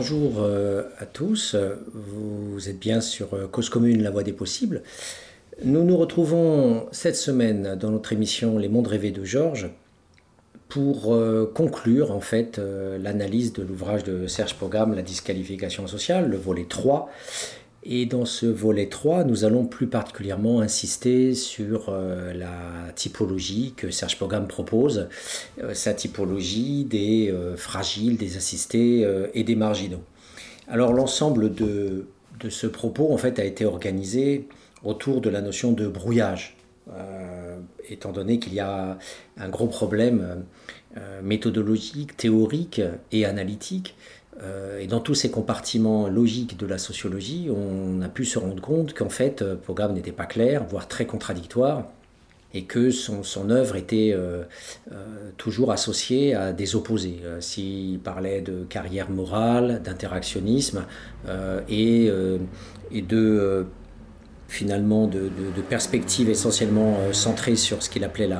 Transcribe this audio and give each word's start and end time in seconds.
Bonjour 0.00 0.34
euh, 0.38 0.84
à 1.00 1.06
tous, 1.06 1.56
vous 1.92 2.68
êtes 2.68 2.78
bien 2.78 3.00
sur 3.00 3.34
euh, 3.34 3.48
Cause 3.48 3.68
Commune, 3.68 4.00
la 4.00 4.12
voie 4.12 4.22
des 4.22 4.32
possibles. 4.32 4.84
Nous 5.64 5.82
nous 5.82 5.96
retrouvons 5.96 6.86
cette 6.92 7.16
semaine 7.16 7.74
dans 7.74 7.90
notre 7.90 8.12
émission 8.12 8.58
Les 8.58 8.68
mondes 8.68 8.86
rêvés 8.86 9.10
de 9.10 9.24
Georges 9.24 9.70
pour 10.68 11.12
euh, 11.12 11.50
conclure 11.52 12.12
en 12.12 12.20
fait 12.20 12.60
l'analyse 13.00 13.52
de 13.52 13.64
l'ouvrage 13.64 14.04
de 14.04 14.28
Serge 14.28 14.54
Pogam, 14.54 14.94
La 14.94 15.02
disqualification 15.02 15.88
sociale, 15.88 16.30
le 16.30 16.36
volet 16.36 16.66
3, 16.68 17.10
et 17.90 18.04
dans 18.04 18.26
ce 18.26 18.44
volet 18.44 18.86
3, 18.86 19.24
nous 19.24 19.46
allons 19.46 19.64
plus 19.64 19.86
particulièrement 19.86 20.60
insister 20.60 21.34
sur 21.34 21.88
euh, 21.88 22.34
la 22.34 22.92
typologie 22.94 23.72
que 23.74 23.90
Serge 23.90 24.18
Pogam 24.18 24.46
propose, 24.46 25.08
euh, 25.62 25.72
sa 25.72 25.94
typologie 25.94 26.84
des 26.84 27.30
euh, 27.30 27.56
fragiles, 27.56 28.18
des 28.18 28.36
assistés 28.36 29.08
et 29.32 29.42
des 29.42 29.56
marginaux. 29.56 30.02
Alors 30.68 30.92
l'ensemble 30.92 31.54
de, 31.54 32.06
de, 32.40 32.50
ce 32.50 32.66
propos 32.66 33.10
en 33.10 33.16
fait 33.16 33.38
a 33.38 33.44
été 33.44 33.64
organisé 33.64 34.46
autour 34.84 35.22
de 35.22 35.30
la 35.30 35.40
notion 35.40 35.72
de 35.72 35.88
brouillage, 35.88 36.56
étant 37.88 38.12
donné 38.12 38.38
qu'il 38.38 38.54
y 38.54 38.60
a 38.60 38.98
un 39.38 39.48
gros 39.48 39.66
problème 39.66 40.44
méthodologique, 41.22 42.16
théorique 42.16 42.80
et 43.12 43.24
analytique 43.24 43.94
et 44.78 44.86
dans 44.86 45.00
tous 45.00 45.14
ces 45.14 45.30
compartiments 45.30 46.08
logiques 46.08 46.56
de 46.56 46.66
la 46.66 46.78
sociologie, 46.78 47.48
on 47.50 48.00
a 48.02 48.08
pu 48.08 48.24
se 48.24 48.38
rendre 48.38 48.60
compte 48.60 48.94
qu'en 48.94 49.08
fait, 49.08 49.42
euh, 49.42 49.56
Pogam 49.56 49.92
n'était 49.92 50.12
pas 50.12 50.26
clair, 50.26 50.64
voire 50.64 50.86
très 50.88 51.06
contradictoire, 51.06 51.86
et 52.54 52.64
que 52.64 52.90
son, 52.90 53.50
œuvre 53.50 53.76
était 53.76 54.12
euh, 54.14 54.44
toujours 55.36 55.70
associée 55.70 56.34
à 56.34 56.52
des 56.52 56.76
opposés. 56.76 57.20
S'il 57.40 57.98
parlait 57.98 58.40
de 58.40 58.64
carrière 58.64 59.10
morale, 59.10 59.82
d'interactionnisme 59.84 60.86
et, 61.68 62.10
de 62.90 63.66
finalement 64.48 65.06
de, 65.08 65.30
perspectives 65.68 66.30
essentiellement 66.30 66.96
centrées 67.12 67.56
sur 67.56 67.82
ce 67.82 67.90
qu'il 67.90 68.02
appelait 68.02 68.30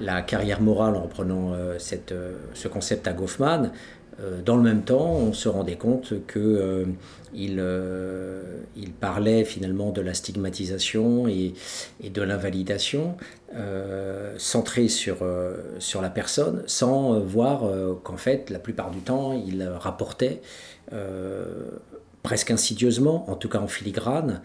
la, 0.00 0.22
carrière 0.22 0.62
morale 0.62 0.96
en 0.96 1.02
reprenant 1.02 1.52
ce 1.78 2.68
concept 2.68 3.06
à 3.06 3.12
Goffman, 3.12 3.64
euh, 3.64 3.68
dans 4.44 4.56
le 4.56 4.62
même 4.62 4.82
temps, 4.82 5.10
on 5.10 5.32
se 5.32 5.48
rendait 5.48 5.76
compte 5.76 6.14
qu'il 6.26 6.42
euh, 6.42 6.84
euh, 7.36 8.42
parlait 9.00 9.44
finalement 9.44 9.90
de 9.90 10.00
la 10.00 10.14
stigmatisation 10.14 11.26
et, 11.26 11.54
de 12.02 12.22
l'invalidation, 12.22 13.16
centré 14.36 14.88
sur, 14.88 15.18
sur 15.78 16.02
la 16.02 16.10
personne, 16.10 16.62
sans 16.66 17.20
voir 17.20 17.70
qu'en 18.02 18.16
fait, 18.16 18.50
la 18.50 18.58
plupart 18.58 18.90
du 18.90 18.98
temps, 18.98 19.32
il 19.32 19.62
rapportait 19.62 20.40
presque 22.22 22.50
insidieusement, 22.50 23.30
en 23.30 23.36
tout 23.36 23.48
cas 23.48 23.58
en 23.58 23.68
filigrane, 23.68 24.42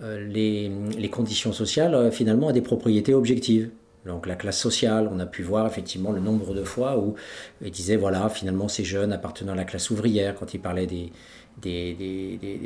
les, 0.00 0.70
les, 0.96 1.10
conditions 1.10 1.52
sociales 1.52 2.10
finalement 2.10 2.48
à 2.48 2.52
des 2.52 2.62
propriétés 2.62 3.12
objectives. 3.12 3.70
Donc 4.06 4.26
la 4.26 4.34
classe 4.34 4.58
sociale, 4.58 5.10
on 5.12 5.18
a 5.20 5.26
pu 5.26 5.42
voir 5.42 5.66
effectivement 5.66 6.10
le 6.12 6.20
nombre 6.20 6.54
de 6.54 6.64
fois 6.64 6.98
où 6.98 7.16
il 7.62 7.70
disait 7.70 7.96
voilà 7.96 8.28
finalement 8.30 8.66
ces 8.66 8.84
jeunes 8.84 9.12
appartenant 9.12 9.52
à 9.52 9.56
la 9.56 9.64
classe 9.64 9.90
ouvrière 9.90 10.34
quand 10.34 10.54
il 10.54 10.60
parlait 10.60 10.86
des, 10.86 11.12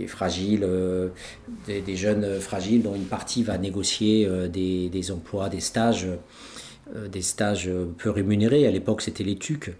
fragiles, 0.06 0.62
euh, 0.62 1.08
des, 1.66 1.96
jeunes 1.96 2.38
fragiles 2.38 2.82
dont 2.82 2.94
une 2.94 3.06
partie 3.06 3.42
va 3.42 3.58
négocier 3.58 4.26
euh, 4.26 4.46
des, 4.46 5.10
emplois, 5.10 5.48
des 5.48 5.60
stages, 5.60 6.06
euh, 6.94 7.08
des 7.08 7.22
stages 7.22 7.68
peu 7.98 8.10
rémunérés. 8.10 8.66
À 8.68 8.70
l'époque 8.70 9.02
c'était 9.02 9.24
les 9.24 9.36
TUC. 9.36 9.74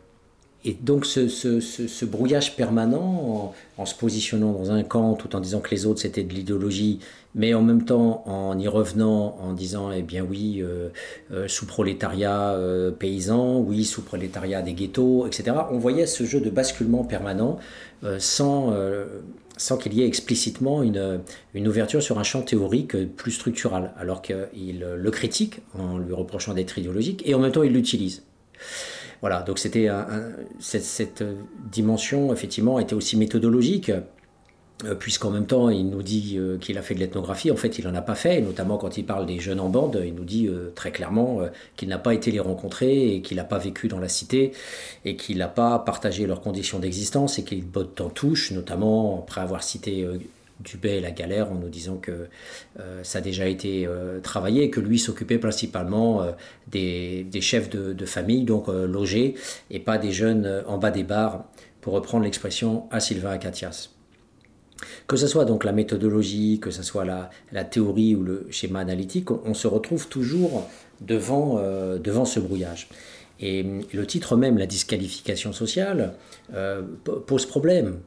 Et 0.67 0.73
donc 0.73 1.05
ce, 1.05 2.05
brouillage 2.07 2.57
permanent 2.57 3.53
en, 3.77 3.85
se 3.85 3.95
positionnant 3.95 4.53
dans 4.53 4.71
un 4.71 4.83
camp 4.83 5.13
tout 5.13 5.37
en 5.37 5.41
disant 5.41 5.61
que 5.61 5.71
les 5.71 5.85
autres 5.85 6.01
c'était 6.01 6.23
de 6.23 6.33
l'idéologie, 6.33 7.01
mais 7.35 7.53
en 7.53 7.61
même 7.61 7.85
temps 7.85 8.23
en 8.27 8.59
y 8.59 8.67
revenant 8.67 9.37
en 9.43 9.53
disant 9.53 9.93
eh 9.93 10.01
bien 10.01 10.25
oui, 10.25 10.63
euh, 10.63 10.89
euh, 11.33 11.49
sous 11.49 11.67
prolétariat 11.67 12.53
euh, 12.53 12.91
paysan, 12.91 13.59
oui, 13.59 13.85
sous 13.85 14.01
prolétariat 14.01 14.63
des 14.63 14.73
ghettos, 14.73 15.27
etc. 15.27 15.55
On 15.71 15.79
voyait 15.79 16.07
ce 16.07 16.25
jeu 16.25 16.41
de 16.41 16.49
basculement 16.49 17.05
permanent 17.05 17.59
sans, 18.19 18.75
sans 19.57 19.79
qu'il 19.79 19.95
y 19.95 20.03
ait 20.03 20.07
explicitement 20.07 20.83
une, 20.83 21.21
une, 21.55 21.69
ouverture 21.69 22.03
sur 22.03 22.19
un 22.19 22.23
champ 22.23 22.43
théorique 22.43 22.95
plus 23.17 23.33
structural, 23.33 23.95
alors 23.99 24.21
qu'il 24.21 24.81
le 24.81 25.11
critique 25.11 25.61
en 25.79 25.97
lui 25.97 26.13
reprochant 26.13 26.53
d'être 26.53 26.77
idéologique 26.77 27.23
et 27.25 27.35
en 27.35 27.39
même 27.39 27.53
temps 27.53 27.63
il 27.63 27.73
l'utilise. 27.73 28.23
Voilà, 29.25 29.41
donc 29.41 29.59
cette, 29.59 31.25
dimension, 31.73 32.31
effectivement, 32.31 32.79
était 32.79 32.93
aussi 32.93 33.17
méthodologique 33.17 33.91
euh, 34.85 34.95
puisqu'en 34.95 35.31
même 35.31 35.47
temps 35.47 35.71
il 35.71 35.89
nous 35.89 36.03
dit 36.03 36.35
euh, 36.37 36.59
qu'il 36.59 36.77
a 36.77 36.83
fait 36.83 36.95
de 36.95 37.01
l'ethnographie, 37.01 37.51
en 37.51 37.57
fait 37.57 37.79
il 37.79 37.87
n'en 37.87 37.95
a 37.95 38.03
pas 38.03 38.17
fait, 38.17 38.43
notamment 38.43 38.77
quand 38.77 38.99
il 38.99 39.07
parle 39.07 39.25
des 39.25 39.41
jeunes 39.41 39.61
en 39.61 39.71
bande, 39.71 40.03
il 40.05 40.13
nous 40.15 40.27
dit 40.27 40.47
euh, 40.47 40.73
très 40.75 40.91
clairement 40.91 41.39
qu'il 41.75 41.89
n'a 41.89 41.97
pas 41.97 42.13
été 42.13 42.33
les 42.33 42.41
rencontrer 42.41 43.15
et 43.15 43.23
qu'il 43.23 43.39
n'a 43.39 43.45
pas 43.45 43.57
vécu 43.57 43.89
dans 43.89 43.99
la 43.99 44.11
cité 44.11 44.53
et 45.07 45.17
qu'il 45.17 45.39
n'a 45.39 45.49
pas 45.49 45.79
partagé 45.79 46.27
leurs 46.27 46.43
conditions 46.43 46.79
d'existence 46.79 47.39
et 47.39 47.45
qu'il 47.45 47.65
botte 47.65 48.03
en 48.03 48.11
touche, 48.11 48.51
notamment 48.51 49.21
après 49.21 49.41
avoir 49.41 49.63
cité 49.63 50.07
Dubé 50.61 50.91
et 50.91 51.01
la 51.01 51.11
galère 51.11 51.51
en 51.51 51.57
nous 51.57 51.69
disant 51.69 51.97
que 51.97 52.29
euh, 52.79 53.03
ça 53.03 53.19
a 53.19 53.21
déjà 53.21 53.49
été 53.49 53.87
euh, 53.87 54.21
travaillé 54.21 54.63
et 54.63 54.71
que 54.71 54.79
lui 54.79 55.01
s'occupait 55.01 55.39
principalement 55.39 56.23
euh, 56.23 56.31
des, 56.69 57.41
chefs 57.41 57.69
de, 57.71 58.07
famille, 58.07 58.45
donc 58.45 58.69
logés, 58.69 59.35
et 59.71 59.81
pas 59.81 59.99
des 59.99 60.13
jeunes 60.13 60.63
en 60.67 60.79
bas 60.79 60.93
des 60.93 61.03
bars, 61.03 61.45
pour 61.81 61.93
reprendre 61.95 62.25
l'expression 62.25 62.85
à 62.91 63.01
Sylvain 63.01 63.31
Acatias. 63.31 63.91
Que 65.09 65.17
ce 65.17 65.27
soit 65.27 65.45
donc 65.45 65.65
la 65.65 65.73
méthodologie, 65.73 66.61
que 66.61 66.71
ce 66.71 66.83
soit 66.83 67.05
la, 67.05 67.31
la 67.53 67.65
théorie 67.65 68.15
ou 68.15 68.23
le 68.23 68.47
schéma 68.51 68.79
analytique, 68.81 69.31
on, 69.31 69.55
se 69.55 69.67
retrouve 69.67 70.09
toujours 70.09 70.69
devant, 71.01 71.61
devant 71.99 72.25
ce 72.25 72.41
brouillage. 72.41 72.89
Et 73.41 73.65
le 73.93 74.07
titre 74.07 74.37
même, 74.37 74.59
la 74.59 74.67
disqualification 74.67 75.53
sociale, 75.53 76.15
pose 77.27 77.47
problème 77.47 77.99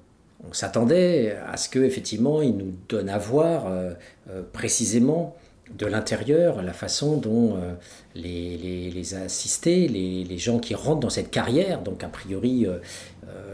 on 0.44 0.54
s'attendait 0.54 1.38
à 1.48 1.58
ce 1.58 1.70
qu'effectivement 1.70 2.42
il 2.42 2.56
nous 2.56 2.74
donne 2.90 3.10
à 3.10 3.18
voir 3.18 3.68
euh, 3.68 3.94
euh, 4.30 4.42
précisément 4.54 5.36
de 5.78 5.86
l'intérieur 5.86 6.62
la 6.62 6.72
façon 6.72 7.18
dont 7.18 7.58
euh, 7.58 7.74
les, 8.16 9.14
assistés, 9.16 9.88
les, 9.88 10.38
gens 10.38 10.60
qui 10.60 10.76
rentrent 10.76 11.02
dans 11.02 11.10
cette 11.10 11.30
carrière, 11.30 11.82
donc 11.82 12.04
a 12.04 12.08
priori 12.08 12.66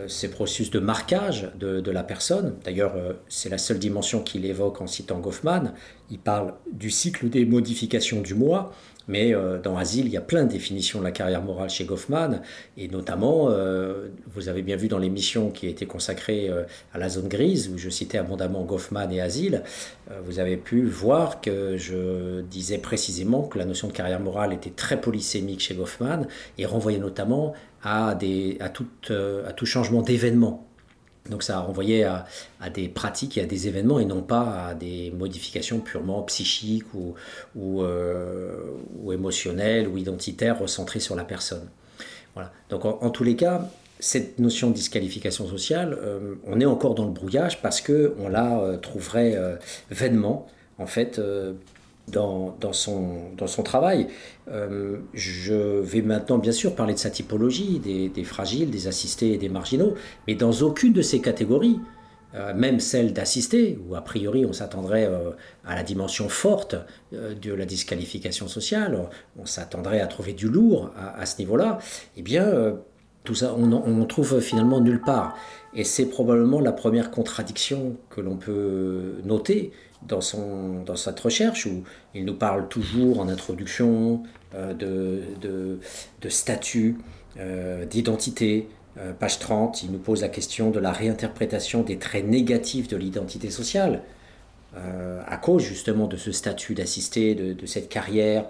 ces 0.08 0.30
processus 0.30 0.70
de 0.70 0.80
marquage 0.80 1.50
de, 1.60 1.80
de 1.80 1.92
la 1.92 2.04
personne, 2.04 2.56
d'ailleurs 2.64 2.94
c'est 3.30 3.50
la 3.50 3.58
seule 3.58 3.80
dimension 3.80 4.22
qu'il 4.22 4.46
évoque 4.46 4.80
en 4.82 4.88
citant 4.88 5.20
Goffman, 5.20 5.74
il 6.12 6.20
parle 6.20 6.54
du 6.72 6.92
cycle 6.92 7.30
des 7.30 7.46
modifications 7.46 8.22
du 8.22 8.36
moi, 8.36 8.72
mais 9.08 9.34
euh, 9.34 9.60
dans 9.60 9.78
Asile, 9.78 10.06
il 10.06 10.12
y 10.12 10.18
a 10.18 10.22
plein 10.22 10.46
de 10.46 10.52
définitions 10.52 11.00
de 11.00 11.04
la 11.04 11.12
carrière 11.12 11.42
morale 11.42 11.70
chez 11.70 11.86
Goffman, 11.86 12.42
et 12.78 12.88
notamment, 12.88 13.48
euh, 13.50 14.08
vous 14.34 14.50
avez 14.50 14.62
bien 14.62 14.76
vu 14.76 14.88
dans 14.88 14.98
l'émission 14.98 15.50
qui 15.50 15.68
a 15.68 15.70
été 15.70 15.86
consacrée 15.86 16.50
euh, 16.50 16.64
à 16.94 16.98
la 16.98 17.10
zone 17.10 17.28
grise, 17.28 17.70
où 17.70 17.78
je 17.78 17.90
citais 17.90 18.18
abondamment 18.18 18.64
Goffman 18.64 19.10
et 19.12 19.22
Asile, 19.22 19.64
vous 20.26 20.40
avez 20.40 20.58
pu 20.58 20.86
voir 20.86 21.42
que 21.42 21.78
je 21.78 22.42
disais 22.42 22.78
précisément 22.78 23.44
que 23.44 23.58
la 23.58 23.66
notion 23.66 23.88
de 23.88 23.94
carrière 23.94 24.20
morale 24.20 24.54
était 24.54 24.70
très 24.70 25.00
polysémique 25.00 25.62
chez 25.62 25.76
Goffman, 25.76 26.28
et 26.58 26.66
renvoyait 26.66 27.00
notamment 27.00 27.54
à, 27.84 28.16
tout 28.20 29.66
changement 29.66 30.02
d'événement 30.02 30.68
donc 31.30 31.44
ça 31.44 31.58
a 31.58 31.62
renvoyé 31.62 32.04
à, 32.04 32.26
des 32.74 32.90
pratiques 32.90 33.38
et 33.38 33.42
à 33.42 33.46
des 33.46 33.68
événements 33.68 34.00
et 34.00 34.06
non 34.06 34.22
pas 34.22 34.68
à 34.68 34.74
des 34.74 35.12
modifications 35.12 35.80
purement 35.80 36.22
psychiques 36.24 36.94
ou, 36.94 37.14
ou, 37.56 37.82
euh, 37.82 38.78
émotionnelles 39.12 39.88
ou 39.88 39.98
identitaires 39.98 40.60
recentrées 40.60 41.00
sur 41.00 41.16
la 41.16 41.24
personne. 41.24 41.68
Voilà. 42.34 42.52
Donc 42.70 42.84
en, 42.86 43.10
tous 43.10 43.24
les 43.24 43.36
cas, 43.36 43.70
cette 44.00 44.40
notion 44.40 44.70
de 44.70 44.76
disqualification 44.76 45.48
sociale, 45.48 45.98
euh, 46.02 46.36
on 46.46 46.60
est 46.60 46.66
encore 46.66 46.96
dans 46.96 47.06
le 47.06 47.12
brouillage 47.12 47.62
parce 47.62 47.80
qu'on 47.80 48.28
la 48.28 48.60
euh, 48.60 48.78
trouverait 48.78 49.38
vainement 49.90 50.48
en 50.78 50.88
fait 50.88 51.22
dans, 52.08 52.74
son, 52.74 53.64
travail. 53.64 54.08
Euh, 54.52 54.98
je 55.14 55.54
vais 55.54 56.02
maintenant 56.02 56.38
bien 56.38 56.52
sûr 56.52 56.76
parler 56.76 56.94
de 56.94 57.00
sa 57.00 57.10
typologie, 57.10 57.80
des, 57.80 58.24
fragiles, 58.24 58.70
des 58.70 58.88
assistés 58.88 59.34
et 59.34 59.38
des 59.38 59.50
marginaux, 59.50 59.94
mais 60.28 60.36
dans 60.36 60.52
aucune 60.52 60.94
de 60.94 61.02
ces 61.02 61.22
catégories, 61.22 61.80
euh, 62.36 62.54
même 62.54 62.80
celle 62.80 63.14
d'assistés, 63.14 63.80
où 63.88 63.96
a 63.96 64.02
priori 64.02 64.46
on 64.46 64.54
s'attendrait 64.54 65.06
euh, 65.06 65.32
à 65.66 65.76
la 65.76 65.84
dimension 65.84 66.30
forte 66.30 66.76
de 67.12 67.54
la 67.54 67.66
disqualification 67.66 68.48
sociale, 68.48 68.98
on 69.40 69.46
s'attendrait 69.46 70.02
à 70.02 70.08
trouver 70.08 70.34
du 70.34 70.48
lourd 70.48 70.92
à, 70.98 71.26
ce 71.26 71.38
niveau-là, 71.38 71.78
eh 72.18 72.22
bien 72.22 72.76
tout 73.24 73.36
ça 73.36 73.56
on 73.56 73.66
ne 73.68 74.06
trouve 74.06 74.40
finalement 74.40 74.82
nulle 74.82 75.02
part. 75.02 75.38
Et 75.76 75.84
c'est 75.84 76.06
probablement 76.06 76.60
la 76.60 76.72
première 76.72 77.10
contradiction 77.10 77.98
que 78.10 78.22
l'on 78.22 78.36
peut 78.36 79.16
noter 79.24 79.72
dans, 80.08 80.22
son, 80.22 80.84
dans 80.84 80.96
cette 80.96 81.20
recherche, 81.20 81.66
où 81.66 81.84
il 82.14 82.26
nous 82.26 82.36
parle 82.36 82.68
toujours 82.68 83.20
en 83.20 83.28
introduction 83.28 84.24
euh, 84.56 84.74
de, 84.74 85.80
de, 86.22 86.30
statut, 86.30 86.98
euh, 87.40 87.86
d'identité, 87.86 88.68
page 89.20 89.40
30, 89.40 89.82
il 89.82 89.92
nous 89.92 89.98
pose 89.98 90.22
la 90.22 90.30
question 90.30 90.70
de 90.70 90.80
la 90.80 90.92
réinterprétation 90.92 91.82
des 91.82 91.98
traits 91.98 92.28
négatifs 92.28 92.88
de 92.88 92.96
l'identité 92.96 93.50
sociale, 93.50 94.04
à 94.76 95.38
cause 95.38 95.64
justement 95.64 96.06
de 96.06 96.16
ce 96.16 96.32
statut 96.32 96.76
d'assisté, 96.76 97.34
de, 97.34 97.66
cette 97.66 97.90
carrière. 97.90 98.46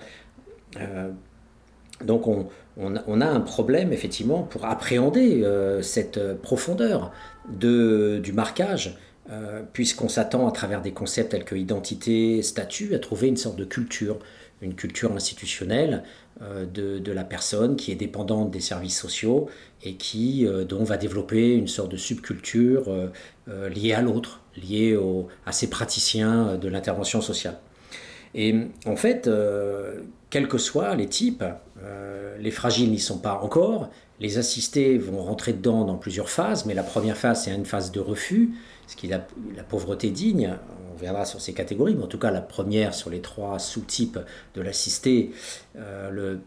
donc 2.04 2.28
on, 2.28 2.48
on, 2.78 3.22
a 3.22 3.26
un 3.26 3.40
problème 3.40 3.94
effectivement 3.94 4.44
pour 4.44 4.66
appréhender 4.66 5.46
cette 5.82 6.42
profondeur 6.42 7.14
de, 7.50 8.20
du 8.22 8.34
marquage 8.34 8.98
euh, 9.30 9.64
puisqu'on 9.72 10.10
s'attend 10.10 10.50
à 10.50 10.52
travers 10.52 10.82
des 10.82 10.92
concepts 10.92 11.32
tels 11.32 11.46
que 11.46 11.56
identité, 11.56 12.42
statut, 12.42 12.94
à 12.94 13.00
trouver 13.00 13.30
une 13.30 13.38
sorte 13.38 13.56
de 13.56 13.64
culture, 13.64 14.20
une 14.62 14.76
culture 14.76 15.14
institutionnelle 15.14 16.04
euh, 16.42 16.66
de, 16.66 17.12
la 17.12 17.24
personne 17.24 17.78
qui 17.78 17.94
est 17.94 17.96
dépendante 17.96 18.52
des 18.52 18.60
services 18.60 19.00
sociaux 19.00 19.50
et 19.82 19.96
qui 19.96 20.46
euh, 20.46 20.66
dont 20.66 20.84
va 20.84 20.98
développer 20.98 21.56
une 21.56 21.70
sorte 21.70 21.90
de 21.90 21.98
subculture 21.98 22.90
liée 23.48 23.94
à 23.94 24.02
l'autre, 24.02 24.42
liée 24.58 24.98
à 25.46 25.52
ces 25.54 25.70
praticiens 25.70 26.58
de 26.58 26.68
l'intervention 26.68 27.22
sociale. 27.22 27.60
Et 28.36 28.56
en 28.86 28.96
fait, 28.96 29.30
quels 30.30 30.48
que 30.48 30.58
soient 30.58 30.96
les 30.96 31.08
types, 31.08 31.44
les 32.40 32.52
fragiles 32.52 32.90
n'y 32.90 33.00
sont 33.00 33.20
pas 33.20 33.40
encore, 33.42 33.90
les 34.20 34.38
assistés 34.38 34.98
vont 34.98 35.22
rentrer 35.22 35.54
dedans 35.54 35.84
dans 35.84 35.98
plusieurs 35.98 36.30
phases, 36.30 36.66
mais 36.66 36.74
la 36.74 36.84
première 36.84 37.18
phase, 37.18 37.44
c'est 37.44 37.54
une 37.54 37.66
phase 37.66 37.92
de 37.92 38.00
refus, 38.00 38.52
ce 38.88 38.96
qui 38.96 39.08
la, 39.08 39.20
pauvreté 39.68 40.10
digne. 40.10 40.58
On 40.94 40.98
verra 40.98 41.26
sur 41.26 41.42
ces 41.42 41.54
catégories, 41.54 41.96
mais 41.96 42.04
en 42.04 42.08
tout 42.08 42.20
cas, 42.20 42.32
la 42.32 42.42
première 42.42 42.94
sur 42.94 43.10
les 43.10 43.22
trois 43.22 43.60
sous-types 43.60 44.20
de 44.56 44.62
l'assisté, 44.62 45.32
euh, 45.76 46.38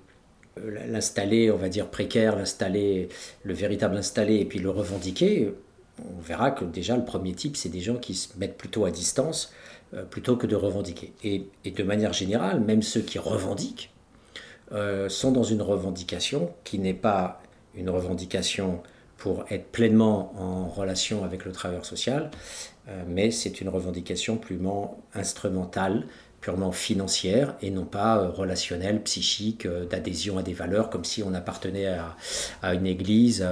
l'installé, 0.89 1.51
on 1.51 1.57
va 1.57 1.69
dire 1.69 1.89
précaire, 1.89 2.37
l'installé, 2.37 3.09
le 3.43 3.55
véritable 3.55 3.97
installé, 3.97 4.37
et 4.37 4.45
puis 4.45 4.59
le 4.59 4.71
revendiqué, 4.71 5.53
on 6.05 6.21
verra 6.21 6.51
que 6.51 6.65
déjà 6.65 6.97
le 6.97 7.05
premier 7.05 7.35
type, 7.35 7.57
c'est 7.57 7.69
des 7.69 7.81
gens 7.81 7.97
qui 7.97 8.15
se 8.15 8.29
mettent 8.39 8.57
plutôt 8.57 8.85
à 8.85 8.91
distance 8.91 9.53
euh, 9.95 10.05
plutôt 10.05 10.37
que 10.37 10.47
de 10.47 10.57
revendiquer. 10.57 11.13
Et, 11.23 11.47
de 11.71 11.83
manière 11.83 12.13
générale, 12.13 12.61
même 12.61 12.83
ceux 12.83 13.01
qui 13.01 13.19
revendiquent 13.19 13.91
euh, 14.73 15.09
sont 15.09 15.33
dans 15.33 15.45
une 15.45 15.63
revendication 15.63 16.53
qui 16.65 16.79
n'est 16.79 16.95
pas 16.95 17.41
une 17.75 17.89
revendication 17.89 18.83
pour 19.17 19.45
être 19.51 19.67
pleinement 19.73 20.33
en 20.39 20.69
relation 20.69 21.25
avec 21.25 21.45
le 21.45 21.53
travailleur 21.53 21.87
social, 21.87 22.31
euh, 22.89 23.03
mais 23.09 23.31
c'est 23.31 23.61
une 23.61 23.69
revendication 23.69 24.37
purement 24.37 25.03
instrumentale, 25.15 26.07
purement 26.41 26.71
financière 26.71 27.57
et 27.63 27.71
non 27.71 27.85
pas 27.85 28.19
euh, 28.19 28.29
relationnelle, 28.29 29.03
psychique, 29.03 29.67
euh, 29.67 29.87
d'adhésion 29.87 30.39
à 30.39 30.43
des 30.43 30.53
valeurs, 30.53 30.91
comme 30.91 31.05
si 31.05 31.23
on 31.23 31.35
appartenait 31.35 31.97
à, 32.63 32.75
une 32.75 32.87
église 32.87 33.47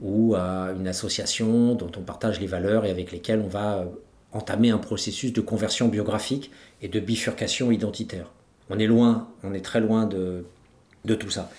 ou 0.00 0.34
à 0.34 0.70
une 0.76 0.88
association 0.88 1.74
dont 1.74 1.92
on 1.96 2.02
partage 2.02 2.40
les 2.40 2.46
valeurs 2.46 2.84
et 2.84 2.90
avec 2.90 3.12
lesquelles 3.12 3.40
on 3.40 3.48
va 3.48 3.84
entamer 4.32 4.70
un 4.70 4.78
processus 4.78 5.32
de 5.32 5.40
conversion 5.40 5.88
biographique 5.88 6.50
et 6.80 6.88
de 6.88 7.00
bifurcation 7.00 7.70
identitaire. 7.70 8.30
On 8.70 8.78
est 8.78 8.86
loin, 8.86 9.28
on 9.44 9.52
est 9.52 9.64
très 9.64 9.80
loin 9.80 10.06
de, 10.06 10.44
de 11.04 11.14
tout 11.14 11.30
ça. 11.30 11.50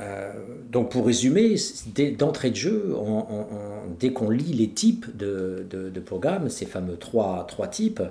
Euh, 0.00 0.32
donc 0.70 0.90
pour 0.90 1.06
résumer, 1.06 1.56
d'entrée 2.16 2.50
de 2.50 2.56
jeu, 2.56 2.96
dès 3.98 4.12
qu'on 4.12 4.30
lit 4.30 4.52
les 4.52 4.70
types 4.70 5.16
de, 5.16 6.00
programmes, 6.04 6.48
ces 6.48 6.66
fameux 6.66 6.96
trois, 6.96 7.46
types, 7.70 8.02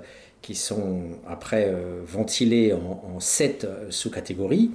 qui 0.42 0.54
sont 0.54 1.02
après 1.28 1.66
euh, 1.68 2.00
ventilés 2.06 2.72
en, 2.72 3.20
sept 3.20 3.66
sous-catégories, 3.90 4.70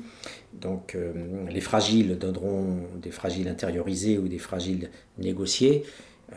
donc 0.54 0.94
euh, 0.94 1.12
les 1.50 1.62
fragiles 1.62 2.20
donneront 2.20 2.78
des 3.02 3.10
fragiles 3.10 3.48
intériorisés 3.48 4.20
ou 4.20 4.28
des 4.28 4.38
fragiles 4.38 4.92
négociés. 5.18 5.84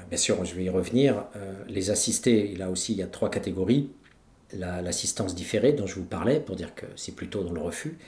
bien 0.08 0.18
sûr, 0.18 0.42
je 0.44 0.54
vais 0.54 0.64
y 0.64 0.70
revenir. 0.70 1.24
les 1.68 1.90
assistés, 1.90 2.54
là 2.56 2.70
aussi, 2.70 2.92
il 2.92 2.98
y 2.98 3.02
a 3.02 3.06
trois 3.06 3.30
catégories. 3.30 3.90
L'assistance 4.54 5.34
différée 5.34 5.74
dont 5.74 5.86
je 5.86 5.96
vous 5.96 6.06
parlais, 6.06 6.40
pour 6.40 6.56
dire 6.56 6.74
que 6.74 6.86
c'est 6.96 7.14
plutôt 7.14 7.42
dans 7.44 7.52
le 7.52 7.60
refus 7.60 7.98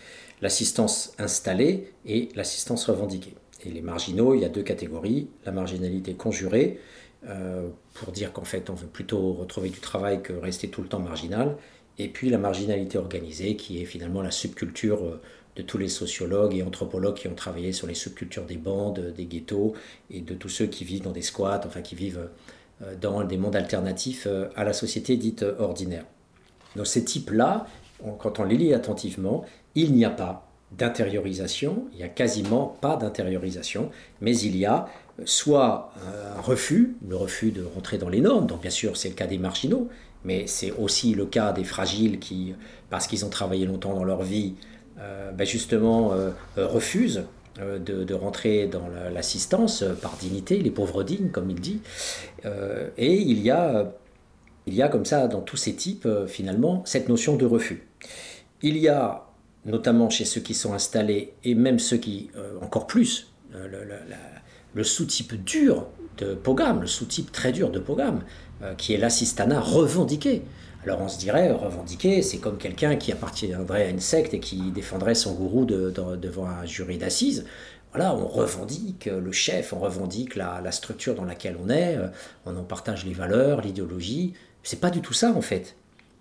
l'assistance 0.42 1.12
installée 1.18 1.92
et 2.06 2.28
l'assistance 2.34 2.86
revendiquée. 2.86 3.34
Et 3.64 3.70
les 3.70 3.82
marginaux, 3.82 4.34
il 4.34 4.40
y 4.40 4.44
a 4.44 4.48
deux 4.48 4.62
catégories. 4.62 5.28
La 5.44 5.52
marginalité 5.52 6.14
conjurée, 6.14 6.80
euh, 7.28 7.68
pour 7.92 8.12
dire 8.12 8.32
qu'en 8.32 8.44
fait 8.44 8.70
on 8.70 8.74
veut 8.74 8.86
plutôt 8.86 9.34
retrouver 9.34 9.68
du 9.68 9.78
travail 9.78 10.22
que 10.22 10.32
rester 10.32 10.68
tout 10.68 10.80
le 10.80 10.88
temps 10.88 11.00
marginal. 11.00 11.56
Et 11.98 12.08
puis 12.08 12.30
la 12.30 12.38
marginalité 12.38 12.96
organisée, 12.96 13.56
qui 13.56 13.82
est 13.82 13.84
finalement 13.84 14.22
la 14.22 14.30
subculture 14.30 15.04
euh, 15.04 15.20
de 15.56 15.62
tous 15.62 15.76
les 15.76 15.88
sociologues 15.88 16.54
et 16.54 16.62
anthropologues 16.62 17.16
qui 17.16 17.28
ont 17.28 17.34
travaillé 17.34 17.72
sur 17.72 17.86
les 17.86 17.94
subcultures 17.94 18.46
des 18.46 18.56
bandes, 18.56 19.12
des 19.14 19.26
ghettos 19.26 19.74
et 20.10 20.22
de 20.22 20.32
tous 20.34 20.48
ceux 20.48 20.66
qui 20.66 20.84
vivent 20.84 21.02
dans 21.02 21.12
des 21.12 21.22
squats, 21.22 21.60
enfin 21.66 21.82
qui 21.82 21.94
vivent 21.94 22.30
euh, 22.80 22.94
dans 22.98 23.22
des 23.24 23.36
mondes 23.36 23.56
alternatifs 23.56 24.26
à 24.56 24.64
la 24.64 24.72
société 24.72 25.18
dite 25.18 25.44
ordinaire. 25.58 26.06
Donc 26.76 26.86
ces 26.86 27.04
types-là, 27.04 27.66
quand 28.18 28.38
on 28.38 28.44
les 28.44 28.56
lit 28.56 28.72
attentivement, 28.72 29.44
il 29.74 29.94
n'y 29.94 30.04
a 30.04 30.10
pas 30.10 30.50
d'intériorisation, 30.72 31.86
il 31.92 31.98
n'y 31.98 32.04
a 32.04 32.08
quasiment 32.08 32.76
pas 32.80 32.96
d'intériorisation, 32.96 33.90
mais 34.20 34.36
il 34.38 34.56
y 34.56 34.66
a 34.66 34.86
euh, 35.18 35.22
soit 35.24 35.92
un 36.36 36.40
refus, 36.40 36.96
le 37.06 37.16
refus 37.16 37.50
de 37.50 37.64
rentrer 37.64 37.98
dans 37.98 38.08
les 38.08 38.20
normes, 38.20 38.46
donc 38.46 38.62
bien 38.62 38.70
sûr 38.70 38.96
c'est 38.96 39.08
le 39.08 39.14
cas 39.14 39.26
des 39.26 39.38
marginaux, 39.38 39.88
mais 40.24 40.46
c'est 40.46 40.70
aussi 40.72 41.14
le 41.14 41.26
cas 41.26 41.52
des 41.52 41.64
fragiles 41.64 42.18
qui, 42.18 42.54
parce 42.88 43.06
qu'ils 43.06 43.24
ont 43.24 43.30
travaillé 43.30 43.66
longtemps 43.66 43.94
dans 43.94 44.04
leur 44.04 44.22
vie, 44.22 44.54
euh, 44.98 45.32
ben 45.32 45.46
justement 45.46 46.12
euh, 46.12 46.30
refusent 46.56 47.24
de, 47.58 48.14
rentrer 48.14 48.68
dans 48.68 48.88
l'assistance 49.12 49.84
par 50.00 50.16
dignité, 50.16 50.60
les 50.60 50.70
pauvres 50.70 51.02
dignes 51.02 51.30
comme 51.30 51.50
il 51.50 51.60
dit, 51.60 51.80
et 52.96 53.16
il 53.16 53.42
y, 53.42 53.50
a, 53.50 53.92
il 54.66 54.72
y 54.72 54.80
a 54.80 54.88
comme 54.88 55.04
ça 55.04 55.26
dans 55.26 55.42
tous 55.42 55.58
ces 55.58 55.74
types 55.74 56.08
finalement 56.26 56.82
cette 56.86 57.10
notion 57.10 57.36
de 57.36 57.44
refus. 57.44 57.86
Il 58.62 58.78
y 58.78 58.88
a 58.88 59.29
notamment 59.64 60.10
chez 60.10 60.24
ceux 60.24 60.40
qui 60.40 60.54
sont 60.54 60.72
installés 60.72 61.34
et 61.44 61.54
même 61.54 61.78
ceux 61.78 61.98
qui, 61.98 62.30
euh, 62.36 62.58
encore 62.62 62.86
plus, 62.86 63.32
euh, 63.54 64.00
le, 64.74 64.84
sous-type 64.84 65.44
dur 65.44 65.86
de 66.18 66.34
Pogam, 66.34 66.80
le 66.80 66.86
sous-type 66.86 67.32
très 67.32 67.52
dur 67.52 67.70
de 67.70 67.78
Pogam, 67.78 68.22
euh, 68.62 68.74
qui 68.74 68.94
est 68.94 68.98
l'assistanat 68.98 69.60
revendiqué. 69.60 70.42
Alors 70.84 71.00
on 71.02 71.08
se 71.08 71.18
dirait, 71.18 71.50
revendiqué, 71.52 72.22
c'est 72.22 72.38
comme 72.38 72.56
quelqu'un 72.56 72.96
qui 72.96 73.12
appartiendrait 73.12 73.84
à 73.84 73.88
une 73.90 74.00
secte 74.00 74.32
et 74.32 74.40
qui 74.40 74.70
défendrait 74.70 75.14
son 75.14 75.34
gourou 75.34 75.66
devant 75.66 76.46
un 76.46 76.64
jury 76.64 76.96
d'assises. 76.96 77.44
Voilà, 77.92 78.14
on 78.14 78.26
revendique 78.26 79.06
le 79.06 79.32
chef, 79.32 79.74
on 79.74 79.80
revendique 79.80 80.36
la, 80.36 80.62
la, 80.62 80.72
structure 80.72 81.14
dans 81.14 81.24
laquelle 81.24 81.56
on 81.62 81.68
est, 81.68 81.98
on 82.46 82.56
en 82.56 82.62
partage 82.62 83.04
les 83.04 83.12
valeurs, 83.12 83.60
l'idéologie. 83.60 84.32
C'est 84.62 84.80
pas 84.80 84.88
du 84.88 85.02
tout 85.02 85.12
ça 85.12 85.32
en 85.32 85.42
fait. 85.42 85.76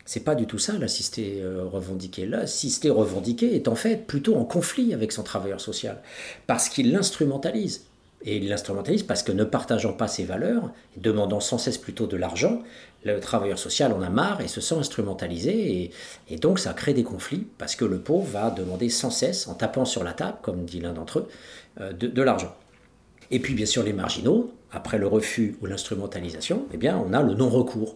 C'est 0.10 0.22
pas 0.22 0.34
du 0.34 0.48
tout 0.48 0.58
ça 0.58 0.74
l'assisté 0.80 1.40
euh, 1.40 1.66
revendiqué. 1.66 2.26
L'assisté 2.26 2.90
revendiqué 2.90 3.56
est 3.56 3.68
en 3.68 3.76
fait 3.76 4.08
plutôt 4.08 4.38
en 4.38 4.44
conflit 4.44 4.96
avec 4.96 5.12
son 5.12 5.22
travailleur 5.22 5.62
social 5.62 6.02
parce 6.48 6.68
qu'il 6.68 6.92
l'instrumentalise. 6.92 7.86
Et 8.24 8.38
il 8.38 8.50
l'instrumentalise 8.50 9.04
parce 9.04 9.22
que 9.22 9.32
ne 9.32 9.44
partageant 9.44 9.94
pas 9.94 10.08
ses 10.08 10.24
valeurs, 10.24 10.72
demandant 10.98 11.40
sans 11.40 11.60
cesse 11.60 11.78
plutôt 11.78 12.08
de 12.08 12.18
l'argent, 12.18 12.64
le 13.04 13.20
travailleur 13.20 13.60
social 13.60 13.94
en 13.94 14.02
a 14.02 14.10
marre 14.10 14.42
et 14.42 14.48
se 14.48 14.62
sent 14.62 14.74
instrumentalisé. 14.80 15.92
Et, 16.28 16.38
donc 16.38 16.58
ça 16.58 16.74
crée 16.74 16.96
des 16.96 17.04
conflits 17.04 17.46
parce 17.60 17.76
que 17.76 17.86
le 17.86 18.00
pauvre 18.00 18.26
va 18.26 18.50
demander 18.50 18.90
sans 18.90 19.12
cesse, 19.12 19.48
en 19.48 19.54
tapant 19.54 19.86
sur 19.86 20.04
la 20.04 20.14
table, 20.14 20.40
comme 20.42 20.66
dit 20.66 20.80
l'un 20.80 20.94
d'entre 20.94 21.20
eux, 21.20 21.28
euh, 21.82 21.94
de, 21.94 22.22
l'argent. 22.24 22.56
Et 23.30 23.38
puis 23.38 23.54
bien 23.54 23.68
sûr 23.68 23.84
les 23.84 23.94
marginaux, 23.94 24.52
après 24.72 24.98
le 24.98 25.06
refus 25.06 25.56
ou 25.62 25.68
l'instrumentalisation, 25.68 26.66
eh 26.74 26.78
bien 26.78 26.98
on 26.98 27.14
a 27.14 27.22
le 27.22 27.36
non-recours 27.36 27.96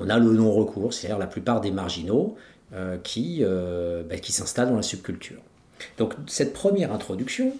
on 0.00 0.08
a 0.08 0.18
le 0.18 0.32
non-recours, 0.32 0.92
c'est-à-dire 0.92 1.18
la 1.18 1.26
plupart 1.26 1.60
des 1.60 1.70
marginaux 1.70 2.36
euh, 2.74 2.96
qui, 3.02 3.38
euh, 3.42 4.02
ben, 4.02 4.18
qui 4.18 4.32
s'installent 4.32 4.70
dans 4.70 4.76
la 4.76 4.82
subculture. 4.82 5.40
Donc 5.98 6.14
cette 6.26 6.52
première 6.52 6.92
introduction 6.92 7.52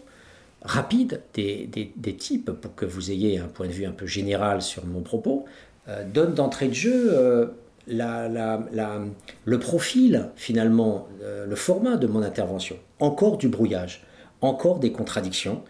rapide 0.63 1.23
des, 1.35 2.17
types, 2.19 2.51
pour 2.51 2.75
que 2.75 2.85
vous 2.85 3.13
ayez 3.13 3.39
un 3.39 3.47
point 3.47 3.69
de 3.69 3.73
vue 3.73 3.87
un 3.87 3.93
peu 3.93 4.07
général 4.07 4.63
sur 4.63 4.85
mon 4.85 5.03
propos, 5.03 5.45
euh, 5.89 6.03
donne 6.05 6.35
d'entrée 6.35 6.69
de 6.69 6.75
jeu 6.75 7.55
le 7.89 9.59
profil, 9.61 10.31
finalement, 10.35 11.07
le 11.23 11.55
format 11.55 11.97
de 11.97 12.09
mon 12.09 12.23
intervention. 12.23 12.77
Encore 12.99 13.39
du 13.39 13.47
brouillage, 13.47 14.05
encore 14.41 14.81
des 14.81 14.91
contradictions. 14.91 15.63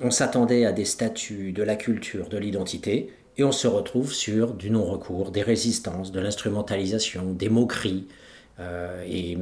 on 0.00 0.12
s'attendait 0.12 0.64
à 0.64 0.70
des 0.70 0.84
statuts 0.84 1.50
de 1.50 1.64
la 1.64 1.74
culture, 1.74 2.28
de 2.28 2.38
l'identité, 2.38 3.10
et 3.36 3.44
on 3.44 3.52
se 3.52 3.66
retrouve 3.66 4.12
sur 4.12 4.54
du 4.54 4.70
non-recours, 4.70 5.30
des 5.30 5.42
résistances, 5.42 6.12
de 6.12 6.20
l'instrumentalisation, 6.20 7.32
des 7.32 7.48
moqueries. 7.48 8.06
Euh, 8.60 9.04
et 9.06 9.36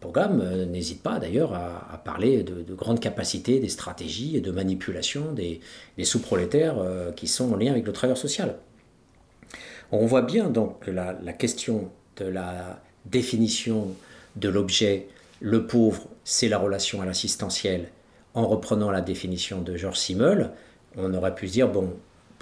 Programme 0.00 0.40
euh, 0.40 0.64
n'hésite 0.64 1.02
pas 1.02 1.18
d'ailleurs 1.18 1.52
à, 1.52 2.00
parler 2.02 2.42
de, 2.42 2.74
grandes 2.74 3.00
capacités, 3.00 3.60
des 3.60 3.68
stratégies 3.68 4.36
et 4.36 4.40
de 4.40 4.50
manipulation 4.50 5.32
des, 5.32 5.60
sous-prolétaires 6.02 6.78
euh, 6.78 7.12
qui 7.12 7.28
sont 7.28 7.52
en 7.52 7.56
lien 7.56 7.72
avec 7.72 7.86
le 7.86 7.92
travailleur 7.92 8.16
social. 8.16 8.56
On 9.92 10.06
voit 10.06 10.22
bien 10.22 10.48
donc 10.48 10.86
la, 10.86 11.12
la 11.22 11.32
question 11.34 11.90
de 12.16 12.24
la 12.24 12.80
définition 13.04 13.88
de 14.36 14.48
l'objet, 14.48 15.08
le 15.40 15.66
pauvre, 15.66 16.08
c'est 16.24 16.48
la 16.48 16.58
relation 16.58 17.02
à 17.02 17.04
l'assistentiel, 17.06 17.90
en 18.32 18.48
reprenant 18.48 18.90
la 18.90 19.02
définition 19.02 19.60
de 19.60 19.76
Georges 19.76 19.98
Simmel, 19.98 20.50
on 20.96 21.12
aurait 21.14 21.34
pu 21.34 21.48
se 21.48 21.52
dire, 21.52 21.68
bon, 21.68 21.92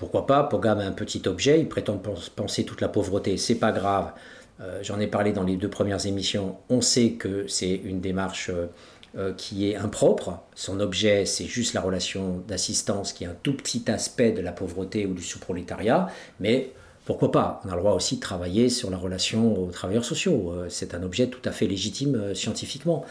pourquoi 0.03 0.27
pas, 0.27 0.43
Pogam 0.43 0.81
a 0.81 0.85
un 0.85 0.91
petit 0.91 1.23
objet, 1.27 1.61
il 1.61 1.69
prétend 1.69 1.97
penser 2.35 2.65
toute 2.65 2.81
la 2.81 2.89
pauvreté, 2.89 3.37
c'est 3.37 3.55
pas 3.55 3.71
grave. 3.71 4.11
Euh, 4.61 4.81
j'en 4.83 4.99
ai 4.99 5.07
parlé 5.07 5.31
dans 5.31 5.45
les 5.45 5.55
deux 5.55 5.71
premières 5.71 6.05
émissions, 6.07 6.57
on 6.69 6.81
sait 6.81 7.13
que 7.13 7.47
c'est 7.47 7.77
une 7.77 8.01
démarche 8.01 8.51
euh, 8.51 8.67
euh, 9.17 9.33
qui 9.33 9.71
est 9.71 9.77
impropre. 9.77 10.41
Son 10.57 10.81
objet, 10.81 11.25
c'est 11.25 11.45
juste 11.45 11.73
la 11.75 11.81
relation 11.81 12.43
d'assistance 12.49 13.13
qui 13.13 13.23
est 13.23 13.29
un 13.29 13.37
tout 13.45 13.57
petit 13.57 13.89
aspect 13.89 14.33
de 14.33 14.41
la 14.41 14.51
pauvreté 14.51 15.07
ou 15.07 15.15
du 15.15 15.23
sous-prolétariat, 15.23 16.09
mais 16.41 16.73
pourquoi 17.05 17.31
pas 17.31 17.61
On 17.65 17.69
a 17.69 17.77
le 17.77 17.81
droit 17.81 17.93
aussi 17.93 18.17
de 18.17 18.21
travailler 18.21 18.71
sur 18.71 18.91
la 18.91 18.97
relation 18.97 19.57
aux 19.57 19.71
travailleurs 19.71 20.05
sociaux. 20.05 20.53
C'est 20.69 20.95
un 20.95 21.03
objet 21.05 21.29
tout 21.29 21.41
à 21.45 21.53
fait 21.53 21.69
légitime 21.69 22.35
scientifiquement. 22.35 23.05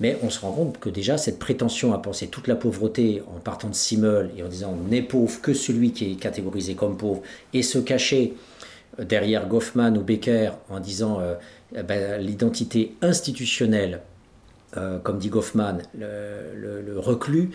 Mais 0.00 0.16
on 0.22 0.30
se 0.30 0.40
rend 0.40 0.52
compte 0.52 0.78
que 0.78 0.88
déjà 0.88 1.18
cette 1.18 1.38
prétention 1.38 1.92
à 1.92 1.98
penser 1.98 2.28
toute 2.28 2.46
la 2.46 2.54
pauvreté 2.54 3.22
en 3.34 3.40
partant 3.40 3.68
de 3.68 3.74
Simmel 3.74 4.30
et 4.36 4.42
en 4.42 4.48
disant 4.48 4.76
n'est 4.88 5.02
pauvre 5.02 5.40
que 5.40 5.52
celui 5.52 5.92
qui 5.92 6.12
est 6.12 6.14
catégorisé 6.14 6.74
comme 6.74 6.96
pauvre 6.96 7.22
et 7.52 7.62
se 7.62 7.78
cacher 7.78 8.34
derrière 8.98 9.48
Goffman 9.48 9.96
ou 9.96 10.02
Becker 10.02 10.50
en 10.70 10.80
disant 10.80 11.20
euh, 11.20 11.34
eh 11.76 11.82
ben, 11.82 12.20
l'identité 12.20 12.94
institutionnelle, 13.02 14.00
euh, 14.76 14.98
comme 14.98 15.18
dit 15.18 15.28
Goffman, 15.28 15.78
le, 15.94 16.98
reclus, 16.98 17.50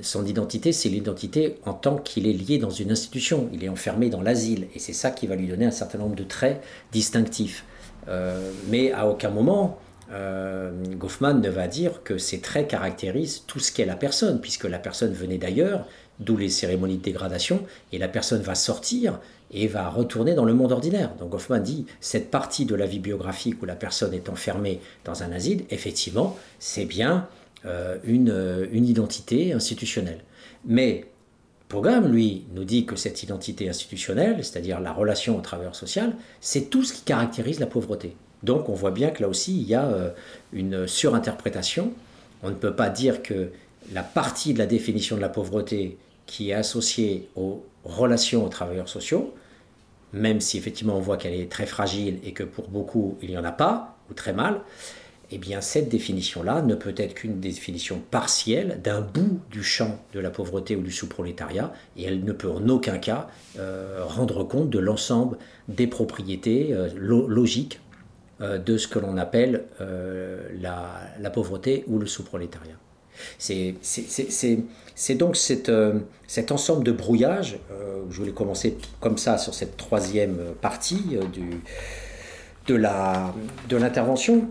son 0.00 0.24
identité, 0.26 0.72
c'est 0.72 0.88
l'identité 0.88 1.56
en 1.64 1.72
tant 1.72 1.96
qu'il 1.96 2.26
est 2.26 2.32
lié 2.32 2.58
dans 2.58 2.70
une 2.70 2.90
institution, 2.90 3.48
il 3.52 3.64
est 3.64 3.68
enfermé 3.68 4.10
dans 4.10 4.22
l'asile, 4.22 4.68
et 4.74 4.78
c'est 4.78 4.92
ça 4.92 5.10
qui 5.10 5.26
va 5.26 5.34
lui 5.34 5.48
donner 5.48 5.66
un 5.66 5.72
certain 5.72 5.98
nombre 5.98 6.14
de 6.14 6.24
traits 6.24 6.62
distinctifs. 6.92 7.64
Euh, 8.08 8.52
mais 8.68 8.92
à 8.92 9.08
aucun 9.08 9.30
moment, 9.30 9.78
euh, 10.10 10.70
Goffman 10.94 11.34
ne 11.34 11.48
va 11.48 11.68
dire 11.68 12.02
que 12.02 12.18
ces 12.18 12.40
traits 12.40 12.68
caractérisent 12.68 13.44
tout 13.46 13.58
ce 13.58 13.72
qu'est 13.72 13.84
la 13.84 13.96
personne, 13.96 14.40
puisque 14.40 14.64
la 14.64 14.78
personne 14.78 15.12
venait 15.12 15.38
d'ailleurs, 15.38 15.86
d'où 16.20 16.36
les 16.36 16.48
cérémonies 16.48 16.98
de 16.98 17.02
dégradation, 17.02 17.62
et 17.92 17.98
la 17.98 18.08
personne 18.08 18.42
va 18.42 18.54
sortir 18.54 19.20
et 19.50 19.66
va 19.66 19.88
retourner 19.88 20.34
dans 20.34 20.44
le 20.44 20.54
monde 20.54 20.72
ordinaire. 20.72 21.14
Donc 21.18 21.30
Goffman 21.30 21.60
dit, 21.60 21.86
cette 22.00 22.30
partie 22.30 22.66
de 22.66 22.74
la 22.74 22.86
vie 22.86 22.98
biographique 22.98 23.62
où 23.62 23.66
la 23.66 23.76
personne 23.76 24.12
est 24.14 24.28
enfermée 24.28 24.80
dans 25.04 25.22
un 25.22 25.32
asile, 25.32 25.64
effectivement, 25.70 26.36
c'est 26.58 26.84
bien 26.84 27.28
euh, 27.64 27.96
une, 28.04 28.68
une 28.72 28.86
identité 28.86 29.52
institutionnelle. 29.52 30.22
Mais 30.64 31.06
Pogam, 31.68 32.10
lui, 32.10 32.46
nous 32.54 32.64
dit 32.64 32.86
que 32.86 32.96
cette 32.96 33.22
identité 33.22 33.68
institutionnelle, 33.68 34.42
c'est-à-dire 34.42 34.80
la 34.80 34.92
relation 34.92 35.36
au 35.36 35.40
travailleur 35.40 35.76
social, 35.76 36.14
c'est 36.40 36.70
tout 36.70 36.82
ce 36.82 36.94
qui 36.94 37.02
caractérise 37.02 37.60
la 37.60 37.66
pauvreté. 37.66 38.16
Donc 38.42 38.68
on 38.68 38.74
voit 38.74 38.90
bien 38.90 39.10
que 39.10 39.22
là 39.22 39.28
aussi, 39.28 39.56
il 39.60 39.66
y 39.66 39.74
a 39.74 39.86
euh, 39.86 40.10
une 40.52 40.86
surinterprétation. 40.86 41.92
On 42.42 42.50
ne 42.50 42.54
peut 42.54 42.74
pas 42.74 42.88
dire 42.88 43.22
que 43.22 43.50
la 43.92 44.02
partie 44.02 44.54
de 44.54 44.58
la 44.58 44.66
définition 44.66 45.16
de 45.16 45.20
la 45.20 45.28
pauvreté 45.28 45.96
qui 46.26 46.50
est 46.50 46.54
associée 46.54 47.28
aux 47.36 47.64
relations 47.84 48.44
aux 48.44 48.48
travailleurs 48.48 48.88
sociaux, 48.88 49.34
même 50.12 50.40
si 50.40 50.58
effectivement 50.58 50.96
on 50.96 51.00
voit 51.00 51.16
qu'elle 51.16 51.34
est 51.34 51.50
très 51.50 51.66
fragile 51.66 52.18
et 52.22 52.32
que 52.32 52.44
pour 52.44 52.68
beaucoup 52.68 53.16
il 53.22 53.30
n'y 53.30 53.38
en 53.38 53.44
a 53.44 53.52
pas, 53.52 53.96
ou 54.10 54.14
très 54.14 54.32
mal, 54.32 54.60
eh 55.30 55.38
bien 55.38 55.60
cette 55.60 55.88
définition-là 55.88 56.62
ne 56.62 56.74
peut 56.74 56.94
être 56.96 57.14
qu'une 57.14 57.40
définition 57.40 58.00
partielle 58.10 58.80
d'un 58.82 59.00
bout 59.00 59.40
du 59.50 59.62
champ 59.62 59.98
de 60.14 60.20
la 60.20 60.30
pauvreté 60.30 60.76
ou 60.76 60.82
du 60.82 60.92
sous-prolétariat, 60.92 61.72
et 61.96 62.04
elle 62.04 62.24
ne 62.24 62.32
peut 62.32 62.50
en 62.50 62.68
aucun 62.68 62.98
cas 62.98 63.28
euh, 63.58 64.04
rendre 64.04 64.44
compte 64.44 64.70
de 64.70 64.78
l'ensemble 64.78 65.38
des 65.68 65.86
propriétés 65.86 66.72
euh, 66.72 66.88
logiques 66.96 67.80
de 68.40 68.76
ce 68.76 68.86
que 68.86 68.98
l'on 69.00 69.16
appelle 69.16 69.64
euh, 69.80 70.48
la, 70.60 71.30
pauvreté 71.30 71.84
ou 71.88 71.98
le 71.98 72.06
sous-prolétariat. 72.06 72.76
C'est 73.38 73.74
donc 75.16 75.36
euh, 75.68 75.98
cet 76.26 76.52
ensemble 76.52 76.84
de 76.84 76.92
brouillage, 76.92 77.58
je 78.10 78.16
voulais 78.16 78.32
commencer 78.32 78.78
comme 79.00 79.18
ça 79.18 79.38
sur 79.38 79.54
cette 79.54 79.76
troisième 79.76 80.38
partie 80.60 81.18
de 82.68 82.74
l'intervention, 83.76 84.48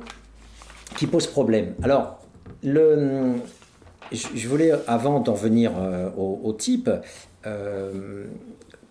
qui 0.98 1.08
pose 1.08 1.28
problème. 1.28 1.74
Alors, 1.82 2.20
je, 2.64 4.48
voulais, 4.48 4.74
avant 4.86 5.22
d'en 5.22 5.34
venir 5.34 5.72
au, 6.18 6.54
type, 6.54 6.90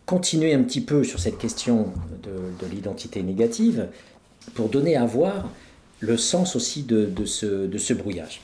continuer 0.07 0.55
un 0.55 0.62
petit 0.62 0.81
peu 0.81 1.05
sur 1.05 1.21
cette 1.21 1.37
question 1.37 1.93
de 2.23 2.67
l'identité 2.67 3.23
négative 3.23 3.88
pour 4.55 4.69
donner 4.69 4.97
à 4.97 5.05
voir 5.05 5.49
le 6.00 6.17
sens 6.17 6.57
aussi 6.57 6.83
de, 6.83 7.25
ce, 7.25 7.93
brouillage. 7.95 8.41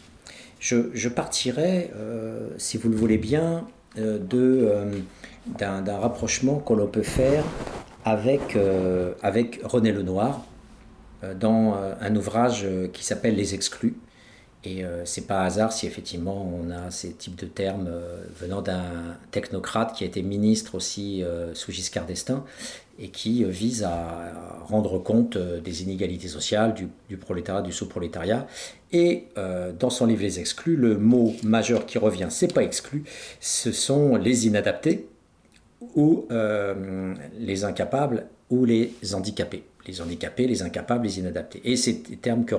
Je, 0.59 1.09
partirai, 1.09 1.91
euh, 1.97 2.49
si 2.59 2.77
vous 2.77 2.89
le 2.89 2.97
voulez 2.97 3.19
bien, 3.19 3.67
euh, 3.99 4.19
euh, 4.33 5.01
d'un 5.59 5.99
rapprochement 5.99 6.61
que 6.61 6.73
l'on 6.73 6.87
peut 6.87 7.03
faire 7.03 7.45
avec, 8.05 8.57
avec 9.23 9.61
René 9.65 9.93
Lenoir 9.93 10.45
dans 11.39 11.77
un 12.01 12.17
ouvrage 12.17 12.67
qui 12.93 13.05
s'appelle 13.05 13.37
Les 13.37 13.55
Exclus. 13.55 13.97
Et 14.65 14.85
c'est 15.05 15.27
pas 15.27 15.43
hasard 15.43 15.73
si 15.73 15.87
effectivement 15.87 16.49
on 16.53 16.71
a 16.71 16.91
ces 16.91 17.13
types 17.13 17.37
de 17.37 17.47
termes 17.47 17.91
venant 18.41 18.63
d'un 18.63 19.17
technocrate 19.31 19.95
qui 19.95 20.05
a 20.05 20.07
été 20.07 20.23
ministre 20.23 20.75
aussi 20.75 21.23
sous 21.55 21.71
Giscard 21.71 22.07
d'Estaing 22.07 22.45
et 22.99 23.09
qui 23.09 23.45
euh, 23.45 23.49
vise 23.49 23.85
à 23.85 24.33
rendre 24.67 24.99
compte 24.99 25.37
euh, 25.37 25.61
des 25.61 25.83
inégalités 25.83 26.29
sociales, 26.29 26.75
du, 26.75 27.17
prolétariat, 27.17 27.63
du 27.63 27.73
sous-prolétariat. 27.73 28.47
Et 28.93 29.25
euh, 29.39 29.73
dans 29.73 29.91
son 29.91 30.07
livre 30.07 30.23
Les 30.23 30.41
Exclus, 30.41 30.77
le 30.77 30.99
mot 30.99 31.35
majeur 31.43 31.87
qui 31.87 31.99
revient, 31.99 32.29
c'est 32.31 32.53
pas 32.53 32.63
exclu, 32.63 33.05
ce 33.41 33.73
sont 33.73 34.17
les 34.17 34.47
inadaptés 34.47 35.09
ou 35.97 36.27
les 37.39 37.65
incapables 37.65 38.27
ou 38.51 38.65
les 38.65 38.93
handicapés. 39.15 39.65
Les 39.89 40.01
handicapés, 40.01 40.47
les 40.47 40.63
incapables, 40.63 41.05
les 41.05 41.19
inadaptés. 41.19 41.61
Et 41.65 41.75
c'est 41.75 42.09
des 42.09 42.17
termes 42.17 42.45
que, 42.45 42.55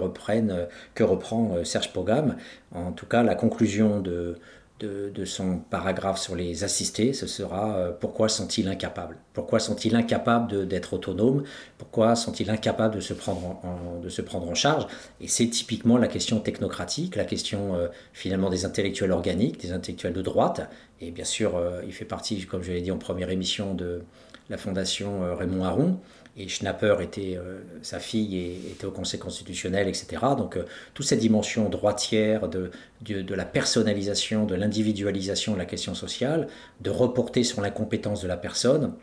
que 0.93 1.03
reprend 1.03 1.63
Serge 1.63 1.93
Pogam. 1.93 2.35
En 2.75 2.91
tout 2.91 3.05
cas, 3.05 3.23
la 3.23 3.35
conclusion 3.35 4.01
de, 4.01 4.35
de, 4.79 5.25
son 5.25 5.59
paragraphe 5.59 6.19
sur 6.19 6.35
les 6.35 6.63
assistés, 6.63 7.13
ce 7.13 7.27
sera 7.27 7.77
euh, 7.77 7.91
pourquoi 7.91 8.27
sont-ils 8.27 8.67
incapables? 8.67 9.17
Pourquoi 9.33 9.59
sont-ils 9.59 9.95
incapables 9.95 10.67
d'être 10.67 10.93
autonomes? 10.93 11.43
Pourquoi 11.77 12.15
sont-ils 12.15 12.49
incapables 12.49 12.95
de 12.95 12.99
se 12.99 13.13
prendre 13.13 13.59
en, 13.63 13.99
de 14.01 14.09
se 14.09 14.21
prendre 14.21 14.49
en 14.49 14.55
charge? 14.55 14.87
Et 15.21 15.27
c'est 15.27 15.47
typiquement 15.47 15.97
la 15.97 16.07
question 16.07 16.39
technocratique, 16.39 17.15
la 17.15 17.23
question 17.23 17.75
euh, 17.75 17.87
finalement 18.11 18.49
des 18.49 18.65
intellectuels 18.65 19.11
organiques, 19.11 19.61
des 19.61 19.71
intellectuels 19.71 20.13
de 20.13 20.21
droite. 20.21 20.69
Et 20.99 21.11
bien 21.11 21.25
sûr, 21.25 21.55
euh, 21.55 21.81
il 21.85 21.93
fait 21.93 22.05
partie, 22.05 22.45
comme 22.45 22.63
je 22.63 22.73
l'ai 22.73 22.81
dit 22.81 22.91
en 22.91 22.97
première 22.97 23.29
émission, 23.29 23.73
de 23.73 24.01
la 24.49 24.57
fondation 24.57 25.35
Raymond 25.35 25.63
Aron 25.63 25.99
et 26.35 26.47
Schnapper 26.47 26.95
était, 27.01 27.37
euh, 27.37 27.61
sa 27.81 27.99
fille 27.99 28.57
était 28.71 28.85
au 28.85 28.91
Conseil 28.91 29.19
constitutionnel, 29.19 29.87
etc. 29.87 30.21
Donc 30.37 30.57
euh, 30.57 30.65
toute 30.93 31.05
cette 31.05 31.19
dimension 31.19 31.69
droitière 31.69 32.49
de, 32.49 32.71
de, 33.01 33.35
la 33.35 33.45
personnalisation, 33.45 34.45
de 34.45 34.55
l'individualisation 34.55 35.53
de 35.53 35.59
la 35.59 35.65
question 35.65 35.93
sociale, 35.93 36.47
de 36.81 36.89
reporter 36.89 37.43
sur 37.43 37.61
l'incompétence 37.61 38.21
de 38.21 38.27
la 38.27 38.37
personne, 38.37 38.93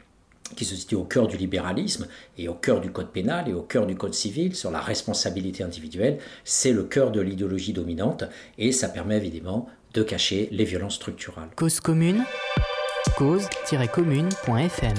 qui 0.57 0.65
se 0.65 0.75
situe 0.75 0.97
au 0.97 1.05
cœur 1.05 1.29
du 1.29 1.37
libéralisme 1.37 2.09
et 2.37 2.49
au 2.49 2.55
cœur 2.55 2.81
du 2.81 2.91
code 2.91 3.13
pénal 3.13 3.49
et 3.49 3.53
au 3.53 3.63
cœur 3.63 3.87
du 3.87 3.95
code 3.95 4.15
civil 4.15 4.57
sur 4.57 4.73
la 4.73 4.81
responsabilité 4.81 5.63
individuelle, 5.63 6.19
c'est 6.43 6.73
le 6.73 6.83
cœur 6.83 7.13
de 7.13 7.21
l'idéologie 7.21 7.73
dominante 7.73 8.25
et 8.59 8.73
ça 8.73 8.89
permet 8.89 9.19
évidemment 9.19 9.69
de 9.95 10.03
cacher 10.03 10.49
les 10.51 10.65
violences 10.65 10.97
structurales. 10.97 11.51
Cause 11.55 11.79
commune, 11.79 12.25
cause-commune.fm 13.17 14.97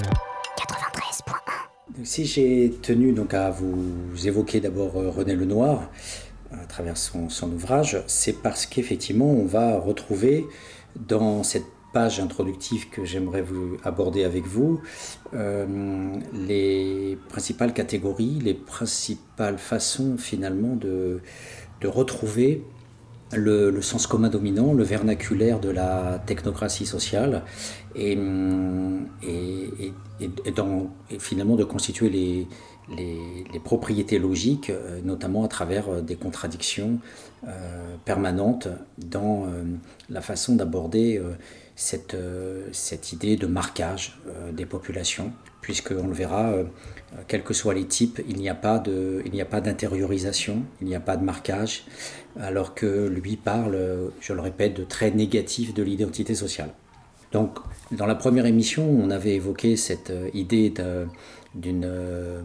si 2.04 2.24
j'ai 2.24 2.72
tenu 2.82 3.12
donc 3.12 3.34
à 3.34 3.50
vous 3.50 4.26
évoquer 4.26 4.60
d'abord 4.60 4.96
euh, 4.96 5.10
René 5.10 5.34
Lenoir 5.34 5.90
à 6.50 6.66
travers 6.66 6.98
son, 6.98 7.28
ouvrage, 7.50 8.02
c'est 8.06 8.42
parce 8.42 8.66
qu'effectivement 8.66 9.30
on 9.30 9.46
va 9.46 9.78
retrouver 9.78 10.46
dans 10.96 11.42
cette 11.42 11.64
page 11.94 12.20
introductive 12.20 12.90
que 12.90 13.04
j'aimerais 13.04 13.42
vous 13.42 13.78
aborder 13.84 14.24
avec 14.24 14.46
vous 14.46 14.80
euh, 15.34 16.14
les 16.34 17.18
principales 17.28 17.72
catégories, 17.72 18.38
les 18.42 18.54
principales 18.54 19.58
façons 19.58 20.16
finalement 20.18 20.76
de, 20.76 21.20
de 21.80 21.88
retrouver 21.88 22.64
le, 23.32 23.82
sens 23.82 24.06
commun 24.06 24.28
dominant, 24.28 24.72
le 24.72 24.84
vernaculaire 24.84 25.60
de 25.60 25.70
la 25.70 26.22
technocratie 26.26 26.86
sociale, 26.86 27.42
et, 27.94 28.18
et, 29.22 29.92
finalement 31.18 31.56
de 31.56 31.64
constituer 31.64 32.10
les, 32.10 32.46
propriétés 33.64 34.18
logiques, 34.18 34.70
euh, 34.70 35.00
notamment 35.04 35.44
à 35.44 35.48
travers 35.48 35.88
euh, 35.88 36.00
des 36.00 36.16
contradictions 36.16 36.98
euh, 37.46 37.96
permanentes 38.04 38.68
dans 38.98 39.46
la 40.10 40.20
façon 40.20 40.56
d'aborder 40.56 41.20
cette, 41.76 42.16
cette 42.72 43.12
idée 43.12 43.36
de 43.36 43.46
marquage 43.46 44.18
des 44.52 44.66
populations, 44.66 45.32
puisqu'on 45.60 46.06
le 46.06 46.12
verra, 46.12 46.54
quels 47.28 47.42
que 47.42 47.54
soient 47.54 47.74
les 47.74 47.86
types, 47.86 48.20
il 48.28 48.36
n'y 48.36 48.48
a 48.48 48.54
pas 48.54 48.78
d'intériorisation, 48.78 50.62
il 50.80 50.86
n'y 50.86 50.94
a 50.94 51.00
pas 51.00 51.16
de 51.16 51.24
marquage, 51.24 51.84
alors 52.40 52.74
que 52.74 53.08
lui 53.08 53.36
parle, 53.36 53.78
je 54.20 54.32
le 54.32 54.40
répète, 54.40 54.74
de 54.74 54.84
traits 54.84 55.14
négatifs 55.14 55.74
de 55.74 55.82
l'identité 55.82 56.34
sociale. 56.34 56.70
Donc, 57.32 57.58
dans 57.90 58.06
la 58.06 58.14
première 58.14 58.46
émission, 58.46 58.88
on 58.88 59.10
avait 59.10 59.34
évoqué 59.34 59.76
cette 59.76 60.10
euh, 60.10 60.28
idée 60.34 60.72
d'une 61.54 61.84
euh, 61.84 62.42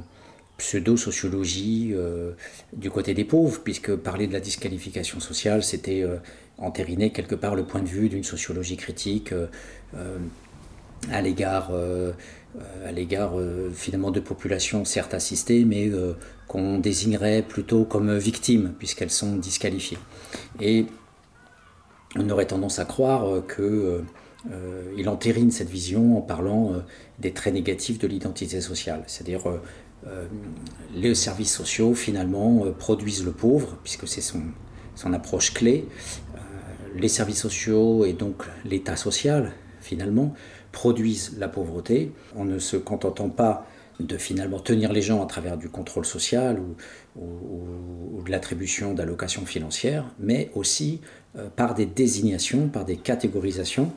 pseudo-sociologie 0.58 1.92
euh, 1.94 2.32
du 2.74 2.90
côté 2.90 3.14
des 3.14 3.26
pauvres, 3.26 3.60
puisque 3.64 3.96
parler 3.96 4.28
de 4.28 4.34
la 4.34 4.40
disqualification 4.40 5.20
sociale, 5.20 5.62
c'était 5.62 6.06
entériner 6.58 7.12
quelque 7.12 7.36
part 7.36 7.54
le 7.54 7.64
point 7.64 7.82
de 7.82 7.88
vue 7.88 8.10
d'une 8.10 8.24
sociologie 8.24 8.78
critique 8.78 9.32
à 11.12 11.22
l'égard 11.22 11.72
à 12.84 12.92
l'égard 12.92 13.34
finalement 13.72 14.10
de 14.10 14.20
populations 14.20 14.84
certes 14.84 15.14
assistées, 15.14 15.64
mais 15.64 15.92
qu'on 16.48 16.80
désignerait 16.80 17.42
plutôt 17.42 17.84
comme 17.84 18.18
victimes, 18.18 18.74
puisqu'elles 18.78 19.12
sont 19.12 19.36
disqualifiées. 19.36 20.00
Et 20.62 20.86
on 22.16 22.30
aurait 22.30 22.48
tendance 22.48 22.80
à 22.80 22.86
croire 22.86 23.46
que 23.48 24.04
euh, 24.52 25.08
entérine 25.08 25.52
cette 25.52 25.70
vision 25.70 26.18
en 26.18 26.22
parlant 26.22 26.74
euh, 26.74 26.80
des 27.20 27.32
traits 27.32 27.54
négatifs 27.54 27.98
de 27.98 28.08
l'identité 28.08 28.62
sociale, 28.62 29.04
c'est-à-dire 29.08 29.42
euh, 29.48 30.28
les 30.94 31.16
services 31.16 31.54
sociaux 31.54 31.94
finalement 31.94 32.66
produisent 32.78 33.26
le 33.26 33.32
pauvre, 33.32 33.78
puisque 33.84 34.08
c'est 34.08 34.22
son, 34.22 34.42
son 34.96 35.14
approche 35.14 35.54
clé. 35.54 35.88
les 36.96 37.08
services 37.08 37.42
sociaux 37.42 38.06
et 38.06 38.14
donc 38.14 38.44
l'État 38.64 38.96
social 38.96 39.54
finalement 39.82 40.34
produisent 40.72 41.36
la 41.38 41.48
pauvreté 41.48 42.12
en 42.36 42.46
ne 42.46 42.60
se 42.60 42.78
contentant 42.78 43.30
pas 43.30 43.66
de 44.00 44.18
finalement 44.18 44.60
tenir 44.60 44.94
les 44.94 45.02
gens 45.02 45.24
à 45.24 45.26
travers 45.26 45.58
du 45.58 45.70
contrôle 45.70 46.06
social 46.06 46.60
ou, 46.60 46.76
de 48.24 48.32
l'attribution 48.32 48.94
d'allocations 48.94 49.46
financières, 49.46 50.06
mais 50.20 50.52
aussi 50.54 51.02
par 51.56 51.74
des 51.74 51.86
désignations, 51.86 52.68
par 52.68 52.84
des 52.84 52.98
catégorisations 52.98 53.92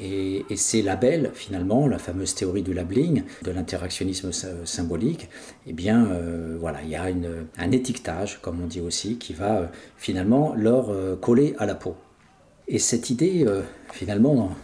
et, 0.00 0.44
ces 0.56 0.82
labels, 0.82 1.30
finalement, 1.34 1.86
la 1.86 1.98
fameuse 1.98 2.34
théorie 2.34 2.62
du 2.62 2.72
labeling, 2.72 3.24
de 3.42 3.50
l'interactionnisme 3.50 4.30
symbolique, 4.64 5.28
eh 5.66 5.72
bien, 5.72 6.06
euh, 6.06 6.56
voilà, 6.58 6.82
il 6.82 6.90
y 6.90 6.96
a 6.96 7.04
un 7.58 7.70
étiquetage, 7.70 8.40
comme 8.40 8.62
on 8.62 8.66
dit 8.66 8.80
aussi, 8.80 9.18
qui 9.18 9.32
va 9.32 9.58
euh, 9.58 9.66
finalement 9.96 10.54
leur 10.54 10.90
euh, 10.90 11.16
coller 11.16 11.54
à 11.58 11.66
la 11.66 11.74
peau. 11.74 11.94
Et 12.68 12.78
cette 12.78 13.10
idée, 13.10 13.44
finalement, 13.90 14.54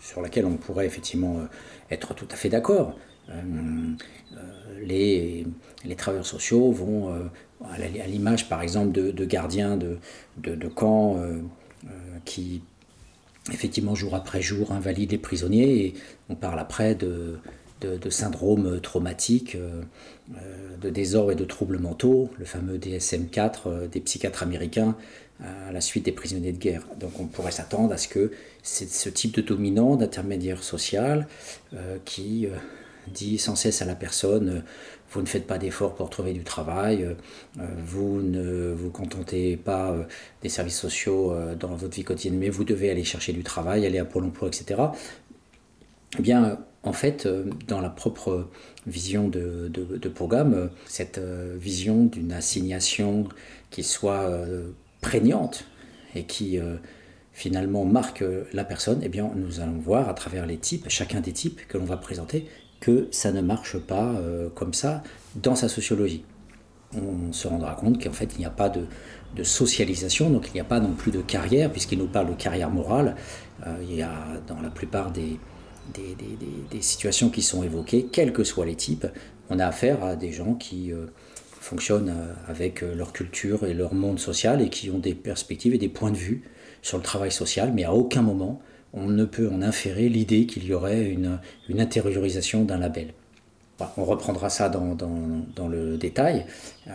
sur 0.00 0.20
laquelle 0.20 0.44
on 0.44 0.56
pourrait 0.56 0.84
effectivement 0.84 1.38
être 1.90 2.12
tout 2.12 2.26
à 2.30 2.34
fait 2.34 2.48
d'accord, 2.48 2.96
les, 4.80 5.46
les, 5.84 5.94
travailleurs 5.96 6.26
sociaux 6.26 6.72
vont, 6.72 7.12
à 7.64 8.06
l'image 8.06 8.48
par 8.48 8.62
exemple 8.62 8.92
de, 8.92 9.24
gardiens 9.24 9.76
de, 9.76 10.68
camps 10.68 11.22
qui 12.24 12.62
effectivement 13.52 13.94
jour 13.94 14.14
après 14.14 14.42
jour 14.42 14.72
invalide 14.72 15.12
les 15.12 15.18
prisonniers 15.18 15.84
et 15.84 15.94
on 16.28 16.34
parle 16.34 16.58
après 16.58 16.94
de, 16.94 17.38
de, 17.80 18.10
syndrome 18.10 18.80
traumatique, 18.80 19.54
euh, 19.54 19.82
euh, 20.36 20.76
de 20.80 20.90
désordre 20.90 21.32
et 21.32 21.34
de 21.34 21.44
troubles 21.44 21.78
mentaux, 21.78 22.30
le 22.38 22.44
fameux 22.44 22.78
DSM-4 22.78 23.54
euh, 23.66 23.86
des 23.88 24.00
psychiatres 24.00 24.42
américains 24.42 24.96
à 25.42 25.72
la 25.72 25.80
suite 25.80 26.04
des 26.04 26.12
prisonniers 26.12 26.52
de 26.52 26.58
guerre. 26.58 26.82
Donc 26.98 27.18
on 27.18 27.24
pourrait 27.24 27.50
s'attendre 27.50 27.94
à 27.94 27.96
ce 27.96 28.08
que 28.08 28.30
c'est 28.62 28.90
ce 28.90 29.08
type 29.08 29.34
de 29.36 29.40
dominant, 29.40 29.96
d'intermédiaire 29.96 30.62
social, 30.62 31.26
qui 32.04 32.46
dit 33.08 33.38
sans 33.38 33.56
cesse 33.56 33.82
à 33.82 33.84
la 33.84 33.94
personne 33.94 34.62
vous 35.12 35.20
ne 35.20 35.26
faites 35.26 35.46
pas 35.46 35.58
d'efforts 35.58 35.94
pour 35.94 36.08
trouver 36.08 36.32
du 36.32 36.44
travail, 36.44 37.04
euh, 37.58 37.64
vous 37.84 38.22
ne 38.22 38.72
vous 38.72 38.90
contentez 38.90 39.56
pas 39.56 39.90
euh, 39.90 40.04
des 40.42 40.48
services 40.48 40.78
sociaux 40.78 41.32
euh, 41.32 41.54
dans 41.54 41.74
votre 41.74 41.94
vie 41.94 42.04
quotidienne, 42.04 42.38
mais 42.38 42.48
vous 42.48 42.64
devez 42.64 42.90
aller 42.90 43.04
chercher 43.04 43.32
du 43.32 43.42
travail, 43.42 43.84
aller 43.86 43.98
à 43.98 44.04
Pôle 44.04 44.24
emploi, 44.24 44.48
etc. 44.48 44.80
Eh 46.18 46.22
bien, 46.22 46.58
en 46.82 46.92
fait, 46.92 47.28
dans 47.68 47.80
la 47.80 47.90
propre 47.90 48.48
vision 48.86 49.28
de, 49.28 49.68
de, 49.68 50.08
programme, 50.08 50.70
cette 50.86 51.20
vision 51.20 52.06
d'une 52.06 52.32
assignation 52.32 53.28
qui 53.70 53.84
soit 53.84 54.28
prégnante 55.00 55.66
et 56.16 56.24
qui 56.24 56.58
finalement 57.32 57.84
marque 57.84 58.24
la 58.52 58.64
personne, 58.64 59.00
eh 59.04 59.08
bien, 59.08 59.30
nous 59.36 59.60
allons 59.60 59.78
voir 59.78 60.08
à 60.08 60.14
travers 60.14 60.46
les 60.46 60.56
types, 60.56 60.86
chacun 60.88 61.20
des 61.20 61.32
types 61.32 61.60
que 61.68 61.78
l'on 61.78 61.84
va 61.84 61.98
présenter, 61.98 62.46
que 62.80 63.08
ça 63.10 63.30
ne 63.30 63.40
marche 63.40 63.78
pas 63.78 64.08
euh, 64.08 64.48
comme 64.54 64.74
ça 64.74 65.02
dans 65.36 65.54
sa 65.54 65.68
sociologie. 65.68 66.24
On 66.94 67.32
se 67.32 67.46
rendra 67.46 67.74
compte 67.74 68.02
qu'en 68.02 68.12
fait, 68.12 68.30
il 68.34 68.40
n'y 68.40 68.46
a 68.46 68.50
pas 68.50 68.68
de, 68.68 68.86
socialisation, 69.44 70.28
donc 70.28 70.48
il 70.48 70.54
n'y 70.54 70.60
a 70.60 70.64
pas 70.64 70.80
non 70.80 70.92
plus 70.92 71.12
de 71.12 71.20
carrière, 71.20 71.70
puisqu'il 71.70 71.98
nous 71.98 72.08
parle 72.08 72.30
de 72.30 72.34
carrière 72.34 72.70
morale. 72.70 73.14
Euh, 73.64 73.76
il 73.82 73.94
y 73.94 74.02
a 74.02 74.12
dans 74.48 74.60
la 74.60 74.70
plupart 74.70 75.12
des, 75.12 75.38
situations 76.80 77.30
qui 77.30 77.42
sont 77.42 77.62
évoquées, 77.62 78.08
quels 78.10 78.32
que 78.32 78.42
soient 78.42 78.66
les 78.66 78.74
types, 78.74 79.06
on 79.50 79.58
a 79.58 79.66
affaire 79.66 80.02
à 80.02 80.16
des 80.16 80.32
gens 80.32 80.54
qui 80.54 80.92
euh, 80.92 81.06
fonctionnent 81.60 82.12
avec 82.48 82.80
leur 82.80 83.12
culture 83.12 83.64
et 83.64 83.74
leur 83.74 83.94
monde 83.94 84.18
social 84.18 84.60
et 84.62 84.68
qui 84.68 84.90
ont 84.90 84.98
des 84.98 85.14
perspectives 85.14 85.74
et 85.74 85.78
des 85.78 85.88
points 85.88 86.10
de 86.10 86.16
vue 86.16 86.42
sur 86.82 86.96
le 86.96 87.04
travail 87.04 87.30
social, 87.30 87.72
mais 87.72 87.84
à 87.84 87.92
aucun 87.92 88.22
moment 88.22 88.60
on 88.92 89.06
ne 89.06 89.24
peut 89.24 89.48
en 89.48 89.62
inférer 89.62 90.08
l'idée 90.08 90.46
qu'il 90.46 90.64
y 90.64 90.72
aurait 90.72 91.10
une, 91.10 91.38
intériorisation 91.78 92.64
d'un 92.64 92.78
label. 92.78 93.12
on 93.96 94.04
reprendra 94.04 94.50
ça 94.50 94.68
dans, 94.68 95.68
le 95.68 95.96
détail 95.96 96.46
euh, 96.88 96.90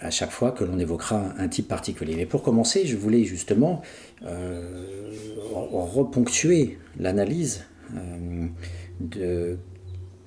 à 0.00 0.10
chaque 0.10 0.30
fois 0.30 0.52
que 0.52 0.64
l'on 0.64 0.78
évoquera 0.78 1.34
un, 1.38 1.48
type 1.48 1.68
particulier. 1.68 2.14
Mais 2.16 2.26
pour 2.26 2.42
commencer, 2.42 2.86
je 2.86 2.96
voulais 2.96 3.24
justement 3.24 3.82
euh, 4.24 5.12
reponctuer 5.52 6.78
l'analyse 6.98 7.64
euh, 7.96 9.56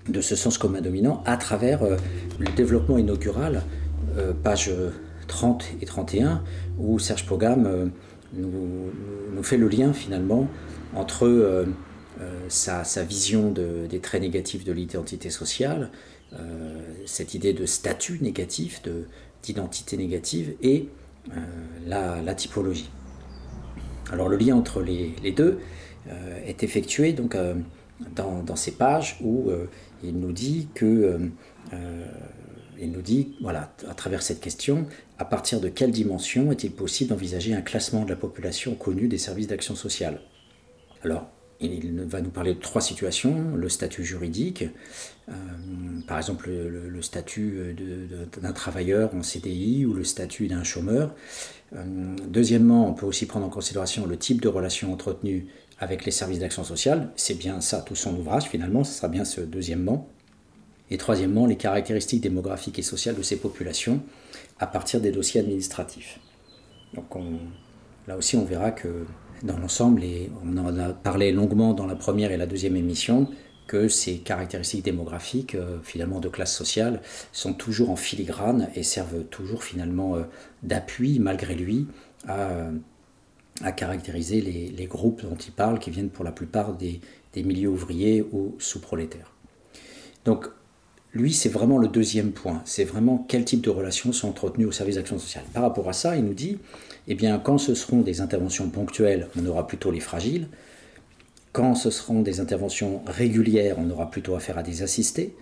de, 0.08 0.22
ce 0.22 0.36
sens 0.36 0.58
commun 0.58 0.82
dominant 0.82 1.24
à 1.26 1.38
travers 1.38 1.82
le 1.84 2.46
développement 2.56 2.98
inaugural, 2.98 3.64
page 4.44 4.72
30 5.28 5.66
et 5.82 5.86
31, 5.86 6.44
où 6.80 6.98
Serge 6.98 7.26
Pogam 7.26 7.92
nous, 8.34 9.44
fait 9.44 9.58
le 9.58 9.68
lien 9.68 9.94
finalement 9.94 10.48
entre 10.98 11.28
euh, 11.28 11.66
euh, 12.22 12.46
sa, 12.50 12.84
vision 13.04 13.52
de, 13.52 13.86
des 13.88 14.00
traits 14.00 14.22
négatifs 14.22 14.64
de 14.64 14.72
l'identité 14.72 15.30
sociale, 15.30 15.92
euh, 16.34 16.82
cette 17.06 17.34
idée 17.34 17.54
de 17.54 17.66
statut 17.66 18.20
négatif, 18.22 18.82
d'identité 19.44 19.98
négative, 19.98 20.56
et 20.62 20.90
la, 21.86 22.34
typologie. 22.34 22.90
Alors 24.12 24.30
le 24.30 24.38
lien 24.38 24.56
entre 24.56 24.82
les, 24.82 25.32
deux 25.32 25.60
est 26.46 26.64
effectué 26.64 27.14
dans, 27.14 28.56
ces 28.56 28.72
pages 28.72 29.20
où 29.22 29.52
il 30.04 30.18
nous 30.18 30.32
dit 30.32 30.70
que 30.74 31.20
il 32.80 32.92
nous 32.92 33.02
dit, 33.02 33.36
voilà, 33.42 33.74
à 33.90 33.94
travers 33.94 34.22
cette 34.22 34.40
question, 34.40 34.86
à 35.18 35.26
partir 35.26 35.60
de 35.60 35.68
quelle 35.68 35.92
dimension 35.92 36.52
est-il 36.52 36.72
possible 36.72 37.10
d'envisager 37.10 37.54
un 37.54 37.62
classement 37.62 38.06
de 38.06 38.10
la 38.10 38.16
population 38.16 38.76
connue 38.76 39.10
des 39.10 39.18
services 39.18 39.48
d'action 39.48 39.76
sociale? 39.76 40.22
Alors, 41.04 41.28
il 41.60 42.02
va 42.04 42.22
nous 42.22 42.30
parler 42.30 42.54
de 42.54 42.60
trois 42.60 42.82
situations. 42.82 43.56
Le 43.56 43.70
statut 43.70 44.06
juridique, 44.06 44.66
euh, 45.30 45.34
par 46.08 46.18
exemple 46.18 46.50
le, 46.50 47.02
statut 47.02 47.76
d'un 48.42 48.54
travailleur 48.54 49.14
en 49.16 49.24
CDI 49.24 49.86
ou 49.86 49.94
le 49.94 50.04
statut 50.04 50.48
d'un 50.48 50.64
chômeur. 50.64 51.16
Euh, 51.76 52.16
deuxièmement, 52.28 52.88
on 52.90 52.94
peut 52.94 53.06
aussi 53.06 53.26
prendre 53.26 53.46
en 53.46 53.50
considération 53.50 54.06
le 54.06 54.18
type 54.18 54.42
de 54.42 54.48
relation 54.48 54.94
entretenue 54.94 55.48
avec 55.80 56.06
les 56.06 56.12
services 56.12 56.40
d'action 56.40 56.64
sociale. 56.64 57.12
C'est 57.16 57.38
bien 57.38 57.62
ça, 57.62 57.82
tout 57.82 57.96
son 57.96 58.16
ouvrage 58.16 58.44
finalement, 58.44 58.84
ce 58.84 58.94
sera 58.94 59.08
bien 59.08 59.26
ce 59.26 59.42
deuxièmement. 59.42 60.10
Et 60.90 60.98
troisièmement, 60.98 61.46
les 61.46 61.58
caractéristiques 61.58 62.22
démographiques 62.22 62.80
et 62.80 62.84
sociales 62.84 63.16
de 63.16 63.22
ces 63.22 63.36
populations 63.38 64.02
à 64.60 64.68
partir 64.68 65.02
des 65.02 65.12
dossiers 65.12 65.42
administratifs. 65.42 66.20
Donc 66.94 67.06
là 68.08 68.16
aussi, 68.16 68.38
on 68.38 68.46
verra 68.46 68.72
que 68.72 69.06
dans 69.44 69.58
l'ensemble, 69.58 70.04
et 70.04 70.30
on 70.46 70.58
en 70.58 70.78
a 70.78 70.94
parlé 70.94 71.32
longuement 71.32 71.74
dans 71.74 71.86
la 71.86 71.96
première 71.96 72.32
et 72.32 72.38
la 72.38 72.46
deuxième 72.46 72.76
émission, 72.76 73.28
que 73.68 73.88
ces 73.88 74.20
caractéristiques 74.20 74.86
démographiques, 74.86 75.56
euh, 75.56 75.80
finalement 75.84 76.20
de 76.20 76.30
classe 76.30 76.56
sociale, 76.56 77.02
sont 77.32 77.54
toujours 77.54 77.90
en 77.90 77.96
filigrane 77.96 78.70
et 78.76 78.84
servent 78.84 79.26
toujours 79.26 79.64
finalement 79.64 80.16
euh, 80.16 80.24
d'appui, 80.64 81.20
malgré 81.20 81.54
lui, 81.54 81.88
à, 82.28 82.70
à 83.62 83.72
caractériser 83.72 84.42
les, 84.42 84.70
les, 84.70 84.86
groupes 84.86 85.22
dont 85.22 85.36
il 85.36 85.52
parle, 85.52 85.80
qui 85.80 85.92
viennent 85.92 86.10
pour 86.10 86.24
la 86.24 86.32
plupart 86.32 86.74
des, 86.74 87.02
des 87.34 87.44
milieux 87.44 87.70
ouvriers 87.70 88.26
ou 88.32 88.56
sous-prolétaires. 88.58 89.34
Donc 90.26 90.50
lui, 91.14 91.34
c'est 91.34 91.50
vraiment 91.50 91.78
le 91.78 91.88
deuxième 91.88 92.32
point. 92.32 92.62
C'est 92.66 92.84
vraiment 92.84 93.26
quel 93.28 93.46
type 93.46 93.62
de 93.62 93.70
relations 93.70 94.12
sont 94.12 94.30
entretenues 94.30 94.66
au 94.66 94.72
service 94.72 94.96
d'action 94.96 95.20
sociale. 95.20 95.46
Par 95.54 95.64
rapport 95.64 95.90
à 95.90 95.94
ça, 95.94 96.16
il 96.16 96.24
nous 96.24 96.34
dit, 96.34 96.60
eh 97.08 97.16
bien, 97.16 97.40
quand 97.40 97.58
ce 97.58 97.74
seront 97.74 98.02
des 98.02 98.22
interventions 98.22 98.70
ponctuelles, 98.70 99.28
on 99.40 99.46
aura 99.46 99.66
plutôt 99.66 99.92
les 99.92 100.02
fragiles. 100.02 100.48
Quand 101.54 101.74
ce 101.74 101.90
seront 101.90 102.22
des 102.22 102.40
interventions 102.40 103.02
régulières, 103.08 103.78
on 103.80 103.90
aura 103.90 104.12
plutôt 104.12 104.36
affaire 104.36 104.58
à 104.58 104.64
des 104.64 104.84
assistés. 104.84 105.36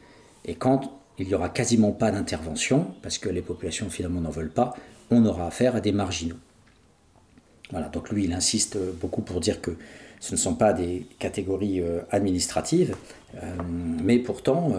Et 0.46 0.56
quand 0.56 0.92
il 1.18 1.28
n'y 1.28 1.34
aura 1.34 1.50
quasiment 1.50 1.92
pas 1.92 2.12
d'intervention, 2.12 2.94
parce 3.02 3.18
que 3.18 3.30
les 3.30 3.42
populations 3.42 3.90
finalement 3.90 4.22
n'en 4.22 4.30
veulent 4.30 4.52
pas, 4.52 4.76
on 5.10 5.26
aura 5.26 5.48
affaire 5.48 5.76
à 5.76 5.82
des 5.82 5.92
marginaux. 5.92 6.38
Voilà, 7.72 7.90
donc 7.90 8.12
lui, 8.12 8.26
il 8.26 8.34
insiste 8.34 8.78
beaucoup 9.02 9.22
pour 9.22 9.40
dire 9.40 9.60
que 9.60 9.72
ce 10.20 10.34
ne 10.34 10.38
sont 10.38 10.56
pas 10.56 10.72
des 10.72 11.08
catégories 11.18 11.82
administratives, 12.12 12.96
mais 14.04 14.20
pourtant, 14.20 14.72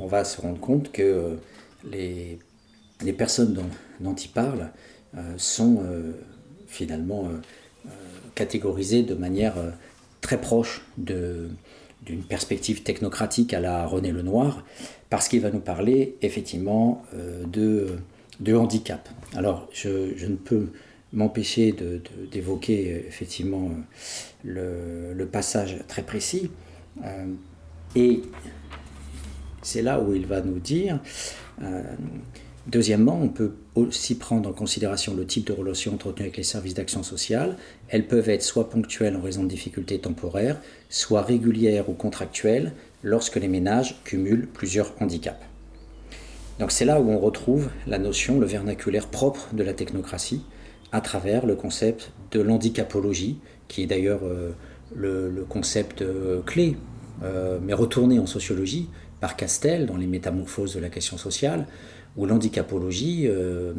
on 0.00 0.06
va 0.06 0.24
se 0.24 0.40
rendre 0.40 0.58
compte 0.58 0.90
que 0.90 1.38
les, 1.90 2.38
personnes 3.16 3.58
dont 4.00 4.14
il 4.14 4.28
parle 4.28 4.70
sont 5.36 5.82
finalement 6.66 7.28
catégorisées 8.34 9.02
de 9.02 9.14
manière 9.14 9.54
très 10.22 10.40
proche 10.40 10.82
d'une 10.96 12.22
perspective 12.28 12.82
technocratique 12.82 13.52
à 13.52 13.60
la 13.60 13.86
René 13.86 14.12
Lenoir, 14.12 14.64
parce 15.10 15.28
qu'il 15.28 15.40
va 15.42 15.50
nous 15.50 15.60
parler 15.60 16.16
effectivement 16.22 17.04
euh, 17.14 17.44
de, 17.44 17.98
de, 18.40 18.54
handicap. 18.54 19.06
Alors, 19.34 19.68
je, 19.72 20.26
ne 20.26 20.36
peux 20.36 20.68
m'empêcher 21.12 21.74
d'évoquer 22.30 22.84
de, 22.84 23.08
effectivement 23.08 23.70
le, 24.42 25.28
passage 25.30 25.76
très 25.86 26.02
précis. 26.02 26.50
Euh, 27.04 27.26
et 27.94 28.22
c'est 29.60 29.82
là 29.82 30.00
où 30.00 30.14
il 30.14 30.26
va 30.26 30.40
nous 30.40 30.58
dire, 30.58 30.98
euh, 31.62 31.82
deuxièmement, 32.66 33.18
on 33.20 33.28
peut 33.28 33.52
aussi 33.74 34.16
prendre 34.16 34.48
en 34.48 34.52
considération 34.52 35.14
le 35.14 35.26
type 35.26 35.46
de 35.46 35.52
relation 35.52 35.94
entretenues 35.94 36.26
avec 36.26 36.36
les 36.36 36.42
services 36.42 36.74
d'action 36.74 37.02
sociale. 37.02 37.56
Elles 37.88 38.06
peuvent 38.06 38.28
être 38.28 38.42
soit 38.42 38.70
ponctuelles 38.70 39.16
en 39.16 39.22
raison 39.22 39.42
de 39.44 39.48
difficultés 39.48 39.98
temporaires, 39.98 40.60
soit 40.88 41.22
régulières 41.22 41.88
ou 41.88 41.94
contractuelles 41.94 42.72
lorsque 43.02 43.36
les 43.36 43.48
ménages 43.48 44.00
cumulent 44.04 44.46
plusieurs 44.46 44.92
handicaps. 45.00 45.40
Donc 46.58 46.70
c'est 46.70 46.84
là 46.84 47.00
où 47.00 47.10
on 47.10 47.18
retrouve 47.18 47.70
la 47.86 47.98
notion, 47.98 48.38
le 48.38 48.46
vernaculaire 48.46 49.08
propre 49.08 49.48
de 49.52 49.62
la 49.62 49.72
technocratie, 49.72 50.42
à 50.92 51.00
travers 51.00 51.46
le 51.46 51.56
concept 51.56 52.12
de 52.30 52.40
l'handicapologie, 52.40 53.38
qui 53.68 53.82
est 53.82 53.86
d'ailleurs 53.86 54.20
euh, 54.24 54.52
le, 54.94 55.44
concept 55.48 56.02
euh, 56.02 56.42
clé, 56.42 56.76
euh, 57.24 57.58
mais 57.62 57.72
retourné 57.72 58.18
en 58.18 58.26
sociologie 58.26 58.88
par 59.20 59.36
Castel 59.36 59.86
dans 59.86 59.96
les 59.96 60.06
métamorphoses 60.06 60.74
de 60.74 60.80
la 60.80 60.88
question 60.88 61.16
sociale, 61.16 61.66
où 62.16 62.26
l'handicapologie, 62.26 63.26
euh, 63.26 63.72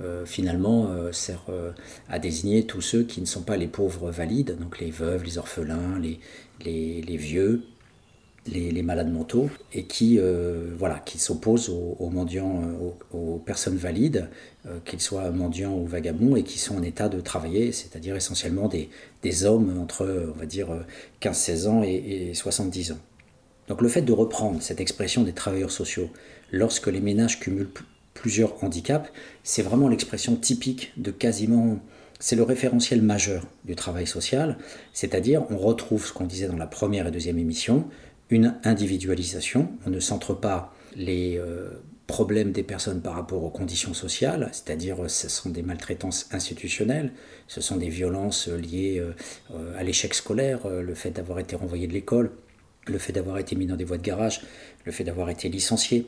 euh, 0.00 0.24
finalement, 0.24 0.88
euh, 0.90 1.12
sert 1.12 1.44
à 2.08 2.18
désigner 2.18 2.64
tous 2.66 2.80
ceux 2.80 3.02
qui 3.02 3.20
ne 3.20 3.26
sont 3.26 3.42
pas 3.42 3.56
les 3.56 3.66
pauvres 3.66 4.10
valides, 4.10 4.56
donc 4.58 4.78
les 4.80 4.90
veuves, 4.90 5.24
les 5.24 5.38
orphelins, 5.38 5.98
les, 5.98 6.20
les, 6.64 7.16
vieux, 7.16 7.64
les, 8.46 8.82
malades 8.82 9.12
mentaux, 9.12 9.50
et 9.72 9.84
qui, 9.84 10.18
voilà, 10.78 10.98
qui 11.00 11.18
s'opposent 11.18 11.68
aux, 11.68 12.10
mendiants, 12.10 12.62
aux, 13.12 13.38
personnes 13.44 13.76
valides, 13.76 14.28
qu'ils 14.84 15.00
soient 15.00 15.30
mendiants 15.30 15.76
ou 15.76 15.86
vagabonds, 15.86 16.36
et 16.36 16.44
qui 16.44 16.58
sont 16.58 16.76
en 16.76 16.82
état 16.82 17.08
de 17.08 17.20
travailler, 17.20 17.72
c'est-à-dire 17.72 18.16
essentiellement 18.16 18.68
des, 18.68 18.88
des, 19.22 19.44
hommes 19.44 19.78
entre, 19.78 20.32
on 20.34 20.38
va 20.38 20.46
dire, 20.46 20.68
15-16 21.20 21.68
ans 21.68 21.82
et 21.82 22.32
70 22.32 22.92
ans. 22.92 22.98
Donc 23.68 23.80
le 23.80 23.88
fait 23.88 24.02
de 24.02 24.12
reprendre 24.12 24.60
cette 24.60 24.80
expression 24.80 25.22
des 25.22 25.32
travailleurs 25.32 25.70
sociaux 25.70 26.10
lorsque 26.52 26.86
les 26.86 27.00
ménages 27.00 27.40
cumulent 27.40 27.70
plusieurs 28.14 28.62
handicaps, 28.62 29.10
c'est 29.42 29.62
vraiment 29.62 29.88
l'expression 29.88 30.36
typique 30.36 30.92
de 30.96 31.10
quasiment, 31.10 31.80
c'est 32.20 32.36
le 32.36 32.44
référentiel 32.44 33.02
majeur 33.02 33.44
du 33.64 33.74
travail 33.74 34.06
social, 34.06 34.58
c'est-à-dire 34.92 35.44
on 35.50 35.56
retrouve 35.56 36.06
ce 36.06 36.12
qu'on 36.12 36.26
disait 36.26 36.46
dans 36.46 36.56
la 36.56 36.66
première 36.66 37.06
et 37.06 37.10
deuxième 37.10 37.38
émission, 37.38 37.88
une 38.30 38.54
individualisation, 38.64 39.70
on 39.86 39.90
ne 39.90 40.00
centre 40.00 40.34
pas 40.34 40.74
les 40.94 41.38
euh, 41.38 41.70
problèmes 42.06 42.52
des 42.52 42.62
personnes 42.62 43.00
par 43.00 43.14
rapport 43.14 43.42
aux 43.42 43.50
conditions 43.50 43.94
sociales, 43.94 44.48
c'est-à-dire 44.52 45.08
ce 45.08 45.28
sont 45.28 45.50
des 45.50 45.62
maltraitances 45.62 46.28
institutionnelles, 46.32 47.12
ce 47.48 47.60
sont 47.60 47.76
des 47.76 47.88
violences 47.88 48.48
liées 48.48 49.00
euh, 49.00 49.78
à 49.78 49.82
l'échec 49.82 50.14
scolaire, 50.14 50.66
euh, 50.66 50.82
le 50.82 50.94
fait 50.94 51.10
d'avoir 51.10 51.38
été 51.38 51.56
renvoyé 51.56 51.86
de 51.86 51.92
l'école, 51.92 52.30
le 52.86 52.98
fait 52.98 53.12
d'avoir 53.12 53.38
été 53.38 53.56
mis 53.56 53.66
dans 53.66 53.76
des 53.76 53.84
voies 53.84 53.98
de 53.98 54.02
garage, 54.02 54.42
le 54.84 54.92
fait 54.92 55.04
d'avoir 55.04 55.30
été 55.30 55.48
licencié, 55.48 56.06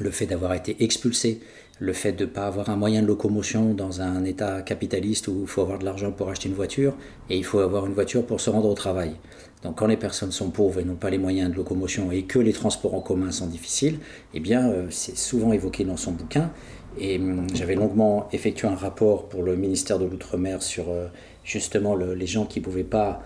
le 0.00 0.10
fait 0.10 0.26
d'avoir 0.26 0.54
été 0.54 0.82
expulsé, 0.82 1.40
le 1.78 1.92
fait 1.92 2.12
de 2.12 2.24
ne 2.24 2.30
pas 2.30 2.46
avoir 2.46 2.70
un 2.70 2.76
moyen 2.76 3.02
de 3.02 3.08
locomotion 3.08 3.74
dans 3.74 4.00
un 4.00 4.24
état 4.24 4.62
capitaliste 4.62 5.28
où 5.28 5.40
il 5.42 5.48
faut 5.48 5.62
avoir 5.62 5.78
de 5.78 5.84
l'argent 5.84 6.12
pour 6.12 6.28
acheter 6.28 6.48
une 6.48 6.54
voiture 6.54 6.94
et 7.28 7.36
il 7.36 7.44
faut 7.44 7.58
avoir 7.58 7.86
une 7.86 7.92
voiture 7.92 8.24
pour 8.24 8.40
se 8.40 8.50
rendre 8.50 8.68
au 8.68 8.74
travail. 8.74 9.16
Donc 9.62 9.78
quand 9.78 9.86
les 9.86 9.96
personnes 9.96 10.32
sont 10.32 10.50
pauvres 10.50 10.80
et 10.80 10.84
n'ont 10.84 10.96
pas 10.96 11.10
les 11.10 11.18
moyens 11.18 11.50
de 11.50 11.56
locomotion 11.56 12.10
et 12.12 12.22
que 12.22 12.38
les 12.38 12.52
transports 12.52 12.94
en 12.94 13.00
commun 13.00 13.30
sont 13.30 13.46
difficiles, 13.46 13.98
eh 14.34 14.40
bien 14.40 14.68
euh, 14.68 14.86
c'est 14.90 15.16
souvent 15.16 15.52
évoqué 15.52 15.84
dans 15.84 15.96
son 15.96 16.12
bouquin. 16.12 16.50
Et 16.98 17.18
hum, 17.18 17.46
j'avais 17.54 17.74
longuement 17.74 18.28
effectué 18.32 18.68
un 18.68 18.76
rapport 18.76 19.28
pour 19.28 19.42
le 19.42 19.56
ministère 19.56 19.98
de 19.98 20.04
l'Outre-mer 20.04 20.62
sur 20.62 20.90
euh, 20.90 21.06
justement 21.44 21.96
les 21.96 22.26
gens 22.26 22.44
qui 22.44 22.60
ne 22.60 22.64
pouvaient 22.64 22.84
pas 22.84 23.22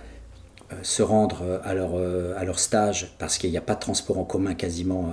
euh, 0.72 0.76
se 0.82 1.02
rendre 1.02 1.60
à 1.64 1.74
leur, 1.74 1.94
à 2.36 2.44
leur 2.44 2.58
stage 2.58 3.14
parce 3.18 3.38
qu'il 3.38 3.50
n'y 3.50 3.58
a 3.58 3.62
pas 3.62 3.74
de 3.74 3.80
transport 3.80 4.18
en 4.18 4.24
commun 4.24 4.54
quasiment 4.54 5.12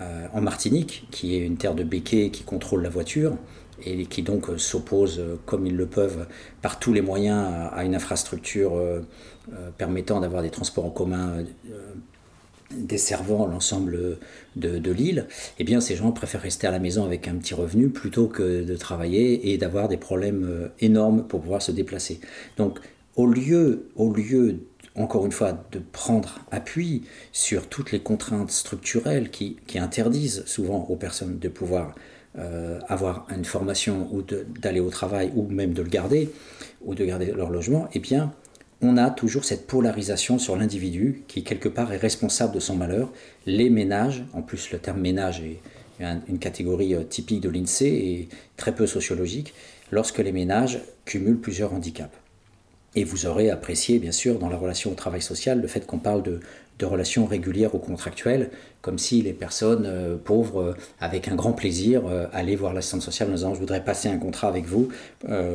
euh, 0.00 0.26
en 0.32 0.40
Martinique, 0.40 1.08
qui 1.10 1.34
est 1.34 1.40
une 1.40 1.56
terre 1.56 1.74
de 1.74 1.82
béquets 1.82 2.30
qui 2.30 2.44
contrôle 2.44 2.82
la 2.82 2.88
voiture 2.88 3.36
et 3.84 4.06
qui 4.06 4.22
donc 4.22 4.48
euh, 4.48 4.56
s'oppose, 4.56 5.18
euh, 5.18 5.36
comme 5.44 5.66
ils 5.66 5.76
le 5.76 5.86
peuvent, 5.86 6.26
par 6.62 6.78
tous 6.78 6.92
les 6.92 7.00
moyens 7.00 7.68
à 7.72 7.84
une 7.84 7.94
infrastructure 7.94 8.72
permettant 9.78 10.20
d'avoir 10.20 10.42
des 10.42 10.50
transports 10.50 10.84
en 10.84 10.90
commun 10.90 11.42
desservant 12.70 13.46
l'ensemble 13.46 14.18
de, 14.56 14.90
l'île, 14.90 15.26
eh 15.58 15.64
bien 15.64 15.80
ces 15.80 15.96
gens 15.96 16.12
préfèrent 16.12 16.42
rester 16.42 16.66
à 16.66 16.70
la 16.70 16.78
maison 16.78 17.04
avec 17.04 17.26
un 17.28 17.36
petit 17.36 17.54
revenu 17.54 17.88
plutôt 17.88 18.26
que 18.26 18.62
de 18.62 18.76
travailler 18.76 19.52
et 19.52 19.56
d'avoir 19.56 19.88
des 19.88 19.96
problèmes 19.96 20.70
énormes 20.80 21.26
pour 21.26 21.40
pouvoir 21.40 21.62
se 21.62 21.72
déplacer. 21.72 22.20
Donc 22.58 22.78
au 23.16 23.26
lieu, 23.26 23.88
au 23.96 24.12
lieu 24.12 24.60
encore 24.98 25.26
une 25.26 25.32
fois, 25.32 25.52
de 25.72 25.78
prendre 25.78 26.40
appui 26.50 27.04
sur 27.32 27.68
toutes 27.68 27.92
les 27.92 28.00
contraintes 28.00 28.50
structurelles 28.50 29.30
qui, 29.30 29.56
interdisent 29.76 30.44
souvent 30.46 30.86
aux 30.88 30.96
personnes 30.96 31.38
de 31.38 31.48
pouvoir 31.48 31.94
euh, 32.38 32.80
avoir 32.88 33.26
une 33.34 33.44
formation 33.44 34.08
ou 34.12 34.22
d'aller 34.22 34.80
au 34.80 34.90
travail 34.90 35.32
ou 35.34 35.46
même 35.48 35.72
de 35.72 35.82
le 35.82 35.88
garder 35.88 36.30
ou 36.84 36.94
de 36.94 37.04
garder 37.04 37.32
leur 37.32 37.50
logement, 37.50 37.88
eh 37.92 38.00
bien, 38.00 38.32
on 38.80 38.96
a 38.96 39.10
toujours 39.10 39.44
cette 39.44 39.66
polarisation 39.66 40.38
sur 40.38 40.56
l'individu 40.56 41.22
qui, 41.26 41.42
quelque 41.42 41.68
part, 41.68 41.92
est 41.92 41.96
responsable 41.96 42.54
de 42.54 42.60
son 42.60 42.76
malheur. 42.76 43.10
Les 43.46 43.70
ménages, 43.70 44.24
en 44.32 44.42
plus 44.42 44.70
le 44.70 44.78
terme 44.78 45.00
ménage 45.00 45.40
est 45.40 45.60
une 46.28 46.38
catégorie 46.38 46.94
euh, 46.94 47.02
typique 47.02 47.40
de 47.40 47.48
l'INSEE 47.48 47.86
et 47.86 48.28
très 48.56 48.74
peu 48.74 48.86
sociologique, 48.86 49.54
lorsque 49.90 50.18
les 50.18 50.32
ménages 50.32 50.80
cumulent 51.04 51.40
plusieurs 51.40 51.72
handicaps. 51.72 52.14
Et 52.98 53.04
vous 53.04 53.26
aurez 53.26 53.48
apprécié, 53.48 54.00
bien 54.00 54.10
sûr, 54.10 54.40
dans 54.40 54.48
la 54.48 54.56
relation 54.56 54.90
au 54.90 54.94
travail 54.94 55.22
social, 55.22 55.60
le 55.60 55.68
fait 55.68 55.86
qu'on 55.86 55.98
parle 56.00 56.24
de, 56.24 56.40
relations 56.84 57.26
régulières 57.26 57.76
ou 57.76 57.78
contractuelles, 57.78 58.50
comme 58.80 58.98
si 58.98 59.22
les 59.22 59.32
personnes 59.32 59.84
euh, 59.86 60.16
pauvres, 60.16 60.60
euh, 60.60 60.76
avec 60.98 61.28
un 61.28 61.36
grand 61.36 61.52
plaisir, 61.52 62.02
euh, 62.08 62.26
allaient 62.32 62.56
voir 62.56 62.72
l'assistante 62.72 63.02
sociale 63.02 63.28
en 63.28 63.34
disant 63.34 63.54
je 63.54 63.60
voudrais 63.60 63.84
passer 63.84 64.08
un 64.08 64.18
contrat 64.18 64.48
avec 64.48 64.64
vous 64.64 64.88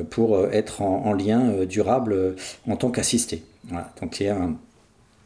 pour 0.10 0.48
être 0.54 0.82
en, 0.82 1.12
lien 1.12 1.66
durable 1.66 2.36
en 2.66 2.78
tant 2.78 2.92
qu'assisté. 2.92 3.44
Voilà. 3.66 3.94
Donc 4.02 4.22
il 4.22 4.28
y 4.28 4.30
a 4.30 4.38
un, 4.38 4.56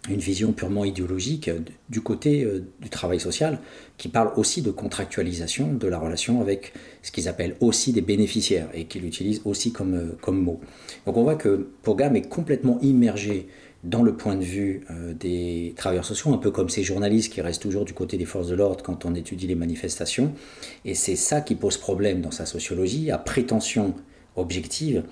une 0.10 0.20
vision 0.20 0.52
purement 0.52 0.86
idéologique 0.86 1.48
euh, 1.48 1.60
du 1.90 2.02
côté 2.02 2.44
euh, 2.44 2.64
du 2.82 2.90
travail 2.90 3.20
social, 3.20 3.60
qui 3.98 4.08
parle 4.08 4.32
aussi 4.38 4.62
de 4.62 4.72
contractualisation 4.72 5.74
de 5.74 5.88
la 5.88 6.00
relation 6.00 6.42
avec 6.42 6.74
ce 7.02 7.12
qu'ils 7.12 7.28
appellent 7.28 7.56
aussi 7.60 7.92
des 7.94 8.02
bénéficiaires 8.02 8.70
et 8.74 8.86
qu'ils 8.86 9.06
utilisent 9.06 9.42
aussi 9.46 9.72
comme, 9.72 9.96
euh, 9.96 10.18
comme 10.22 10.42
mot. 10.42 10.60
Donc 11.06 11.18
on 11.18 11.24
voit 11.24 11.36
que 11.36 11.68
Pogam 11.84 12.16
est 12.16 12.30
complètement 12.30 12.80
immergé 12.82 13.48
dans 13.84 14.02
le 14.02 14.18
point 14.18 14.36
de 14.36 14.44
vue 14.44 14.82
des 15.20 15.74
travailleurs 15.78 16.04
sociaux, 16.04 16.34
un 16.34 16.40
peu 16.40 16.50
comme 16.50 16.68
ces 16.68 16.82
journalistes 16.84 17.32
qui 17.32 17.42
restent 17.42 17.62
toujours 17.62 17.86
du 17.86 17.94
côté 17.94 18.18
des 18.18 18.26
forces 18.26 18.48
de 18.48 18.56
l'ordre 18.56 18.84
quand 18.84 19.06
on 19.06 19.14
étudie 19.14 19.46
les 19.46 19.56
manifestations. 19.56 20.34
Et 20.84 20.96
c'est 20.96 21.16
ça 21.16 21.42
qui 21.42 21.54
pose 21.54 21.78
problème 21.78 22.20
dans 22.20 22.32
sa 22.32 22.48
sociologie, 22.48 23.12
à 23.12 23.20
prétention 23.20 23.94
objective, 24.36 25.04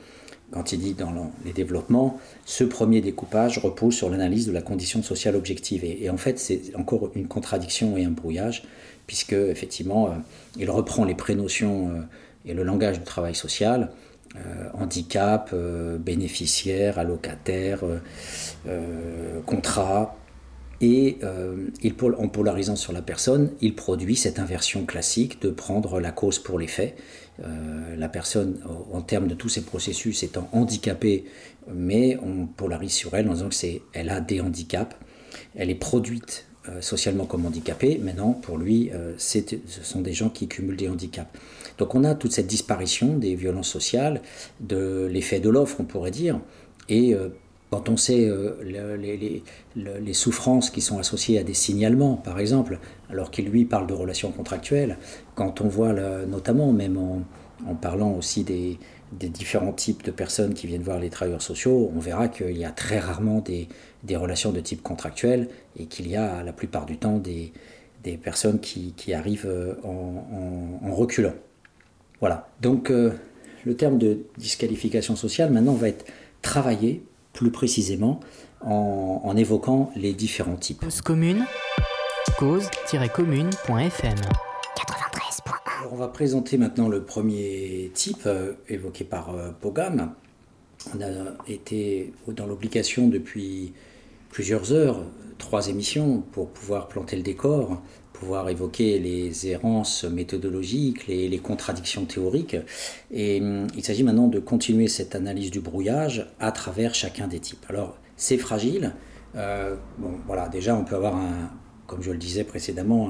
quand 0.52 0.72
il 0.72 0.80
dit 0.80 0.94
dans 0.94 1.32
les 1.44 1.54
développements, 1.54 2.20
ce 2.46 2.64
premier 2.64 3.02
découpage 3.02 3.58
repose 3.58 3.96
sur 3.96 4.10
l'analyse 4.10 4.48
de 4.48 4.52
la 4.52 4.62
condition 4.62 5.02
sociale 5.04 5.36
objective. 5.36 5.84
Et, 5.84 6.10
en 6.10 6.18
fait, 6.18 6.40
c'est 6.40 6.62
encore 6.76 7.12
une 7.16 7.28
contradiction 7.28 7.98
et 7.98 8.06
un 8.06 8.12
brouillage, 8.12 8.64
puisque 9.08 9.34
effectivement, 9.34 10.08
euh, 10.08 10.14
il 10.58 10.70
reprend 10.70 11.04
les 11.04 11.16
prénotions 11.16 11.90
euh, 11.90 12.02
et 12.46 12.54
le 12.54 12.64
langage 12.64 13.00
du 13.00 13.06
travail 13.06 13.36
social, 13.36 13.90
euh, 14.36 14.70
handicap, 14.74 15.54
bénéficiaire, 16.00 17.00
allocataire, 17.00 17.84
contrat, 19.46 20.16
et 20.82 21.18
il, 21.84 21.94
en 22.18 22.28
polarisant 22.28 22.76
sur 22.76 22.94
la 22.94 23.02
personne, 23.02 23.52
il 23.62 23.76
produit 23.76 24.16
cette 24.16 24.40
inversion 24.40 24.86
classique 24.86 25.42
de 25.42 25.50
prendre 25.50 26.00
la 26.00 26.12
cause 26.12 26.40
pour 26.40 26.60
les 26.60 26.68
faits 26.68 26.96
euh, 27.44 27.96
la 27.98 28.08
personne, 28.08 28.60
en 28.94 29.02
termes 29.02 29.28
de 29.28 29.36
tous 29.36 29.50
ces 29.50 29.62
processus, 29.62 30.24
étant 30.24 30.48
handicapée, 30.54 31.26
mais 31.74 32.18
on 32.24 32.46
polarise 32.46 32.94
sur 32.94 33.14
elle 33.14 33.28
en 33.30 33.34
disant 33.34 33.50
que 33.50 33.56
c'est, 33.56 33.82
elle 33.94 34.10
a 34.10 34.22
des 34.22 34.40
handicaps, 34.40 34.96
elle 35.56 35.70
est 35.70 35.76
produite 35.76 36.46
socialement 36.80 37.26
comme 37.26 37.46
handicapés. 37.46 38.00
Maintenant, 38.02 38.32
pour 38.34 38.58
lui, 38.58 38.90
ce 39.18 39.44
sont 39.84 40.02
des 40.02 40.14
gens 40.14 40.30
qui 40.30 40.48
cumulent 40.48 40.78
des 40.78 40.90
handicaps. 40.90 41.30
Donc 41.78 41.94
on 41.94 42.04
a 42.04 42.16
toute 42.16 42.32
cette 42.32 42.48
disparition 42.48 43.18
des 43.18 43.36
violences 43.36 43.70
sociales, 43.70 44.22
de 44.62 45.08
l'effet 45.12 45.40
de 45.40 45.50
l'offre, 45.50 45.78
on 45.80 45.84
pourrait 45.84 46.12
dire, 46.12 46.40
et 46.90 47.16
quand 47.70 47.90
on 47.90 47.98
sait 47.98 48.32
les, 48.64 50.14
souffrances 50.14 50.70
qui 50.70 50.82
sont 50.82 50.98
associées 50.98 51.40
à 51.40 51.44
des 51.44 51.54
signalements, 51.54 52.16
par 52.16 52.40
exemple, 52.40 52.80
alors 53.10 53.32
qu'il 53.32 53.50
lui 53.50 53.66
parle 53.66 53.88
de 53.88 53.94
relations 53.94 54.32
contractuelles, 54.32 54.98
quand 55.34 55.62
on 55.62 55.68
voit 55.68 55.94
notamment, 56.26 56.72
même 56.72 56.98
en 56.98 57.76
parlant 57.76 58.14
aussi 58.14 58.44
des, 58.44 58.78
des 59.12 59.30
différents 59.30 59.72
types 59.72 60.04
de 60.04 60.12
personnes 60.12 60.54
qui 60.54 60.68
viennent 60.68 60.82
voir 60.82 61.00
les 61.00 61.10
travailleurs 61.10 61.42
sociaux, 61.42 61.92
on 61.96 62.00
verra 62.00 62.28
qu'il 62.28 62.58
y 62.58 62.66
a 62.66 62.72
très 62.72 63.00
rarement 63.00 63.40
des, 63.40 63.68
relations 64.16 64.52
de 64.52 64.60
type 64.60 64.82
contractuel 64.82 65.50
et 65.78 65.86
qu'il 65.86 66.10
y 66.10 66.16
a 66.16 66.44
la 66.44 66.54
plupart 66.54 66.86
du 66.86 66.98
temps 66.98 67.18
des, 67.18 67.52
personnes 68.24 68.60
qui, 68.60 69.14
arrivent 69.14 69.48
euh, 69.48 69.76
en, 69.84 70.94
reculant. 70.94 71.34
Voilà. 72.20 72.48
Donc 72.62 72.92
euh, 72.92 73.12
le 73.66 73.76
terme 73.76 73.98
de 73.98 74.20
disqualification 74.38 75.16
sociale 75.16 75.52
maintenant 75.52 75.74
va 75.74 75.90
être 75.90 76.06
travaillé 76.42 77.04
plus 77.36 77.52
précisément 77.52 78.20
en, 78.62 79.22
en 79.24 79.38
évoquant 79.38 79.92
les 79.96 80.14
différents 80.14 80.56
types. 80.56 80.80
Cause 80.82 81.02
commune, 81.02 81.46
cause-commune.fm 82.40 84.16
on 85.92 85.96
va 85.96 86.08
présenter 86.08 86.58
maintenant 86.58 86.90
le 86.90 87.04
premier 87.04 87.92
type 87.94 88.24
euh, 88.26 88.54
évoqué 88.70 89.04
par 89.04 89.36
euh, 89.36 89.52
Pogam. 89.62 90.14
On 90.94 91.02
a 91.02 91.08
été 91.48 92.14
dans 92.28 92.46
l'obligation 92.46 93.08
depuis 93.08 93.74
plusieurs 94.30 94.74
heures, 94.74 95.04
trois 95.38 95.70
émissions, 95.70 96.22
pour 96.32 96.50
pouvoir 96.50 96.88
planter 96.88 97.16
le 97.16 97.22
décor, 97.22 97.82
pouvoir 98.20 98.50
évoquer 98.50 99.00
les 99.00 99.48
errances 99.48 100.04
méthodologiques, 100.04 101.08
les, 101.08 101.40
contradictions 101.40 102.06
théoriques. 102.06 102.58
Et 103.12 103.42
hum, 103.42 103.68
il 103.76 103.84
s'agit 103.84 104.04
maintenant 104.04 104.28
de 104.28 104.40
continuer 104.40 104.88
cette 104.88 105.16
analyse 105.16 105.52
du 105.52 105.60
brouillage 105.60 106.28
à 106.40 106.52
travers 106.52 106.96
chacun 106.96 107.28
des 107.28 107.40
types. 107.40 107.66
Alors, 107.70 107.98
c'est 108.16 108.38
fragile. 108.38 108.94
Euh, 109.36 109.76
bon, 109.98 110.12
voilà, 110.26 110.48
déjà, 110.48 110.76
on 110.76 110.84
peut 110.84 110.96
avoir 110.96 111.16
un, 111.16 111.52
comme 111.88 112.02
je 112.02 112.12
le 112.12 112.18
disais 112.18 112.44
précédemment, 112.44 113.10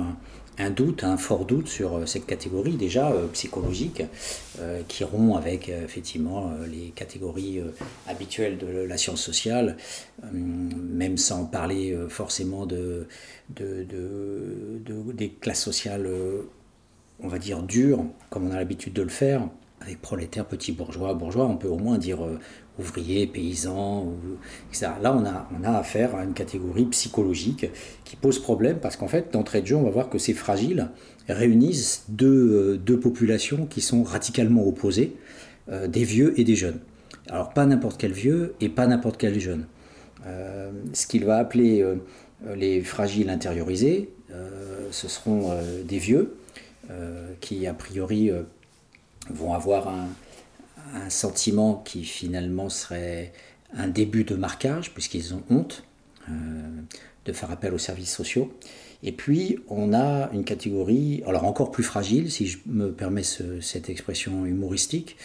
un 0.57 0.69
doute, 0.69 1.03
un 1.03 1.17
fort 1.17 1.45
doute 1.45 1.67
sur 1.67 1.95
euh, 1.95 2.05
cette 2.05 2.25
catégorie 2.25 2.75
déjà 2.75 3.11
euh, 3.11 3.27
psychologique 3.27 4.03
euh, 4.59 4.81
qui 4.87 5.03
rompt 5.03 5.37
avec 5.37 5.69
effectivement 5.69 6.53
les 6.69 6.91
catégories 6.95 7.61
habituelles 8.07 8.57
de 8.57 8.67
la 8.67 8.97
science 8.97 9.21
sociale, 9.21 9.77
même 10.31 11.17
sans 11.17 11.45
parler 11.45 11.97
forcément 12.09 12.65
de, 12.65 13.07
de, 13.49 13.85
des 15.13 15.29
classes 15.29 15.61
sociales, 15.61 16.09
on 17.19 17.27
va 17.27 17.37
dire 17.37 17.61
dures, 17.63 18.05
comme 18.29 18.47
on 18.47 18.51
a 18.51 18.55
l'habitude 18.55 18.93
de 18.93 19.01
le 19.01 19.09
faire 19.09 19.47
avec 19.81 20.01
prolétaires, 20.01 20.45
petits 20.45 20.71
bourgeois, 20.71 21.13
bourgeois, 21.13 21.45
on 21.45 21.57
peut 21.57 21.67
au 21.67 21.77
moins 21.77 21.97
dire 21.97 22.19
ouvriers, 22.79 23.27
paysans, 23.27 24.13
etc. 24.69 24.87
Là, 25.01 25.15
on 25.15 25.63
a, 25.63 25.71
affaire 25.71 26.15
à 26.15 26.23
une 26.23 26.33
catégorie 26.33 26.85
psychologique 26.85 27.67
qui 28.03 28.15
pose 28.15 28.39
problème 28.39 28.79
parce 28.79 28.97
qu'en 28.97 29.07
fait, 29.07 29.31
d'entrée 29.33 29.61
de 29.61 29.67
jeu, 29.67 29.75
on 29.75 29.83
va 29.83 29.89
voir 29.89 30.09
que 30.09 30.17
ces 30.17 30.33
fragiles 30.33 30.89
réunissent 31.27 32.05
deux, 32.09 32.79
euh, 32.87 32.97
populations 32.97 33.65
qui 33.65 33.81
sont 33.81 34.03
radicalement 34.03 34.67
opposées, 34.67 35.15
euh, 35.69 35.87
des 35.87 36.03
vieux 36.03 36.39
et 36.39 36.43
des 36.43 36.55
jeunes. 36.55 36.79
Alors, 37.29 37.53
pas 37.53 37.65
n'importe 37.65 37.99
quel 37.99 38.11
vieux 38.11 38.55
et 38.61 38.69
pas 38.69 38.87
n'importe 38.87 39.17
quel 39.17 39.39
jeune. 39.39 39.65
Euh, 40.25 40.71
ce 40.93 41.07
qu'il 41.07 41.25
va 41.25 41.37
appeler 41.37 41.83
les 42.55 42.81
fragiles 42.81 43.29
intériorisés, 43.29 44.09
ce 44.91 45.07
seront 45.07 45.57
des 45.83 45.97
vieux 45.97 46.35
qui, 47.41 47.65
a 47.65 47.73
priori, 47.73 48.29
vont 49.31 49.53
avoir 49.53 49.87
un, 49.87 50.07
un 50.95 51.09
sentiment 51.09 51.81
qui 51.85 52.03
finalement 52.03 52.69
serait 52.69 53.33
un 53.75 53.87
début 53.87 54.23
de 54.23 54.35
marquage, 54.35 54.93
puisqu'ils 54.93 55.33
ont 55.33 55.43
honte 55.49 55.83
euh, 56.29 56.31
de 57.25 57.33
faire 57.33 57.51
appel 57.51 57.73
aux 57.73 57.79
services 57.79 58.13
sociaux. 58.13 58.53
Et 59.03 59.11
puis, 59.11 59.59
on 59.67 59.93
a 59.93 60.29
une 60.31 60.43
catégorie, 60.43 61.21
alors 61.27 61.43
encore 61.43 61.71
plus 61.71 61.83
fragile, 61.83 62.31
si 62.31 62.47
je 62.47 62.57
me 62.65 62.91
permets 62.91 63.23
cette 63.23 63.89
expression 63.89 64.45
humoristique. 64.45 65.17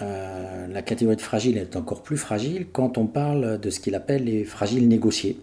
Euh, 0.00 0.66
la 0.66 0.82
catégorie 0.82 1.16
de 1.16 1.22
fragile 1.22 1.58
est 1.58 1.76
encore 1.76 2.02
plus 2.02 2.16
fragile 2.16 2.66
quand 2.72 2.98
on 2.98 3.06
parle 3.06 3.60
de 3.60 3.70
ce 3.70 3.78
qu'il 3.78 3.94
appelle 3.94 4.24
les 4.24 4.44
fragiles 4.44 4.88
négociés, 4.88 5.38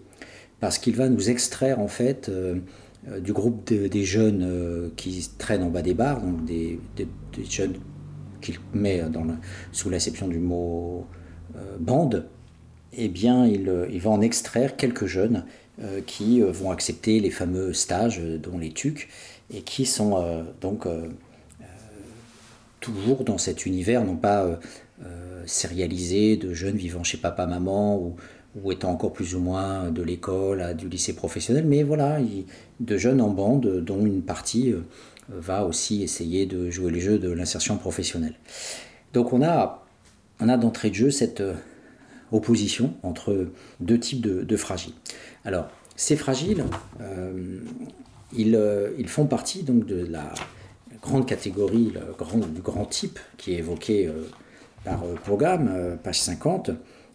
parce 0.60 0.78
qu'il 0.78 0.96
va 0.96 1.08
nous 1.08 1.30
extraire 1.30 1.80
en 1.80 1.88
fait 1.88 2.28
euh, 2.28 2.56
du 3.20 3.32
groupe 3.32 3.72
des 3.72 4.04
jeunes 4.04 4.90
qui 4.96 5.26
traînent 5.38 5.62
en 5.62 5.70
bas 5.70 5.82
des 5.82 5.94
bars, 5.94 6.20
donc 6.20 6.44
des, 6.44 6.78
des 6.96 7.08
jeunes 7.48 7.74
qu'il 8.40 8.58
met 8.72 9.02
sous 9.72 9.90
l'acception 9.90 10.28
du 10.28 10.38
mot 10.38 11.06
euh, 11.56 11.76
bande, 11.78 12.26
eh 12.92 13.08
bien, 13.08 13.46
il, 13.46 13.68
euh, 13.68 13.88
il, 13.90 14.00
va 14.00 14.10
en 14.10 14.20
extraire 14.20 14.76
quelques 14.76 15.06
jeunes 15.06 15.44
euh, 15.82 16.00
qui 16.06 16.40
vont 16.40 16.70
accepter 16.70 17.20
les 17.20 17.30
fameux 17.30 17.72
stages, 17.72 18.20
dont 18.20 18.58
les 18.58 18.70
TUC, 18.70 19.08
et 19.52 19.62
qui 19.62 19.84
sont 19.84 20.44
donc 20.60 20.86
toujours 22.78 23.24
dans 23.24 23.38
cet 23.38 23.66
univers, 23.66 24.04
non 24.04 24.14
pas 24.14 24.60
sérialisé 25.44 26.36
de 26.36 26.54
jeunes 26.54 26.76
vivant 26.76 27.02
chez 27.02 27.18
papa-maman 27.18 27.98
ou, 27.98 28.14
ou, 28.54 28.70
étant 28.70 28.92
encore 28.92 29.12
plus 29.12 29.34
ou 29.34 29.40
moins 29.40 29.90
de 29.90 30.02
l'école, 30.02 30.76
du 30.76 30.88
lycée 30.88 31.14
professionnel, 31.14 31.64
mais 31.66 31.82
voilà, 31.82 32.20
de 32.78 32.96
jeunes 32.96 33.20
en 33.20 33.30
bande 33.30 33.82
dont 33.82 34.06
une 34.06 34.22
partie 34.22 34.72
va 35.30 35.64
aussi 35.64 36.02
essayer 36.02 36.46
de 36.46 36.70
jouer 36.70 36.90
les 36.90 37.00
jeux 37.00 37.18
de 37.18 37.30
l'insertion 37.30 37.76
professionnelle. 37.76 38.34
Donc 39.12 39.32
on 39.32 39.42
a, 39.42 39.84
on 40.40 40.48
a 40.48 40.56
d'entrée 40.56 40.90
de 40.90 40.94
jeu 40.94 41.10
cette 41.10 41.40
euh, 41.40 41.54
opposition 42.32 42.94
entre 43.02 43.48
deux 43.80 43.98
types 43.98 44.20
de, 44.20 44.56
fragiles. 44.56 44.94
Alors, 45.44 45.68
ces 45.96 46.16
fragiles, 46.16 46.64
euh, 47.00 47.58
ils, 48.36 48.54
euh, 48.54 48.90
ils, 48.98 49.08
font 49.08 49.26
partie 49.26 49.62
donc 49.62 49.86
de 49.86 50.06
la 50.06 50.32
grande 51.02 51.26
catégorie, 51.26 51.92
le 51.92 52.12
grand, 52.16 52.38
du 52.38 52.60
grand 52.60 52.84
type 52.84 53.18
qui 53.36 53.54
est 53.54 53.58
évoqué 53.58 54.10
par 54.84 55.02
Programme, 55.24 55.98
page 56.02 56.20
50, 56.20 56.70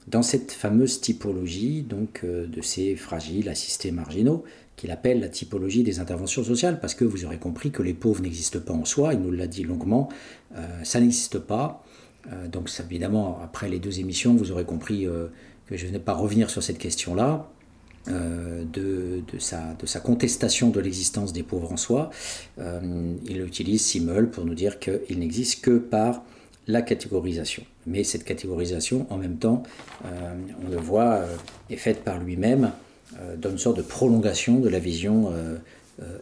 dans 0.07 0.21
cette 0.21 0.51
fameuse 0.51 1.01
typologie 1.01 1.81
donc, 1.81 2.23
de 2.23 2.61
ces 2.61 2.95
fragiles 2.95 3.49
assistés 3.49 3.91
marginaux 3.91 4.43
qu'il 4.75 4.91
appelle 4.91 5.19
la 5.19 5.29
typologie 5.29 5.83
des 5.83 5.99
interventions 5.99 6.43
sociales, 6.43 6.79
parce 6.79 6.95
que 6.95 7.05
vous 7.05 7.25
aurez 7.25 7.37
compris 7.37 7.71
que 7.71 7.81
les 7.81 7.93
pauvres 7.93 8.21
n'existent 8.21 8.59
pas 8.59 8.73
en 8.73 8.85
soi, 8.85 9.13
il 9.13 9.19
nous 9.19 9.31
l'a 9.31 9.47
dit 9.47 9.63
longuement, 9.63 10.09
euh, 10.55 10.67
ça 10.83 10.99
n'existe 10.99 11.39
pas. 11.39 11.83
Euh, 12.31 12.47
donc 12.47 12.69
évidemment, 12.79 13.39
après 13.43 13.69
les 13.69 13.79
deux 13.79 13.99
émissions, 13.99 14.35
vous 14.35 14.51
aurez 14.51 14.65
compris 14.65 15.07
euh, 15.07 15.27
que 15.67 15.77
je 15.77 15.85
ne 15.87 15.91
vais 15.91 15.99
pas 15.99 16.13
revenir 16.13 16.49
sur 16.49 16.63
cette 16.63 16.77
question-là. 16.77 17.49
De, 18.07 19.23
sa, 19.39 19.99
contestation 19.99 20.69
de 20.69 20.79
l'existence 20.79 21.33
des 21.33 21.41
pauvres 21.41 21.71
en 21.71 21.77
soi. 21.77 22.11
il 22.59 23.41
utilise 23.41 23.83
Simmel 23.83 24.29
pour 24.29 24.45
nous 24.45 24.53
dire 24.53 24.77
qu'il 24.77 25.17
n'existe 25.17 25.61
que 25.61 25.79
par 25.79 26.23
la 26.67 26.81
catégorisation. 26.81 27.63
Mais 27.85 28.03
cette 28.03 28.23
catégorisation, 28.23 29.05
en 29.09 29.17
même 29.17 29.37
temps, 29.37 29.63
on 30.03 30.69
le 30.69 30.77
voit, 30.77 31.21
est 31.69 31.77
faite 31.77 32.03
par 32.03 32.19
lui-même 32.19 32.71
euh, 33.19 33.37
donne 33.37 33.53
une 33.53 33.57
sorte 33.57 33.77
de 33.77 33.83
prolongation 33.83 34.59
de 34.59 34.67
la 34.67 34.79
vision 34.79 35.31
euh, 35.31 35.57
euh, 36.01 36.17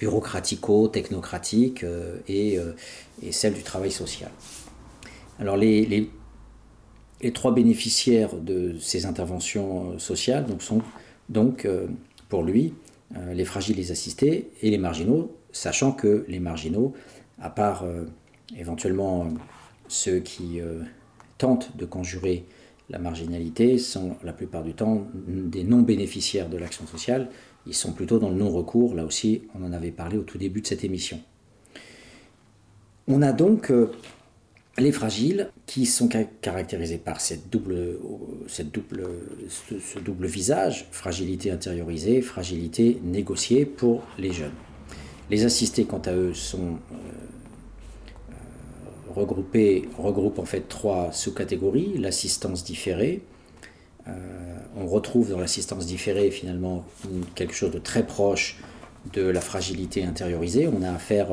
bureaucratico-technocratique 0.00 1.84
et, 2.26 2.58
celle 3.30 3.54
du 3.54 3.62
travail 3.62 3.92
social. 3.92 4.30
Alors 5.38 5.56
les, 5.56 6.10
trois 7.34 7.54
bénéficiaires 7.54 8.34
de 8.34 8.76
ces 8.80 9.06
interventions 9.06 9.96
sociales 10.00 10.46
sont 10.58 10.82
donc 11.28 11.68
pour 12.28 12.42
lui 12.42 12.74
les 13.30 13.44
fragiles, 13.44 13.76
les 13.76 13.92
assistés 13.92 14.50
et 14.60 14.70
les 14.70 14.78
marginaux, 14.78 15.36
sachant 15.52 15.92
que 15.92 16.24
les 16.26 16.40
marginaux, 16.40 16.94
à 17.40 17.48
part 17.48 17.84
éventuellement 18.58 19.28
ceux 19.92 20.20
qui 20.20 20.60
tentent 21.38 21.76
de 21.76 21.84
conjurer 21.84 22.44
la 22.92 22.98
marginalité 22.98 23.78
sont 23.78 24.16
la 24.22 24.32
plupart 24.32 24.62
du 24.62 24.74
temps 24.74 25.06
des 25.14 25.64
non-bénéficiaires 25.64 26.48
de 26.48 26.58
l'action 26.58 26.86
sociale. 26.86 27.30
Ils 27.66 27.74
sont 27.74 27.92
plutôt 27.92 28.18
dans 28.18 28.28
le 28.28 28.36
non-recours. 28.36 28.94
Là 28.94 29.04
aussi, 29.04 29.42
on 29.58 29.64
en 29.64 29.72
avait 29.72 29.90
parlé 29.90 30.18
au 30.18 30.22
tout 30.22 30.36
début 30.36 30.60
de 30.60 30.66
cette 30.66 30.84
émission. 30.84 31.18
On 33.08 33.22
a 33.22 33.32
donc 33.32 33.70
euh, 33.70 33.90
les 34.78 34.92
fragiles 34.92 35.50
qui 35.66 35.86
sont 35.86 36.08
caractérisés 36.08 36.98
par 36.98 37.20
cette 37.20 37.50
double, 37.50 37.98
ce, 38.46 38.62
double 39.98 40.26
visage, 40.26 40.86
fragilité 40.90 41.50
intériorisée, 41.50 42.20
fragilité 42.20 43.00
négociée 43.02 43.64
pour 43.64 44.02
les 44.18 44.32
jeunes. 44.32 44.52
Les 45.30 45.44
assistés, 45.44 45.84
quant 45.84 46.02
à 46.04 46.12
eux, 46.12 46.34
sont 46.34 46.78
euh, 46.92 47.21
regroupé, 49.14 49.88
regroupe 49.98 50.38
en 50.38 50.44
fait 50.44 50.68
trois 50.68 51.12
sous-catégories. 51.12 51.98
L'assistance 51.98 52.64
différée, 52.64 53.22
on 54.76 54.86
retrouve 54.86 55.30
dans 55.30 55.38
l'assistance 55.38 55.86
différée 55.86 56.30
finalement 56.30 56.84
quelque 57.34 57.54
chose 57.54 57.70
de 57.70 57.78
très 57.78 58.04
proche 58.04 58.58
de 59.12 59.22
la 59.22 59.40
fragilité 59.40 60.04
intériorisée. 60.04 60.68
On 60.68 60.82
a 60.82 60.90
affaire 60.90 61.28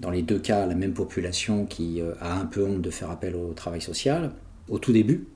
dans 0.00 0.10
les 0.10 0.22
deux 0.22 0.38
cas 0.38 0.62
à 0.62 0.66
la 0.66 0.74
même 0.74 0.94
population 0.94 1.66
qui 1.66 2.00
a 2.20 2.38
un 2.38 2.46
peu 2.46 2.64
honte 2.64 2.80
de 2.80 2.90
faire 2.90 3.10
appel 3.10 3.36
au 3.36 3.52
travail 3.52 3.82
social 3.82 4.32
au 4.68 4.78
tout 4.78 4.92
début. 4.92 5.26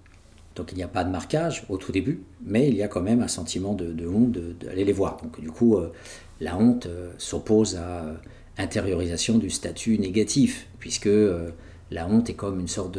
Donc 0.56 0.72
il 0.72 0.76
n'y 0.76 0.82
a 0.82 0.88
pas 0.88 1.04
de 1.04 1.10
marquage 1.10 1.64
au 1.68 1.76
tout 1.76 1.92
début, 1.92 2.22
mais 2.42 2.68
il 2.68 2.76
y 2.76 2.82
a 2.82 2.88
quand 2.88 3.02
même 3.02 3.20
un 3.20 3.28
sentiment 3.28 3.74
de, 3.74 4.06
honte 4.06 4.32
d'aller 4.32 4.84
les 4.84 4.92
voir. 4.92 5.18
Donc 5.22 5.40
du 5.40 5.50
coup, 5.50 5.76
la 6.40 6.56
honte 6.56 6.88
s'oppose 7.18 7.76
à 7.76 8.16
intériorisation 8.60 9.38
du 9.38 9.50
statut 9.50 9.98
négatif, 9.98 10.66
puisque 10.78 11.06
euh, 11.06 11.50
la 11.90 12.06
honte 12.06 12.30
est 12.30 12.34
comme 12.34 12.60
une 12.60 12.68
sorte 12.68 12.96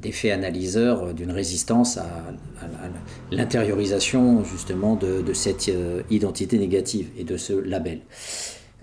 d'effet 0.00 0.30
analyseur 0.30 1.12
d'une 1.14 1.30
résistance 1.30 1.96
à, 1.96 2.06
l'intériorisation 3.30 4.44
justement 4.44 4.96
de, 4.96 5.32
cette 5.32 5.68
euh, 5.68 6.02
identité 6.10 6.58
négative 6.58 7.08
et 7.16 7.24
de 7.24 7.36
ce 7.36 7.52
label. 7.52 8.00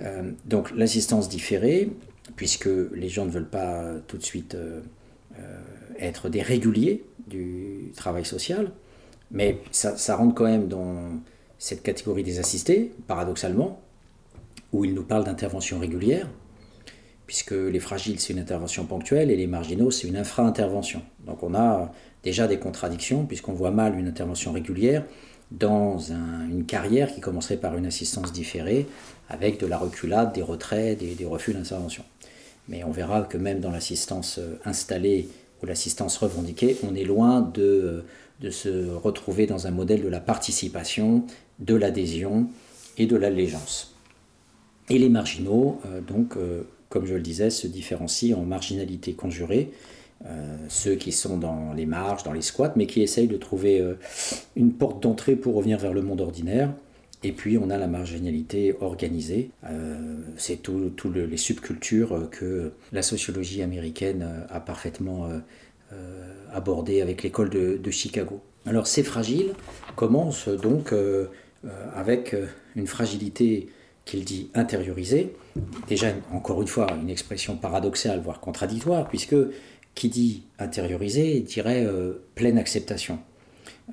Euh, 0.01 0.31
donc 0.45 0.71
l'assistance 0.71 1.29
différée, 1.29 1.89
puisque 2.35 2.69
les 2.93 3.07
gens 3.07 3.25
ne 3.25 3.31
veulent 3.31 3.49
pas 3.49 3.93
tout 4.07 4.17
de 4.17 4.23
suite 4.23 4.57
être 5.99 6.29
des 6.29 6.41
réguliers 6.41 7.05
du 7.27 7.91
travail 7.95 8.25
social, 8.25 8.71
mais 9.31 9.59
ça, 9.71 9.97
ça 9.97 10.15
rentre 10.15 10.33
quand 10.35 10.45
même 10.45 10.67
dans 10.67 11.19
cette 11.57 11.83
catégorie 11.83 12.23
des 12.23 12.39
assistés, 12.39 12.91
paradoxalement, 13.07 13.81
où 14.71 14.85
il 14.85 14.93
nous 14.93 15.03
parle 15.03 15.23
d'intervention 15.23 15.79
régulière, 15.79 16.29
puisque 17.27 17.51
les 17.51 17.79
fragiles, 17.79 18.19
c'est 18.19 18.33
une 18.33 18.39
intervention 18.39 18.85
ponctuelle 18.85 19.31
et 19.31 19.35
les 19.35 19.47
marginaux, 19.47 19.91
c'est 19.91 20.07
une 20.07 20.17
infra-intervention. 20.17 21.01
Donc 21.25 21.43
on 21.43 21.53
a 21.55 21.91
déjà 22.23 22.47
des 22.47 22.59
contradictions, 22.59 23.25
puisqu'on 23.25 23.53
voit 23.53 23.71
mal 23.71 23.97
une 23.97 24.07
intervention 24.07 24.51
régulière 24.51 25.03
dans 25.51 25.99
une 25.99 26.65
carrière 26.65 27.13
qui 27.13 27.21
commencerait 27.21 27.57
par 27.57 27.77
une 27.77 27.85
assistance 27.85 28.33
différée, 28.33 28.87
avec 29.29 29.59
de 29.59 29.67
la 29.67 29.77
reculade, 29.77 30.33
des 30.33 30.41
retraits, 30.41 30.97
des, 30.97 31.25
refus 31.25 31.53
d'intervention. 31.53 32.03
Mais 32.67 32.83
on 32.83 32.91
verra 32.91 33.21
que 33.21 33.37
même 33.37 33.59
dans 33.59 33.71
l'assistance 33.71 34.39
euh, 34.39 34.59
installée 34.65 35.29
ou 35.61 35.67
l'assistance 35.67 36.17
revendiquée, 36.17 36.77
on 36.83 36.95
est 36.95 37.03
loin 37.03 37.41
de, 37.41 37.61
euh, 37.61 38.01
de 38.41 38.49
se 38.49 38.89
retrouver 38.89 39.45
dans 39.45 39.67
un 39.67 39.71
modèle 39.71 40.01
de 40.01 40.07
la 40.07 40.19
participation, 40.19 41.25
de 41.59 41.75
l'adhésion 41.75 42.47
et 42.97 43.05
de 43.05 43.15
l'allégeance. 43.15 43.95
Et 44.89 44.97
les 44.97 45.09
marginaux, 45.09 45.79
euh, 45.85 46.01
donc, 46.01 46.37
comme 46.95 47.05
je 47.05 47.13
le 47.13 47.19
disais, 47.19 47.49
se 47.49 47.67
différencient 47.67 48.39
en 48.39 48.43
marginalité 48.43 49.11
conjurée, 49.11 49.71
euh, 50.25 50.55
ceux 50.69 50.95
qui 50.95 51.11
sont 51.11 51.37
dans 51.37 51.73
les 51.73 51.85
marges, 51.85 52.23
dans 52.23 52.31
les 52.31 52.41
squats, 52.41 52.71
mais 52.77 52.87
qui 52.87 53.01
essayent 53.01 53.27
de 53.27 53.35
trouver 53.35 53.83
une 54.55 54.71
porte 54.71 55.03
d'entrée 55.03 55.35
pour 55.35 55.55
revenir 55.55 55.77
vers 55.77 55.93
le 55.93 56.01
monde 56.01 56.21
ordinaire. 56.21 56.71
Et 57.23 57.33
puis 57.33 57.57
on 57.57 57.69
a 57.69 57.77
la 57.77 57.87
marginalité 57.87 58.77
organisée, 58.79 59.49
c'est 60.37 60.61
tous 60.61 60.91
tout 60.91 61.11
les 61.11 61.37
subcultures 61.37 62.29
que 62.29 62.71
la 62.93 63.01
sociologie 63.01 63.61
américaine 63.61 64.45
a 64.49 64.59
parfaitement 64.61 65.27
abordé 66.53 67.01
avec 67.01 67.23
l'école 67.23 67.49
de, 67.49 67.77
de, 67.83 67.91
Chicago. 67.91 68.41
Alors 68.65 68.85
ces 68.85 69.03
fragiles 69.03 69.53
commencent 69.95 70.47
donc 70.47 70.93
avec 71.95 72.35
une 72.75 72.87
fragilité 72.87 73.69
qu'il 74.05 74.23
dit 74.23 74.51
intérioriser, 74.53 75.35
déjà 75.87 76.13
encore 76.31 76.61
une 76.61 76.67
fois 76.67 76.87
une 77.01 77.09
expression 77.09 77.57
paradoxale, 77.57 78.21
voire 78.21 78.39
contradictoire, 78.39 79.07
puisque 79.09 79.35
qui 79.95 80.09
dit 80.09 80.43
intérioriser 80.59 81.39
dirait 81.39 81.85
euh, 81.85 82.25
pleine 82.35 82.57
acceptation. 82.57 83.19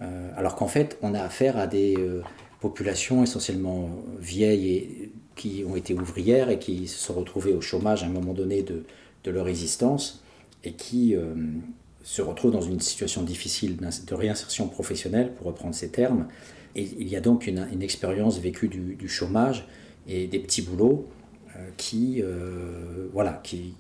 Euh, 0.02 0.30
alors 0.36 0.56
qu'en 0.56 0.66
fait, 0.66 0.98
on 1.00 1.14
a 1.14 1.20
affaire 1.20 1.56
à 1.56 1.66
des 1.66 1.94
euh, 1.96 2.22
populations 2.60 3.22
essentiellement 3.22 3.88
vieilles 4.18 5.10
qui 5.36 5.64
ont 5.66 5.76
été 5.76 5.94
ouvrières 5.94 6.50
et 6.50 6.58
qui 6.58 6.88
se 6.88 6.98
sont 6.98 7.14
retrouvées 7.14 7.54
au 7.54 7.60
chômage 7.60 8.02
à 8.02 8.06
un 8.06 8.10
moment 8.10 8.34
donné 8.34 8.62
de, 8.62 8.84
leur 9.30 9.48
existence 9.48 10.22
et 10.64 10.72
qui 10.72 11.14
se 12.02 12.22
retrouvent 12.22 12.50
dans 12.50 12.60
une 12.60 12.80
situation 12.80 13.22
difficile 13.22 13.76
de 13.76 14.14
réinsertion 14.14 14.66
professionnelle, 14.68 15.32
pour 15.32 15.46
reprendre 15.46 15.74
ces 15.74 15.90
termes. 15.90 16.26
Il 16.74 17.08
y 17.08 17.16
a 17.16 17.20
donc 17.20 17.46
une, 17.46 17.82
expérience 17.82 18.38
vécue 18.38 18.68
du 18.68 19.08
chômage 19.08 19.66
et 20.08 20.26
des 20.26 20.38
petits 20.38 20.62
boulots 20.62 21.06
euh, 21.56 21.68
qui, 21.76 22.22
euh, 22.22 23.08
voilà, 23.12 23.40
qui, 23.44 23.74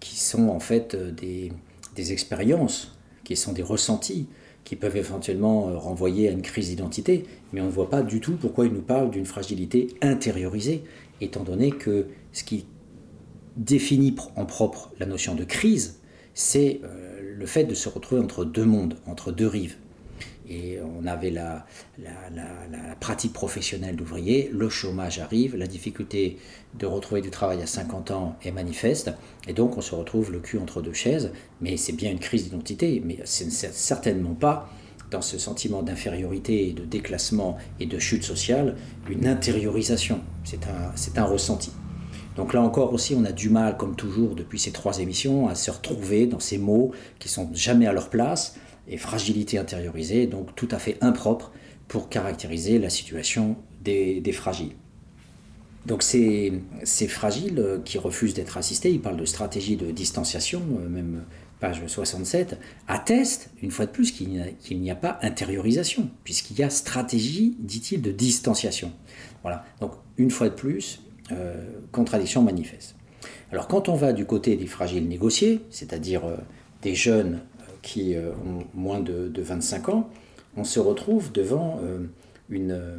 qui 0.00 0.16
sont 0.16 0.48
en 0.48 0.60
fait 0.60 0.94
euh, 0.94 1.10
des, 1.10 1.52
des 1.96 2.12
expériences, 2.12 2.96
qui 3.24 3.36
sont 3.36 3.52
des 3.52 3.62
ressentis, 3.62 4.28
qui 4.64 4.76
peuvent 4.76 4.96
éventuellement 4.96 5.78
renvoyer 5.78 6.28
à 6.28 6.32
une 6.32 6.42
crise 6.42 6.68
d'identité, 6.68 7.24
mais 7.52 7.60
on 7.60 7.66
ne 7.66 7.70
voit 7.70 7.90
pas 7.90 8.02
du 8.02 8.20
tout 8.20 8.36
pourquoi 8.36 8.66
il 8.66 8.72
nous 8.72 8.82
parle 8.82 9.10
d'une 9.10 9.24
fragilité 9.24 9.88
intériorisée, 10.02 10.84
étant 11.20 11.42
donné 11.42 11.70
que 11.70 12.06
ce 12.32 12.44
qui 12.44 12.66
définit 13.56 14.14
en 14.36 14.44
propre 14.44 14.92
la 15.00 15.06
notion 15.06 15.34
de 15.34 15.44
crise, 15.44 16.00
c'est 16.34 16.82
le 17.34 17.46
fait 17.46 17.64
de 17.64 17.74
se 17.74 17.88
retrouver 17.88 18.20
entre 18.20 18.44
deux 18.44 18.66
mondes, 18.66 18.96
entre 19.06 19.32
deux 19.32 19.46
rives. 19.46 19.76
Et 20.50 20.78
on 20.80 21.06
avait 21.06 21.30
la, 21.30 21.66
pratique 23.00 23.32
professionnelle 23.32 23.96
d'ouvrier, 23.96 24.50
le 24.52 24.68
chômage 24.68 25.18
arrive, 25.18 25.56
la 25.56 25.66
difficulté 25.66 26.38
de 26.78 26.86
retrouver 26.86 27.20
du 27.20 27.30
travail 27.30 27.60
à 27.62 27.66
50 27.66 28.10
ans 28.10 28.36
est 28.42 28.50
manifeste, 28.50 29.12
et 29.46 29.52
donc 29.52 29.76
on 29.76 29.80
se 29.80 29.94
retrouve 29.94 30.32
le 30.32 30.40
cul 30.40 30.58
entre 30.58 30.80
deux 30.80 30.92
chaises, 30.92 31.32
mais 31.60 31.76
c'est 31.76 31.92
bien 31.92 32.10
une 32.10 32.18
crise 32.18 32.44
d'identité, 32.44 33.02
mais 33.04 33.18
c'est 33.24 33.50
certainement 33.50 34.34
pas 34.34 34.70
dans 35.10 35.22
ce 35.22 35.38
sentiment 35.38 35.82
d'infériorité, 35.82 36.72
de 36.72 36.84
déclassement 36.84 37.56
et 37.80 37.86
de 37.86 37.98
chute 37.98 38.24
sociale, 38.24 38.76
une 39.08 39.26
intériorisation, 39.26 40.20
c'est 40.44 40.66
un, 40.66 41.22
un 41.22 41.24
ressenti. 41.24 41.72
Donc 42.36 42.54
là 42.54 42.62
encore 42.62 42.92
aussi, 42.92 43.16
on 43.16 43.24
a 43.24 43.32
du 43.32 43.50
mal, 43.50 43.76
comme 43.76 43.96
toujours 43.96 44.36
depuis 44.36 44.60
ces 44.60 44.70
trois 44.70 45.00
émissions, 45.00 45.48
à 45.48 45.54
se 45.54 45.70
retrouver 45.70 46.26
dans 46.26 46.38
ces 46.38 46.56
mots 46.58 46.92
qui 47.18 47.28
sont 47.28 47.50
jamais 47.52 47.86
à 47.86 47.92
leur 47.92 48.10
place, 48.10 48.54
et 48.88 48.96
fragilité 48.96 49.58
intériorisée, 49.58 50.26
donc 50.26 50.54
tout 50.54 50.68
à 50.70 50.78
fait 50.78 50.96
impropre 51.00 51.52
pour 51.88 52.08
caractériser 52.08 52.78
la 52.78 52.90
situation 52.90 53.56
des, 53.82 54.32
fragiles. 54.32 54.74
Donc 55.86 56.02
ces, 56.02 56.60
fragiles 57.08 57.58
euh, 57.58 57.78
qui 57.82 57.96
refusent 57.96 58.34
d'être 58.34 58.58
assistés, 58.58 58.90
ils 58.90 59.00
parlent 59.00 59.16
de 59.16 59.24
stratégie 59.24 59.76
de 59.76 59.90
distanciation, 59.90 60.62
euh, 60.80 60.88
même 60.88 61.24
page 61.60 61.84
67, 61.86 62.58
attestent 62.86 63.50
une 63.62 63.70
fois 63.70 63.86
de 63.86 63.90
plus 63.90 64.12
qu'il 64.12 64.28
n'y 64.28 64.90
a, 64.90 64.94
pas 64.94 65.18
intériorisation, 65.22 66.10
puisqu'il 66.24 66.58
y 66.58 66.62
a 66.62 66.70
stratégie, 66.70 67.56
dit-il, 67.58 68.02
de 68.02 68.12
distanciation. 68.12 68.92
Voilà, 69.42 69.64
donc 69.80 69.92
une 70.18 70.30
fois 70.30 70.50
de 70.50 70.54
plus, 70.54 71.00
euh, 71.32 71.64
contradiction 71.90 72.42
manifeste. 72.42 72.94
Alors 73.50 73.66
quand 73.66 73.88
on 73.88 73.94
va 73.94 74.12
du 74.12 74.26
côté 74.26 74.56
des 74.56 74.66
fragiles 74.66 75.08
négociés, 75.08 75.60
c'est-à-dire 75.70 76.22
des 76.82 76.94
jeunes 76.94 77.40
qui 77.82 78.14
euh, 78.14 78.30
ont 78.32 78.64
moins 78.74 79.00
de, 79.00 79.30
25 79.36 79.88
ans, 79.88 80.10
on 80.56 80.64
se 80.64 80.80
retrouve 80.80 81.32
devant 81.32 81.80
euh, 81.82 81.98
une, 82.50 82.72
euh, 82.72 82.96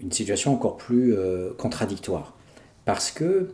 une 0.00 0.12
situation 0.12 0.52
encore 0.52 0.76
plus 0.76 1.14
contradictoire. 1.58 2.36
Parce 2.84 3.10
que 3.10 3.50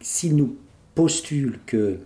s'ils 0.00 0.36
nous 0.36 0.56
postulent 0.94 1.58
que 1.66 1.98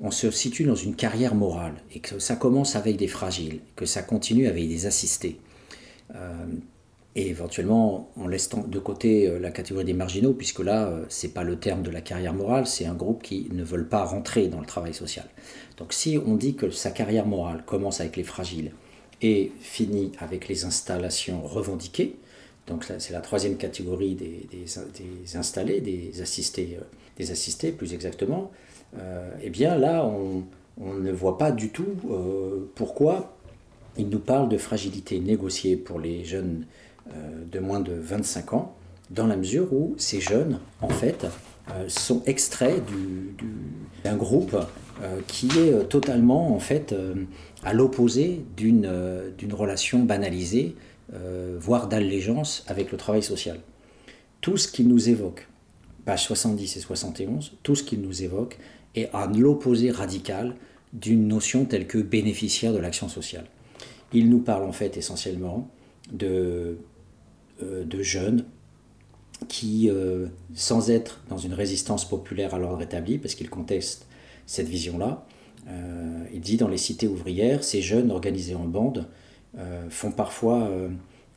on 0.00 0.10
se 0.10 0.30
situe 0.30 0.64
dans 0.64 0.74
une 0.74 0.94
carrière 0.94 1.34
morale 1.34 1.74
et 1.94 2.00
que 2.00 2.18
ça 2.18 2.36
commence 2.36 2.76
avec 2.76 2.96
des 2.96 3.06
fragiles, 3.06 3.60
que 3.76 3.86
ça 3.86 4.02
continue 4.02 4.46
avec 4.46 4.68
des 4.68 4.86
assistés, 4.86 5.40
et 7.16 7.30
éventuellement, 7.30 8.10
on 8.18 8.28
laisse 8.28 8.50
de 8.50 8.78
côté 8.78 9.26
euh, 9.26 9.38
la 9.38 9.50
catégorie 9.50 9.86
des 9.86 9.94
marginaux, 9.94 10.34
puisque 10.34 10.60
là, 10.60 10.86
euh, 10.86 11.04
ce 11.08 11.26
n'est 11.26 11.32
pas 11.32 11.44
le 11.44 11.58
terme 11.58 11.80
de 11.82 11.90
la 11.90 12.02
carrière 12.02 12.34
morale, 12.34 12.66
c'est 12.66 12.84
un 12.84 12.94
groupe 12.94 13.22
qui 13.22 13.48
ne 13.52 13.64
veulent 13.64 13.88
pas 13.88 14.04
rentrer 14.04 14.48
dans 14.48 14.60
le 14.60 14.66
travail 14.66 14.92
social. 14.92 15.24
Donc 15.78 15.94
si 15.94 16.18
on 16.24 16.34
dit 16.34 16.56
que 16.56 16.68
sa 16.70 16.90
carrière 16.90 17.26
morale 17.26 17.62
commence 17.64 18.00
avec 18.00 18.18
les 18.18 18.22
fragiles 18.22 18.72
et 19.22 19.50
finit 19.60 20.12
avec 20.18 20.46
les 20.46 20.66
installations 20.66 21.40
revendiquées, 21.40 22.16
donc 22.66 22.84
c'est 22.98 23.12
la 23.12 23.20
troisième 23.20 23.56
catégorie 23.56 24.14
des, 24.14 25.36
installés, 25.36 25.80
des 25.80 26.20
assistés, 26.20 26.76
euh, 26.78 26.84
des 27.16 27.30
assistés 27.30 27.72
plus 27.72 27.94
exactement, 27.94 28.50
eh 29.42 29.50
bien 29.50 29.76
là, 29.76 30.06
on, 30.06 30.44
ne 30.78 31.12
voit 31.12 31.36
pas 31.36 31.50
du 31.50 31.70
tout 31.70 31.96
pourquoi 32.74 33.36
il 33.98 34.08
nous 34.08 34.18
parle 34.18 34.48
de 34.48 34.58
fragilité 34.58 35.18
négociée 35.20 35.76
pour 35.76 35.98
les 35.98 36.24
jeunes 36.24 36.64
euh, 36.64 36.85
de 37.50 37.58
moins 37.58 37.80
de 37.80 37.92
25 37.92 38.52
ans, 38.54 38.76
dans 39.10 39.26
la 39.26 39.36
mesure 39.36 39.72
où 39.72 39.94
ces 39.98 40.20
jeunes, 40.20 40.58
en 40.80 40.88
fait, 40.88 41.26
euh, 41.70 41.88
sont 41.88 42.22
extraits 42.26 42.82
d'un 44.04 44.16
groupe 44.16 44.56
euh, 45.02 45.20
qui 45.26 45.48
est 45.58 45.88
totalement, 45.88 46.54
en 46.54 46.58
fait, 46.58 46.94
à 47.62 47.72
l'opposé 47.72 48.44
d'une 48.56 49.52
relation 49.52 50.02
banalisée, 50.02 50.74
voire 51.58 51.88
d'allégeance 51.88 52.64
avec 52.66 52.90
le 52.90 52.98
travail 52.98 53.22
social. 53.22 53.60
Tout 54.40 54.56
ce 54.56 54.68
qu'il 54.68 54.88
nous 54.88 55.08
évoque, 55.08 55.48
page 56.04 56.24
70 56.24 56.76
et 56.76 56.80
71, 56.80 57.52
tout 57.62 57.74
ce 57.74 57.82
qu'il 57.82 58.00
nous 58.00 58.22
évoque 58.22 58.58
est 58.94 59.10
à 59.12 59.26
l'opposé 59.26 59.90
radical 59.90 60.54
d'une 60.92 61.28
notion 61.28 61.64
telle 61.64 61.86
que 61.86 61.98
bénéficiaire 61.98 62.72
de 62.72 62.78
l'action 62.78 63.08
sociale. 63.08 63.46
Il 64.12 64.30
nous 64.30 64.38
parle 64.38 64.64
en 64.64 64.72
fait 64.72 64.96
essentiellement 64.96 65.68
de, 66.12 66.78
de 67.60 68.02
jeunes 68.02 68.44
qui, 69.48 69.90
sans 70.54 70.90
être 70.90 71.22
dans 71.28 71.38
une 71.38 71.54
résistance 71.54 72.08
populaire 72.08 72.54
à 72.54 72.58
l'ordre 72.58 72.82
établi, 72.82 73.18
parce 73.18 73.34
qu'il 73.34 73.50
conteste 73.50 74.06
cette 74.46 74.68
vision-là, 74.68 75.26
il 76.32 76.40
dit 76.40 76.56
dans 76.56 76.68
les 76.68 76.76
cités 76.76 77.08
ouvrières, 77.08 77.64
ces 77.64 77.82
jeunes 77.82 78.10
organisés 78.10 78.54
en 78.54 78.64
bande 78.64 79.06
font 79.88 80.10
parfois 80.10 80.70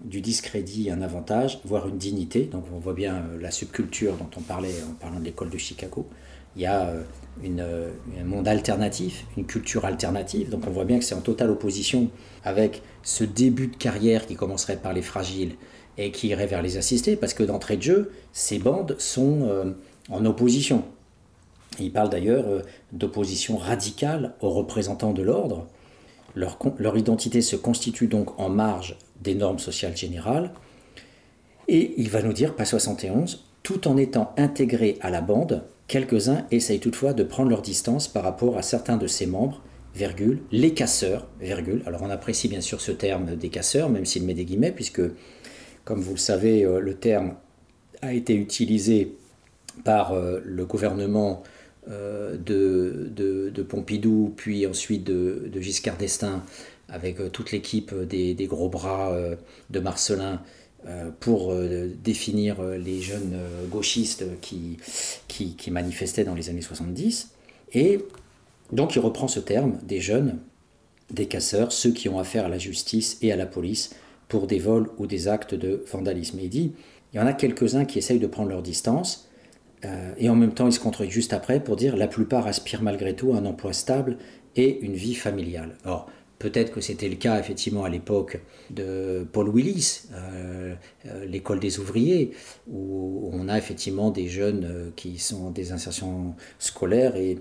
du 0.03 0.21
discrédit 0.21 0.89
un 0.91 1.01
avantage, 1.01 1.59
voire 1.65 1.87
une 1.87 1.97
dignité. 1.97 2.43
Donc 2.43 2.65
on 2.73 2.79
voit 2.79 2.93
bien 2.93 3.15
euh, 3.15 3.41
la 3.41 3.51
subculture 3.51 4.15
dont 4.15 4.29
on 4.37 4.41
parlait 4.41 4.73
en 4.89 4.93
parlant 4.93 5.19
de 5.19 5.25
l'école 5.25 5.49
de 5.49 5.57
Chicago. 5.57 6.07
Il 6.55 6.61
y 6.61 6.65
a 6.65 6.87
euh, 6.87 7.03
euh, 7.43 7.91
un 8.19 8.23
monde 8.23 8.47
alternatif, 8.47 9.25
une 9.37 9.45
culture 9.45 9.85
alternative. 9.85 10.49
Donc 10.49 10.65
on 10.67 10.71
voit 10.71 10.85
bien 10.85 10.99
que 10.99 11.05
c'est 11.05 11.15
en 11.15 11.21
totale 11.21 11.49
opposition 11.49 12.09
avec 12.43 12.81
ce 13.03 13.23
début 13.23 13.67
de 13.67 13.75
carrière 13.75 14.25
qui 14.25 14.35
commencerait 14.35 14.77
par 14.77 14.93
les 14.93 15.01
fragiles 15.01 15.55
et 15.99 16.11
qui 16.11 16.29
irait 16.29 16.47
vers 16.47 16.61
les 16.61 16.77
assistés, 16.77 17.15
parce 17.15 17.33
que 17.33 17.43
d'entrée 17.43 17.77
de 17.77 17.81
jeu, 17.83 18.11
ces 18.31 18.57
bandes 18.57 18.95
sont 18.97 19.75
en 20.09 20.25
opposition. 20.25 20.85
Il 21.79 21.91
parle 21.91 22.09
d'ailleurs 22.09 22.45
d'opposition 22.93 23.57
radicale 23.57 24.33
aux 24.39 24.49
représentants 24.49 25.11
de 25.11 25.21
l'ordre. 25.21 25.67
Leur, 26.35 26.97
identité 26.97 27.41
se 27.41 27.57
constitue 27.57 28.07
donc 28.07 28.39
en 28.39 28.49
marge 28.49 28.97
des 29.21 29.35
normes 29.35 29.59
sociales 29.59 29.97
générales. 29.97 30.51
Et 31.67 31.93
il 31.97 32.09
va 32.09 32.21
nous 32.21 32.33
dire, 32.33 32.55
pas 32.55 32.65
71, 32.65 33.45
tout 33.61 33.87
en 33.87 33.97
étant 33.97 34.33
intégrés 34.37 34.97
à 35.01 35.09
la 35.09 35.21
bande, 35.21 35.63
quelques-uns 35.87 36.45
essayent 36.49 36.79
toutefois 36.79 37.13
de 37.13 37.23
prendre 37.23 37.49
leur 37.49 37.61
distance 37.61 38.07
par 38.07 38.23
rapport 38.23 38.57
à 38.57 38.61
certains 38.61 38.97
de 38.97 39.05
ses 39.05 39.25
membres, 39.25 39.61
les 40.51 40.73
casseurs. 40.73 41.27
Alors 41.85 42.01
on 42.03 42.09
apprécie 42.09 42.47
bien 42.47 42.61
sûr 42.61 42.79
ce 42.79 42.91
terme 42.91 43.35
des 43.35 43.49
casseurs, 43.49 43.89
même 43.89 44.05
s'il 44.05 44.23
met 44.23 44.33
des 44.33 44.45
guillemets, 44.45 44.71
puisque, 44.71 45.01
comme 45.89 46.01
vous 46.01 46.13
le 46.13 46.17
savez, 46.17 46.63
euh, 46.63 46.79
le 46.79 46.93
terme 46.93 47.33
a 48.03 48.13
été 48.13 48.35
utilisé 48.35 49.15
par 49.83 50.11
euh, 50.13 50.39
le 50.45 50.63
gouvernement 50.63 51.41
euh, 51.89 52.37
de, 52.37 53.63
Pompidou, 53.63 54.31
puis 54.37 54.67
ensuite 54.67 55.03
de, 55.03 55.49
Giscard 55.59 55.97
d'Estaing, 55.97 56.43
avec 56.89 57.31
toute 57.31 57.51
l'équipe 57.51 57.91
des, 58.03 58.35
gros 58.47 58.69
bras 58.69 59.15
de 59.69 59.79
Marcelin 59.79 60.41
pour 61.19 61.53
définir 62.03 62.63
les 62.63 62.99
jeunes 63.01 63.37
gauchistes 63.69 64.25
qui, 64.41 64.77
qui, 65.27 65.71
manifestaient 65.71 66.23
dans 66.23 66.33
les 66.33 66.49
années 66.49 66.61
70. 66.61 67.29
Et 67.73 67.99
donc 68.71 68.95
il 68.95 68.99
reprend 68.99 69.27
ce 69.27 69.39
terme 69.39 69.77
des 69.83 70.01
jeunes, 70.01 70.39
des 71.11 71.27
casseurs, 71.27 71.71
ceux 71.71 71.91
qui 71.91 72.09
ont 72.09 72.17
affaire 72.17 72.45
à 72.45 72.49
la 72.49 72.57
justice 72.57 73.19
et 73.21 73.31
à 73.31 73.35
la 73.35 73.45
police 73.45 73.91
pour 74.29 74.47
des 74.47 74.59
vols 74.59 74.89
ou 74.97 75.07
des 75.07 75.27
actes 75.27 75.53
de 75.53 75.83
vandalisme. 75.91 76.39
Il 76.41 76.49
dit, 76.49 76.73
il 77.13 77.17
y 77.17 77.19
en 77.19 77.27
a 77.27 77.33
quelques-uns 77.33 77.83
qui 77.83 77.97
essayent 77.97 78.19
de 78.19 78.27
prendre 78.27 78.49
leur 78.49 78.61
distance, 78.61 79.29
et 80.17 80.29
en 80.29 80.35
même 80.35 80.53
temps 80.53 80.67
il 80.67 80.73
se 80.73 80.79
contredit 80.79 81.09
juste 81.09 81.31
après 81.31 81.61
pour 81.63 81.77
dire, 81.77 81.95
la 81.95 82.07
plupart 82.07 82.47
aspirent 82.47 82.83
malgré 82.83 83.15
tout 83.15 83.31
à 83.33 83.37
un 83.37 83.45
emploi 83.45 83.71
stable 83.71 84.17
et 84.55 84.79
une 84.81 84.93
vie 84.93 85.15
familiale. 85.15 85.77
Or, 85.85 86.09
Peut-être 86.39 86.71
que 86.71 86.79
c'était 86.79 87.09
le 87.09 87.17
cas 87.17 87.37
effectivement 87.37 87.83
à 87.83 87.89
l'époque 87.89 88.39
de 88.69 89.27
Paul 89.29 89.49
Willis, 89.49 90.03
euh, 90.13 90.73
euh, 91.05 91.25
l'école 91.25 91.59
des 91.59 91.79
ouvriers, 91.79 92.31
où 92.71 93.29
on 93.33 93.49
a 93.49 93.57
effectivement 93.57 94.09
des 94.09 94.29
jeunes 94.29 94.63
euh, 94.63 94.89
qui 94.95 95.19
sont 95.19 95.51
des 95.51 95.73
insertions 95.73 96.35
scolaires 96.57 97.17
et, 97.17 97.37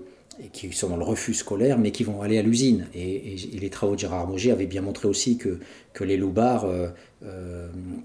qui 0.53 0.71
sont 0.71 0.89
dans 0.89 0.97
le 0.97 1.03
refus 1.03 1.33
scolaire, 1.33 1.77
mais 1.77 1.91
qui 1.91 2.03
vont 2.03 2.21
aller 2.21 2.37
à 2.37 2.41
l'usine. 2.41 2.87
Et, 2.93 3.35
les 3.53 3.69
travaux 3.69 3.95
de 3.95 3.99
Gérard 3.99 4.27
Moget 4.27 4.51
avaient 4.51 4.65
bien 4.65 4.81
montré 4.81 5.07
aussi 5.07 5.37
que, 5.37 5.59
que 5.93 6.03
les 6.03 6.17
loupards 6.17 6.65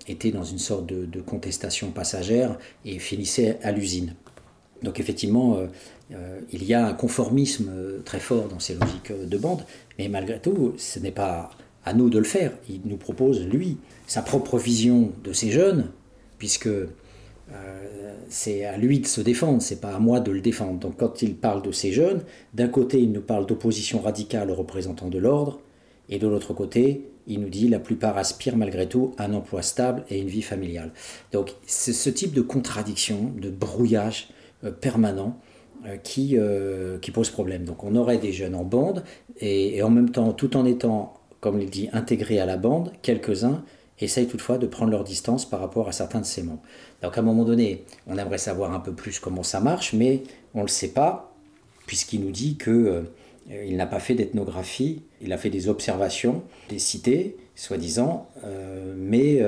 étaient 0.08 0.30
dans 0.30 0.44
une 0.44 0.58
sorte 0.58 0.86
de 0.86 1.20
contestation 1.20 1.90
passagère 1.90 2.58
et 2.84 2.98
finissaient 2.98 3.58
à 3.62 3.72
l'usine. 3.72 4.14
Donc 4.84 5.00
effectivement, 5.00 5.56
euh, 5.56 5.66
euh, 6.12 6.40
il 6.52 6.62
y 6.64 6.74
a 6.74 6.86
un 6.86 6.92
conformisme 6.92 7.70
euh, 7.74 8.00
très 8.04 8.20
fort 8.20 8.48
dans 8.48 8.60
ces 8.60 8.74
logiques 8.74 9.12
de 9.12 9.38
bande, 9.38 9.64
mais 9.98 10.08
malgré 10.08 10.38
tout, 10.38 10.74
ce 10.76 10.98
n'est 11.00 11.10
pas 11.10 11.50
à 11.84 11.94
nous 11.94 12.10
de 12.10 12.18
le 12.18 12.24
faire. 12.24 12.52
Il 12.68 12.82
nous 12.84 12.98
propose, 12.98 13.44
lui, 13.46 13.78
sa 14.06 14.22
propre 14.22 14.58
vision 14.58 15.12
de 15.24 15.32
ces 15.32 15.50
jeunes, 15.50 15.90
puisque 16.38 16.68
c'est 18.28 18.64
à 18.64 18.76
lui 18.76 19.00
de 19.00 19.06
se 19.06 19.20
défendre, 19.20 19.60
c'est 19.62 19.80
pas 19.80 19.94
à 19.94 19.98
moi 19.98 20.20
de 20.20 20.32
le 20.32 20.40
défendre. 20.40 20.78
Donc 20.78 20.96
quand 20.96 21.22
il 21.22 21.36
parle 21.36 21.62
de 21.62 21.72
ces 21.72 21.92
jeunes, 21.92 22.22
d'un 22.52 22.68
côté, 22.68 23.00
il 23.00 23.12
nous 23.12 23.20
parle 23.20 23.46
d'opposition 23.46 24.00
radicale 24.00 24.50
aux 24.50 24.54
représentants 24.54 25.10
de 25.10 25.18
l'ordre, 25.18 25.60
et 26.08 26.18
de 26.18 26.26
l'autre 26.26 26.52
côté, 26.54 27.08
il 27.26 27.40
nous 27.40 27.48
dit 27.48 27.68
la 27.68 27.78
plupart 27.78 28.18
aspirent 28.18 28.56
malgré 28.56 28.88
tout 28.88 29.14
à 29.16 29.24
un 29.24 29.34
emploi 29.34 29.62
stable 29.62 30.04
et 30.10 30.20
une 30.20 30.28
vie 30.28 30.42
familiale. 30.42 30.92
Donc 31.32 31.52
c'est 31.66 31.92
ce 31.92 32.10
type 32.10 32.32
de 32.32 32.42
contradiction, 32.42 33.32
de 33.40 33.50
brouillage, 33.50 34.28
euh, 34.64 34.70
permanent 34.70 35.38
euh, 35.86 35.96
qui, 35.96 36.36
euh, 36.36 36.98
qui 36.98 37.10
pose 37.10 37.30
problème. 37.30 37.64
Donc 37.64 37.84
on 37.84 37.96
aurait 37.96 38.18
des 38.18 38.32
jeunes 38.32 38.54
en 38.54 38.64
bande 38.64 39.04
et, 39.40 39.82
en 39.82 39.90
même 39.90 40.10
temps, 40.10 40.32
tout 40.32 40.56
en 40.56 40.64
étant, 40.64 41.14
comme 41.40 41.60
il 41.60 41.70
dit, 41.70 41.88
intégrés 41.92 42.38
à 42.38 42.46
la 42.46 42.56
bande, 42.56 42.92
quelques-uns 43.02 43.64
essayent 44.00 44.26
toutefois 44.26 44.58
de 44.58 44.66
prendre 44.66 44.90
leur 44.90 45.04
distance 45.04 45.48
par 45.48 45.60
rapport 45.60 45.88
à 45.88 45.92
certains 45.92 46.20
de 46.20 46.26
ses 46.26 46.42
membres. 46.42 46.62
Donc 47.04 47.18
à 47.18 47.20
un 47.20 47.24
moment 47.24 47.44
donné, 47.44 47.84
on 48.06 48.16
aimerait 48.16 48.38
savoir 48.38 48.72
un 48.72 48.80
peu 48.80 48.92
plus 48.92 49.18
comment 49.18 49.42
ça 49.42 49.60
marche, 49.60 49.92
mais 49.92 50.22
on 50.54 50.60
ne 50.60 50.64
le 50.64 50.68
sait 50.68 50.88
pas, 50.88 51.34
puisqu'il 51.86 52.22
nous 52.22 52.30
dit 52.30 52.56
que 52.56 53.04
il 53.50 53.76
n'a 53.76 53.84
pas 53.84 54.00
fait 54.00 54.14
d'ethnographie, 54.14 55.02
il 55.20 55.34
a 55.34 55.36
fait 55.36 55.50
des 55.50 55.68
observations 55.68 56.42
des 56.70 56.78
cités, 56.78 57.36
soi-disant, 57.56 58.26
mais 58.96 59.42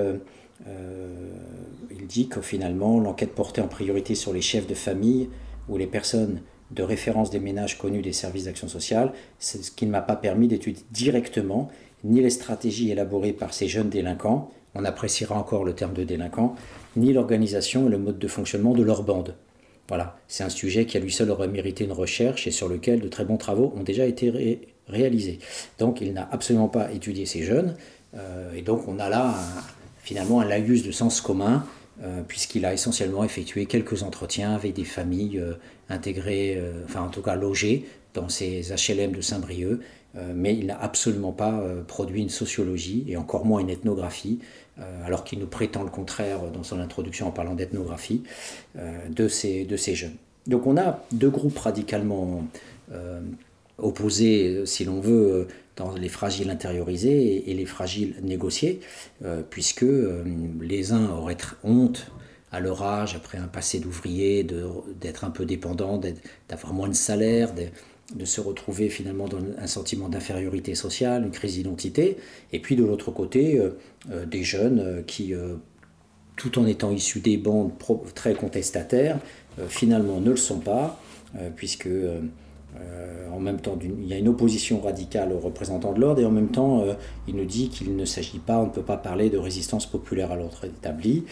il 0.67 2.07
dit 2.07 2.29
que 2.29 2.43
finalement, 2.43 3.01
l'enquête 3.01 3.35
portait 3.35 3.63
en 3.63 3.69
priorité 3.69 4.15
sur 4.15 4.35
les 4.35 4.43
chefs 4.43 4.67
de 4.67 4.75
famille 4.75 5.31
ou 5.71 5.79
les 5.79 5.87
personnes 5.87 6.43
de 6.73 6.83
référence 6.83 7.31
des 7.31 7.41
ménages 7.41 7.79
connus 7.79 8.03
des 8.03 8.13
services 8.13 8.45
d'action 8.45 8.69
sociale, 8.69 9.15
ce 9.39 9.71
qui 9.71 9.87
ne 9.87 9.93
m'a 9.93 10.03
pas 10.03 10.17
permis 10.17 10.47
d'étudier 10.47 10.85
directement 10.91 11.71
ni 12.05 12.21
les 12.21 12.29
stratégies 12.29 12.91
élaborées 12.91 13.33
par 13.33 13.55
ces 13.55 13.67
jeunes 13.67 13.89
délinquants, 13.89 14.51
on 14.75 14.85
appréciera 14.85 15.39
encore 15.39 15.65
le 15.65 15.75
terme 15.75 15.95
de 15.95 16.05
délinquant, 16.05 16.55
ni 16.97 17.13
l'organisation 17.13 17.87
et 17.87 17.91
le 17.91 17.99
mode 17.99 18.19
de 18.19 18.29
fonctionnement 18.29 18.75
de 18.75 18.83
leur 18.83 19.03
bande. 19.03 19.35
Voilà, 19.89 20.17
c'est 20.27 20.43
un 20.43 20.49
sujet 20.49 20.85
qui 20.85 20.97
à 20.97 21.01
lui 21.01 21.13
seul 21.13 21.31
aurait 21.31 21.49
mérité 21.49 21.85
une 21.85 21.93
recherche 21.93 22.47
et 22.47 22.51
sur 22.51 22.69
lequel 22.69 23.01
de 23.01 23.09
très 23.09 23.25
bons 23.25 23.37
travaux 23.37 23.73
ont 23.77 23.85
déjà 23.85 24.05
été 24.05 24.61
réalisés. 24.89 25.39
Donc 25.79 26.01
il 26.01 26.13
n'a 26.13 26.29
absolument 26.33 26.69
pas 26.69 26.93
étudié 26.93 27.25
ces 27.25 27.43
jeunes, 27.43 27.77
euh, 28.17 28.53
et 28.55 28.63
donc 28.63 28.89
on 28.89 28.99
a 28.99 29.09
là 29.09 29.35
finalement 30.03 30.41
un 30.41 30.45
laïus 30.45 30.83
de 30.83 30.91
sens 30.91 31.21
commun 31.21 31.65
euh, 32.03 32.23
puisqu'il 32.27 32.65
a 32.67 32.75
essentiellement 32.75 33.25
effectué 33.25 33.67
quelques 33.67 34.03
entretiens 34.03 34.55
avec 34.55 34.75
des 34.75 34.85
familles 34.85 35.39
euh, 35.39 35.55
intégrées, 35.89 36.61
enfin 36.85 37.03
en 37.03 37.09
tout 37.09 37.23
cas 37.23 37.37
logées 37.37 37.87
dans 38.15 38.29
ces 38.29 38.73
HLM 38.73 39.13
de 39.13 39.21
Saint-Brieuc, 39.21 39.81
mais 40.35 40.57
il 40.57 40.67
n'a 40.67 40.81
absolument 40.81 41.33
pas 41.33 41.63
produit 41.87 42.23
une 42.23 42.31
sociologie 42.31 43.05
et 43.07 43.19
encore 43.19 43.45
moins 43.45 43.61
une 43.61 43.69
ethnographie, 43.69 44.39
alors 45.05 45.24
qu'il 45.24 45.39
nous 45.39 45.47
prétend 45.47 45.83
le 45.83 45.91
contraire 45.91 46.51
dans 46.53 46.62
son 46.62 46.81
introduction 46.81 47.29
en 47.29 47.31
parlant 47.31 47.55
d'ethnographie 47.55 48.22
de, 48.77 49.29
ces, 49.29 49.64
de 49.64 49.77
ces 49.77 49.95
jeunes. 49.95 50.16
Donc 50.47 50.66
on 50.66 50.77
a 50.77 51.03
deux 51.12 51.31
groupes 51.31 51.59
radicalement 51.59 52.45
opposés, 53.79 54.66
si 54.66 54.85
l'on 54.85 55.01
veut, 55.01 55.49
dans 55.77 55.93
les 55.95 56.09
fragiles 56.09 56.51
intériorisés 56.51 57.51
et, 57.51 57.55
les 57.55 57.66
fragiles 57.66 58.16
négociés, 58.22 58.81
euh, 59.24 59.43
puisque 59.49 59.83
euh, 59.83 60.24
les 60.61 60.93
uns 60.93 61.11
auraient 61.11 61.37
honte 61.62 62.11
à 62.51 62.61
leur 62.61 62.83
âge, 62.83 63.14
après 63.14 63.39
un 63.39 63.49
passé 63.49 63.79
d'ouvrier, 63.79 64.47
d'être 65.01 65.24
un 65.24 65.31
peu 65.31 65.45
dépendant, 65.45 66.01
d'avoir 66.49 66.72
moins 66.72 66.89
de 66.89 66.95
salaire, 66.95 67.53
de, 68.15 68.25
se 68.25 68.41
retrouver 68.41 68.89
finalement 68.89 69.27
dans 69.27 69.39
un 69.59 69.67
sentiment 69.67 70.09
d'infériorité 70.09 70.75
sociale, 70.75 71.25
une 71.25 71.31
crise 71.31 71.55
d'identité, 71.55 72.17
et 72.53 72.61
puis 72.61 72.77
de 72.77 72.85
l'autre 72.85 73.11
côté, 73.11 73.59
euh, 73.59 74.27
des 74.27 74.43
jeunes 74.43 75.03
qui, 75.07 75.35
tout 76.37 76.59
en 76.59 76.67
étant 76.67 76.91
issus 76.93 77.21
des 77.21 77.37
bandes 77.37 77.73
très 78.15 78.35
contestataires, 78.35 79.19
finalement 79.69 80.21
ne 80.21 80.31
le 80.31 80.37
sont 80.37 80.61
pas, 80.61 81.01
puisque 81.57 81.89
euh, 82.81 83.29
en 83.33 83.41
même 83.41 83.61
temps, 83.61 83.79
il 83.83 84.07
y 84.07 84.13
a 84.13 84.19
une 84.19 84.29
opposition 84.29 84.81
radicale 84.81 85.33
aux 85.33 85.39
représentants 85.39 85.93
de 85.93 86.01
l'ordre 86.01 86.21
et 86.21 86.25
en 86.25 86.31
même 86.31 86.49
temps, 86.49 86.83
euh, 86.83 86.95
il 87.29 87.37
nous 87.37 87.45
dit 87.45 87.69
qu'il 87.69 87.97
ne 87.97 88.05
s'agit 88.05 88.39
pas, 88.39 88.59
on 88.59 88.67
ne 88.67 88.71
peut 88.71 88.83
pas 88.83 88.97
parler 88.97 89.31
de 89.31 89.39
résistance 89.39 89.87
populaire 89.87 90.33
à 90.33 90.37
l'ordre 90.37 90.65
établi. 90.65 91.25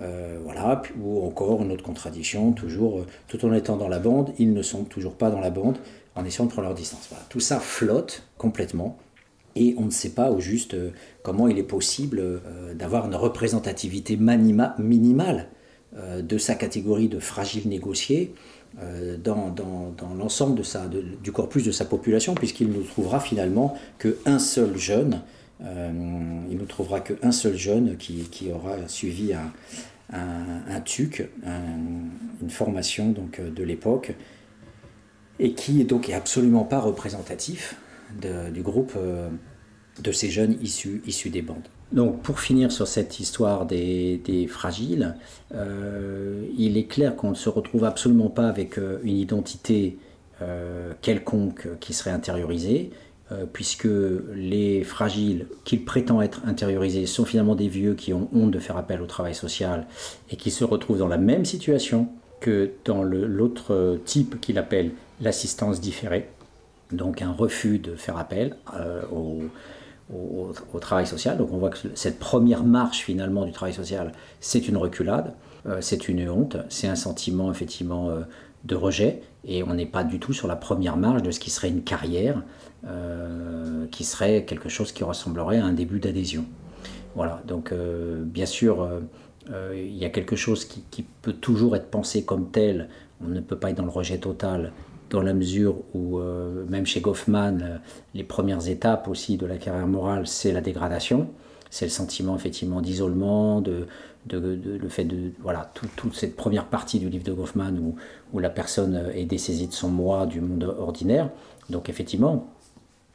Euh, 0.00 0.38
voilà, 0.44 0.82
ou 1.00 1.26
encore 1.26 1.62
une 1.62 1.72
autre 1.72 1.82
contradiction, 1.82 2.52
toujours, 2.52 3.04
tout 3.26 3.44
en 3.44 3.52
étant 3.52 3.76
dans 3.76 3.88
la 3.88 3.98
bande, 3.98 4.32
ils 4.38 4.52
ne 4.52 4.62
sont 4.62 4.84
toujours 4.84 5.14
pas 5.14 5.30
dans 5.30 5.40
la 5.40 5.50
bande 5.50 5.78
en 6.18 6.24
essayant 6.24 6.44
de 6.44 6.50
prendre 6.50 6.68
leur 6.68 6.76
distance. 6.76 7.08
Tout 7.28 7.40
ça 7.40 7.60
flotte 7.60 8.24
complètement 8.36 8.98
et 9.56 9.74
on 9.78 9.86
ne 9.86 9.90
sait 9.90 10.10
pas 10.10 10.30
au 10.30 10.40
juste 10.40 10.76
comment 11.22 11.48
il 11.48 11.58
est 11.58 11.64
possible 11.64 12.40
d'avoir 12.74 13.06
une 13.06 13.14
représentativité 13.14 14.16
minimale 14.16 15.48
de 15.96 16.38
sa 16.38 16.54
catégorie 16.54 17.08
de 17.08 17.18
fragiles 17.18 17.66
négociés 17.68 18.34
euh, 18.82 19.16
dans, 19.16 19.54
l'ensemble 20.16 20.60
de 20.60 21.02
du 21.22 21.32
corpus 21.32 21.64
de 21.64 21.72
sa 21.72 21.84
population, 21.84 22.34
puisqu'il 22.34 22.70
ne 22.70 22.82
trouvera 22.82 23.18
finalement 23.18 23.76
qu'un 23.98 24.38
seul 24.38 24.76
jeune 24.76 25.22
seul 27.32 27.56
jeune 27.56 27.96
qui, 27.96 28.52
aura 28.52 28.86
suivi 28.86 29.32
un, 29.32 30.80
TUC, 30.84 31.28
une 31.44 32.50
formation 32.50 33.12
de 33.12 33.62
l'époque, 33.64 34.14
et 35.38 35.52
qui 35.52 35.84
donc 35.84 36.08
absolument 36.10 36.64
pas 36.64 36.80
représentatif 36.80 37.76
du 38.52 38.62
groupe 38.62 38.96
de 40.02 40.12
ces 40.12 40.30
jeunes 40.30 40.56
issus, 40.62 41.02
issus 41.06 41.30
des 41.30 41.42
bandes. 41.42 41.68
Donc 41.92 42.20
pour 42.22 42.40
finir 42.40 42.70
sur 42.70 42.86
cette 42.86 43.18
histoire 43.18 43.64
des, 43.64 44.46
fragiles, 44.48 45.16
euh, 45.54 46.44
il 46.56 46.76
est 46.76 46.84
clair 46.84 47.16
qu'on 47.16 47.30
ne 47.30 47.34
se 47.34 47.48
retrouve 47.48 47.84
absolument 47.84 48.28
pas 48.28 48.48
avec 48.48 48.78
euh, 48.78 48.98
une 49.04 49.16
identité 49.16 49.96
euh, 50.42 50.92
quelconque 51.00 51.68
qui 51.80 51.92
serait 51.92 52.10
intériorisée, 52.10 52.90
puisque 53.52 53.86
les 54.34 54.82
fragiles 54.84 55.48
qu'ils 55.64 55.84
prétendent 55.84 56.22
être 56.22 56.40
intériorisés 56.46 57.04
sont 57.04 57.26
finalement 57.26 57.54
des 57.54 57.68
vieux 57.68 57.92
qui 57.92 58.14
ont 58.14 58.26
honte 58.32 58.50
de 58.50 58.58
faire 58.58 58.78
appel 58.78 59.02
au 59.02 59.06
travail 59.06 59.34
social 59.34 59.86
et 60.30 60.36
qui 60.36 60.50
se 60.50 60.64
retrouvent 60.64 61.00
dans 61.00 61.08
la 61.08 61.18
même 61.18 61.44
situation 61.44 62.08
que 62.40 62.70
dans 62.86 63.02
l'autre 63.02 63.98
type 64.06 64.40
qu'il 64.40 64.56
appelle 64.56 64.92
l'assistance 65.20 65.80
différée, 65.80 66.28
donc 66.92 67.22
un 67.22 67.32
refus 67.32 67.78
de 67.78 67.94
faire 67.96 68.16
appel 68.16 68.56
au 69.12 69.42
au, 70.14 70.78
travail 70.80 71.06
social. 71.06 71.36
Donc 71.36 71.52
on 71.52 71.58
voit 71.58 71.70
que 71.70 71.78
cette 71.94 72.18
première 72.18 72.64
marche 72.64 73.00
finalement 73.00 73.44
du 73.44 73.52
travail 73.52 73.74
social, 73.74 74.12
c'est 74.40 74.68
une 74.68 74.76
reculade, 74.76 75.34
euh, 75.66 75.78
c'est 75.80 76.08
une 76.08 76.28
honte, 76.28 76.56
c'est 76.68 76.88
un 76.88 76.96
sentiment 76.96 77.50
effectivement 77.50 78.10
euh, 78.10 78.20
de 78.64 78.74
rejet, 78.74 79.22
et 79.44 79.62
on 79.62 79.74
n'est 79.74 79.86
pas 79.86 80.04
du 80.04 80.18
tout 80.18 80.32
sur 80.32 80.48
la 80.48 80.56
première 80.56 80.96
marche 80.96 81.22
de 81.22 81.30
ce 81.30 81.40
qui 81.40 81.50
serait 81.50 81.68
une 81.68 81.82
carrière, 81.82 82.42
euh, 82.86 83.86
qui 83.90 84.04
serait 84.04 84.44
quelque 84.44 84.68
chose 84.68 84.92
qui 84.92 85.04
ressemblerait 85.04 85.58
à 85.58 85.64
un 85.64 85.72
début 85.72 86.00
d'adhésion. 86.00 86.44
Voilà, 87.14 87.42
donc 87.46 87.72
bien 87.72 88.46
sûr, 88.46 88.88
il 89.48 89.96
y 89.96 90.04
a 90.04 90.10
quelque 90.10 90.36
chose 90.36 90.64
qui, 90.64 91.04
peut 91.22 91.32
toujours 91.32 91.74
être 91.74 91.90
pensé 91.90 92.22
comme 92.22 92.50
tel, 92.50 92.88
on 93.24 93.28
ne 93.28 93.40
peut 93.40 93.56
pas 93.56 93.70
être 93.70 93.78
dans 93.78 93.84
le 93.84 93.90
rejet 93.90 94.18
total, 94.18 94.72
dans 95.10 95.22
la 95.22 95.34
mesure 95.34 95.76
où, 95.94 96.18
euh, 96.18 96.64
même 96.68 96.86
chez 96.86 97.00
Goffman, 97.00 97.58
euh, 97.62 97.78
les 98.14 98.24
premières 98.24 98.68
étapes 98.68 99.08
aussi 99.08 99.36
de 99.36 99.46
la 99.46 99.56
carrière 99.56 99.86
morale, 99.86 100.26
c'est 100.26 100.52
la 100.52 100.60
dégradation, 100.60 101.28
c'est 101.70 101.86
le 101.86 101.90
sentiment 101.90 102.36
effectivement 102.36 102.80
d'isolement, 102.80 103.60
de, 103.60 103.86
le 104.30 104.88
fait 104.88 105.04
de 105.04 105.32
voilà 105.40 105.72
toute 105.74 106.14
cette 106.14 106.36
première 106.36 106.66
partie 106.66 106.98
du 106.98 107.08
livre 107.08 107.24
de 107.24 107.32
Goffman 107.32 107.72
où, 107.80 107.96
où 108.34 108.38
la 108.40 108.50
personne 108.50 109.10
est 109.14 109.24
dessaisie 109.24 109.68
de 109.68 109.72
son 109.72 109.88
moi 109.88 110.26
du 110.26 110.40
monde 110.40 110.74
ordinaire. 110.78 111.30
Donc 111.70 111.88
effectivement, 111.88 112.48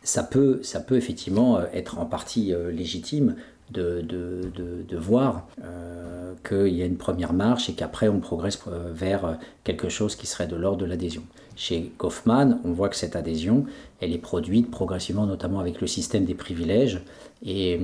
ça 0.04 0.24
peut, 0.24 0.60
ça 0.64 0.80
peut 0.80 0.98
effectivement 0.98 1.62
être 1.74 1.98
en 1.98 2.06
partie 2.06 2.54
euh, 2.54 2.72
légitime 2.72 3.36
de, 3.72 4.02
de, 4.02 4.98
voir 4.98 5.48
qu'il 6.48 6.68
y 6.76 6.82
a 6.82 6.86
une 6.86 6.98
première 6.98 7.34
marche 7.34 7.70
et 7.70 7.74
qu'après 7.74 8.08
on 8.08 8.20
progresse 8.20 8.60
vers 8.94 9.38
quelque 9.64 9.90
chose 9.90 10.16
qui 10.16 10.28
serait 10.28 10.48
de 10.48 10.56
l'ordre 10.56 10.80
de 10.80 10.86
l'adhésion. 10.86 11.24
Chez 11.56 11.92
Goffman, 12.00 12.60
on 12.64 12.72
voit 12.72 12.90
que 12.90 12.96
cette 12.96 13.16
adhésion, 13.16 13.66
elle 14.00 14.14
est 14.14 14.20
produite 14.20 14.72
progressivement, 14.72 15.26
notamment 15.26 15.60
avec 15.60 15.82
le 15.82 15.88
système 15.88 16.26
des 16.26 16.34
privilèges 16.36 17.02
et, 17.44 17.80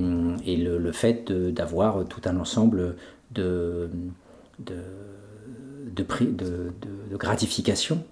et 0.46 0.56
le, 0.56 0.92
fait 0.92 1.30
d'avoir 1.32 2.04
tout 2.06 2.22
un 2.24 2.36
ensemble 2.36 2.96
de, 3.32 3.90
de, 4.58 4.74
de, 5.94 6.72
de 7.10 7.16
gratifications 7.16 8.02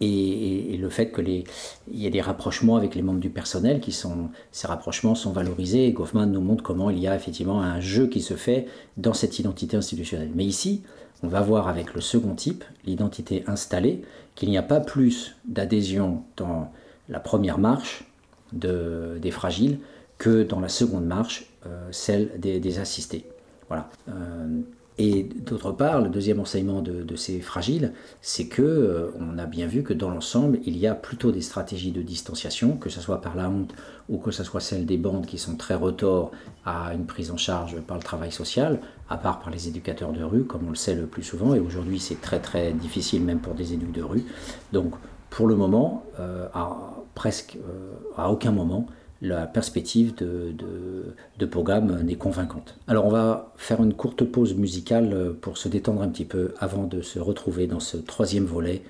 et, 0.00 0.76
le 0.76 0.88
fait 0.88 1.12
qu'il 1.12 1.44
y 1.92 2.06
ait 2.06 2.10
des 2.10 2.20
rapprochements 2.20 2.76
avec 2.76 2.94
les 2.94 3.02
membres 3.02 3.20
du 3.20 3.30
personnel, 3.30 3.80
qui 3.80 3.92
sont, 3.92 4.30
ces 4.50 4.66
rapprochements 4.66 5.14
sont 5.14 5.32
valorisés. 5.32 5.86
Et 5.86 5.92
Goffman 5.92 6.26
nous 6.26 6.40
montre 6.40 6.62
comment 6.62 6.90
il 6.90 6.98
y 6.98 7.06
a 7.06 7.14
effectivement 7.14 7.60
un 7.60 7.80
jeu 7.80 8.06
qui 8.06 8.22
se 8.22 8.34
fait 8.34 8.66
dans 8.96 9.12
cette 9.12 9.38
identité 9.38 9.76
institutionnelle. 9.76 10.30
Mais 10.34 10.44
ici, 10.44 10.82
on 11.22 11.28
va 11.28 11.42
voir 11.42 11.68
avec 11.68 11.94
le 11.94 12.00
second 12.00 12.34
type, 12.34 12.64
l'identité 12.86 13.44
installée, 13.46 14.02
qu'il 14.34 14.48
n'y 14.48 14.58
a 14.58 14.62
pas 14.62 14.80
plus 14.80 15.36
d'adhésion 15.44 16.22
dans 16.36 16.72
la 17.08 17.20
première 17.20 17.58
marche 17.58 18.04
des 18.52 19.30
fragiles 19.30 19.78
que 20.18 20.42
dans 20.42 20.60
la 20.60 20.68
seconde 20.68 21.06
marche, 21.06 21.46
euh, 21.66 21.88
celle 21.92 22.38
des, 22.38 22.78
assistés. 22.78 23.26
Voilà. 23.68 23.88
Euh, 24.08 24.60
et 25.02 25.22
d'autre 25.22 25.72
part, 25.72 26.02
le 26.02 26.10
deuxième 26.10 26.40
enseignement 26.40 26.82
de, 26.82 27.16
ces 27.16 27.40
fragiles, 27.40 27.94
c'est 28.20 28.48
que 28.48 28.60
euh, 28.60 29.10
on 29.18 29.38
a 29.38 29.46
bien 29.46 29.66
vu 29.66 29.82
que 29.82 29.94
dans 29.94 30.10
l'ensemble, 30.10 30.58
il 30.66 30.76
y 30.76 30.86
a 30.86 30.94
plutôt 30.94 31.32
des 31.32 31.40
stratégies 31.40 31.90
de 31.90 32.02
distanciation, 32.02 32.76
que 32.76 32.90
ce 32.90 33.00
soit 33.00 33.22
par 33.22 33.34
la 33.34 33.48
honte 33.48 33.72
ou 34.10 34.18
que 34.18 34.30
ce 34.30 34.44
soit 34.44 34.60
celle 34.60 34.84
des 34.84 34.98
bandes 34.98 35.24
qui 35.24 35.38
sont 35.38 35.56
très 35.56 35.74
retors 35.74 36.32
à 36.66 36.92
une 36.92 37.06
prise 37.06 37.30
en 37.30 37.38
charge 37.38 37.80
par 37.80 37.96
le 37.96 38.02
travail 38.02 38.30
social, 38.30 38.78
à 39.08 39.16
part 39.16 39.40
par 39.40 39.48
les 39.48 39.68
éducateurs 39.68 40.12
de 40.12 40.22
rue, 40.22 40.44
comme 40.44 40.66
on 40.66 40.70
le 40.70 40.76
sait 40.76 40.94
le 40.94 41.06
plus 41.06 41.22
souvent, 41.22 41.54
et 41.54 41.60
aujourd'hui 41.60 41.98
c'est 41.98 42.20
très 42.20 42.38
très 42.38 42.74
difficile 42.74 43.22
même 43.22 43.38
pour 43.38 43.54
des 43.54 43.72
éducs 43.72 43.92
de 43.92 44.02
rue. 44.02 44.26
Donc 44.74 44.92
pour 45.30 45.46
le 45.46 45.56
moment, 45.56 46.04
euh, 46.18 46.46
à, 46.52 46.76
presque 47.14 47.56
euh, 47.56 47.92
à 48.18 48.30
aucun 48.30 48.50
moment, 48.50 48.86
la 49.22 49.46
perspective 49.46 50.14
de, 50.14 51.46
programme 51.46 52.02
n'est 52.02 52.16
convaincante. 52.16 52.76
Alors 52.86 53.06
on 53.06 53.10
va 53.10 53.52
faire 53.56 53.82
une 53.82 53.94
courte 53.94 54.24
pause 54.24 54.54
musicale 54.54 55.34
pour 55.40 55.58
se 55.58 55.68
détendre 55.68 56.02
un 56.02 56.08
petit 56.08 56.24
peu 56.24 56.54
avant 56.58 56.84
de 56.84 57.02
se 57.02 57.18
retrouver 57.18 57.66
dans 57.66 57.80
ce 57.80 57.96
troisième 57.96 58.44
volet 58.44 58.82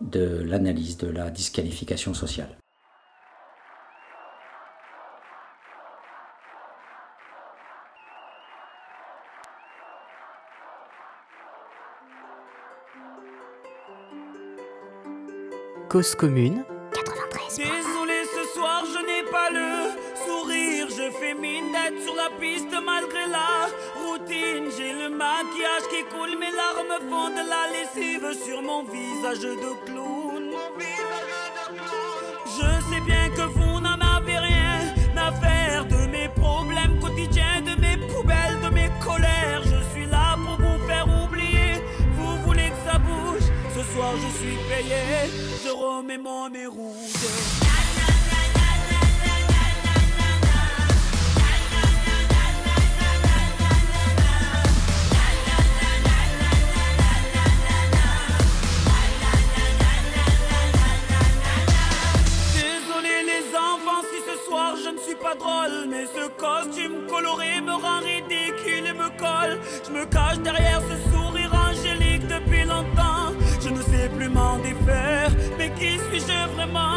de 0.00 0.42
l'analyse 0.44 0.96
de 0.98 1.08
la 1.08 1.30
disqualification 1.30 2.14
sociale. 2.14 2.56
Cause 15.88 16.16
commune 16.16 16.64
93. 16.92 17.83
les 21.40 21.60
d'être 21.72 22.02
sur 22.02 22.14
la 22.14 22.30
piste 22.40 22.74
malgré 22.84 23.26
la 23.26 23.68
routine. 24.02 24.70
J'ai 24.76 24.92
le 24.92 25.08
maquillage 25.08 25.86
qui 25.90 26.02
coule, 26.04 26.38
mes 26.38 26.50
larmes 26.50 26.98
font 27.10 27.30
de 27.30 27.42
la 27.48 27.64
lessive 27.74 28.26
sur 28.44 28.62
mon 28.62 28.82
visage 28.84 29.40
de 29.40 29.72
clown. 29.86 30.50
Je 32.46 32.94
sais 32.94 33.00
bien 33.00 33.28
que 33.30 33.42
vous 33.42 33.80
n'en 33.80 33.98
avez 34.16 34.38
rien 34.38 34.94
à 35.16 35.32
faire 35.32 35.84
de 35.86 36.06
mes 36.06 36.28
problèmes 36.28 36.98
quotidiens, 37.00 37.60
de 37.62 37.80
mes 37.80 37.96
poubelles, 38.08 38.60
de 38.62 38.68
mes 38.68 38.90
colères. 39.04 39.62
Je 39.64 39.92
suis 39.92 40.06
là 40.06 40.36
pour 40.36 40.56
vous 40.56 40.86
faire 40.86 41.06
oublier. 41.22 41.82
Vous 42.16 42.36
voulez 42.44 42.70
que 42.70 42.90
ça 42.90 42.98
bouge? 42.98 43.48
Ce 43.74 43.82
soir 43.92 44.12
je 44.16 44.38
suis 44.38 44.56
payé, 44.68 45.02
je 45.64 45.70
remets 45.70 46.18
mon 46.18 46.48
nez 46.48 46.66
rouge. 46.66 47.73
Mais 65.88 66.06
ce 66.06 66.28
costume 66.38 67.06
coloré 67.08 67.60
me 67.62 67.72
rend 67.72 68.00
ridicule 68.00 68.86
et 68.86 68.92
me 68.92 69.08
colle. 69.18 69.58
Je 69.86 69.90
me 69.90 70.04
cache 70.04 70.38
derrière 70.40 70.80
ce 70.82 71.10
sourire 71.10 71.52
angélique 71.54 72.26
depuis 72.26 72.64
longtemps. 72.64 73.32
Je 73.60 73.70
ne 73.70 73.82
sais 73.82 74.08
plus 74.10 74.28
m'en 74.28 74.58
défaire, 74.58 75.30
mais 75.58 75.70
qui 75.70 75.98
suis-je 76.10 76.54
vraiment? 76.54 76.93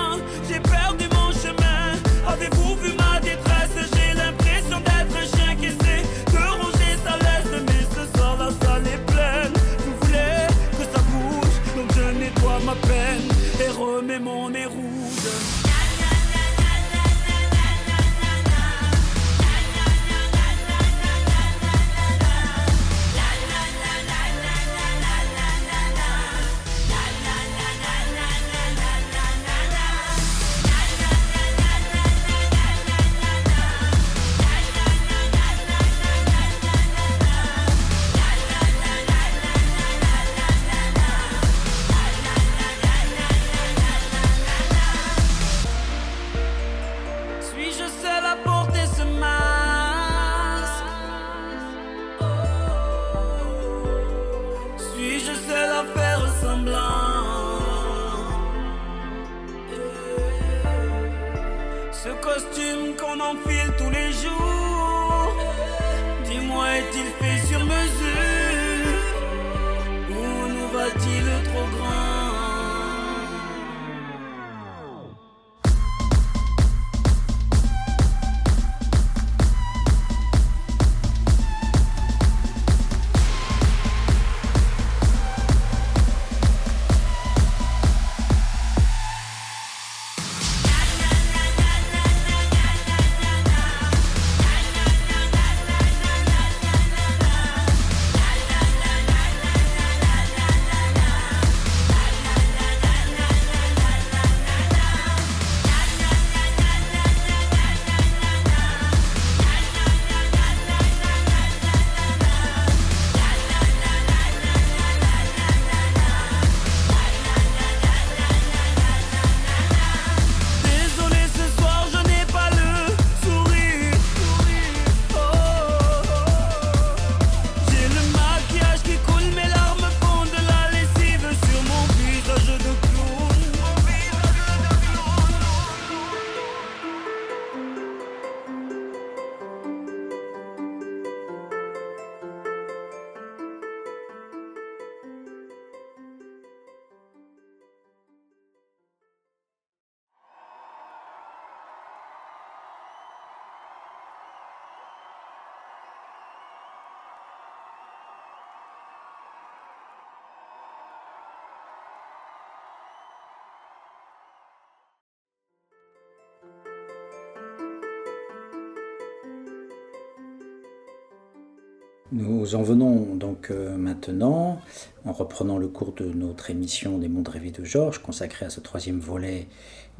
Nous 172.14 172.56
en 172.56 172.64
venons 172.64 173.16
donc 173.16 173.52
euh, 173.52 173.76
maintenant, 173.76 174.62
en 175.04 175.12
reprenant 175.12 175.58
le 175.58 175.68
cours 175.68 175.92
de 175.92 176.06
notre 176.06 176.50
émission 176.50 176.98
des 176.98 177.10
mondes 177.10 177.28
rêvés 177.28 177.52
de 177.52 177.66
Georges, 177.66 178.02
consacrée 178.02 178.46
à 178.46 178.50
ce 178.50 178.62
troisième 178.62 179.00
volet 179.00 179.48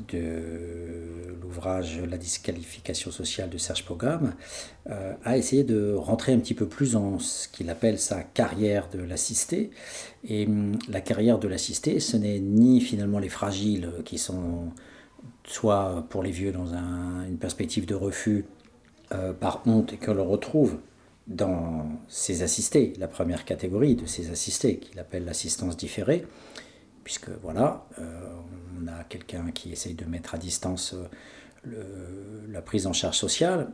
de 0.08 1.36
l'ouvrage 1.42 2.00
La 2.10 2.18
disqualification 2.18 3.12
sociale 3.12 3.50
de 3.50 3.58
Serge 3.58 3.84
Pogam, 3.84 4.36
euh, 4.90 5.16
à 5.26 5.38
essayer 5.38 5.66
de 5.66 5.96
rentrer 5.96 6.32
un 6.32 6.40
petit 6.40 6.54
peu 6.54 6.66
plus 6.66 6.96
en 6.96 7.20
ce 7.20 7.50
qu'il 7.50 7.70
appelle 7.70 8.00
sa 8.00 8.24
carrière 8.24 8.88
de 8.90 9.00
l'assisté. 9.00 9.72
Et 10.24 10.46
hum, 10.46 10.80
la 10.88 11.02
carrière 11.02 11.40
de 11.40 11.50
l'assisté, 11.50 12.00
ce 12.00 12.16
n'est 12.16 12.40
ni 12.40 12.80
finalement 12.80 13.20
les 13.20 13.30
fragiles 13.30 13.92
qui 14.06 14.18
sont 14.18 14.72
soit 15.44 16.06
pour 16.10 16.24
les 16.24 16.32
vieux 16.32 16.54
dans 16.54 16.74
une 16.74 17.38
perspective 17.38 17.86
de 17.86 17.96
refus 17.96 18.46
euh, 19.12 19.34
par 19.34 19.62
honte 19.66 19.92
et 19.92 19.98
que 19.98 20.12
l'on 20.12 20.26
retrouve 20.26 20.78
dans 21.28 21.86
ses 22.08 22.42
assistés, 22.42 22.94
la 22.98 23.08
première 23.08 23.44
catégorie 23.46 23.96
de 23.96 24.06
ses 24.06 24.30
assistés, 24.30 24.78
qu'il 24.78 25.00
appelle 25.00 25.26
l'assistance 25.26 25.76
différée, 25.76 26.26
puisque 27.04 27.30
voilà, 27.42 27.86
euh, 28.00 28.34
on 28.82 28.88
a 28.88 29.04
quelqu'un 29.04 29.52
qui 29.52 29.72
essaye 29.72 29.94
de 29.94 30.06
mettre 30.06 30.36
à 30.36 30.38
distance 30.38 30.96
euh, 31.68 32.48
la 32.50 32.62
prise 32.62 32.88
en 32.88 32.94
charge 32.94 33.18
sociale. 33.18 33.72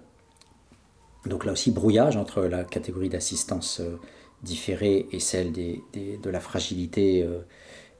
Donc 1.27 1.45
là 1.45 1.51
aussi, 1.51 1.71
brouillage 1.71 2.17
entre 2.17 2.41
la 2.41 2.63
catégorie 2.63 3.09
d'assistance 3.09 3.79
euh, 3.79 3.99
différée 4.41 5.07
et 5.11 5.19
celle 5.19 5.51
des, 5.51 5.81
de 5.93 6.29
la 6.29 6.41
fragilité, 6.41 7.25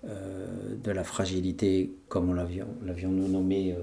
de 0.04 0.91
la 0.91 1.06
fragilité, 1.06 1.95
comme 2.10 2.30
on 2.30 2.34
l'avions 2.34 3.12
nommé, 3.12 3.74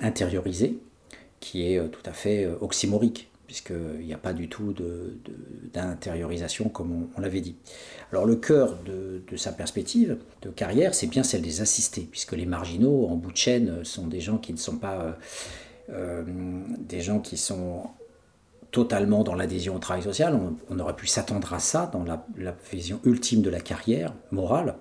intériorisée, 0.00 0.80
qui 1.38 1.62
est 1.62 1.88
tout 1.90 2.02
à 2.04 2.12
fait 2.12 2.48
oxymorique 2.60 3.30
puisqu'il 3.46 4.04
n'y 4.04 4.14
a 4.14 4.18
pas 4.18 4.32
du 4.32 4.48
tout 4.48 4.74
d'intériorisation 5.72 6.68
comme 6.68 7.08
on, 7.16 7.20
l'avait 7.20 7.40
dit. 7.40 7.56
Alors 8.12 8.26
le 8.26 8.36
cœur 8.36 8.76
de, 8.84 9.22
sa 9.36 9.52
perspective 9.52 10.18
de 10.42 10.50
carrière, 10.50 10.94
c'est 10.94 11.06
bien 11.06 11.22
celle 11.22 11.42
des 11.42 11.60
assistés, 11.60 12.08
puisque 12.10 12.32
les 12.32 12.46
marginaux 12.46 13.06
en 13.06 13.16
bout 13.16 13.32
de 13.32 13.36
chaîne 13.36 13.84
sont 13.84 14.06
des 14.06 14.20
gens 14.20 14.38
qui 14.38 14.52
ne 14.52 14.58
sont 14.58 14.76
pas 14.76 15.00
euh, 15.00 15.12
euh, 15.90 16.24
des 16.78 17.00
gens 17.00 17.20
qui 17.20 17.36
sont 17.36 17.84
totalement 18.72 19.22
dans 19.22 19.34
l'adhésion 19.34 19.76
au 19.76 19.78
travail 19.78 20.02
social. 20.02 20.38
On, 20.68 20.78
aurait 20.78 20.96
pu 20.96 21.06
s'attendre 21.06 21.54
à 21.54 21.60
ça 21.60 21.88
dans 21.92 22.04
la, 22.04 22.26
vision 22.70 23.00
ultime 23.04 23.42
de 23.42 23.50
la 23.50 23.60
carrière 23.60 24.12
morale. 24.32 24.76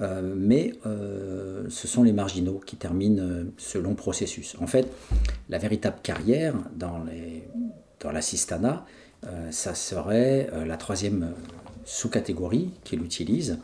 Euh, 0.00 0.34
mais 0.36 0.72
ce 0.84 1.86
sont 1.86 2.02
les 2.02 2.12
marginaux 2.12 2.60
qui 2.64 2.76
terminent 2.76 3.44
ce 3.56 3.78
long 3.78 3.94
processus. 3.94 4.56
En 4.60 4.66
fait, 4.66 4.88
la 5.48 5.58
véritable 5.58 5.98
carrière 6.02 6.54
dans 6.74 7.04
les, 7.04 7.44
dans 8.00 8.12
l'assistana, 8.12 8.84
euh, 9.26 9.50
ça 9.50 9.74
serait 9.74 10.48
euh, 10.52 10.64
la 10.64 10.76
troisième 10.76 11.34
sous-catégorie 11.84 12.70
qu'il 12.84 13.02
utilise, 13.02 13.58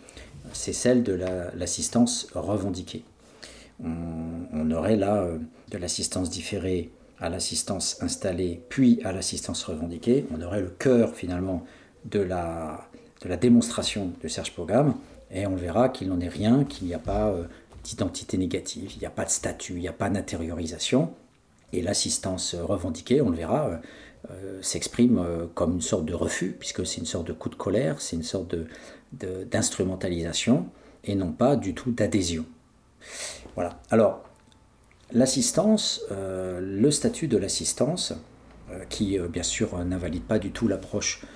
c'est 0.53 0.73
celle 0.73 1.03
de 1.03 1.19
l'assistance 1.57 2.29
revendiquée. 2.35 3.03
On, 3.83 4.71
aurait 4.71 4.97
là 4.97 5.23
euh, 5.23 5.39
de 5.71 5.79
l'assistance 5.79 6.31
différée 6.31 6.91
à 7.19 7.29
l'assistance 7.29 8.03
installée, 8.03 8.63
puis 8.69 9.01
à 9.05 9.13
l'assistance 9.13 9.65
revendiquée. 9.65 10.27
On 10.35 10.43
aurait 10.43 10.61
le 10.61 10.71
cœur 10.71 11.15
finalement 11.15 11.65
de 12.05 12.21
la, 12.21 12.89
de 13.23 13.29
la 13.29 13.37
démonstration 13.37 14.13
de 14.23 14.29
Serge 14.29 14.53
Pogam, 14.53 14.95
et 15.31 15.47
on 15.47 15.57
verra 15.57 15.89
qu'il 15.89 16.09
n'en 16.09 16.21
est 16.21 16.29
rien, 16.29 16.65
qu'il 16.65 16.87
n'y 16.87 16.95
a 16.95 16.99
pas 16.99 17.35
d'identité 17.83 18.39
négative, 18.39 18.93
il 18.95 18.99
n'y 19.01 19.07
a 19.07 19.11
pas 19.11 19.25
de 19.25 19.31
statut, 19.31 19.75
il 19.75 19.81
n'y 19.81 19.89
a 19.89 19.93
pas 19.93 20.11
d'intériorisation. 20.11 21.13
Et 21.73 21.83
l'assistance 21.83 22.55
revendiquée, 22.55 23.21
on 23.21 23.31
le 23.31 23.37
verra, 23.37 23.69
euh, 23.69 23.77
s'exprime 24.63 25.19
euh, 25.19 25.47
comme 25.55 25.75
une 25.75 25.81
sorte 25.81 26.05
de 26.05 26.15
refus, 26.15 26.57
puisque 26.59 26.87
c'est 26.87 26.99
une 26.99 27.07
sorte 27.07 27.27
de 27.27 27.33
coup 27.33 27.49
de 27.49 27.55
colère, 27.55 28.01
c'est 28.01 28.17
une 28.17 28.23
sorte 28.23 28.55
d'instrumentalisation, 29.13 30.61
de, 31.05 31.11
et 31.11 31.15
non 31.15 31.33
pas 31.33 31.57
du 31.57 31.75
tout 31.75 31.93
d'adhésion. 31.93 32.45
Voilà. 33.55 33.81
Alors, 33.91 34.25
l'assistance, 35.13 36.03
euh, 36.11 36.61
le 36.61 36.91
statut 36.91 37.29
de 37.29 37.37
l'assistance, 37.37 38.13
qui 38.89 39.17
bien 39.31 39.45
sûr 39.45 39.79
n'invalide 39.85 40.25
pas 40.25 40.41
du 40.41 40.51
tout 40.51 40.67
l'approche 40.67 41.23
euh, 41.23 41.27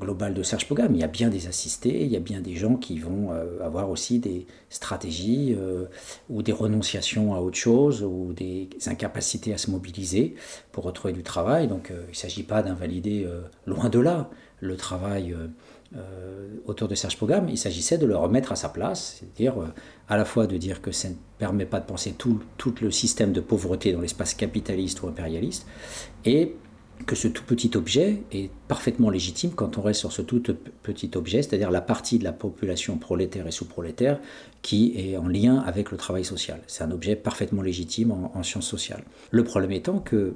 global 0.00 0.32
de 0.32 0.42
Serge 0.42 0.68
Pogam. 0.68 0.94
Il 0.94 1.00
y 1.00 1.04
a 1.04 1.08
bien 1.08 1.28
des 1.28 1.48
assistés, 1.48 2.04
il 2.04 2.10
y 2.10 2.16
a 2.16 2.20
bien 2.20 2.40
des 2.40 2.54
gens 2.54 2.76
qui 2.76 2.98
vont 2.98 3.32
euh, 3.32 3.64
avoir 3.64 3.90
aussi 3.90 4.18
des 4.18 4.46
stratégies 4.70 5.56
euh, 5.58 5.86
ou 6.30 6.42
des 6.42 6.52
renonciations 6.52 7.34
à 7.34 7.40
autre 7.40 7.56
chose 7.56 8.02
ou 8.02 8.32
des 8.32 8.68
incapacités 8.86 9.52
à 9.52 9.58
se 9.58 9.70
mobiliser 9.70 10.34
pour 10.72 10.84
retrouver 10.84 11.12
du 11.12 11.22
travail. 11.22 11.66
Donc 11.66 11.90
il 11.90 12.10
ne 12.10 12.14
s'agit 12.14 12.44
pas 12.44 12.62
d'invalider 12.62 13.26
loin 13.66 13.88
de 13.88 13.98
là 13.98 14.30
le 14.60 14.76
travail 14.76 15.34
autour 16.66 16.88
de 16.88 16.94
Serge 16.94 17.16
Pogam. 17.16 17.48
Il 17.48 17.58
s'agissait 17.58 17.98
de 17.98 18.06
le 18.06 18.16
remettre 18.16 18.52
à 18.52 18.56
sa 18.56 18.68
place, 18.68 19.16
c'est-à-dire 19.18 19.54
à 20.08 20.16
la 20.16 20.24
fois 20.24 20.46
de 20.46 20.56
dire 20.56 20.80
que 20.80 20.92
ça 20.92 21.08
ne 21.08 21.14
permet 21.38 21.66
pas 21.66 21.80
de 21.80 21.86
penser 21.86 22.14
tout 22.16 22.40
le 22.80 22.90
système 22.90 23.32
de 23.32 23.40
pauvreté 23.40 23.92
dans 23.92 24.00
l'espace 24.00 24.34
capitaliste 24.34 25.02
ou 25.02 25.08
impérialiste, 25.08 25.66
et 26.24 26.56
que 27.04 27.14
ce 27.14 27.28
tout 27.28 27.44
petit 27.44 27.70
objet 27.76 28.22
est 28.32 28.50
parfaitement 28.68 29.10
légitime 29.10 29.50
quand 29.50 29.78
on 29.78 29.82
reste 29.82 30.00
sur 30.00 30.12
ce 30.12 30.22
tout 30.22 30.42
petit 30.82 31.10
objet, 31.14 31.42
c'est-à-dire 31.42 31.70
la 31.70 31.80
partie 31.80 32.18
de 32.18 32.24
la 32.24 32.32
population 32.32 32.96
prolétaire 32.96 33.46
et 33.46 33.50
sous-prolétaire 33.50 34.18
qui 34.62 34.94
est 34.96 35.16
en 35.16 35.28
lien 35.28 35.58
avec 35.58 35.90
le 35.90 35.96
travail 35.96 36.24
social. 36.24 36.60
C'est 36.66 36.82
un 36.82 36.90
objet 36.90 37.14
parfaitement 37.14 37.62
légitime 37.62 38.12
en, 38.12 38.42
sciences 38.42 38.66
sociales. 38.66 39.04
Le 39.30 39.44
problème 39.44 39.72
étant 39.72 39.98
que 39.98 40.34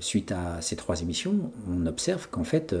suite 0.00 0.32
à 0.32 0.62
ces 0.62 0.74
trois 0.74 1.02
émissions, 1.02 1.52
on 1.70 1.84
observe 1.84 2.28
qu'en 2.30 2.44
fait, 2.44 2.74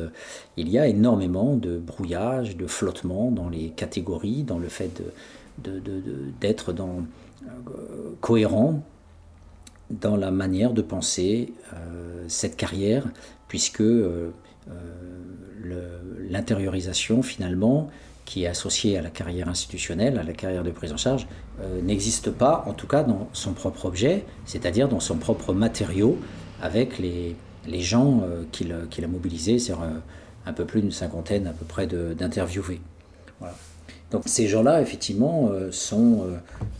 il 0.56 0.70
y 0.70 0.78
a 0.78 0.86
énormément 0.86 1.54
de 1.54 1.76
brouillage, 1.78 2.56
de 2.56 2.66
flottement 2.66 3.30
dans 3.30 3.50
les 3.50 3.68
catégories, 3.68 4.44
dans 4.44 4.58
le 4.58 4.68
fait 4.68 5.02
d'être 5.58 6.72
dans, 6.72 7.04
cohérent 8.20 8.82
dans 9.90 10.16
la 10.16 10.30
manière 10.30 10.72
de 10.72 10.82
penser 10.82 11.52
cette 12.28 12.56
carrière, 12.56 13.06
puisque 13.48 13.82
l'intériorisation 16.28 17.22
finalement 17.22 17.90
qui 18.30 18.44
est 18.44 18.46
associée 18.46 18.96
à 18.96 19.02
la 19.02 19.10
carrière 19.10 19.48
institutionnelle, 19.48 20.16
à 20.16 20.22
la 20.22 20.32
carrière 20.32 20.62
de 20.62 20.70
prise 20.70 20.92
en 20.92 20.96
charge, 20.96 21.26
euh, 21.60 21.82
n'existe 21.82 22.30
pas, 22.30 22.64
en 22.68 22.74
tout 22.74 22.86
cas 22.86 23.02
dans 23.02 23.28
son 23.32 23.54
propre 23.54 23.86
objet, 23.86 24.24
c'est-à-dire 24.44 24.88
dans 24.88 25.00
son 25.00 25.16
propre 25.16 25.52
matériau, 25.52 26.16
avec 26.62 27.00
les, 27.00 27.34
les 27.66 27.80
gens 27.80 28.22
euh, 28.22 28.44
qu'il 28.52 28.72
a 28.72 29.08
mobilisés, 29.08 29.58
c'est 29.58 29.72
euh, 29.72 29.98
un 30.46 30.52
peu 30.52 30.64
plus 30.64 30.80
d'une 30.80 30.92
cinquantaine 30.92 31.48
à 31.48 31.52
peu 31.52 31.64
près 31.64 31.88
d'interviewés. 31.88 32.80
Voilà. 33.40 33.56
Donc 34.10 34.22
ces 34.26 34.48
gens-là, 34.48 34.82
effectivement, 34.82 35.52
sont 35.70 36.26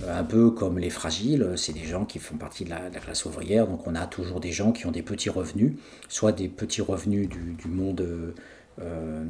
un 0.09 0.25
peu 0.25 0.51
comme 0.51 0.79
les 0.81 0.91
fragiles, 0.91 1.53
c'est 1.57 1.73
des 1.73 1.85
gens 1.85 2.05
qui 2.05 2.19
font 2.19 2.37
partie 2.37 2.65
de 2.65 2.71
la, 2.71 2.91
classe 2.91 3.25
ouvrière, 3.25 3.69
donc 3.69 3.87
on 3.87 3.95
a 3.95 4.07
toujours 4.07 4.41
des 4.41 4.51
gens 4.51 4.73
qui 4.73 4.87
ont 4.87 4.91
des 4.91 5.03
petits 5.03 5.31
revenus, 5.31 5.75
soit 6.09 6.33
des 6.33 6.49
petits 6.49 6.83
revenus 6.83 7.29
du, 7.29 7.69
monde 7.69 8.05
euh, 8.81 9.25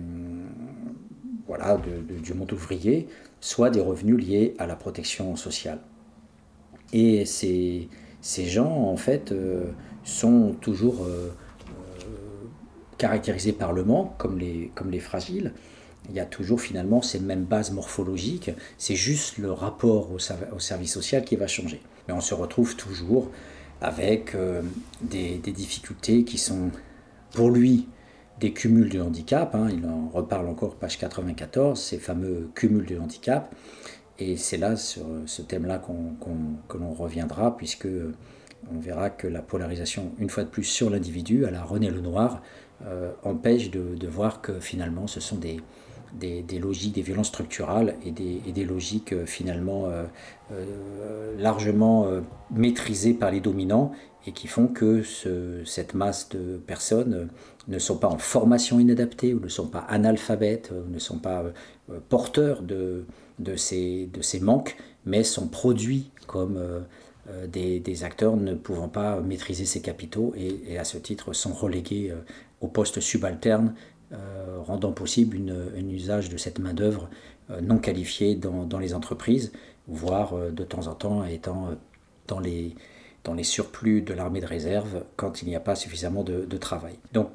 voilà, 1.46 1.78
du 2.22 2.34
monde 2.34 2.52
ouvrier, 2.52 3.08
soit 3.40 3.70
des 3.70 3.80
revenus 3.80 4.16
liés 4.24 4.54
à 4.58 4.66
la 4.66 4.76
protection 4.76 5.34
sociale. 5.36 5.80
Et 6.92 7.24
ces, 7.24 7.88
ces 8.20 8.46
gens, 8.46 8.70
en 8.70 8.96
fait, 8.96 9.32
euh, 9.32 9.64
sont 10.04 10.54
toujours 10.60 11.04
euh, 11.04 11.30
caractérisés 12.98 13.52
par 13.52 13.72
le 13.72 13.84
manque, 13.84 14.16
comme 14.16 14.38
les, 14.38 14.70
comme 14.74 14.90
les 14.90 15.00
fragiles. 15.00 15.52
Il 16.10 16.16
y 16.16 16.20
a 16.20 16.26
toujours 16.26 16.60
finalement 16.60 17.02
ces 17.02 17.20
mêmes 17.20 17.44
bases 17.44 17.70
morphologiques, 17.70 18.50
c'est 18.78 18.96
juste 18.96 19.38
le 19.38 19.52
rapport 19.52 20.10
au, 20.12 20.18
service 20.18 20.92
social 20.92 21.24
qui 21.24 21.36
va 21.36 21.46
changer. 21.46 21.80
Mais 22.06 22.14
on 22.14 22.20
se 22.20 22.34
retrouve 22.34 22.76
toujours 22.76 23.30
avec 23.80 24.36
des, 25.00 25.38
des, 25.38 25.52
difficultés 25.52 26.24
qui 26.24 26.36
sont, 26.36 26.70
pour 27.32 27.50
lui, 27.50 27.86
des 28.40 28.52
cumuls 28.52 28.88
de 28.88 29.00
handicap. 29.00 29.54
Hein, 29.54 29.68
il 29.70 29.86
en 29.86 30.08
reparle 30.08 30.48
encore, 30.48 30.74
page 30.74 30.98
94, 30.98 31.80
ces 31.80 31.98
fameux 31.98 32.50
cumuls 32.54 32.86
de 32.86 32.98
handicap. 32.98 33.54
Et 34.18 34.36
c'est 34.36 34.58
là, 34.58 34.76
sur 34.76 35.06
ce 35.26 35.42
thème-là, 35.42 35.78
qu'on, 35.78 36.14
que 36.68 36.76
l'on 36.76 36.92
reviendra, 36.92 37.56
puisque 37.56 37.88
on 38.70 38.78
verra 38.78 39.10
que 39.10 39.26
la 39.26 39.40
polarisation, 39.40 40.12
une 40.18 40.28
fois 40.28 40.44
de 40.44 40.48
plus, 40.48 40.64
sur 40.64 40.90
l'individu, 40.90 41.46
à 41.46 41.50
la 41.50 41.62
René 41.62 41.90
Lenoir, 41.90 42.42
euh, 42.86 43.12
empêche 43.22 43.70
de, 43.70 44.06
voir 44.06 44.40
que 44.40 44.60
finalement, 44.60 45.06
ce 45.06 45.20
sont 45.20 45.36
des, 45.36 45.60
des, 46.14 46.42
des, 46.42 46.58
logiques, 46.58 46.94
des 46.94 47.02
violences 47.02 47.28
structurales 47.28 47.96
et 48.04 48.10
des, 48.10 48.40
et 48.46 48.52
des 48.52 48.64
logiques 48.64 49.12
euh, 49.12 49.26
finalement 49.26 49.86
euh, 49.86 50.04
euh, 50.52 51.36
largement 51.38 52.06
maîtrisées 52.50 53.14
par 53.14 53.30
les 53.30 53.40
dominants 53.40 53.92
et 54.26 54.32
qui 54.32 54.48
font 54.48 54.66
que 54.66 55.02
ce, 55.02 55.62
cette 55.64 55.94
masse 55.94 56.28
de 56.30 56.58
personnes 56.58 57.28
ne 57.68 57.78
sont 57.78 57.96
pas 57.96 58.08
en 58.08 58.18
formation 58.18 58.80
inadaptée 58.80 59.32
ou 59.32 59.40
ne 59.40 59.48
sont 59.48 59.68
pas 59.68 59.80
analphabètes, 59.80 60.72
ou 60.72 60.92
ne 60.92 60.98
sont 60.98 61.18
pas 61.18 61.44
porteurs 62.08 62.62
de, 62.62 63.04
de, 63.38 63.56
ces, 63.56 64.10
de 64.12 64.20
ces 64.20 64.40
manques, 64.40 64.76
mais 65.06 65.24
sont 65.24 65.46
produits 65.46 66.10
comme 66.26 66.60
des, 67.48 67.80
des, 67.80 68.04
acteurs 68.04 68.36
ne 68.36 68.54
pouvant 68.54 68.88
pas 68.88 69.20
maîtriser 69.20 69.64
ces 69.64 69.80
capitaux 69.80 70.34
et, 70.36 70.60
et 70.68 70.78
à 70.78 70.84
ce 70.84 70.98
titre 70.98 71.32
sont 71.32 71.54
relégués 71.54 72.12
au 72.60 72.68
poste 72.68 73.00
subalterne 73.00 73.74
euh, 74.12 74.58
rendant 74.58 74.90
possible 74.90 75.38
un 75.78 75.88
usage 75.88 76.30
de 76.30 76.36
cette 76.36 76.58
main-d'œuvre 76.58 77.08
euh, 77.48 77.60
non 77.60 77.78
qualifiée 77.78 78.34
dans, 78.34 78.78
les 78.80 78.92
entreprises, 78.92 79.52
voire 79.86 80.34
euh, 80.34 80.50
de 80.50 80.64
temps 80.64 80.88
en 80.88 80.94
temps 80.94 81.24
étant 81.24 81.68
dans 82.26 82.40
les, 82.40 82.74
surplus 83.44 84.02
de 84.02 84.12
l'armée 84.12 84.40
de 84.40 84.46
réserve 84.46 85.04
quand 85.14 85.42
il 85.42 85.48
n'y 85.48 85.54
a 85.54 85.60
pas 85.60 85.76
suffisamment 85.76 86.24
de, 86.24 86.56
travail. 86.56 86.94
Donc, 87.12 87.30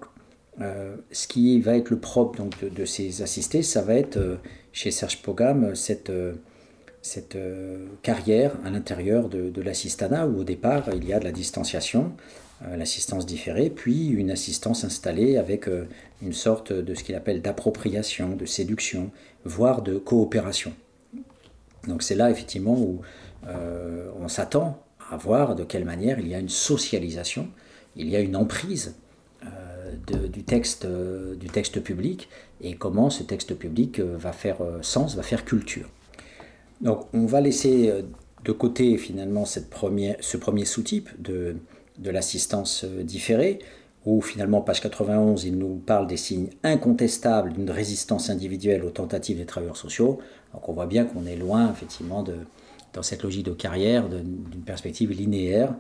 ce 0.60 1.28
qui 1.28 1.62
va 1.62 1.78
être 1.78 1.90
le 1.90 2.00
propre 2.00 2.40
donc, 2.40 2.66
de, 2.66 2.86
ces 2.86 3.22
assistés, 3.22 3.62
ça 3.62 3.82
va 3.82 3.94
être 3.94 4.20
chez 4.74 4.92
Serge 4.92 5.22
Pogam 5.22 5.76
cette, 5.76 6.12
carrière 8.02 8.52
à 8.66 8.70
l'intérieur 8.70 9.30
de, 9.30 9.50
de 9.50 9.62
l'assistanat 9.62 10.28
où 10.28 10.42
au 10.42 10.44
départ 10.44 10.90
il 10.94 11.06
y 11.08 11.14
a 11.14 11.20
de 11.20 11.26
la 11.26 11.32
distanciation, 11.32 12.12
l'assistance 12.62 13.26
différée, 13.26 13.70
puis 13.70 14.08
une 14.08 14.32
assistance 14.32 14.84
installée 14.84 15.38
avec 15.38 15.68
euh, 15.68 15.88
une 16.22 16.34
sorte 16.34 16.72
de 16.72 16.96
ce 16.96 17.04
qu'il 17.04 17.16
appelle 17.16 17.42
d'appropriation, 17.42 18.36
de 18.36 18.46
séduction, 18.46 19.12
voire 19.44 19.82
de 19.82 19.98
coopération. 19.98 20.74
Donc 21.88 22.02
c'est 22.02 22.16
là 22.16 22.32
effectivement 22.32 22.80
où 22.80 23.02
euh, 23.48 24.10
on 24.20 24.28
s'attend 24.28 24.82
à 25.12 25.18
voir 25.18 25.56
de 25.56 25.64
quelle 25.64 25.86
manière 25.86 26.20
il 26.20 26.28
y 26.28 26.36
a 26.36 26.40
une 26.40 26.50
socialisation, 26.50 27.50
il 27.96 28.10
y 28.10 28.16
a 28.16 28.20
une 28.20 28.36
emprise 28.36 28.96
du, 30.08 30.44
texte, 30.44 30.86
du 30.86 31.48
texte 31.48 31.80
public 31.80 32.28
et 32.60 32.76
comment 32.76 33.12
ce 33.12 33.22
texte 33.22 33.54
public 33.54 34.00
va 34.00 34.34
faire 34.34 34.58
sens, 34.82 35.16
va 35.16 35.22
faire 35.22 35.46
culture. 35.46 35.88
Donc 36.82 37.08
on 37.14 37.28
va 37.28 37.40
laisser 37.40 38.04
de 38.44 38.52
côté 38.52 38.98
finalement 38.98 39.46
cette 39.46 39.72
ce 40.22 40.38
premier 40.38 40.66
sous-type 40.66 41.10
de, 41.22 41.56
de 41.98 42.10
l'assistance 42.12 42.84
euh, 42.84 43.04
différée, 43.04 43.60
où 44.06 44.22
finalement, 44.22 44.62
page 44.62 44.82
91, 44.82 45.46
il 45.46 45.58
nous 45.58 45.76
parle 45.76 46.08
des 46.08 46.18
signes 46.18 46.50
incontestables 46.64 47.54
d'une 47.54 47.72
résistance 47.72 48.30
individuelle 48.30 48.84
aux 48.84 48.92
tentatives 48.92 49.38
des 49.38 49.46
travailleurs 49.46 49.78
sociaux. 49.78 50.20
Donc 50.54 50.70
on 50.70 50.74
voit 50.74 50.86
bien 50.86 51.06
qu'on 51.06 51.26
est 51.26 51.36
loin, 51.36 51.72
effectivement, 51.72 52.22
de, 52.22 52.36
dans 52.94 53.02
cette 53.02 53.24
logique 53.24 53.46
de 53.46 53.54
carrière, 53.54 54.08
d'une 54.08 54.62
perspective 54.66 55.12
linéaire, 55.12 55.74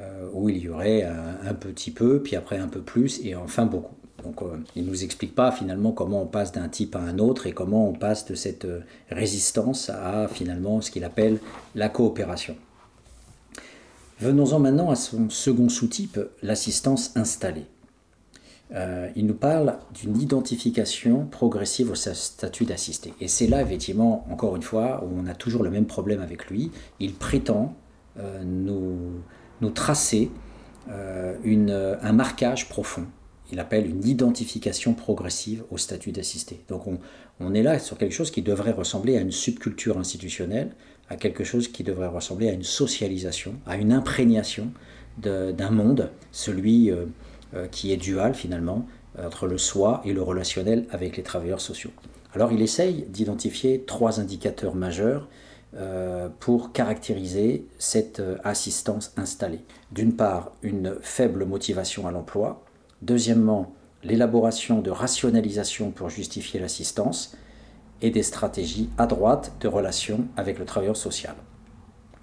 euh, 0.00 0.28
où 0.32 0.48
il 0.48 0.58
y 0.58 0.68
aurait 0.68 1.02
un, 1.02 1.54
petit 1.54 1.90
peu, 1.90 2.22
puis 2.22 2.36
après 2.36 2.56
un 2.58 2.68
peu 2.68 2.80
plus, 2.80 3.20
et 3.24 3.34
enfin 3.34 3.66
beaucoup. 3.66 3.96
Donc 4.22 4.42
euh, 4.42 4.58
il 4.76 4.84
ne 4.84 4.90
nous 4.90 5.02
explique 5.02 5.34
pas 5.34 5.50
finalement 5.50 5.90
comment 5.90 6.22
on 6.22 6.26
passe 6.26 6.52
d'un 6.52 6.68
type 6.68 6.94
à 6.94 7.00
un 7.00 7.18
autre 7.18 7.48
et 7.48 7.52
comment 7.52 7.88
on 7.88 7.92
passe 7.92 8.24
de 8.26 8.36
cette 8.36 8.68
résistance 9.10 9.90
à 9.90 10.28
finalement 10.28 10.80
ce 10.80 10.92
qu'il 10.92 11.02
appelle 11.02 11.40
la 11.74 11.88
coopération. 11.88 12.54
Venons-en 14.22 14.60
maintenant 14.60 14.88
à 14.88 14.94
son 14.94 15.30
second 15.30 15.68
sous-type, 15.68 16.16
l'assistance 16.44 17.10
installée. 17.16 17.66
Euh, 18.72 19.08
il 19.16 19.26
nous 19.26 19.34
parle 19.34 19.78
d'une 20.00 20.16
identification 20.16 21.26
progressive 21.26 21.90
au 21.90 21.96
statut 21.96 22.64
d'assisté. 22.64 23.14
Et 23.20 23.26
c'est 23.26 23.48
là, 23.48 23.60
effectivement, 23.62 24.24
encore 24.30 24.54
une 24.54 24.62
fois, 24.62 25.02
où 25.02 25.08
on 25.18 25.26
a 25.26 25.34
toujours 25.34 25.64
le 25.64 25.70
même 25.70 25.86
problème 25.86 26.20
avec 26.20 26.46
lui. 26.46 26.70
Il 27.00 27.14
prétend 27.14 27.74
euh, 28.20 28.44
nous, 28.44 29.70
tracer 29.70 30.30
euh, 30.88 31.96
un 32.00 32.12
marquage 32.12 32.68
profond. 32.68 33.06
Il 33.50 33.58
appelle 33.58 33.90
une 33.90 34.06
identification 34.06 34.94
progressive 34.94 35.64
au 35.72 35.78
statut 35.78 36.12
d'assisté. 36.12 36.60
Donc 36.68 36.86
on, 36.86 37.00
on 37.40 37.54
est 37.54 37.64
là 37.64 37.80
sur 37.80 37.98
quelque 37.98 38.14
chose 38.14 38.30
qui 38.30 38.42
devrait 38.42 38.70
ressembler 38.70 39.16
à 39.16 39.20
une 39.20 39.32
subculture 39.32 39.98
institutionnelle, 39.98 40.70
à 41.08 41.16
quelque 41.16 41.44
chose 41.44 41.68
qui 41.68 41.82
devrait 41.82 42.08
ressembler 42.08 42.48
à 42.48 42.52
une 42.52 42.62
socialisation, 42.62 43.54
à 43.66 43.76
une 43.76 43.92
imprégnation 43.92 44.72
d'un 45.18 45.70
monde, 45.70 46.10
celui 46.30 46.90
euh, 46.90 47.04
euh, 47.54 47.66
qui 47.66 47.92
est 47.92 47.96
dual 47.96 48.34
finalement, 48.34 48.86
entre 49.22 49.46
le 49.46 49.58
soi 49.58 50.00
et 50.06 50.14
le 50.14 50.22
relationnel 50.22 50.86
avec 50.90 51.18
les 51.18 51.22
travailleurs 51.22 51.60
sociaux. 51.60 51.90
Alors 52.34 52.50
il 52.50 52.62
essaye 52.62 53.04
d'identifier 53.10 53.84
trois 53.86 54.20
indicateurs 54.20 54.74
majeurs 54.74 55.28
euh, 55.74 56.30
pour 56.40 56.72
caractériser 56.72 57.66
cette 57.78 58.22
assistance 58.42 59.12
installée. 59.18 59.60
D'une 59.90 60.16
part, 60.16 60.52
une 60.62 60.96
faible 61.02 61.44
motivation 61.44 62.06
à 62.06 62.10
l'emploi. 62.10 62.64
Deuxièmement, 63.02 63.74
l'élaboration 64.02 64.80
de 64.80 64.90
rationalisation 64.90 65.90
pour 65.90 66.08
justifier 66.08 66.58
l'assistance 66.58 67.36
et 68.02 68.10
des 68.10 68.22
stratégies 68.22 68.90
à 68.98 69.06
droite 69.06 69.52
de 69.60 69.68
relations 69.68 70.26
avec 70.36 70.58
le 70.58 70.64
travailleur 70.64 70.96
social. 70.96 71.34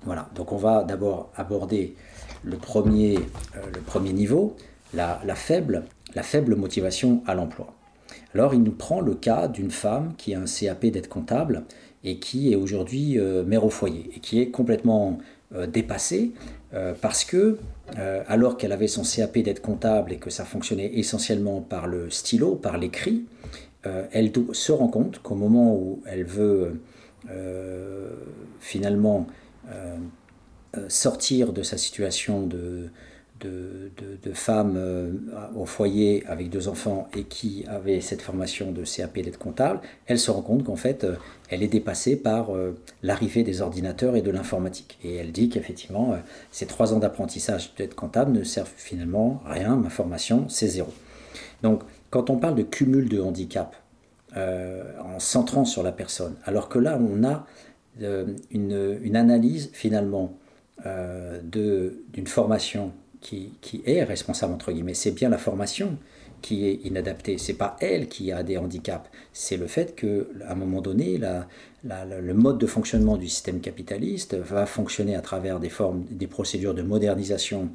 Voilà, 0.04 0.30
donc 0.36 0.52
on 0.52 0.58
va 0.58 0.84
d'abord 0.84 1.30
aborder 1.36 1.96
le 2.44 2.58
premier, 2.58 3.18
euh, 3.18 3.62
le 3.74 3.82
premier 3.82 4.14
niveau, 4.14 4.56
la, 4.94 5.20
faible, 5.36 5.84
motivation 6.56 7.22
à 7.28 7.34
l'emploi. 7.34 7.74
Alors 8.34 8.54
il 8.54 8.64
nous 8.64 8.72
prend 8.72 9.02
le 9.02 9.16
cas 9.16 9.48
d'une 9.48 9.72
femme 9.72 10.14
qui 10.18 10.34
a 10.34 10.40
un 10.40 10.46
CAP 10.46 10.86
d'être 10.88 11.10
comptable 11.10 11.64
et 12.04 12.20
qui 12.20 12.52
est 12.52 12.56
aujourd'hui 12.56 13.20
euh, 13.20 13.44
mère 13.44 13.66
au 13.66 13.70
foyer 13.70 14.10
et 14.16 14.20
qui 14.20 14.40
est 14.40 14.50
complètement 14.52 15.18
euh, 15.56 15.68
dépassée 15.68 16.32
parce 17.02 17.26
que 17.26 17.58
alors 18.28 18.58
qu'elle 18.58 18.72
avait 18.72 18.88
son 18.88 19.02
CAP 19.02 19.40
d'être 19.40 19.64
comptable 19.64 20.14
et 20.14 20.18
que 20.18 20.30
ça 20.30 20.46
fonctionnait 20.46 20.92
essentiellement 20.94 21.62
par 21.62 21.88
le 21.88 22.12
stylo, 22.12 22.54
par 22.54 22.78
l'écrit, 22.78 23.26
elle 23.84 24.32
se 24.52 24.72
rend 24.72 24.88
compte 24.88 25.20
qu'au 25.20 25.36
moment 25.36 25.74
où 25.74 26.02
elle 26.06 26.26
veut 26.26 26.82
euh, 27.30 28.12
finalement 28.60 29.28
euh, 29.70 29.98
sortir 30.88 31.54
de 31.54 31.64
sa 31.64 31.78
situation 31.78 32.46
de, 32.46 32.90
de, 33.42 34.34
femmes 34.34 34.76
euh, 34.78 35.12
au 35.56 35.66
foyer 35.66 36.26
avec 36.28 36.50
deux 36.50 36.68
enfants 36.68 37.08
et 37.16 37.24
qui 37.24 37.66
avaient 37.68 38.02
cette 38.02 38.22
formation 38.22 38.72
de 38.72 38.84
CAP 38.84 39.16
d'aide 39.16 39.38
comptable, 39.38 39.82
elle 40.06 40.20
se 40.20 40.32
rend 40.32 40.42
compte 40.42 40.64
qu'en 40.64 40.76
fait, 40.76 41.04
euh, 41.04 41.16
elle 41.50 41.64
est 41.64 41.68
dépassée 41.68 42.16
par 42.16 42.56
euh, 42.56 42.78
l'arrivée 43.02 43.44
des 43.44 43.62
ordinateurs 43.62 44.16
et 44.16 44.22
de 44.22 44.32
l'informatique. 44.32 44.98
Et 45.04 45.16
elle 45.16 45.32
dit 45.32 45.50
qu'effectivement, 45.50 46.16
ces 46.52 46.66
trois 46.66 46.94
ans 46.94 47.00
d'apprentissage 47.00 47.74
d'aide 47.76 47.96
comptable 47.96 48.32
ne 48.32 48.44
servent 48.44 48.72
finalement 48.76 49.42
rien, 49.46 49.76
ma 49.76 49.90
formation, 49.90 50.48
c'est 50.48 50.68
zéro. 50.68 50.94
Donc, 51.64 51.82
quand 52.10 52.30
on 52.30 52.38
parle 52.38 52.56
de 52.56 52.64
cumul 52.64 53.10
de 53.10 53.22
handicap, 53.22 53.76
en 54.36 55.20
centrant 55.20 55.66
sur 55.66 55.82
la 55.82 55.92
personne, 55.92 56.36
alors 56.46 56.70
que 56.70 56.78
là, 56.78 57.00
on 57.02 57.24
a 57.24 57.48
une, 58.52 59.00
une, 59.02 59.16
analyse 59.16 59.72
finalement 59.74 60.38
d'une 61.44 62.28
formation 62.28 62.94
qui, 63.22 63.82
est 63.86 64.04
responsable, 64.04 64.54
entre 64.54 64.72
guillemets. 64.72 64.94
C'est 64.94 65.12
bien 65.12 65.30
la 65.30 65.38
formation 65.38 65.98
qui 66.42 66.68
est 66.68 66.86
inadaptée. 66.86 67.38
C'est 67.38 67.54
pas 67.54 67.76
elle 67.82 68.08
qui 68.08 68.32
a 68.32 68.44
des 68.44 68.58
handicaps. 68.58 69.10
C'est 69.34 69.58
le 69.58 69.68
fait 69.68 69.96
que, 69.96 70.30
à 70.48 70.54
un 70.54 70.56
moment 70.56 70.82
donné, 70.82 71.18
la, 71.18 71.48
le 71.84 72.34
mode 72.34 72.58
de 72.58 72.68
fonctionnement 72.68 73.18
du 73.18 73.28
système 73.28 73.60
capitaliste 73.60 74.36
va 74.36 74.66
fonctionner 74.66 75.16
à 75.16 75.22
travers 75.22 75.60
des 75.60 75.70
formes, 75.70 76.06
des 76.10 76.28
procédures 76.28 76.74
de 76.74 76.82
modernisation, 76.82 77.70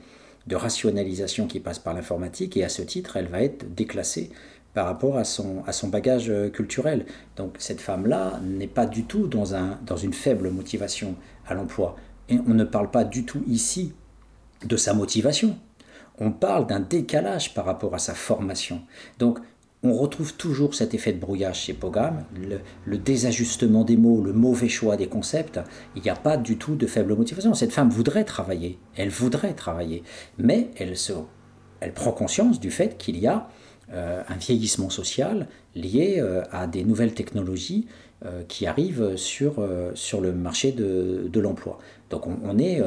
de 0.47 0.57
rationalisation 0.57 1.47
qui 1.47 1.61
passent 1.61 1.79
par 1.79 1.95
l'informatique, 1.95 2.57
et 2.57 2.65
à 2.65 2.69
ce 2.69 2.83
titre, 2.83 3.17
elle 3.17 3.29
va 3.29 3.43
être 3.43 3.75
déclassée 3.75 4.31
par 4.75 4.87
rapport 4.87 5.17
à 5.17 5.25
son, 5.25 5.63
à 5.67 5.73
son 5.73 5.89
bagage 5.89 6.33
culturel. 6.53 7.07
Donc 7.37 7.55
cette 7.59 7.81
femme-là 7.81 8.41
n'est 8.43 8.67
pas 8.67 8.87
du 8.87 9.05
tout 9.05 9.29
dans, 9.29 9.55
un, 9.55 9.79
dans 9.87 9.97
une 9.97 10.13
faible 10.13 10.51
motivation 10.51 11.15
à 11.47 11.55
l'emploi. 11.55 11.97
Et 12.29 12.39
on 12.47 12.55
ne 12.55 12.65
parle 12.65 12.91
pas 12.91 13.05
du 13.05 13.25
tout 13.25 13.43
ici 13.47 13.93
de 14.65 14.77
sa 14.77 14.95
motivation. 14.95 15.57
On 16.19 16.31
parle 16.31 16.67
d'un 16.67 16.81
décalage 16.81 17.55
par 17.55 17.65
rapport 17.65 17.95
à 17.95 17.99
sa 17.99 18.15
formation. 18.15 18.83
Donc, 19.19 19.39
on 19.85 19.93
retrouve 19.93 20.35
toujours 20.35 20.75
cet 20.75 20.95
effet 20.95 21.13
de 21.13 21.21
brouillage 21.21 21.61
chez 21.61 21.75
Pogam, 21.75 22.25
le, 22.87 22.99
désajustement 22.99 23.85
des 23.85 23.99
mots, 23.99 24.23
le 24.23 24.33
mauvais 24.33 24.71
choix 24.71 24.97
des 24.97 25.09
concepts. 25.09 25.61
Il 25.95 26.03
n'y 26.03 26.09
a 26.09 26.17
pas 26.17 26.39
du 26.39 26.57
tout 26.57 26.75
de 26.75 26.87
faible 26.87 27.15
motivation. 27.15 27.53
Cette 27.53 27.73
femme 27.73 27.91
voudrait 27.91 28.25
travailler, 28.25 28.79
elle 28.97 29.11
voudrait 29.11 29.53
travailler, 29.53 30.03
mais 30.39 30.71
elle, 30.79 30.95
elle 31.81 31.93
prend 31.93 32.13
conscience 32.13 32.61
du 32.61 32.71
fait 32.71 32.97
qu'il 32.97 33.19
y 33.19 33.27
a 33.27 33.49
euh, 33.93 34.23
un 34.27 34.37
vieillissement 34.37 34.89
social 34.89 35.47
lié 35.75 36.17
euh, 36.19 36.43
à 36.51 36.67
des 36.67 36.83
nouvelles 36.83 37.13
technologies 37.13 37.87
euh, 38.25 38.43
qui 38.49 38.67
arrivent 38.67 39.17
sur, 39.17 39.63
sur 39.95 40.23
le 40.23 40.33
marché 40.33 40.73
de, 40.73 41.29
de 41.31 41.41
l'emploi. 41.41 41.79
Donc 42.09 42.27
on, 42.27 42.39
on 42.43 42.59
est 42.59 42.81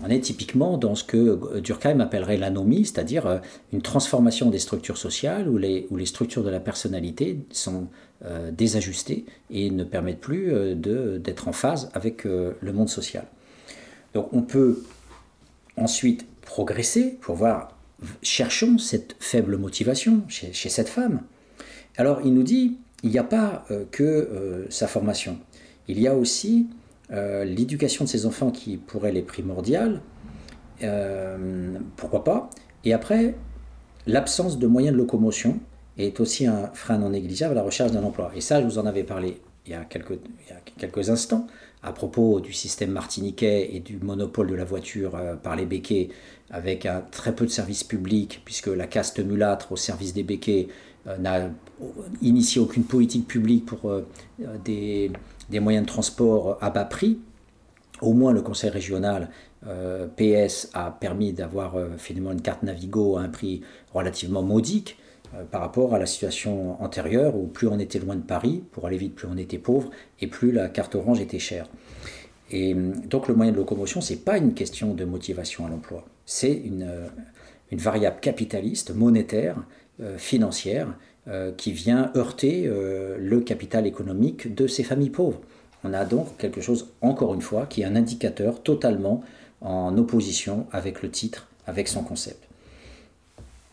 on 0.00 0.08
est 0.08 0.20
typiquement 0.20 0.78
dans 0.78 0.94
ce 0.94 1.04
que 1.04 1.60
Durkheim 1.60 2.00
appellerait 2.00 2.38
l'anomie, 2.38 2.86
c'est-à-dire 2.86 3.26
euh, 3.26 3.38
une 3.72 3.82
transformation 3.82 4.48
des 4.50 4.58
structures 4.58 4.96
sociales 4.96 5.48
où 5.48 5.58
les, 5.58 5.86
structures 6.06 6.42
de 6.42 6.50
la 6.50 6.60
personnalité 6.60 7.38
sont 7.50 7.88
euh, 8.24 8.50
désajustées 8.50 9.26
et 9.50 9.70
ne 9.70 9.84
permettent 9.84 10.20
plus 10.20 10.52
euh, 10.52 10.74
d'être 11.18 11.48
en 11.48 11.52
phase 11.52 11.90
avec 11.92 12.24
le 12.24 12.72
monde 12.72 12.88
social. 12.88 13.26
Donc 14.14 14.28
on 14.32 14.42
peut 14.42 14.82
ensuite 15.76 16.26
progresser 16.42 17.18
pour 17.20 17.36
voir, 17.36 17.76
cherchons 18.22 18.78
cette 18.78 19.16
faible 19.20 19.56
motivation 19.56 20.22
chez 20.28 20.68
cette 20.68 20.88
femme. 20.88 21.22
Alors 21.96 22.20
il 22.24 22.34
nous 22.34 22.42
dit, 22.42 22.78
il 23.02 23.10
n'y 23.10 23.18
a 23.18 23.24
pas 23.24 23.64
que 23.90 24.66
sa 24.68 24.86
formation, 24.86 25.38
il 25.88 25.98
y 25.98 26.06
a 26.06 26.14
aussi 26.14 26.66
euh, 27.12 27.44
l'éducation 27.44 28.04
de 28.04 28.08
ces 28.08 28.24
enfants 28.24 28.50
qui 28.50 28.78
pourrait 28.78 29.12
les 29.12 29.22
primordiale, 29.22 30.00
euh, 30.82 31.76
pourquoi 31.96 32.24
pas. 32.24 32.48
Et 32.84 32.94
après, 32.94 33.34
l'absence 34.06 34.58
de 34.58 34.66
moyens 34.66 34.94
de 34.94 34.98
locomotion 34.98 35.60
est 35.98 36.20
aussi 36.20 36.46
un 36.46 36.68
frein 36.72 36.98
non 36.98 37.10
négligeable 37.10 37.52
à 37.52 37.56
la 37.56 37.62
recherche 37.62 37.92
d'un 37.92 38.02
emploi. 38.02 38.32
Et 38.34 38.40
ça, 38.40 38.62
je 38.62 38.66
vous 38.66 38.78
en 38.78 38.86
avais 38.86 39.04
parlé 39.04 39.40
il 39.66 39.72
y 39.72 39.74
a 39.74 39.84
quelques, 39.84 40.18
quelques 40.78 41.10
instants 41.10 41.46
à 41.82 41.92
propos 41.92 42.40
du 42.40 42.52
système 42.52 42.90
martiniquais 42.90 43.76
et 43.76 43.80
du 43.80 43.98
monopole 43.98 44.48
de 44.48 44.54
la 44.54 44.64
voiture 44.64 45.14
euh, 45.14 45.34
par 45.36 45.54
les 45.54 45.66
béquets, 45.66 46.08
avec 46.50 46.86
un 46.86 47.02
très 47.10 47.34
peu 47.34 47.44
de 47.44 47.50
services 47.50 47.84
publics, 47.84 48.40
puisque 48.44 48.68
la 48.68 48.86
caste 48.86 49.20
mulâtre 49.20 49.72
au 49.72 49.76
service 49.76 50.14
des 50.14 50.22
béquets 50.22 50.68
n'a 51.18 51.50
initié 52.20 52.60
aucune 52.60 52.84
politique 52.84 53.26
publique 53.26 53.66
pour 53.66 53.90
des, 54.64 55.10
des 55.52 55.60
moyens 55.60 55.86
de 55.86 55.88
transport 55.88 56.58
à 56.60 56.70
bas 56.70 56.84
prix. 56.84 57.20
Au 58.00 58.14
moins, 58.14 58.32
le 58.32 58.42
conseil 58.42 58.70
régional 58.70 59.30
euh, 59.68 60.08
PS 60.08 60.70
a 60.74 60.90
permis 60.90 61.32
d'avoir 61.32 61.76
euh, 61.76 61.90
finalement 61.96 62.32
une 62.32 62.40
carte 62.40 62.64
Navigo 62.64 63.16
à 63.16 63.20
un 63.20 63.28
prix 63.28 63.62
relativement 63.94 64.42
modique 64.42 64.98
euh, 65.34 65.44
par 65.44 65.60
rapport 65.60 65.94
à 65.94 66.00
la 66.00 66.06
situation 66.06 66.82
antérieure 66.82 67.36
où 67.36 67.46
plus 67.46 67.68
on 67.68 67.78
était 67.78 68.00
loin 68.00 68.16
de 68.16 68.22
Paris, 68.22 68.64
pour 68.72 68.86
aller 68.86 68.96
vite, 68.96 69.14
plus 69.14 69.28
on 69.30 69.36
était 69.36 69.58
pauvre 69.58 69.90
et 70.20 70.26
plus 70.26 70.50
la 70.50 70.68
carte 70.68 70.96
orange 70.96 71.20
était 71.20 71.38
chère. 71.38 71.66
Et 72.50 72.74
donc 72.74 73.28
le 73.28 73.34
moyen 73.34 73.52
de 73.52 73.56
locomotion, 73.56 74.00
ce 74.00 74.14
n'est 74.14 74.18
pas 74.18 74.36
une 74.36 74.52
question 74.52 74.94
de 74.94 75.04
motivation 75.04 75.64
à 75.64 75.70
l'emploi, 75.70 76.04
c'est 76.26 76.52
une, 76.52 76.86
variable 77.72 78.20
capitaliste, 78.20 78.94
monétaire, 78.94 79.56
financière, 80.18 80.94
qui 81.56 81.70
vient 81.72 82.10
heurter 82.16 82.64
euh, 82.66 83.16
le 83.18 83.40
capital 83.40 83.86
économique 83.86 84.52
de 84.54 84.66
ces 84.66 84.82
familles 84.82 85.10
pauvres. 85.10 85.40
On 85.84 85.94
a 85.94 86.04
donc 86.04 86.36
quelque 86.36 86.60
chose, 86.60 86.88
encore 87.00 87.34
une 87.34 87.42
fois, 87.42 87.66
qui 87.66 87.82
est 87.82 87.84
un 87.84 87.94
indicateur 87.94 88.62
totalement 88.62 89.22
en 89.60 89.96
opposition 89.98 90.66
avec 90.72 91.02
le 91.02 91.10
titre, 91.10 91.48
avec 91.66 91.86
son 91.86 92.02
concept. 92.02 92.42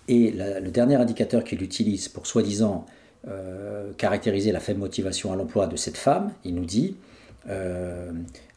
Et 0.08 0.32
le 0.32 0.70
dernier 0.70 0.96
indicateur 0.96 1.44
qu'il 1.44 1.62
utilise 1.62 2.08
pour 2.08 2.26
soi-disant 2.26 2.86
euh, 3.28 3.92
caractériser 3.98 4.52
la 4.52 4.60
faible 4.60 4.80
motivation 4.80 5.32
à 5.32 5.36
l'emploi 5.36 5.68
de 5.68 5.76
cette 5.76 5.98
femme, 5.98 6.32
il 6.46 6.56
nous 6.56 6.66
dit 6.66 6.96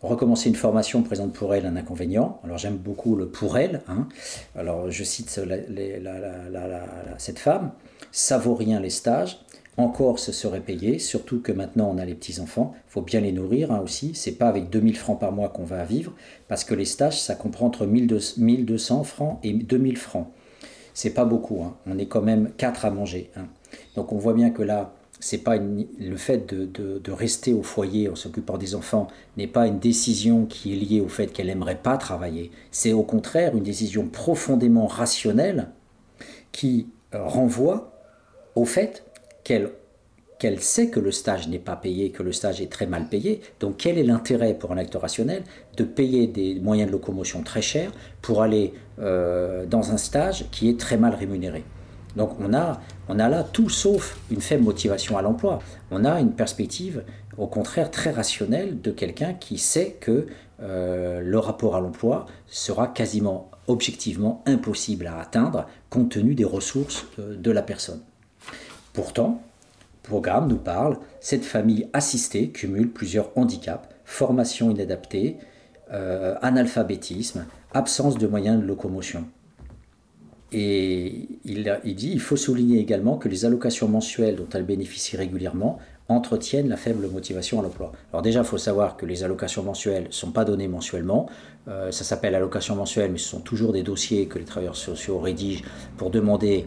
recommencer 0.02 0.48
une 0.48 0.54
formation 0.54 1.02
présente 1.02 1.32
pour 1.32 1.54
elle 1.54 1.66
un 1.66 1.76
inconvénient. 1.76 2.40
Alors 2.44 2.58
j'aime 2.58 2.76
beaucoup 2.76 3.16
le 3.16 3.28
pour 3.28 3.58
elle. 3.58 3.82
Hein. 3.88 4.08
Alors 4.56 4.90
je 4.90 5.04
cite 5.04 5.40
cette 7.18 7.38
femme 7.38 7.72
ça 8.12 8.38
vaut 8.38 8.54
rien 8.54 8.78
les 8.78 8.90
stages. 8.90 9.38
Encore, 9.78 10.18
ce 10.18 10.32
serait 10.32 10.60
payé, 10.60 10.98
surtout 10.98 11.40
que 11.40 11.50
maintenant 11.50 11.90
on 11.90 11.98
a 11.98 12.04
les 12.04 12.14
petits-enfants. 12.14 12.74
Faut 12.88 13.00
bien 13.00 13.20
les 13.20 13.32
nourrir 13.32 13.72
hein, 13.72 13.80
aussi. 13.82 14.14
C'est 14.14 14.32
pas 14.32 14.48
avec 14.48 14.68
2000 14.68 14.96
francs 14.98 15.18
par 15.18 15.32
mois 15.32 15.48
qu'on 15.48 15.64
va 15.64 15.84
vivre, 15.84 16.12
parce 16.46 16.62
que 16.62 16.74
les 16.74 16.84
stages, 16.84 17.20
ça 17.20 17.34
comprend 17.34 17.66
entre 17.66 17.86
1200 17.86 19.04
francs 19.04 19.38
et 19.42 19.54
2000 19.54 19.96
francs. 19.96 20.28
C'est 20.92 21.14
pas 21.14 21.24
beaucoup. 21.24 21.62
Hein. 21.62 21.74
On 21.86 21.98
est 21.98 22.06
quand 22.06 22.20
même 22.20 22.52
4 22.58 22.84
à 22.84 22.90
manger. 22.90 23.30
Hein. 23.34 23.46
Donc 23.96 24.12
on 24.12 24.18
voit 24.18 24.34
bien 24.34 24.50
que 24.50 24.62
là, 24.62 24.92
c'est 25.22 25.38
pas 25.38 25.56
le 25.56 26.16
fait 26.16 26.52
de, 26.52 27.12
rester 27.12 27.54
au 27.54 27.62
foyer 27.62 28.08
en 28.08 28.16
s'occupant 28.16 28.58
des 28.58 28.74
enfants 28.74 29.06
n'est 29.36 29.46
pas 29.46 29.68
une 29.68 29.78
décision 29.78 30.46
qui 30.46 30.72
est 30.72 30.76
liée 30.76 31.00
au 31.00 31.08
fait 31.08 31.28
qu'elle 31.28 31.46
n'aimerait 31.46 31.80
pas 31.80 31.96
travailler. 31.96 32.50
C'est 32.72 32.92
au 32.92 33.04
contraire 33.04 33.56
une 33.56 33.62
décision 33.62 34.08
profondément 34.08 34.88
rationnelle 34.88 35.68
qui 36.50 36.88
euh, 37.14 37.24
renvoie 37.24 37.92
au 38.56 38.64
fait 38.64 39.04
qu'elle 39.44 39.70
qu'elle 40.40 40.58
sait 40.58 40.88
que 40.88 40.98
le 40.98 41.12
stage 41.12 41.46
n'est 41.46 41.60
pas 41.60 41.76
payé, 41.76 42.10
que 42.10 42.24
le 42.24 42.32
stage 42.32 42.60
est 42.60 42.72
très 42.72 42.86
mal 42.86 43.06
payé. 43.08 43.42
Donc 43.60 43.76
quel 43.76 43.98
est 43.98 44.02
l'intérêt 44.02 44.54
pour 44.54 44.72
un 44.72 44.76
acteur 44.76 45.02
rationnel 45.02 45.44
de 45.76 45.84
payer 45.84 46.26
des 46.26 46.58
moyens 46.58 46.88
de 46.88 46.92
locomotion 46.92 47.44
très 47.44 47.62
chers 47.62 47.92
pour 48.22 48.42
aller 48.42 48.74
euh, 48.98 49.66
dans 49.66 49.92
un 49.92 49.98
stage 49.98 50.46
qui 50.50 50.68
est 50.68 50.80
très 50.80 50.96
mal 50.96 51.14
rémunéré? 51.14 51.62
Donc 52.16 52.36
on 52.40 52.52
a, 52.52 52.80
là 53.08 53.42
tout 53.42 53.68
sauf 53.68 54.18
une 54.30 54.40
faible 54.40 54.64
motivation 54.64 55.16
à 55.16 55.22
l'emploi. 55.22 55.60
On 55.90 56.04
a 56.04 56.20
une 56.20 56.32
perspective 56.32 57.04
au 57.38 57.46
contraire 57.46 57.90
très 57.90 58.10
rationnelle 58.10 58.80
de 58.80 58.90
quelqu'un 58.90 59.34
qui 59.34 59.58
sait 59.58 59.96
que 60.00 60.26
euh, 60.60 61.20
le 61.20 61.38
rapport 61.38 61.76
à 61.76 61.80
l'emploi 61.80 62.26
sera 62.46 62.86
quasiment 62.88 63.50
objectivement 63.66 64.42
impossible 64.46 65.06
à 65.06 65.18
atteindre 65.18 65.66
compte 65.88 66.10
tenu 66.10 66.34
des 66.34 66.44
ressources 66.44 67.06
euh, 67.18 67.36
de 67.36 67.50
la 67.50 67.62
personne. 67.62 68.00
Pourtant, 68.92 69.42
le 70.02 70.08
programme 70.08 70.48
nous 70.48 70.58
parle, 70.58 70.98
cette 71.20 71.44
famille 71.44 71.88
assistée 71.92 72.50
cumule 72.50 72.90
plusieurs 72.90 73.30
handicaps, 73.36 73.88
formation 74.04 74.70
inadaptée, 74.70 75.38
euh, 75.92 76.34
analphabétisme, 76.42 77.46
absence 77.72 78.18
de 78.18 78.26
moyens 78.26 78.60
de 78.60 78.66
locomotion. 78.66 79.24
Et 80.53 81.28
il, 81.44 81.80
il, 81.84 81.94
dit 81.94 82.11
il 82.12 82.20
faut 82.20 82.36
souligner 82.36 82.78
également 82.78 83.16
que 83.16 83.28
les 83.28 83.44
allocations 83.44 83.88
mensuelles 83.88 84.36
dont 84.36 84.48
elle 84.53 84.64
bénéficie 84.64 85.16
régulièrement 85.16 85.78
entretiennent 86.09 86.68
la 86.68 86.76
faible 86.76 87.09
motivation 87.09 87.59
à 87.61 87.62
l'emploi. 87.62 87.92
Alors 88.12 88.22
déjà, 88.22 88.40
il 88.40 88.44
faut 88.44 88.59
savoir 88.59 88.96
que 88.96 89.07
les 89.07 89.24
allocations 89.24 89.62
mensuelles 89.62 90.05
ne 90.05 90.12
sont 90.12 90.30
pas 90.30 90.44
données 90.44 90.68
mensuellement. 90.68 91.26
Euh, 91.68 91.90
ça 91.90 92.05
s'appelle 92.05 92.34
allocation 92.34 92.76
mensuelle, 92.76 93.12
mais 93.12 93.18
ce 93.18 93.28
sont 93.28 93.40
toujours 93.40 93.72
des 93.72 93.82
dossiers 93.82 94.26
que 94.26 94.38
les 94.38 94.44
travailleurs 94.44 94.76
sociaux 94.76 95.18
rédigent 95.18 95.64
pour 95.96 96.11
demander 96.11 96.66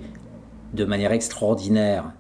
de 0.74 0.86
manière 0.86 1.12
extraordinaire 1.12 2.12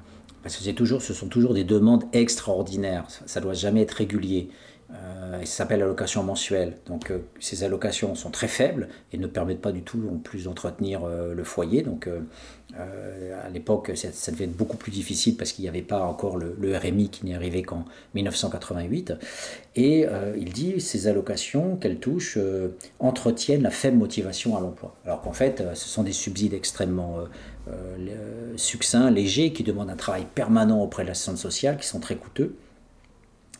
parce 0.45 0.57
que 0.57 0.99
ce 0.99 1.13
sont 1.15 1.27
toujours 1.27 1.55
des 1.55 1.63
demandes 1.63 2.03
extraordinaires. 2.13 3.05
Ça 3.25 3.39
ne 3.39 3.45
doit 3.45 3.55
jamais 3.55 3.81
être 3.81 3.93
régulier. 3.93 4.49
Euh, 4.93 5.41
et 5.41 5.45
ça 5.45 5.57
s'appelle 5.57 5.81
allocation 5.81 6.23
mensuelle. 6.23 6.77
Donc 6.85 7.09
euh, 7.09 7.19
ces 7.39 7.63
allocations 7.63 8.13
sont 8.15 8.29
très 8.29 8.47
faibles 8.47 8.87
et 9.11 9.17
ne 9.17 9.27
permettent 9.27 9.61
pas 9.61 9.71
du 9.71 9.81
tout 9.81 9.99
en 10.11 10.17
plus 10.17 10.43
d'entretenir 10.43 11.03
euh, 11.03 11.33
le 11.33 11.43
foyer. 11.43 11.81
Donc 11.81 12.07
à 12.77 13.49
l'époque, 13.49 13.91
ça, 13.95 14.31
devait 14.31 14.45
être 14.45 14.57
beaucoup 14.57 14.75
plus 14.75 14.91
difficile 14.91 15.37
parce 15.37 15.53
qu'il 15.53 15.63
n'y 15.63 15.69
avait 15.69 15.81
pas 15.81 16.01
encore 16.01 16.35
le, 16.37 16.77
RMI 16.77 17.09
qui 17.09 17.25
n'est 17.25 17.35
arrivé 17.35 17.63
qu'en 17.63 17.85
1988. 18.15 19.13
Et 19.77 20.05
il 20.37 20.51
dit 20.51 20.81
ces 20.81 21.07
allocations 21.07 21.77
qu'elles 21.77 21.99
touchent 21.99 22.37
entretiennent 22.99 23.61
la 23.61 23.69
faible 23.69 23.97
motivation 23.97 24.57
à 24.57 24.59
l'emploi. 24.59 24.95
Alors 25.05 25.21
qu'en 25.21 25.31
fait, 25.31 25.63
ce 25.73 25.87
sont 25.87 26.03
des 26.03 26.11
subsides 26.11 26.53
extrêmement 26.53 27.19
succincts, 28.57 29.09
légers, 29.09 29.53
qui 29.53 29.63
demandent 29.63 29.91
un 29.91 29.95
travail 29.95 30.25
permanent 30.35 30.81
auprès 30.81 31.03
de 31.03 31.09
l'assistance 31.09 31.41
sociale, 31.41 31.77
qui 31.77 31.87
sont 31.87 32.01
très 32.01 32.17
coûteux 32.17 32.57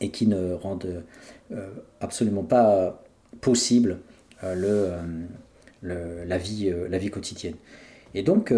et 0.01 0.09
qui 0.09 0.27
ne 0.27 0.53
rendent 0.53 1.03
euh, 1.51 1.69
absolument 1.99 2.43
pas 2.43 3.03
possible 3.41 3.99
euh, 4.43 4.97
le, 5.81 6.25
la, 6.25 6.37
vie, 6.37 6.69
euh, 6.69 6.87
la 6.89 6.97
vie 6.97 7.09
quotidienne. 7.09 7.55
Et 8.13 8.23
donc, 8.23 8.53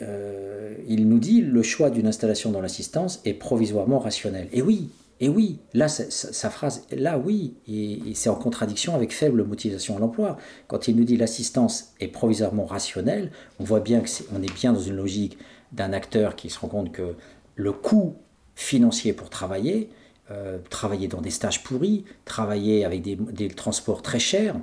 il 0.00 1.08
nous 1.08 1.18
dit 1.18 1.40
le 1.40 1.62
choix 1.62 1.90
d'une 1.90 2.06
installation 2.06 2.50
dans 2.50 2.60
l'assistance 2.60 3.20
est 3.24 3.34
provisoirement 3.34 3.98
rationnel. 3.98 4.48
Et 4.52 4.62
oui, 4.62 4.90
et 5.20 5.28
oui, 5.28 5.60
là, 5.72 5.88
sa, 5.88 6.50
phrase, 6.50 6.86
là, 6.90 7.18
oui, 7.18 7.54
et, 7.68 8.14
c'est 8.14 8.28
en 8.28 8.34
contradiction 8.34 8.94
avec 8.94 9.12
faible 9.12 9.44
motivation 9.44 9.96
à 9.96 10.00
l'emploi. 10.00 10.36
Quand 10.66 10.88
il 10.88 10.96
nous 10.96 11.04
dit 11.04 11.16
l'assistance 11.16 11.94
est 12.00 12.08
provisoirement 12.08 12.66
rationnelle, 12.66 13.30
on 13.60 13.64
voit 13.64 13.80
bien 13.80 14.00
qu'on 14.00 14.42
est, 14.42 14.46
est 14.46 14.54
bien 14.54 14.72
dans 14.72 14.80
une 14.80 14.96
logique 14.96 15.38
d'un 15.72 15.92
acteur 15.92 16.36
qui 16.36 16.50
se 16.50 16.58
rend 16.58 16.68
compte 16.68 16.92
que 16.92 17.14
le 17.54 17.72
coût 17.72 18.16
financier 18.56 19.12
pour 19.12 19.30
travailler, 19.30 19.90
euh, 20.32 20.58
travailler 20.70 21.06
dans 21.06 21.20
des 21.20 21.30
stages 21.30 21.62
pourris, 21.62 22.04
travailler 22.24 22.84
avec 22.84 23.02
des, 23.02 23.48
transports 23.48 24.02
très 24.02 24.18
chers, 24.18 24.56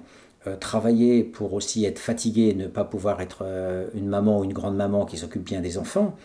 euh, 0.48 0.58
travailler 0.58 1.24
pour 1.24 1.54
aussi 1.54 1.86
être 1.86 2.00
fatigué 2.00 2.50
et 2.50 2.54
ne 2.56 2.68
pas 2.68 2.84
pouvoir 2.84 3.22
être 3.22 3.44
euh, 3.44 3.88
une 3.94 4.08
maman 4.08 4.40
ou 4.40 4.44
une 4.44 4.52
grande 4.52 4.76
maman 4.76 5.06
qui 5.06 5.16
s'occupe 5.16 5.44
bien 5.44 5.62
des 5.62 5.78
enfants. 5.78 6.18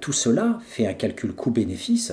tout 0.00 0.14
cela 0.14 0.58
fait 0.66 0.86
un 0.86 0.94
calcul 0.94 1.34
coût-bénéfice. 1.34 2.12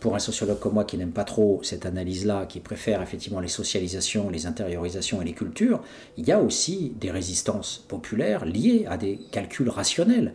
pour 0.00 0.14
un 0.14 0.18
sociologue 0.18 0.58
comme 0.58 0.72
moi 0.72 0.84
qui 0.84 0.96
n'aime 0.96 1.12
pas 1.12 1.24
trop 1.24 1.60
cette 1.62 1.84
analyse-là, 1.84 2.46
qui 2.46 2.60
préfère 2.60 3.02
effectivement 3.02 3.40
les 3.40 3.52
socialisations, 3.60 4.30
les 4.30 4.46
intériorisations 4.46 5.20
et 5.20 5.26
les 5.26 5.34
cultures, 5.34 5.82
il 6.16 6.26
y 6.26 6.32
a 6.32 6.40
aussi 6.40 6.94
des 6.98 7.10
résistances 7.10 7.84
populaires 7.86 8.46
liées 8.46 8.86
à 8.88 8.96
des 8.96 9.18
calculs 9.30 9.68
rationnels. 9.68 10.32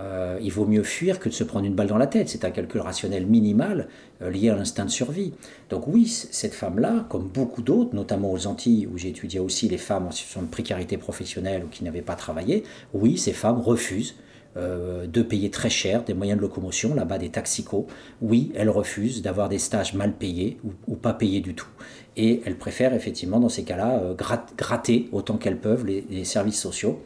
Euh, 0.00 0.38
il 0.40 0.52
vaut 0.52 0.66
mieux 0.66 0.82
fuir 0.82 1.18
que 1.18 1.28
de 1.28 1.34
se 1.34 1.44
prendre 1.44 1.66
une 1.66 1.74
balle 1.74 1.88
dans 1.88 1.98
la 1.98 2.06
tête. 2.06 2.28
C'est 2.28 2.44
un 2.44 2.50
calcul 2.50 2.80
rationnel 2.80 3.26
minimal 3.26 3.88
euh, 4.22 4.30
lié 4.30 4.50
à 4.50 4.54
l'instinct 4.54 4.84
de 4.84 4.90
survie. 4.90 5.32
Donc 5.70 5.86
oui, 5.88 6.06
cette 6.06 6.54
femme-là, 6.54 7.06
comme 7.08 7.28
beaucoup 7.28 7.62
d'autres, 7.62 7.94
notamment 7.94 8.32
aux 8.32 8.46
Antilles, 8.46 8.86
où 8.86 8.96
étudié 8.96 9.40
aussi 9.40 9.68
les 9.68 9.78
femmes 9.78 10.06
en 10.06 10.10
situation 10.10 10.42
de 10.42 10.48
précarité 10.48 10.96
professionnelle 10.98 11.64
ou 11.64 11.68
qui 11.68 11.84
n'avaient 11.84 12.02
pas 12.02 12.14
travaillé, 12.14 12.64
oui, 12.94 13.18
ces 13.18 13.32
femmes 13.32 13.60
refusent 13.60 14.14
euh, 14.56 15.06
de 15.06 15.22
payer 15.22 15.50
très 15.50 15.70
cher 15.70 16.04
des 16.04 16.14
moyens 16.14 16.38
de 16.38 16.42
locomotion, 16.42 16.94
là-bas 16.94 17.18
des 17.18 17.30
taxicos. 17.30 17.86
Oui, 18.22 18.52
elles 18.54 18.70
refusent 18.70 19.22
d'avoir 19.22 19.48
des 19.48 19.58
stages 19.58 19.94
mal 19.94 20.12
payés 20.12 20.58
ou, 20.86 20.94
pas 20.94 21.12
payés 21.12 21.40
du 21.40 21.54
tout. 21.54 21.68
Et 22.16 22.40
elles 22.44 22.56
préfèrent 22.56 22.94
effectivement, 22.94 23.40
dans 23.40 23.48
ces 23.48 23.64
cas-là, 23.64 24.14
gratter 24.56 25.08
autant 25.12 25.36
qu'elles 25.36 25.58
peuvent 25.58 25.86
les 25.86 26.24
services 26.24 26.60
sociaux. 26.60 27.00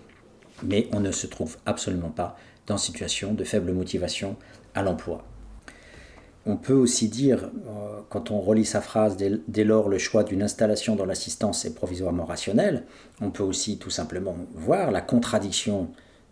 Mais 0.64 0.88
on 0.92 1.00
ne 1.00 1.10
se 1.10 1.26
trouve 1.26 1.56
absolument 1.66 2.10
pas 2.10 2.36
dans 2.66 2.78
situation 2.78 3.34
de 3.34 3.44
faible 3.44 3.72
motivation 3.72 4.36
à 4.74 4.82
l'emploi. 4.82 5.24
On 6.44 6.56
peut 6.56 6.74
aussi 6.74 7.08
dire, 7.08 7.50
euh, 7.68 8.00
quand 8.08 8.32
on 8.32 8.40
relit 8.40 8.64
sa 8.64 8.80
phrase, 8.80 9.16
dès, 9.16 9.64
lors 9.64 9.88
le 9.88 9.98
choix 9.98 10.24
d'une 10.24 10.42
installation 10.42 10.96
dans 10.96 11.06
l'assistance 11.06 11.64
est 11.64 11.74
provisoirement 11.74 12.24
rationnel, 12.24 12.84
on 13.20 13.30
peut 13.30 13.44
aussi 13.44 13.78
tout 13.78 13.90
simplement 13.90 14.34
voir 14.54 14.90
la 14.90 15.00
contradiction 15.00 15.88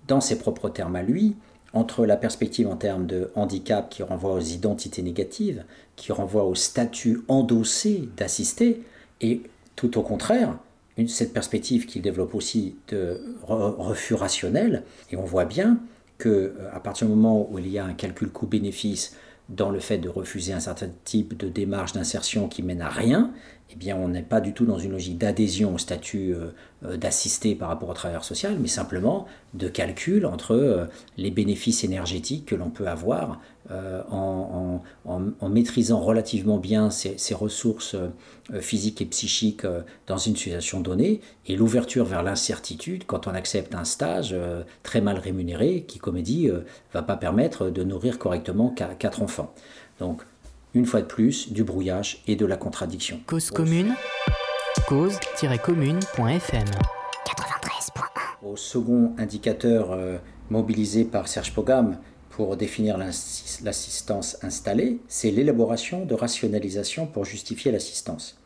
dans 0.08 0.20
ses 0.20 0.38
propres 0.38 0.68
termes 0.68 0.96
à 0.96 1.02
lui 1.02 1.36
entre 1.72 2.04
la 2.04 2.16
perspective 2.16 2.66
en 2.66 2.74
termes 2.74 3.06
de 3.06 3.30
handicap 3.36 3.88
qui 3.88 4.02
renvoie 4.02 4.32
aux 4.32 4.40
identités 4.40 5.02
négatives, 5.02 5.64
qui 5.94 6.10
renvoie 6.10 6.44
au 6.44 6.56
statut 6.56 7.22
endossé 7.28 8.08
d'assisté, 8.16 8.82
et 9.20 9.42
tout 9.76 9.96
au 9.96 10.02
contraire, 10.02 10.58
cette 11.06 11.32
perspective 11.32 11.86
qu'il 11.86 12.02
développe 12.02 12.34
aussi 12.34 12.74
de 12.88 13.20
refus 13.46 14.14
rationnel, 14.14 14.82
et 15.12 15.16
on 15.16 15.24
voit 15.24 15.44
bien 15.44 15.78
que 16.20 16.28
euh, 16.28 16.52
à 16.72 16.78
partir 16.78 17.08
du 17.08 17.14
moment 17.14 17.50
où 17.50 17.58
il 17.58 17.66
y 17.66 17.78
a 17.78 17.84
un 17.84 17.94
calcul 17.94 18.30
coût-bénéfice 18.30 19.16
dans 19.48 19.70
le 19.70 19.80
fait 19.80 19.98
de 19.98 20.08
refuser 20.08 20.52
un 20.52 20.60
certain 20.60 20.90
type 21.04 21.36
de 21.36 21.48
démarche 21.48 21.92
d'insertion 21.92 22.46
qui 22.48 22.62
mène 22.62 22.82
à 22.82 22.88
rien, 22.88 23.32
eh 23.72 23.76
bien 23.76 23.96
on 23.96 24.08
n'est 24.08 24.22
pas 24.22 24.40
du 24.40 24.52
tout 24.52 24.66
dans 24.66 24.78
une 24.78 24.92
logique 24.92 25.18
d'adhésion 25.18 25.74
au 25.74 25.78
statut 25.78 26.34
euh, 26.34 26.48
euh, 26.84 26.96
d'assisté 26.96 27.54
par 27.54 27.68
rapport 27.68 27.88
au 27.88 27.94
travailleur 27.94 28.24
social, 28.24 28.56
mais 28.60 28.68
simplement 28.68 29.26
de 29.54 29.68
calcul 29.68 30.26
entre 30.26 30.88
les 31.16 31.30
bénéfices 31.30 31.84
énergétiques 31.84 32.46
que 32.46 32.54
l'on 32.54 32.70
peut 32.70 32.86
avoir 32.86 33.40
en, 34.10 34.80
maîtrisant 35.48 36.00
relativement 36.00 36.58
bien 36.58 36.90
ses 36.90 37.34
ressources 37.34 37.96
physiques 38.60 39.00
et 39.00 39.06
psychiques 39.06 39.66
dans 40.06 40.18
une 40.18 40.36
situation 40.36 40.80
donnée, 40.80 41.20
et 41.46 41.56
l'ouverture 41.56 42.04
vers 42.04 42.22
l'incertitude 42.22 43.04
quand 43.06 43.26
on 43.26 43.34
accepte 43.34 43.74
un 43.74 43.84
stage 43.84 44.36
très 44.82 45.00
mal 45.00 45.18
rémunéré 45.18 45.84
qui, 45.86 45.98
comme 45.98 46.20
dit, 46.20 46.46
ne 46.46 46.62
va 46.92 47.02
pas 47.02 47.16
permettre 47.16 47.70
de 47.70 47.82
nourrir 47.82 48.18
correctement 48.18 48.70
quatre 48.70 49.22
enfants. 49.22 49.52
Donc, 49.98 50.22
une 50.74 50.86
fois 50.86 51.00
de 51.00 51.06
plus, 51.06 51.52
du 51.52 51.64
brouillage 51.64 52.22
et 52.26 52.36
de 52.36 52.46
la 52.46 52.56
contradiction. 52.56 53.20
Cause 53.26 53.50
commune, 53.50 53.94
cause-commune.fm 54.86 56.64
93.1 56.64 58.46
Au 58.46 58.56
second 58.56 59.14
indicateur 59.18 59.90
euh, 59.92 60.18
mobilisé 60.48 61.04
par 61.04 61.28
Serge 61.28 61.52
Pogam 61.52 61.98
pour 62.30 62.56
définir 62.56 62.96
l'assistance 62.98 64.38
installée, 64.42 65.00
c'est 65.08 65.30
l'élaboration 65.30 66.04
de 66.04 66.14
rationalisation 66.14 67.06
pour 67.06 67.24
justifier 67.24 67.72
l'assistance. 67.72 68.38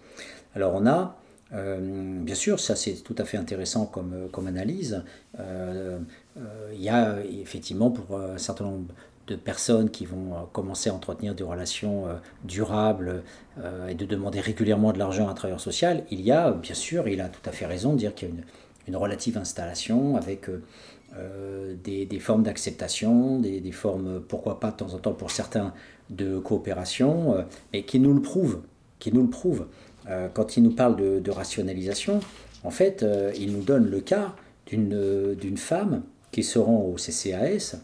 Alors 0.55 0.75
on 0.75 0.87
a, 0.87 1.19
euh, 1.53 1.79
bien 2.23 2.35
sûr, 2.35 2.59
ça 2.59 2.75
c'est 2.75 2.95
tout 3.05 3.15
à 3.19 3.25
fait 3.25 3.37
intéressant 3.37 3.85
comme, 3.85 4.29
comme 4.33 4.47
analyse, 4.47 5.05
euh, 5.39 5.99
il 6.73 6.81
y 6.81 6.89
a 6.89 7.19
effectivement 7.23 7.91
pour 7.91 8.19
un 8.19 8.39
certain 8.39 8.65
nombre 8.65 8.95
de 9.27 9.37
personnes 9.37 9.91
qui 9.91 10.05
vont 10.05 10.35
euh, 10.35 10.39
commencer 10.53 10.91
à 10.91 10.95
entretenir 10.95 11.35
des 11.35 11.45
relations 11.45 12.07
euh, 12.07 12.15
durables 12.45 13.23
euh, 13.59 13.89
et 13.89 13.95
de 13.95 14.05
demander 14.05 14.41
régulièrement 14.41 14.93
de 14.93 14.99
l'argent 14.99 15.29
à 15.29 15.31
un 15.31 15.35
travailleur 15.35 15.61
social, 15.61 16.05
il 16.11 16.21
y 16.21 16.33
a, 16.33 16.51
bien 16.53 16.75
sûr, 16.75 17.09
il 17.09 17.21
a 17.21 17.29
tout 17.29 17.49
à 17.49 17.53
fait 17.53 17.67
raison 17.67 17.93
de 17.93 17.99
dire 17.99 18.15
qu'il 18.15 18.29
y 18.29 18.33
a 18.33 18.35
une, 18.89 18.97
relative 18.97 19.39
installation 19.39 20.17
avec 20.17 20.51
des, 21.85 22.19
formes 22.21 22.43
d'acceptation, 22.43 23.39
des, 23.41 23.73
formes, 23.73 24.21
pourquoi 24.21 24.61
pas 24.61 24.73
de 24.73 24.77
temps 24.77 24.93
en 24.93 24.99
temps 24.99 25.15
pour 25.15 25.31
certains, 25.31 25.73
de 26.11 26.39
coopération, 26.39 27.47
et 27.73 27.85
qui 27.85 27.99
nous 27.99 28.13
le 28.13 28.21
prouvent, 28.21 28.61
qui 28.99 29.11
nous 29.11 29.23
le 29.23 29.31
prouve. 29.31 29.69
quand 30.35 30.59
il 30.59 30.65
nous 30.65 30.75
parle 30.75 30.97
de, 30.97 31.19
de 31.19 31.31
rationalisation, 31.31 32.21
en 32.63 32.71
fait, 32.71 33.07
il 33.39 33.53
nous 33.53 33.63
donne 33.63 33.89
le 33.89 34.01
cas 34.01 34.35
d'une 34.67 35.57
femme 35.57 36.03
qui 36.31 36.43
se 36.43 36.59
rend 36.59 36.83
au 36.83 36.97
CCAS, 36.97 37.77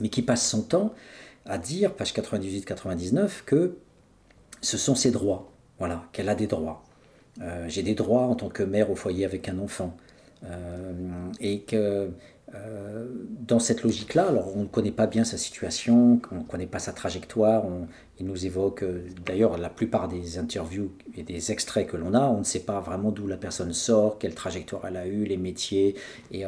mais 0.00 0.08
qui 0.08 0.22
passe 0.22 0.48
son 0.48 0.62
temps 0.62 0.94
à 1.46 1.58
dire, 1.58 1.94
page 1.94 2.12
98-99, 2.14 3.44
que 3.44 3.76
ce 4.60 4.78
sont 4.78 4.94
ses 4.94 5.10
droits, 5.10 5.52
voilà, 5.78 6.04
qu'elle 6.12 6.28
a 6.28 6.34
des 6.34 6.46
droits. 6.46 6.82
Euh, 7.40 7.66
j'ai 7.68 7.82
des 7.82 7.94
droits 7.94 8.22
en 8.22 8.34
tant 8.34 8.48
que 8.48 8.62
mère 8.62 8.90
au 8.90 8.96
foyer 8.96 9.24
avec 9.24 9.48
un 9.48 9.58
enfant. 9.58 9.96
Euh, 10.44 10.92
et 11.40 11.60
que 11.60 12.10
euh, 12.54 13.06
dans 13.40 13.58
cette 13.58 13.82
logique-là, 13.82 14.28
alors 14.28 14.56
on 14.56 14.62
ne 14.62 14.66
connaît 14.66 14.92
pas 14.92 15.06
bien 15.06 15.24
sa 15.24 15.36
situation, 15.36 16.20
on 16.30 16.36
ne 16.36 16.42
connaît 16.44 16.66
pas 16.66 16.78
sa 16.78 16.92
trajectoire, 16.92 17.64
il 18.20 18.26
nous 18.26 18.46
évoque, 18.46 18.84
euh, 18.84 19.02
d'ailleurs 19.26 19.58
la 19.58 19.68
plupart 19.68 20.08
des 20.08 20.38
interviews 20.38 20.92
et 21.16 21.24
des 21.24 21.50
extraits 21.50 21.86
que 21.88 21.96
l'on 21.96 22.14
a, 22.14 22.22
on 22.22 22.38
ne 22.38 22.44
sait 22.44 22.60
pas 22.60 22.80
vraiment 22.80 23.10
d'où 23.10 23.26
la 23.26 23.36
personne 23.36 23.72
sort, 23.72 24.18
quelle 24.18 24.34
trajectoire 24.34 24.86
elle 24.86 24.96
a 24.96 25.06
eu, 25.06 25.24
les 25.24 25.36
métiers, 25.36 25.96
et, 26.30 26.44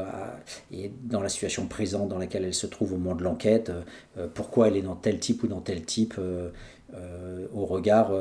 et, 0.73 0.93
dans 1.05 1.21
la 1.21 1.29
situation 1.29 1.67
présente 1.67 2.09
dans 2.09 2.19
laquelle 2.19 2.45
elle 2.45 2.55
se 2.55 2.67
trouve 2.67 2.93
au 2.93 2.99
moment 2.99 3.17
de 3.17 3.25
l'enquête, 3.25 3.73
pourquoi 4.35 4.69
elle 4.69 4.77
est 4.77 4.83
dans 4.83 4.97
tel 4.97 5.19
type 5.19 5.43
ou 5.43 5.49
dans 5.49 5.61
tel 5.61 5.85
type 5.85 6.21
au 7.53 7.67
regard 7.67 8.13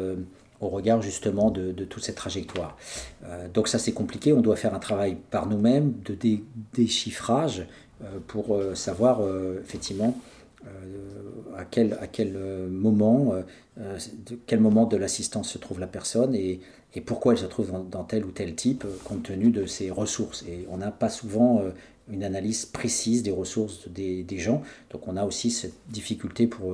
au 0.62 0.70
regard 0.70 1.02
justement 1.02 1.52
de, 1.52 1.72
toute 1.86 2.04
cette 2.04 2.16
trajectoire. 2.16 2.78
Euh, 3.26 3.48
donc 3.54 3.68
ça 3.68 3.80
c'est 3.80 3.92
compliqué, 3.92 4.34
on 4.34 4.42
doit 4.42 4.56
faire 4.56 4.74
un 4.74 4.80
travail 4.80 5.18
par 5.32 5.48
nous-mêmes 5.48 5.94
de 6.06 6.18
déchiffrage 6.74 7.66
euh, 8.04 8.20
pour 8.28 8.56
euh, 8.56 8.76
savoir 8.76 9.22
effectivement 9.62 10.18
à 11.56 11.64
quel, 11.64 11.94
à 12.02 12.08
quel 12.08 12.34
moment, 12.72 13.36
de 13.78 14.40
quel 14.48 14.60
moment 14.60 14.86
de 14.86 14.98
l'assistance 14.98 15.52
se 15.52 15.60
trouve 15.60 15.80
la 15.80 15.86
personne 15.86 16.34
et, 16.34 16.60
pourquoi 17.06 17.34
elle 17.34 17.40
se 17.40 17.46
trouve 17.46 17.72
dans, 17.92 18.04
tel 18.04 18.26
ou 18.26 18.32
tel 18.32 18.56
type 18.56 18.84
compte 19.04 19.24
tenu 19.24 19.52
de 19.52 19.68
ses 19.68 19.92
ressources. 19.92 20.44
Et 20.48 20.66
on 20.72 20.78
n'a 20.78 20.90
pas 20.90 21.10
souvent 21.10 21.62
une 22.10 22.24
analyse 22.24 22.66
précise 22.66 23.22
des 23.22 23.32
ressources 23.32 23.88
des, 23.90 24.26
gens. 24.40 24.64
Donc 24.90 25.08
on 25.08 25.18
a 25.18 25.24
aussi 25.24 25.52
cette 25.52 25.76
difficulté 25.90 26.48
pour, 26.48 26.74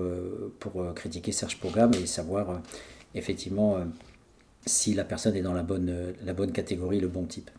pour 0.60 0.94
critiquer 0.94 1.34
Serge 1.34 1.60
Pogam 1.60 1.92
et 2.02 2.06
savoir 2.06 2.62
effectivement 3.16 3.78
si 4.66 4.94
la 4.94 5.04
personne 5.04 5.36
est 5.36 5.42
dans 5.42 5.54
la 5.54 5.64
bonne, 5.64 6.14
la 6.24 6.34
bonne 6.34 6.52
catégorie, 6.52 7.00
le 7.00 7.08
bon 7.08 7.24
type. 7.26 7.50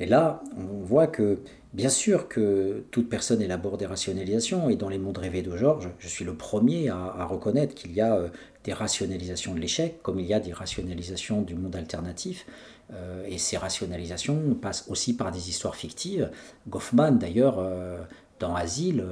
Et 0.00 0.06
là, 0.06 0.42
on 0.56 0.82
voit 0.82 1.06
que, 1.06 1.38
bien 1.72 1.88
sûr 1.88 2.28
que 2.28 2.84
toute 2.90 3.08
personne 3.08 3.40
élabore 3.40 3.76
des 3.78 3.86
rationalisations, 3.86 4.68
et 4.68 4.76
dans 4.76 4.88
les 4.88 4.98
mondes 4.98 5.18
rêvés 5.18 5.42
de 5.42 5.56
Georges, 5.56 5.90
je 5.98 6.08
suis 6.08 6.24
le 6.24 6.34
premier 6.34 6.88
à, 6.88 7.24
reconnaître 7.24 7.74
qu'il 7.74 7.92
y 7.92 8.00
a 8.00 8.16
euh, 8.16 8.28
des 8.64 8.72
rationalisations 8.72 9.54
de 9.54 9.60
l'échec, 9.60 10.02
comme 10.02 10.20
il 10.20 10.26
y 10.26 10.34
a 10.34 10.40
des 10.40 10.52
rationalisations 10.52 11.42
du 11.42 11.54
monde 11.54 11.76
alternatif, 11.76 12.46
euh, 12.92 13.24
et 13.28 13.38
ces 13.38 13.56
rationalisations 13.56 14.54
passent 14.60 14.86
aussi 14.88 15.16
par 15.16 15.32
des 15.32 15.48
histoires 15.48 15.76
fictives. 15.76 16.30
Goffman, 16.68 17.12
d'ailleurs, 17.12 17.58
euh, 17.58 17.98
dans 18.38 18.54
Asile, 18.54 19.02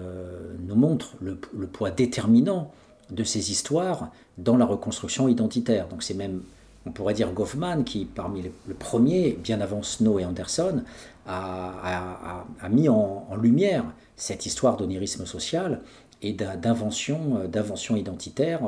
nous 0.67 0.75
montre 0.75 1.17
le, 1.23 1.37
poids 1.67 1.91
déterminant 1.91 2.71
de 3.11 3.25
ces 3.25 3.51
histoires 3.51 4.11
dans 4.39 4.57
la 4.57 4.65
reconstruction 4.65 5.29
identitaire. 5.29 5.89
Donc 5.89 6.03
c'est 6.03 6.15
même 6.15 6.43
on 6.87 6.91
pourrait 6.91 7.15
dire 7.15 7.33
Goffman, 7.33 7.83
qui 7.83 8.05
parmi 8.05 8.43
le 8.43 8.75
premier, 8.75 9.39
bien 9.43 9.61
avant 9.61 9.83
Snow 9.83 10.19
et 10.19 10.25
Anderson, 10.25 10.83
a, 11.27 12.45
mis 12.71 12.89
en, 12.89 13.27
lumière 13.41 13.85
cette 14.17 14.47
histoire 14.47 14.77
d'onirisme 14.77 15.25
social 15.27 15.81
et 16.23 16.33
d'invention, 16.33 17.39
euh, 17.39 17.47
d'invention 17.49 17.97
identitaire. 17.97 18.61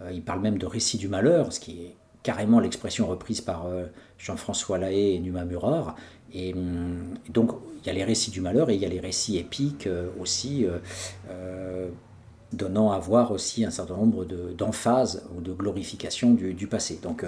Euh, 0.00 0.10
il 0.12 0.22
parle 0.22 0.40
même 0.40 0.58
de 0.58 0.66
récit 0.66 0.98
du 0.98 1.08
malheur, 1.08 1.52
ce 1.52 1.60
qui 1.60 1.82
est 1.82 1.94
carrément 2.22 2.60
l'expression 2.60 3.06
reprise 3.06 3.40
par 3.40 3.66
euh, 3.66 3.86
Jean-François 4.18 4.78
Lahaye 4.78 5.16
et 5.16 5.20
Numa 5.20 5.44
Murar. 5.44 5.96
Et 6.34 6.52
hum, 6.52 7.14
donc, 7.28 7.52
il 7.82 7.86
y 7.86 7.90
a 7.90 7.92
les 7.92 8.04
récits 8.04 8.30
du 8.30 8.40
malheur 8.40 8.68
et 8.70 8.74
il 8.74 8.80
y 8.80 8.84
a 8.84 8.88
les 8.88 9.00
récits 9.00 9.38
épiques 9.38 9.88
aussi, 10.20 10.66
donnant 12.52 12.92
à 12.92 12.98
voir 12.98 13.30
aussi 13.30 13.64
un 13.64 13.70
certain 13.70 13.96
nombre 13.96 14.24
d'emphases 14.24 15.24
ou 15.36 15.40
de 15.40 15.52
glorification 15.52 16.32
du, 16.32 16.54
du 16.54 16.66
passé. 16.66 16.98
Donc, 17.02 17.24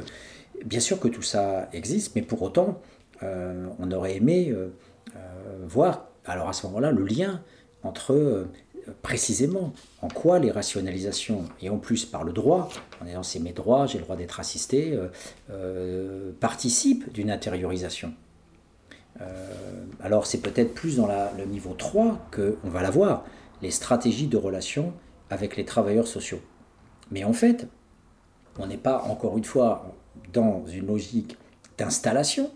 bien 0.64 0.80
sûr 0.80 0.98
que 1.00 1.08
tout 1.08 1.22
ça 1.22 1.68
existe, 1.72 2.14
mais 2.14 2.22
pour 2.22 2.42
autant, 2.42 2.80
euh, 3.22 3.66
on 3.78 3.90
aurait 3.92 4.16
aimé 4.16 4.50
euh, 4.50 4.68
euh, 5.16 5.18
voir, 5.66 6.06
alors 6.24 6.48
à 6.48 6.52
ce 6.52 6.66
moment-là, 6.66 6.92
le 6.92 7.04
lien 7.04 7.40
entre 7.82 8.46
précisément 9.02 9.72
en 10.02 10.08
quoi 10.08 10.38
les 10.38 10.50
rationalisations, 10.50 11.44
et 11.60 11.68
en 11.68 11.78
plus 11.78 12.04
par 12.04 12.24
le 12.24 12.32
droit, 12.32 12.68
en 13.00 13.06
ayant 13.06 13.22
c'est 13.22 13.38
mes 13.38 13.52
droits, 13.52 13.86
j'ai 13.86 13.98
le 13.98 14.04
droit 14.04 14.16
d'être 14.16 14.40
assisté, 14.40 14.98
participent 16.40 17.12
d'une 17.12 17.30
intériorisation. 17.30 18.12
alors 20.00 20.26
c'est 20.26 20.38
peut-être 20.38 20.74
plus 20.74 20.96
dans 20.96 21.08
le 21.36 21.44
niveau 21.44 21.74
3 21.74 22.28
qu'on 22.32 22.70
va 22.70 22.82
l'avoir, 22.82 23.24
les 23.62 23.70
stratégies 23.70 24.26
de 24.26 24.36
relation 24.36 24.92
avec 25.32 25.56
les 25.56 25.64
travailleurs 25.64 26.06
sociaux. 26.06 26.42
Mais 27.10 27.24
en 27.24 27.32
fait, 27.32 27.66
on 28.58 28.66
n'est 28.66 28.76
pas, 28.76 29.02
encore 29.04 29.38
une 29.38 29.44
fois, 29.44 29.94
dans 30.34 30.62
une 30.66 30.86
logique 30.86 31.38
d'installation, 31.78 32.50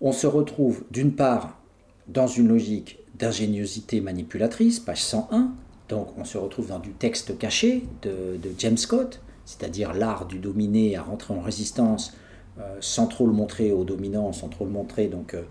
on 0.00 0.12
se 0.12 0.26
retrouve 0.26 0.84
d'une 0.90 1.12
part 1.12 1.58
dans 2.06 2.26
une 2.26 2.48
logique 2.48 2.98
d'ingéniosité 3.14 4.00
manipulatrice, 4.00 4.80
page 4.80 5.02
101, 5.02 5.52
donc 5.90 6.16
on 6.16 6.24
se 6.24 6.38
retrouve 6.38 6.68
dans 6.68 6.78
du 6.78 6.92
texte 6.92 7.36
caché 7.36 7.84
de, 8.02 8.38
James 8.58 8.78
Scott, 8.78 9.20
c'est-à-dire 9.44 9.92
l'art 9.92 10.24
du 10.24 10.38
dominé 10.38 10.96
à 10.96 11.02
rentrer 11.02 11.34
en 11.34 11.40
résistance 11.40 12.14
euh, 12.58 12.78
sans 12.80 13.06
trop 13.06 13.26
le 13.26 13.32
montrer 13.32 13.70
aux 13.72 13.84
dominants, 13.84 14.32
sans 14.32 14.48
trop 14.48 14.64
le 14.64 14.70
montrer 14.70 15.08
donc 15.08 15.34
euh, 15.34 15.42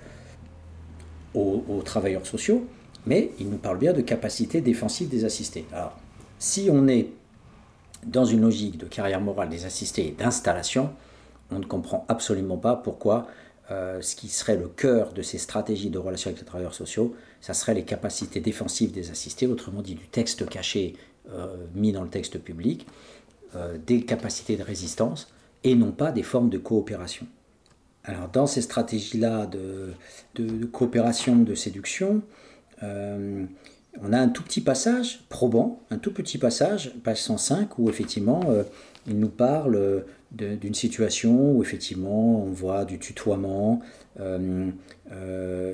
aux, 1.35 1.63
aux, 1.69 1.81
travailleurs 1.83 2.25
sociaux, 2.25 2.65
mais 3.07 3.31
il 3.39 3.49
nous 3.49 3.57
parle 3.57 3.79
bien 3.79 3.93
de 3.93 4.01
capacité 4.01 4.61
défensive 4.61 5.09
des 5.09 5.25
assistés. 5.25 5.65
Alors, 5.71 5.97
si 6.37 6.69
on 6.71 6.87
est 6.87 7.07
dans 8.05 8.25
une 8.25 8.41
logique 8.41 8.77
de 8.77 8.85
carrière 8.85 9.21
morale 9.21 9.49
des 9.49 9.65
assistés 9.65 10.07
et 10.07 10.11
d'installation, 10.11 10.91
on 11.49 11.59
ne 11.59 11.65
comprend 11.65 12.05
absolument 12.09 12.57
pas 12.57 12.75
pourquoi 12.75 13.27
euh, 13.71 14.01
ce 14.01 14.15
qui 14.15 14.29
serait 14.29 14.57
le 14.57 14.67
cœur 14.67 15.13
de 15.13 15.21
ces 15.21 15.37
stratégies 15.37 15.89
de 15.89 15.97
relation 15.97 16.29
avec 16.29 16.39
les 16.39 16.45
travailleurs 16.45 16.73
sociaux, 16.73 17.15
ça 17.41 17.53
serait 17.53 17.73
les 17.73 17.83
capacités 17.83 18.39
défensives 18.39 18.91
des 18.91 19.09
assistés, 19.09 19.47
autrement 19.47 19.81
dit 19.81 19.95
du 19.95 20.07
texte 20.07 20.47
caché 20.47 20.93
euh, 21.31 21.55
mis 21.75 21.91
dans 21.91 22.03
le 22.03 22.09
texte 22.09 22.37
public, 22.39 22.87
euh, 23.55 23.77
des 23.85 24.01
capacités 24.01 24.57
de 24.57 24.63
résistance 24.63 25.33
et 25.63 25.75
non 25.75 25.91
pas 25.91 26.11
des 26.11 26.23
formes 26.23 26.49
de 26.49 26.57
coopération. 26.57 27.25
Alors 28.03 28.29
dans 28.29 28.47
ces 28.47 28.61
stratégies-là 28.61 29.45
de, 29.45 29.93
de, 30.35 30.65
coopération, 30.65 31.35
de 31.35 31.55
séduction, 31.55 32.21
on 32.81 34.13
a 34.13 34.19
un 34.19 34.29
tout 34.29 34.43
petit 34.43 34.61
passage 34.61 35.21
probant, 35.29 35.79
un 35.89 35.97
tout 35.97 36.11
petit 36.11 36.37
passage, 36.37 36.93
page 37.03 37.21
105, 37.21 37.79
où 37.79 37.89
effectivement 37.89 38.41
euh, 38.49 38.63
il 39.07 39.19
nous 39.19 39.29
parle 39.29 39.75
euh, 39.75 40.01
d'une 40.31 40.73
situation 40.73 41.53
où 41.53 41.61
effectivement 41.63 42.43
on 42.43 42.51
voit 42.51 42.85
du 42.85 42.99
tutoiement. 42.99 43.79
Euh, 44.19 44.71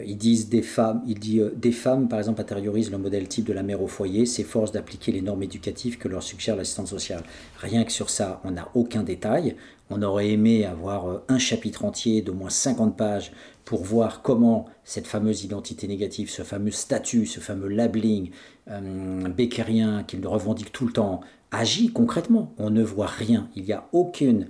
ils 0.05 0.17
disent 0.17 0.49
des 0.49 0.61
femmes, 0.61 1.01
il 1.07 1.17
dit 1.17 1.41
des 1.55 1.71
femmes 1.71 2.07
par 2.07 2.19
exemple 2.19 2.39
intériorisent 2.39 2.91
le 2.91 2.97
modèle 2.97 3.27
type 3.27 3.45
de 3.45 3.53
la 3.53 3.63
mère 3.63 3.81
au 3.81 3.87
foyer, 3.87 4.25
s'efforcent 4.25 4.71
d'appliquer 4.71 5.11
les 5.11 5.21
normes 5.21 5.41
éducatives 5.43 5.97
que 5.97 6.07
leur 6.07 6.21
suggère 6.21 6.55
l'assistante 6.55 6.87
sociale. 6.87 7.23
Rien 7.57 7.83
que 7.83 7.91
sur 7.91 8.09
ça, 8.09 8.41
on 8.43 8.51
n'a 8.51 8.69
aucun 8.75 9.01
détail. 9.01 9.55
On 9.89 10.01
aurait 10.03 10.29
aimé 10.29 10.65
avoir 10.65 11.23
un 11.29 11.39
chapitre 11.39 11.83
entier 11.83 12.21
d'au 12.21 12.33
moins 12.33 12.49
50 12.49 12.95
pages 12.95 13.31
pour 13.65 13.83
voir 13.83 14.21
comment 14.21 14.65
cette 14.83 15.07
fameuse 15.07 15.43
identité 15.43 15.87
négative, 15.87 16.29
ce 16.29 16.43
fameux 16.43 16.71
statut, 16.71 17.25
ce 17.25 17.39
fameux 17.39 17.69
labeling 17.69 18.31
euh, 18.69 20.03
qu'il 20.07 20.27
revendique 20.27 20.71
tout 20.71 20.87
le 20.87 20.93
temps, 20.93 21.21
agit 21.51 21.91
concrètement. 21.91 22.53
On 22.57 22.69
ne 22.69 22.83
voit 22.83 23.07
rien. 23.07 23.49
Il 23.55 23.63
n'y 23.63 23.73
a 23.73 23.87
aucune, 23.93 24.49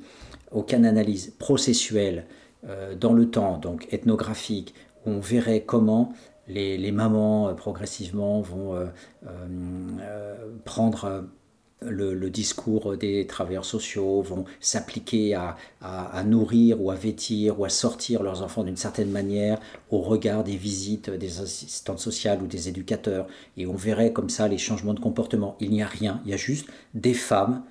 analyse 0.72 1.34
processuelle 1.38 2.26
euh, 2.68 2.96
dans 2.96 3.14
le 3.14 3.30
temps, 3.30 3.58
donc 3.58 3.88
ethnographique, 3.92 4.74
où 5.06 5.12
on 5.12 5.20
verrait 5.20 5.64
comment 5.64 6.14
les, 6.48 6.92
mamans 6.92 7.50
euh, 7.50 7.54
progressivement 7.54 8.42
vont 8.42 8.76
prendre 10.66 11.26
le, 11.90 12.30
discours 12.30 12.98
des 12.98 13.28
travailleurs 13.28 13.66
sociaux, 13.66 14.22
vont 14.22 14.46
s'appliquer 14.60 15.36
à, 15.36 15.56
nourrir 16.26 16.82
ou 16.82 16.92
à 16.92 16.96
vêtir 16.96 17.60
ou 17.60 17.66
à 17.66 17.70
sortir 17.70 18.24
leurs 18.24 18.42
enfants 18.42 18.64
d'une 18.64 18.78
certaine 18.78 19.12
manière 19.12 19.60
au 19.92 20.00
regard 20.00 20.44
des 20.44 20.56
visites 20.56 21.10
des 21.10 21.42
assistantes 21.42 22.00
sociales 22.00 22.42
ou 22.42 22.48
des 22.48 22.70
éducateurs. 22.70 23.28
Et 23.58 23.68
on 23.68 23.76
verrait 23.76 24.14
comme 24.14 24.30
ça 24.30 24.48
les 24.48 24.58
changements 24.58 24.94
de 24.94 25.00
comportement. 25.00 25.56
Il 25.60 25.72
n'y 25.72 25.84
a 25.84 25.88
rien, 25.88 26.22
il 26.26 26.32
y 26.32 26.34
a 26.34 26.38
juste 26.38 26.68
des 26.94 27.14
femmes 27.14 27.64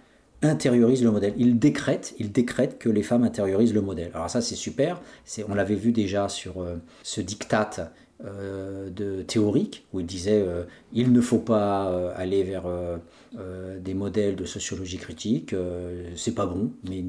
intériorisent 0.43 1.05
le 1.05 1.11
modèle. 1.11 1.35
Ils 1.37 1.59
décrètent, 1.59 2.15
ils 2.19 2.33
décrètent 2.33 2.79
que 2.79 2.89
les 2.89 3.03
femmes 3.03 3.25
intériorisent 3.25 3.75
le 3.75 3.81
modèle. 3.81 4.11
Alors 4.15 4.29
ça 4.29 4.41
c'est 4.41 4.57
super, 4.57 5.01
on 5.49 5.55
l'avait 5.55 5.77
vu 5.77 5.93
déjà 5.93 6.29
sur 6.29 6.63
euh, 6.63 6.77
ce 7.03 7.21
diktat 7.21 7.93
de 8.25 9.23
théorique 9.23 9.85
où 9.93 9.99
il 10.01 10.07
disait 10.07 10.43
euh, 10.47 10.65
il 10.93 11.13
ne 11.13 11.21
faut 11.21 11.39
pas 11.39 11.91
euh, 11.91 12.13
aller 12.17 12.45
vers 12.45 12.65
des 13.81 13.95
modèles 13.95 14.37
de 14.37 14.45
sociologie 14.45 14.99
critique, 14.99 15.55
c'est 16.17 16.35
pas 16.35 16.45
bon, 16.45 16.71
mais 16.89 17.05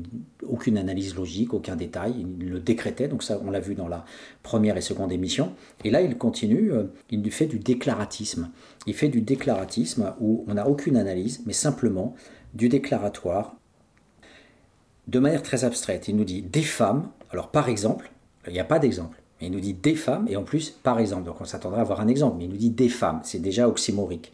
aucune 0.48 0.78
analyse 0.78 1.16
logique, 1.16 1.54
aucun 1.54 1.76
détail, 1.76 2.26
il 2.40 2.50
le 2.50 2.60
décrétait, 2.62 3.10
donc 3.10 3.24
ça 3.24 3.42
on 3.46 3.52
l'a 3.52 3.60
vu 3.60 3.76
dans 3.76 3.90
la 3.90 4.06
première 4.42 4.78
et 4.78 4.82
seconde 4.82 5.12
émission. 5.12 5.52
Et 5.84 5.92
là 5.92 6.02
il 6.02 6.18
continue, 6.18 6.72
il 7.10 7.30
fait 7.30 7.48
du 7.48 7.60
déclaratisme. 7.60 8.50
Il 8.88 8.94
fait 8.94 9.10
du 9.10 9.20
déclaratisme 9.20 10.14
où 10.22 10.46
on 10.48 10.54
n'a 10.54 10.70
aucune 10.70 10.96
analyse, 10.96 11.44
mais 11.46 11.54
simplement 11.54 12.16
du 12.54 12.70
déclaratoire 12.70 13.58
de 15.08 15.20
manière 15.20 15.44
très 15.44 15.66
abstraite. 15.66 16.08
Il 16.08 16.16
nous 16.16 16.24
dit 16.24 16.42
des 16.42 16.62
femmes, 16.62 17.10
alors 17.32 17.52
par 17.52 17.68
exemple, 17.68 18.12
il 18.48 18.54
n'y 18.54 18.60
a 18.60 18.66
pas 18.66 18.80
d'exemple 18.80 19.23
il 19.48 19.52
nous 19.52 19.60
dit 19.60 19.74
des 19.74 19.96
femmes, 19.96 20.28
et 20.28 20.36
en 20.36 20.44
plus, 20.44 20.70
par 20.70 21.00
exemple, 21.00 21.26
donc 21.26 21.42
on 21.42 21.46
s'attendrait 21.46 21.80
à 21.80 21.82
avoir 21.82 22.02
un 22.02 22.08
exemple, 22.08 22.38
mais 22.38 22.46
il 22.46 22.50
nous 22.50 22.58
dit 22.58 22.70
des 22.70 22.90
femmes, 22.90 23.22
c'est 23.24 23.42
déjà 23.42 23.68
oxymorique. 23.68 24.34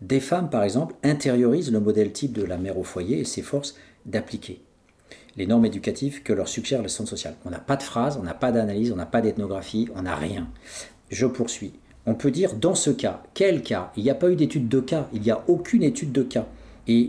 Des 0.00 0.20
femmes, 0.20 0.50
par 0.50 0.64
exemple, 0.64 0.94
intériorisent 1.02 1.70
le 1.70 1.80
modèle 1.80 2.12
type 2.12 2.32
de 2.32 2.42
la 2.42 2.58
mère 2.58 2.78
au 2.78 2.82
foyer 2.82 3.20
et 3.20 3.24
s'efforcent 3.24 3.76
d'appliquer 4.04 4.60
les 5.36 5.46
normes 5.46 5.64
éducatives 5.64 6.22
que 6.22 6.32
leur 6.32 6.48
suggère 6.48 6.82
le 6.82 6.88
centre 6.88 7.10
social. 7.10 7.34
On 7.44 7.50
n'a 7.50 7.58
pas 7.58 7.76
de 7.76 7.82
phrase, 7.82 8.18
on 8.20 8.24
n'a 8.24 8.34
pas 8.34 8.52
d'analyse, 8.52 8.92
on 8.92 8.96
n'a 8.96 9.06
pas 9.06 9.20
d'ethnographie, 9.20 9.88
on 9.94 10.02
n'a 10.02 10.14
rien. 10.14 10.48
Je 11.10 11.26
poursuis. 11.26 11.72
On 12.04 12.14
peut 12.14 12.30
dire 12.30 12.54
dans 12.54 12.74
ce 12.74 12.90
cas, 12.90 13.22
quel 13.32 13.62
cas? 13.62 13.92
Il 13.96 14.02
n'y 14.02 14.10
a 14.10 14.14
pas 14.14 14.30
eu 14.30 14.36
d'étude 14.36 14.68
de 14.68 14.80
cas, 14.80 15.08
il 15.12 15.22
n'y 15.22 15.30
a 15.30 15.42
aucune 15.46 15.82
étude 15.82 16.12
de 16.12 16.22
cas. 16.22 16.46
Et 16.88 17.08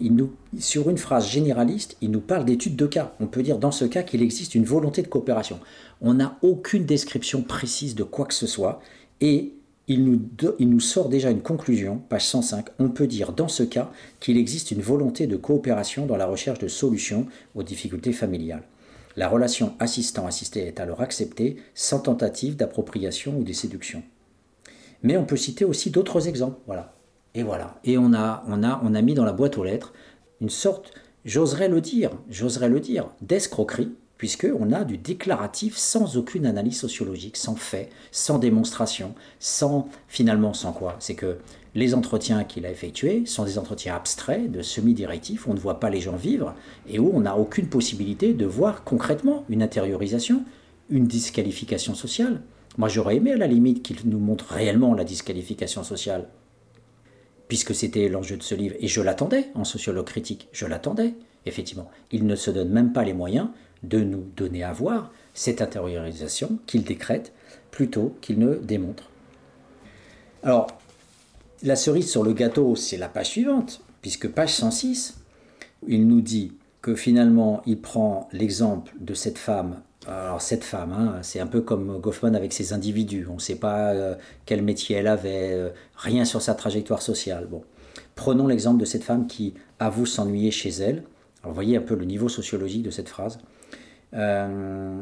sur 0.59 0.89
une 0.91 0.99
phrase 0.99 1.27
généraliste, 1.27 1.97
il 2.01 2.11
nous 2.11 2.21
parle 2.21 2.45
d'études 2.45 2.75
de 2.75 2.85
cas. 2.85 3.13
On 3.19 3.25
peut 3.25 3.41
dire 3.41 3.57
dans 3.57 3.71
ce 3.71 3.85
cas 3.85 4.03
qu'il 4.03 4.21
existe 4.21 4.53
une 4.53 4.65
volonté 4.65 5.01
de 5.01 5.07
coopération. 5.07 5.59
On 6.03 6.15
n'a 6.15 6.37
aucune 6.41 6.85
description 6.85 7.41
précise 7.41 7.95
de 7.95 8.03
quoi 8.03 8.25
que 8.25 8.33
ce 8.33 8.45
soit. 8.45 8.81
Et 9.21 9.53
il 9.87 10.03
nous, 10.03 10.79
sort 10.79 11.09
déjà 11.09 11.31
une 11.31 11.41
conclusion, 11.41 11.97
page 11.97 12.25
105. 12.25 12.67
On 12.79 12.89
peut 12.89 13.07
dire 13.07 13.33
dans 13.33 13.47
ce 13.47 13.63
cas 13.63 13.91
qu'il 14.19 14.37
existe 14.37 14.71
une 14.71 14.81
volonté 14.81 15.27
de 15.27 15.37
coopération 15.37 16.05
dans 16.05 16.17
la 16.17 16.25
recherche 16.25 16.59
de 16.59 16.67
solutions 16.67 17.25
aux 17.55 17.63
difficultés 17.63 18.13
familiales. 18.13 18.63
La 19.15 19.29
relation 19.29 19.73
assistant-assisté 19.79 20.65
est 20.67 20.79
alors 20.79 21.01
acceptée 21.01 21.57
sans 21.73 21.99
tentative 21.99 22.55
d'appropriation 22.55 23.37
ou 23.37 23.43
de 23.43 23.53
séduction. 23.53 24.03
Mais 25.03 25.17
on 25.17 25.25
peut 25.25 25.37
citer 25.37 25.65
aussi 25.65 25.89
d'autres 25.89 26.27
exemples. 26.27 26.59
Voilà. 26.65 26.95
Et 27.33 27.43
voilà. 27.43 27.79
Et 27.83 27.97
on 27.97 28.13
a, 28.13 28.43
on, 28.47 28.63
a, 28.63 28.81
on 28.83 28.93
a 28.93 29.01
mis 29.01 29.13
dans 29.13 29.25
la 29.25 29.33
boîte 29.33 29.57
aux 29.57 29.63
lettres 29.63 29.93
une 30.41 30.49
sorte, 30.49 30.93
j'oserais 31.25 31.69
le 31.69 31.79
dire, 31.81 32.11
j'oserais 32.29 32.69
le 32.69 32.79
dire, 32.79 33.09
d'escroquerie, 33.21 33.93
puisqu'on 34.23 34.71
a 34.71 34.85
du 34.85 34.97
déclaratif 34.97 35.75
sans 35.75 36.15
aucune 36.15 36.45
analyse 36.45 36.79
sociologique, 36.79 37.35
sans 37.35 37.57
fait, 37.57 37.89
sans 38.13 38.39
démonstration, 38.39 39.15
sans 39.37 39.89
finalement 40.07 40.53
sans 40.53 40.71
quoi? 40.71 40.95
C'est 40.99 41.15
que 41.15 41.39
les 41.75 41.93
entretiens 41.93 42.45
qu'il 42.45 42.65
a 42.65 42.71
effectués 42.71 43.25
sont 43.25 43.43
des 43.43 43.57
entretiens 43.57 43.97
abstraits, 43.97 44.49
de 44.49 44.61
semi-directifs, 44.61 45.45
on 45.45 45.53
ne 45.53 45.59
voit 45.59 45.81
pas 45.81 45.89
les 45.89 45.99
gens 45.99 46.15
vivre, 46.15 46.55
et 46.87 46.99
où 46.99 47.11
on 47.13 47.19
n'a 47.19 47.37
aucune 47.37 47.67
possibilité 47.67 48.33
de 48.33 48.45
voir 48.45 48.85
concrètement 48.85 49.43
une 49.49 49.61
intériorisation, 49.61 50.45
une 50.89 51.05
disqualification 51.05 51.93
sociale. 51.93 52.43
Moi 52.77 52.87
j'aurais 52.87 53.17
aimé 53.17 53.33
à 53.33 53.37
la 53.37 53.47
limite 53.47 53.83
qu'il 53.83 53.97
nous 54.05 54.19
montre 54.19 54.53
réellement 54.53 54.93
la 54.93 55.03
disqualification 55.03 55.83
sociale, 55.83 56.29
puisque 57.49 57.75
c'était 57.75 58.07
l'enjeu 58.07 58.37
de 58.37 58.43
ce 58.43 58.55
livre, 58.55 58.75
et 58.79 58.87
je 58.87 59.01
l'attendais 59.01 59.47
en 59.53 59.65
sociologue 59.65 60.05
critique, 60.05 60.47
je 60.53 60.65
l'attendais, 60.65 61.13
effectivement. 61.45 61.91
Il 62.13 62.25
ne 62.25 62.37
se 62.37 62.51
donne 62.51 62.69
même 62.69 62.93
pas 62.93 63.03
les 63.03 63.11
moyens 63.11 63.49
de 63.83 63.99
nous 63.99 64.25
donner 64.35 64.63
à 64.63 64.73
voir 64.73 65.11
cette 65.33 65.61
intériorisation 65.61 66.59
qu'il 66.65 66.83
décrète 66.83 67.33
plutôt 67.71 68.15
qu'il 68.21 68.39
ne 68.39 68.55
démontre. 68.55 69.09
Alors, 70.43 70.67
la 71.63 71.75
cerise 71.75 72.09
sur 72.09 72.23
le 72.23 72.33
gâteau, 72.33 72.75
c'est 72.75 72.97
la 72.97 73.07
page 73.07 73.29
suivante, 73.29 73.81
puisque 74.01 74.27
page 74.27 74.53
106, 74.53 75.15
il 75.87 76.07
nous 76.07 76.21
dit 76.21 76.53
que 76.81 76.95
finalement, 76.95 77.61
il 77.65 77.79
prend 77.79 78.27
l'exemple 78.33 78.93
de 78.99 79.13
cette 79.13 79.37
femme. 79.37 79.81
Alors 80.05 80.41
cette 80.41 80.65
femme, 80.65 80.91
hein, 80.91 81.19
c'est 81.21 81.39
un 81.39 81.47
peu 81.47 81.61
comme 81.61 81.97
Goffman 81.99 82.35
avec 82.35 82.51
ses 82.51 82.73
individus. 82.73 83.25
On 83.29 83.35
ne 83.35 83.39
sait 83.39 83.55
pas 83.55 83.91
euh, 83.93 84.15
quel 84.45 84.61
métier 84.61 84.97
elle 84.97 85.07
avait, 85.07 85.53
euh, 85.53 85.69
rien 85.95 86.25
sur 86.25 86.41
sa 86.41 86.55
trajectoire 86.55 87.01
sociale. 87.01 87.47
Bon, 87.49 87.63
prenons 88.15 88.47
l'exemple 88.47 88.81
de 88.81 88.85
cette 88.85 89.05
femme 89.05 89.27
qui 89.27 89.53
avoue 89.79 90.05
s'ennuyer 90.05 90.51
chez 90.51 90.69
elle. 90.69 91.03
Alors, 91.41 91.53
voyez 91.53 91.77
un 91.77 91.81
peu 91.81 91.95
le 91.95 92.03
niveau 92.03 92.27
sociologique 92.27 92.83
de 92.83 92.91
cette 92.91 93.07
phrase. 93.07 93.39
Euh, 94.13 95.01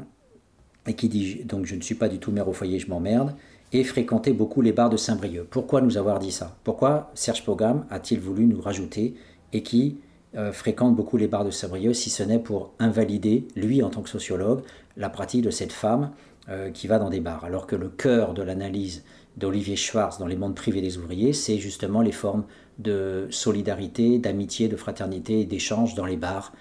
et 0.87 0.95
qui 0.95 1.09
dit 1.09 1.43
donc 1.45 1.65
je 1.65 1.75
ne 1.75 1.81
suis 1.81 1.95
pas 1.95 2.09
du 2.09 2.19
tout 2.19 2.31
mère 2.31 2.47
au 2.47 2.53
foyer, 2.53 2.79
je 2.79 2.89
m'emmerde, 2.89 3.35
et 3.73 3.83
fréquentait 3.83 4.33
beaucoup 4.33 4.61
les 4.61 4.71
bars 4.71 4.89
de 4.89 4.97
Saint-Brieuc. 4.97 5.47
Pourquoi 5.49 5.81
nous 5.81 5.97
avoir 5.97 6.19
dit 6.19 6.31
ça? 6.31 6.57
Pourquoi 6.63 7.11
Serge 7.13 7.45
Pogam 7.45 7.85
a-t-il 7.89 8.19
voulu 8.19 8.45
nous 8.45 8.59
rajouter 8.59 9.15
et 9.53 9.63
qui 9.63 9.97
euh, 10.35 10.51
fréquente 10.51 10.95
beaucoup 10.95 11.17
les 11.17 11.27
bars 11.27 11.45
de 11.45 11.51
Saint-Brieuc 11.51 11.93
si 11.93 12.09
ce 12.09 12.23
n'est 12.23 12.39
pour 12.39 12.73
invalider, 12.79 13.47
lui 13.55 13.83
en 13.83 13.89
tant 13.89 14.01
que 14.01 14.09
sociologue, 14.09 14.61
la 14.97 15.09
pratique 15.09 15.43
de 15.43 15.51
cette 15.51 15.71
femme 15.71 16.11
euh, 16.49 16.71
qui 16.71 16.87
va 16.87 16.99
dans 16.99 17.09
des 17.09 17.19
bars? 17.19 17.45
Alors 17.45 17.67
que 17.67 17.75
le 17.75 17.89
cœur 17.89 18.33
de 18.33 18.41
l'analyse 18.41 19.03
d'Olivier 19.37 19.75
Schwartz 19.75 20.17
dans 20.19 20.27
Les 20.27 20.35
mondes 20.35 20.55
privés 20.55 20.81
des 20.81 20.97
ouvriers, 20.97 21.31
c'est 21.33 21.57
justement 21.57 22.01
les 22.01 22.11
formes 22.11 22.43
de 22.79 23.27
solidarité, 23.29 24.17
d'amitié, 24.17 24.67
de 24.67 24.75
fraternité 24.75 25.41
et 25.41 25.45
d'échange 25.45 25.95
dans 25.95 26.05
les 26.05 26.17
bars, 26.17 26.51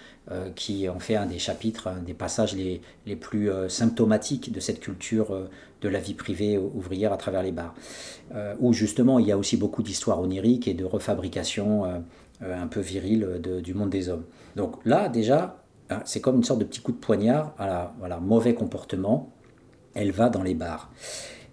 qui 0.54 0.88
ont 0.88 1.00
fait 1.00 1.16
un 1.16 1.26
des 1.26 1.38
chapitres, 1.38 1.88
un 1.88 2.02
des 2.02 2.14
passages 2.14 2.54
les, 2.54 2.80
les 3.04 3.16
plus 3.16 3.50
euh, 3.50 3.68
symptomatiques 3.68 4.52
de 4.52 4.60
cette 4.60 4.78
culture 4.78 5.34
euh, 5.34 5.50
de 5.80 5.88
la 5.88 5.98
vie 5.98 6.14
privée 6.14 6.56
ouvrière 6.56 7.12
à 7.12 7.16
travers 7.16 7.42
les 7.42 7.52
bars. 7.52 7.74
où 8.60 8.72
justement 8.72 9.18
il 9.18 9.26
y 9.26 9.32
a 9.32 9.38
aussi 9.38 9.56
beaucoup 9.56 9.82
d'histoires 9.82 10.20
oniriques 10.20 10.68
et 10.68 10.74
de 10.74 10.84
refabrication 10.84 12.04
un 12.42 12.66
peu 12.66 12.80
virile 12.80 13.40
du 13.64 13.72
monde 13.72 13.88
des 13.88 14.10
hommes. 14.10 14.24
Donc 14.56 14.76
là 14.84 15.08
déjà, 15.08 15.64
hein, 15.88 16.02
c'est 16.04 16.20
comme 16.20 16.36
une 16.36 16.44
sorte 16.44 16.60
de 16.60 16.66
petit 16.66 16.82
coup 16.82 16.92
de 16.92 16.98
poignard 16.98 17.54
à 17.58 17.94
la, 18.06 18.20
mauvais 18.20 18.52
comportement. 18.52 19.32
Elle 19.94 20.12
va 20.12 20.28
dans 20.28 20.42
les 20.42 20.52
bars. 20.54 20.92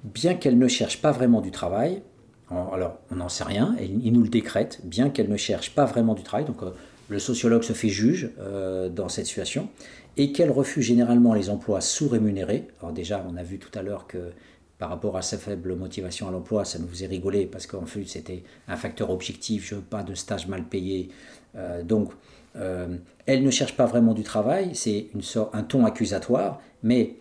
Bien 0.04 0.36
qu'elle 0.36 0.58
ne 0.58 0.68
cherche 0.68 1.02
pas 1.02 1.14
vraiment 1.14 1.40
du 1.40 1.52
travail, 1.52 2.04
alors 2.50 2.98
on 3.12 3.16
n'en 3.16 3.30
sait 3.30 3.46
rien, 3.46 3.78
il 3.80 4.12
nous 4.12 4.24
le 4.24 4.30
décrète, 4.30 4.82
bien 4.84 5.10
qu'elle 5.10 5.30
ne 5.30 5.38
cherche 5.38 5.74
pas 5.74 5.86
vraiment 5.86 6.16
du 6.16 6.24
travail, 6.24 6.46
donc 6.46 6.62
le 7.10 7.20
sociologue 7.20 7.64
se 7.64 7.74
fait 7.74 7.90
juge 7.90 8.32
euh, 8.40 8.90
dans 8.90 9.10
cette 9.10 9.26
situation, 9.26 9.70
et 10.18 10.32
qu'elle 10.32 10.52
refuse 10.52 10.86
généralement 10.86 11.34
les 11.34 11.50
emplois 11.50 11.82
sous-rémunérés. 11.82 12.68
Alors 12.82 12.92
déjà, 12.92 13.26
on 13.30 13.38
a 13.38 13.44
vu 13.44 13.60
tout 13.60 13.78
à 13.78 13.82
l'heure 13.82 14.08
que 14.08 14.32
par 14.80 14.90
rapport 14.90 15.18
à 15.18 15.22
sa 15.22 15.38
faible 15.38 15.76
motivation 15.76 16.28
à 16.28 16.32
l'emploi, 16.32 16.66
ça 16.66 16.80
nous 16.80 16.88
faisait 16.88 17.08
rigoler 17.08 17.46
parce 17.46 17.66
qu'en 17.66 17.86
fait 17.86 18.06
c'était 18.06 18.44
un 18.68 18.76
facteur 18.76 19.10
objectif, 19.10 19.68
je 19.68 19.76
veux 19.76 19.82
pas 19.82 20.04
de 20.04 20.14
stage 20.14 20.48
mal 20.48 20.64
payé. 20.64 21.10
Euh, 21.56 21.82
donc 21.82 22.12
euh, 22.56 22.96
elle 23.26 23.44
ne 23.44 23.50
cherche 23.50 23.76
pas 23.76 23.86
vraiment 23.86 24.14
du 24.14 24.24
travail, 24.24 24.72
c'est 24.74 25.08
une 25.16 25.24
sorte, 25.24 25.54
un 25.56 25.64
ton 25.64 25.86
accusatoire, 25.86 26.62
mais 26.84 27.16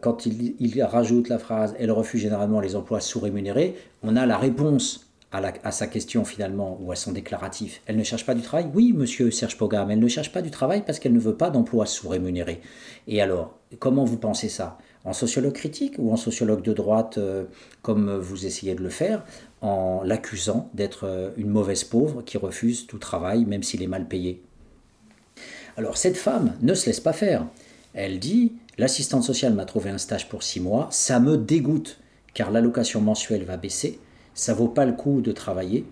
quand 0.00 0.26
il, 0.26 0.54
il, 0.60 0.80
rajoute 0.84 1.28
la 1.28 1.40
phrase 1.40 1.74
elle 1.80 1.90
refuse 1.90 2.20
généralement 2.20 2.60
les 2.60 2.76
emplois 2.76 3.00
sous-rémunérés, 3.00 3.74
on 4.04 4.14
a 4.14 4.26
la 4.26 4.38
réponse 4.38 5.03
à, 5.34 5.72
sa 5.72 5.86
question 5.86 6.24
finalement, 6.24 6.78
ou 6.80 6.92
à 6.92 6.96
son 6.96 7.12
déclaratif. 7.12 7.82
Elle 7.86 7.96
ne 7.96 8.04
cherche 8.04 8.24
pas 8.24 8.34
du 8.34 8.42
travail? 8.42 8.70
Oui, 8.72 8.92
monsieur 8.92 9.30
Serge 9.30 9.58
Pogam, 9.58 9.90
elle 9.90 9.98
ne 9.98 10.08
cherche 10.08 10.32
pas 10.32 10.42
du 10.42 10.50
travail 10.50 10.82
parce 10.86 10.98
qu'elle 10.98 11.12
ne 11.12 11.18
veut 11.18 11.36
pas 11.36 11.50
d'emploi 11.50 11.86
sous-rémunéré. 11.86 12.60
Et 13.08 13.20
alors, 13.20 13.58
comment 13.78 14.04
vous 14.04 14.16
pensez 14.16 14.48
ça? 14.48 14.78
En 15.04 15.12
sociologue 15.12 15.52
critique 15.52 15.96
ou 15.98 16.12
en 16.12 16.16
sociologue 16.16 16.62
de 16.62 16.72
droite, 16.72 17.18
euh, 17.18 17.44
comme 17.82 18.16
vous 18.16 18.46
essayez 18.46 18.74
de 18.74 18.82
le 18.82 18.88
faire, 18.88 19.24
en 19.60 20.02
l'accusant 20.04 20.70
d'être 20.72 21.04
euh, 21.04 21.30
une 21.36 21.50
mauvaise 21.50 21.84
pauvre 21.84 22.22
qui 22.22 22.38
refuse 22.38 22.86
tout 22.86 22.98
travail, 22.98 23.44
même 23.44 23.62
s'il 23.62 23.82
est 23.82 23.88
mal 23.88 24.06
payé? 24.06 24.42
Alors, 25.76 25.98
cette 25.98 26.16
femme 26.16 26.54
ne 26.62 26.74
se 26.74 26.86
laisse 26.86 27.00
pas 27.00 27.12
faire. 27.12 27.46
Elle 27.92 28.18
dit 28.18 28.52
L'assistante 28.78 29.24
sociale 29.24 29.54
m'a 29.54 29.66
trouvé 29.66 29.90
un 29.90 29.98
stage 29.98 30.28
pour 30.28 30.42
six 30.42 30.60
mois, 30.60 30.88
ça 30.90 31.20
me 31.20 31.36
dégoûte, 31.36 31.98
car 32.34 32.50
l'allocation 32.50 33.00
mensuelle 33.00 33.44
va 33.44 33.56
baisser 33.56 34.00
ça 34.34 34.54
vaut 34.54 34.68
pas 34.68 34.84
le 34.84 34.92
coup 34.92 35.20
de 35.20 35.32
travailler. 35.32 35.84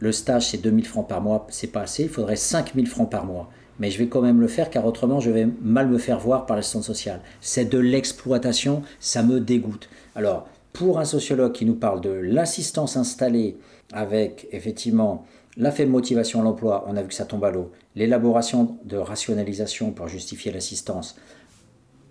Le 0.00 0.12
stage, 0.12 0.48
c'est 0.48 0.58
2000 0.58 0.86
francs 0.86 1.08
par 1.08 1.20
mois, 1.20 1.46
c'est 1.50 1.68
pas 1.68 1.82
assez, 1.82 2.04
il 2.04 2.08
faudrait 2.08 2.36
5000 2.36 2.88
francs 2.88 3.10
par 3.10 3.24
mois. 3.24 3.48
Mais 3.78 3.90
je 3.90 3.98
vais 3.98 4.08
quand 4.08 4.20
même 4.20 4.40
le 4.40 4.48
faire 4.48 4.70
car 4.70 4.84
autrement 4.84 5.20
je 5.20 5.30
vais 5.30 5.46
mal 5.62 5.88
me 5.88 5.98
faire 5.98 6.18
voir 6.18 6.46
par 6.46 6.56
l'assistante 6.56 6.84
sociale. 6.84 7.20
C'est 7.40 7.66
de 7.66 7.78
l'exploitation, 7.78 8.82
ça 9.00 9.22
me 9.22 9.40
dégoûte. 9.40 9.88
Alors, 10.14 10.48
pour 10.72 10.98
un 10.98 11.04
sociologue 11.04 11.52
qui 11.52 11.66
nous 11.66 11.74
parle 11.74 12.00
de 12.00 12.10
l'assistance 12.10 12.96
installée 12.96 13.56
avec 13.92 14.48
effectivement 14.52 15.24
la 15.56 15.70
faible 15.70 15.90
motivation 15.90 16.40
à 16.40 16.44
l'emploi, 16.44 16.84
on 16.88 16.96
a 16.96 17.02
vu 17.02 17.08
que 17.08 17.14
ça 17.14 17.26
tombe 17.26 17.44
à 17.44 17.50
l'eau, 17.50 17.70
l'élaboration 17.94 18.78
de 18.84 18.96
rationalisation 18.96 19.90
pour 19.92 20.08
justifier 20.08 20.50
l'assistance, 20.50 21.16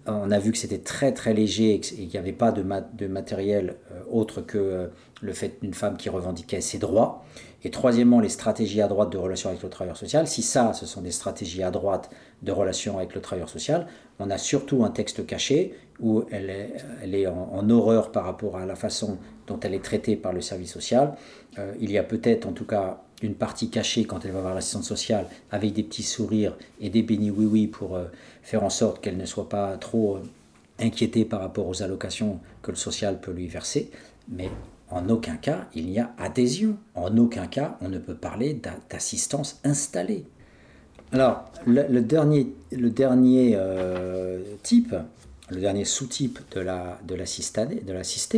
on 0.05 0.31
a 0.31 0.39
vu 0.39 0.51
que 0.51 0.57
c'était 0.57 0.79
très 0.79 1.13
très 1.13 1.33
léger 1.33 1.75
et 1.75 1.79
qu'il 1.79 2.07
n'y 2.07 2.17
avait 2.17 2.31
pas 2.31 2.51
de, 2.51 2.65
de 2.93 3.07
matériel 3.07 3.75
euh, 3.91 4.01
autre 4.09 4.41
que 4.41 4.57
euh, 4.57 4.87
le 5.21 5.33
fait 5.33 5.59
d'une 5.61 5.73
femme 5.73 5.97
qui 5.97 6.09
revendiquait 6.09 6.61
ses 6.61 6.79
droits. 6.79 7.23
Et 7.63 7.69
troisièmement, 7.69 8.19
les 8.19 8.29
stratégies 8.29 8.81
à 8.81 8.87
droite 8.87 9.11
de 9.11 9.17
relation 9.19 9.49
avec 9.49 9.61
le 9.61 9.69
travailleur 9.69 9.97
social. 9.97 10.27
Si 10.27 10.41
ça, 10.41 10.73
ce 10.73 10.87
sont 10.87 11.01
des 11.01 11.11
stratégies 11.11 11.61
à 11.61 11.69
droite 11.69 12.09
de 12.41 12.51
relation 12.51 12.97
avec 12.97 13.13
le 13.13 13.21
travailleur 13.21 13.49
social, 13.49 13.85
on 14.19 14.31
a 14.31 14.39
surtout 14.39 14.83
un 14.83 14.89
texte 14.89 15.25
caché 15.27 15.75
où 15.99 16.23
elle 16.31 16.49
est, 16.49 16.73
elle 17.03 17.13
est 17.13 17.27
en, 17.27 17.69
horreur 17.69 18.11
par 18.11 18.25
rapport 18.25 18.57
à 18.57 18.65
la 18.65 18.75
façon 18.75 19.19
dont 19.45 19.59
elle 19.59 19.75
est 19.75 19.83
traitée 19.83 20.15
par 20.15 20.33
le 20.33 20.41
service 20.41 20.73
social. 20.73 21.13
Euh, 21.59 21.73
il 21.79 21.91
y 21.91 21.99
a 21.99 22.03
peut-être 22.03 22.47
en 22.47 22.53
tout 22.53 22.65
cas 22.65 23.03
une 23.21 23.35
partie 23.35 23.69
cachée 23.69 24.05
quand 24.05 24.25
elle 24.25 24.31
va 24.31 24.41
voir 24.41 24.55
l'assistante 24.55 24.83
sociale 24.83 25.27
avec 25.51 25.73
des 25.73 25.83
petits 25.83 26.03
sourires 26.03 26.57
et 26.79 26.89
des 26.89 27.03
bénis 27.03 27.29
oui-oui 27.29 27.67
pour 27.67 27.95
euh, 27.95 28.05
faire 28.41 28.63
en 28.63 28.69
sorte 28.69 29.01
qu'elle 29.01 29.17
ne 29.17 29.25
soit 29.25 29.49
pas 29.49 29.77
trop 29.77 30.17
euh, 30.17 30.21
inquiétée 30.79 31.25
par 31.25 31.41
rapport 31.41 31.67
aux 31.67 31.83
allocations 31.83 32.39
que 32.61 32.71
le 32.71 32.77
social 32.77 33.19
peut 33.19 33.31
lui 33.31 33.47
verser. 33.47 33.91
Mais 34.29 34.49
en 34.89 35.09
aucun 35.09 35.37
cas, 35.37 35.67
il 35.73 35.87
n'y 35.87 35.99
a 35.99 36.11
adhésion. 36.17 36.77
En 36.95 37.17
aucun 37.17 37.47
cas, 37.47 37.77
on 37.81 37.89
ne 37.89 37.97
peut 37.97 38.15
parler 38.15 38.59
d'assistance 38.89 39.59
installée. 39.63 40.25
Alors, 41.13 41.51
le, 41.65 41.99
dernier, 41.99 42.53
le 42.71 42.89
dernier 42.89 43.53
euh, 43.55 44.41
type, 44.63 44.95
le 45.49 45.59
dernier 45.59 45.83
sous-type 45.83 46.39
de 46.55 46.61
la, 46.61 46.99
de 47.05 47.17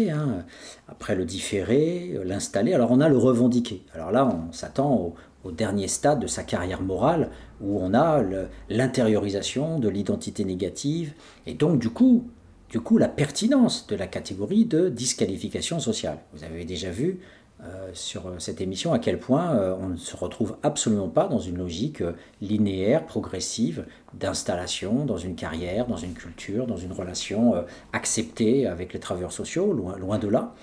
hein, 0.09 0.45
après 0.87 1.15
le 1.15 1.25
différé, 1.25 2.19
l'installer, 2.25 2.73
alors 2.73 2.91
on 2.91 2.99
a 2.99 3.09
le 3.09 3.17
revendiquer. 3.17 3.83
Alors 3.93 4.11
là, 4.11 4.27
on 4.27 4.51
s'attend 4.51 5.13
au, 5.43 5.51
dernier 5.51 5.87
stade 5.89 6.21
de 6.21 6.27
sa 6.27 6.41
carrière 6.43 6.81
morale, 6.81 7.29
où 7.63 7.79
on 7.79 7.93
a 7.93 8.21
l'intériorisation 8.69 9.79
de 9.79 9.89
l'identité 9.89 10.43
négative, 10.45 11.13
et 11.47 11.53
donc 11.53 11.79
du 11.79 11.89
coup, 11.89 12.27
du 12.69 12.79
coup 12.79 12.97
la 12.97 13.07
pertinence 13.07 13.87
de 13.87 13.95
la 13.95 14.07
catégorie 14.07 14.65
de 14.65 14.89
disqualification 14.89 15.79
sociale. 15.79 16.19
Vous 16.33 16.43
avez 16.43 16.65
déjà 16.65 16.91
vu 16.91 17.19
euh, 17.65 17.91
sur 17.93 18.23
cette 18.39 18.59
émission 18.59 18.91
à 18.91 18.99
quel 18.99 19.19
point 19.19 19.55
euh, 19.55 19.73
on 19.79 19.87
ne 19.87 19.95
se 19.95 20.17
retrouve 20.17 20.57
absolument 20.63 21.07
pas 21.07 21.27
dans 21.27 21.39
une 21.39 21.57
logique 21.57 22.01
euh, 22.01 22.11
linéaire, 22.41 23.05
progressive, 23.05 23.85
d'installation 24.13 25.05
dans 25.05 25.17
une 25.17 25.35
carrière, 25.35 25.87
dans 25.87 25.95
une 25.95 26.13
culture, 26.13 26.67
dans 26.67 26.75
une 26.75 26.91
relation 26.91 27.53
acceptée 27.93 28.67
avec 28.67 28.91
les 28.93 28.99
travailleurs 28.99 29.31
sociaux, 29.31 29.71
loin 29.71 30.19
de 30.19 30.27
là. 30.27 30.53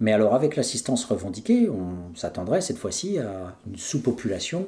Mais 0.00 0.12
alors 0.12 0.34
avec 0.34 0.56
l'assistance 0.56 1.04
revendiquée, 1.04 1.68
on 1.68 2.14
s'attendrait 2.16 2.60
cette 2.60 2.78
fois-ci 2.78 3.18
à 3.18 3.56
une 3.66 3.76
sous-population 3.76 4.66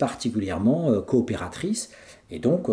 particulièrement 0.00 1.00
coopératrice. 1.02 1.90
Et 2.30 2.40
donc 2.40 2.68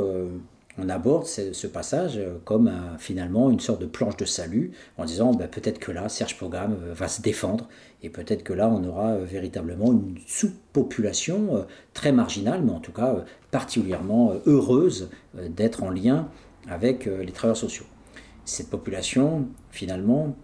on 0.80 0.90
aborde 0.90 1.26
ce, 1.26 1.68
passage 1.68 2.20
comme 2.45 2.72
finalement 2.98 3.52
une 3.52 3.60
sorte 3.60 3.82
de 3.82 3.86
planche 3.86 4.18
de 4.18 4.26
salut 4.26 4.72
en 4.98 5.06
disant 5.06 5.34
ben, 5.34 5.48
peut-être 5.48 5.80
que 5.80 5.91
là, 5.91 6.10
Serge 6.10 6.38
Pogam 6.38 6.76
va 6.94 7.08
se 7.08 7.22
défendre 7.22 7.68
et 8.02 8.10
peut-être 8.10 8.44
que 8.44 8.54
là, 8.54 8.70
on 8.70 8.84
aura 8.84 9.18
véritablement 9.18 9.91
une 9.91 10.18
sous-population 10.26 11.66
très 11.94 12.12
marginale, 12.12 12.62
mais 12.64 12.72
en 12.72 12.80
tout 12.80 12.91
cas 12.91 13.26
particulièrement 13.52 14.34
heureuse 14.45 15.10
d'être 15.36 15.84
en 15.84 15.90
lien 15.90 16.30
avec 16.70 17.06
les 17.06 17.32
travailleurs 17.32 17.58
sociaux. 17.58 17.86
Cette 18.48 18.70
population, 18.70 19.49
finalement, 19.72 20.38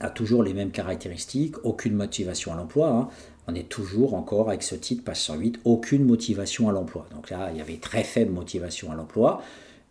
a 0.00 0.10
toujours 0.10 0.42
les 0.42 0.54
mêmes 0.54 0.72
caractéristiques, 0.72 1.54
aucune 1.64 1.94
motivation 1.94 2.52
à 2.52 2.56
l'emploi. 2.56 2.90
Hein. 2.90 3.08
On 3.48 3.54
est 3.54 3.68
toujours 3.68 4.12
encore 4.14 4.48
avec 4.48 4.62
ce 4.62 4.74
titre, 4.74 5.02
page 5.02 5.20
108, 5.22 5.60
aucune 5.64 6.04
motivation 6.04 6.68
à 6.68 6.72
l'emploi. 6.72 7.06
Donc 7.14 7.30
là, 7.30 7.48
il 7.50 7.56
y 7.56 7.62
avait 7.62 7.78
très 7.78 8.04
faible 8.04 8.30
motivation 8.30 8.92
à 8.92 8.94
l'emploi. 8.94 9.42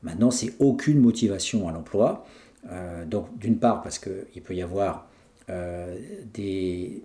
Maintenant, 0.04 0.30
c'est 0.30 0.54
aucune 0.60 1.00
motivation 1.00 1.68
à 1.68 1.72
l'emploi. 1.72 2.28
Euh, 2.72 3.06
donc 3.06 3.36
d'une 3.40 3.58
part 3.58 3.82
parce 3.82 3.98
qu'il 3.98 4.42
peut 4.44 4.54
y 4.54 4.62
avoir 4.62 5.08
euh, 5.50 5.98
des, 6.36 7.02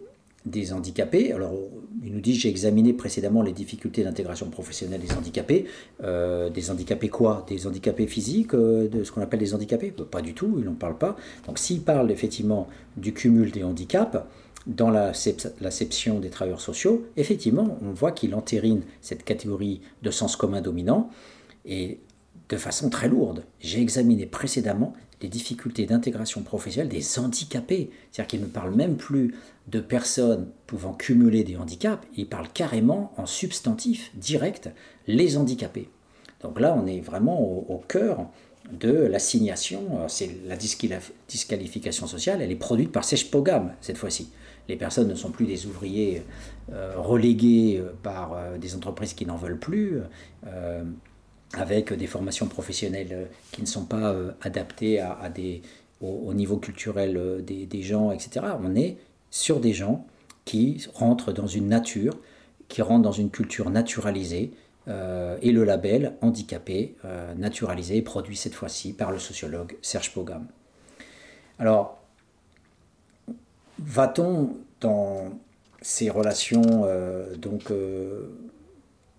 handicapés. 0.73 1.33
Alors, 1.33 1.55
il 2.05 2.13
nous 2.13 2.21
dit 2.21 2.35
j'ai 2.35 2.51
examiné 2.51 2.93
précédemment 2.93 3.43
les 3.43 3.53
difficultés 3.53 4.05
d'intégration 4.05 4.51
professionnelle 4.51 5.01
des 5.01 5.15
handicapés. 5.15 5.65
Euh, 6.03 6.51
des 6.51 6.71
handicapés 6.71 7.09
quoi? 7.09 7.47
Des 7.49 7.67
handicapés 7.67 8.07
physiques, 8.07 8.55
de 8.55 9.05
ce 9.05 9.11
qu'on 9.11 9.23
appelle 9.23 9.41
des 9.41 9.55
handicapés? 9.55 9.91
Pas 9.91 10.21
du 10.21 10.35
tout, 10.35 10.57
il 10.59 10.65
n'en 10.65 10.75
parle 10.75 10.99
pas. 10.99 11.17
Donc, 11.47 11.59
s'il 11.59 11.81
parle 11.81 12.11
effectivement 12.11 12.69
du 12.99 13.15
cumul 13.15 13.53
des 13.53 13.65
handicaps, 13.65 14.19
dans 14.67 14.91
l'acception 14.91 16.21
des 16.21 16.31
travailleurs 16.31 16.61
sociaux, 16.61 17.07
effectivement, 17.17 17.79
on 17.83 17.91
voit 17.91 18.13
qu'il 18.13 18.35
entérine 18.35 18.83
cette 19.01 19.25
catégorie 19.25 19.81
de 20.03 20.11
sens 20.11 20.37
commun 20.37 20.61
dominant 20.61 21.11
et 21.65 21.99
de 22.49 22.57
façon 22.57 22.91
très 22.91 23.09
lourde. 23.09 23.45
J'ai 23.61 23.81
examiné 23.81 24.27
précédemment 24.27 24.95
les 25.23 25.29
difficultés 25.29 25.87
d'intégration 25.87 26.43
professionnelle 26.43 26.89
des 26.89 27.19
handicapés. 27.19 27.91
C'est-à-dire 28.11 28.29
qu'il 28.29 28.41
ne 28.41 28.47
parle 28.47 28.75
même 28.75 28.97
plus 28.97 29.35
de 29.69 29.81
personnes 29.81 30.49
pouvant 30.67 30.93
cumuler 30.93 31.45
des 31.45 31.57
handicaps, 31.57 32.07
il 32.17 32.27
parle 32.27 32.49
carrément 32.49 33.13
en 33.17 33.27
substantif 33.27 34.11
direct 34.17 34.71
les 35.07 35.37
handicapés. 35.37 35.89
Donc 36.43 36.59
là, 36.59 36.77
on 36.77 36.87
est 36.87 37.01
vraiment 37.01 37.41
au, 37.41 37.81
cœur 37.89 38.27
de 38.73 38.91
l'assignation, 38.93 40.09
c'est 40.09 40.39
la 40.47 40.57
disqualification 40.57 42.07
sociale, 42.07 42.43
elle 42.43 42.51
est 42.51 42.57
produite 42.57 42.91
par 42.91 43.05
Pogam 43.31 43.73
cette 43.81 43.99
fois-ci. 43.99 44.31
Les 44.69 44.77
personnes 44.77 45.09
ne 45.09 45.15
sont 45.15 45.31
plus 45.31 45.47
des 45.47 45.67
ouvriers 45.67 46.23
euh, 46.73 46.95
relégués 46.97 47.79
euh, 47.79 47.93
par 48.03 48.33
euh, 48.33 48.59
des 48.59 48.75
entreprises 48.75 49.15
qui 49.15 49.27
n'en 49.27 49.37
veulent 49.37 49.59
plus 49.59 50.01
avec 51.55 51.93
des 51.93 52.07
formations 52.07 52.47
professionnelles 52.47 53.13
euh, 53.13 53.25
qui 53.51 53.61
ne 53.61 53.67
sont 53.67 53.85
pas 53.85 54.13
euh, 54.13 54.33
adaptées 54.41 55.03
au, 56.01 56.35
niveau 56.35 56.57
culturel 56.57 57.17
euh, 57.17 57.41
des, 57.41 57.83
gens, 57.83 58.11
etc. 58.11 58.47
On 58.63 58.75
est 58.75 58.97
sur 59.31 59.61
des 59.61 59.73
gens 59.73 60.07
qui 60.45 60.85
rentrent 60.95 61.33
dans 61.33 61.47
une 61.47 61.69
nature, 61.69 62.15
qui 62.69 62.83
rentrent 62.83 63.03
dans 63.03 63.13
une 63.13 63.31
culture 63.31 63.71
naturalisée, 63.71 64.53
et 64.89 65.53
le 65.53 65.63
label 65.63 66.15
handicapé, 66.23 66.97
naturalisé, 67.37 68.03
produit 68.03 68.37
cette 68.37 68.55
fois-ci 68.55 68.93
par 68.93 69.13
le 69.13 69.21
sociologue 69.21 69.77
Serge 69.81 70.13
Pogam. 70.13 70.49
Alors, 71.61 72.02
va-t-on 73.85 74.57
dans 74.81 75.31
ces 75.81 76.11
relations 76.11 76.87
donc 77.39 77.73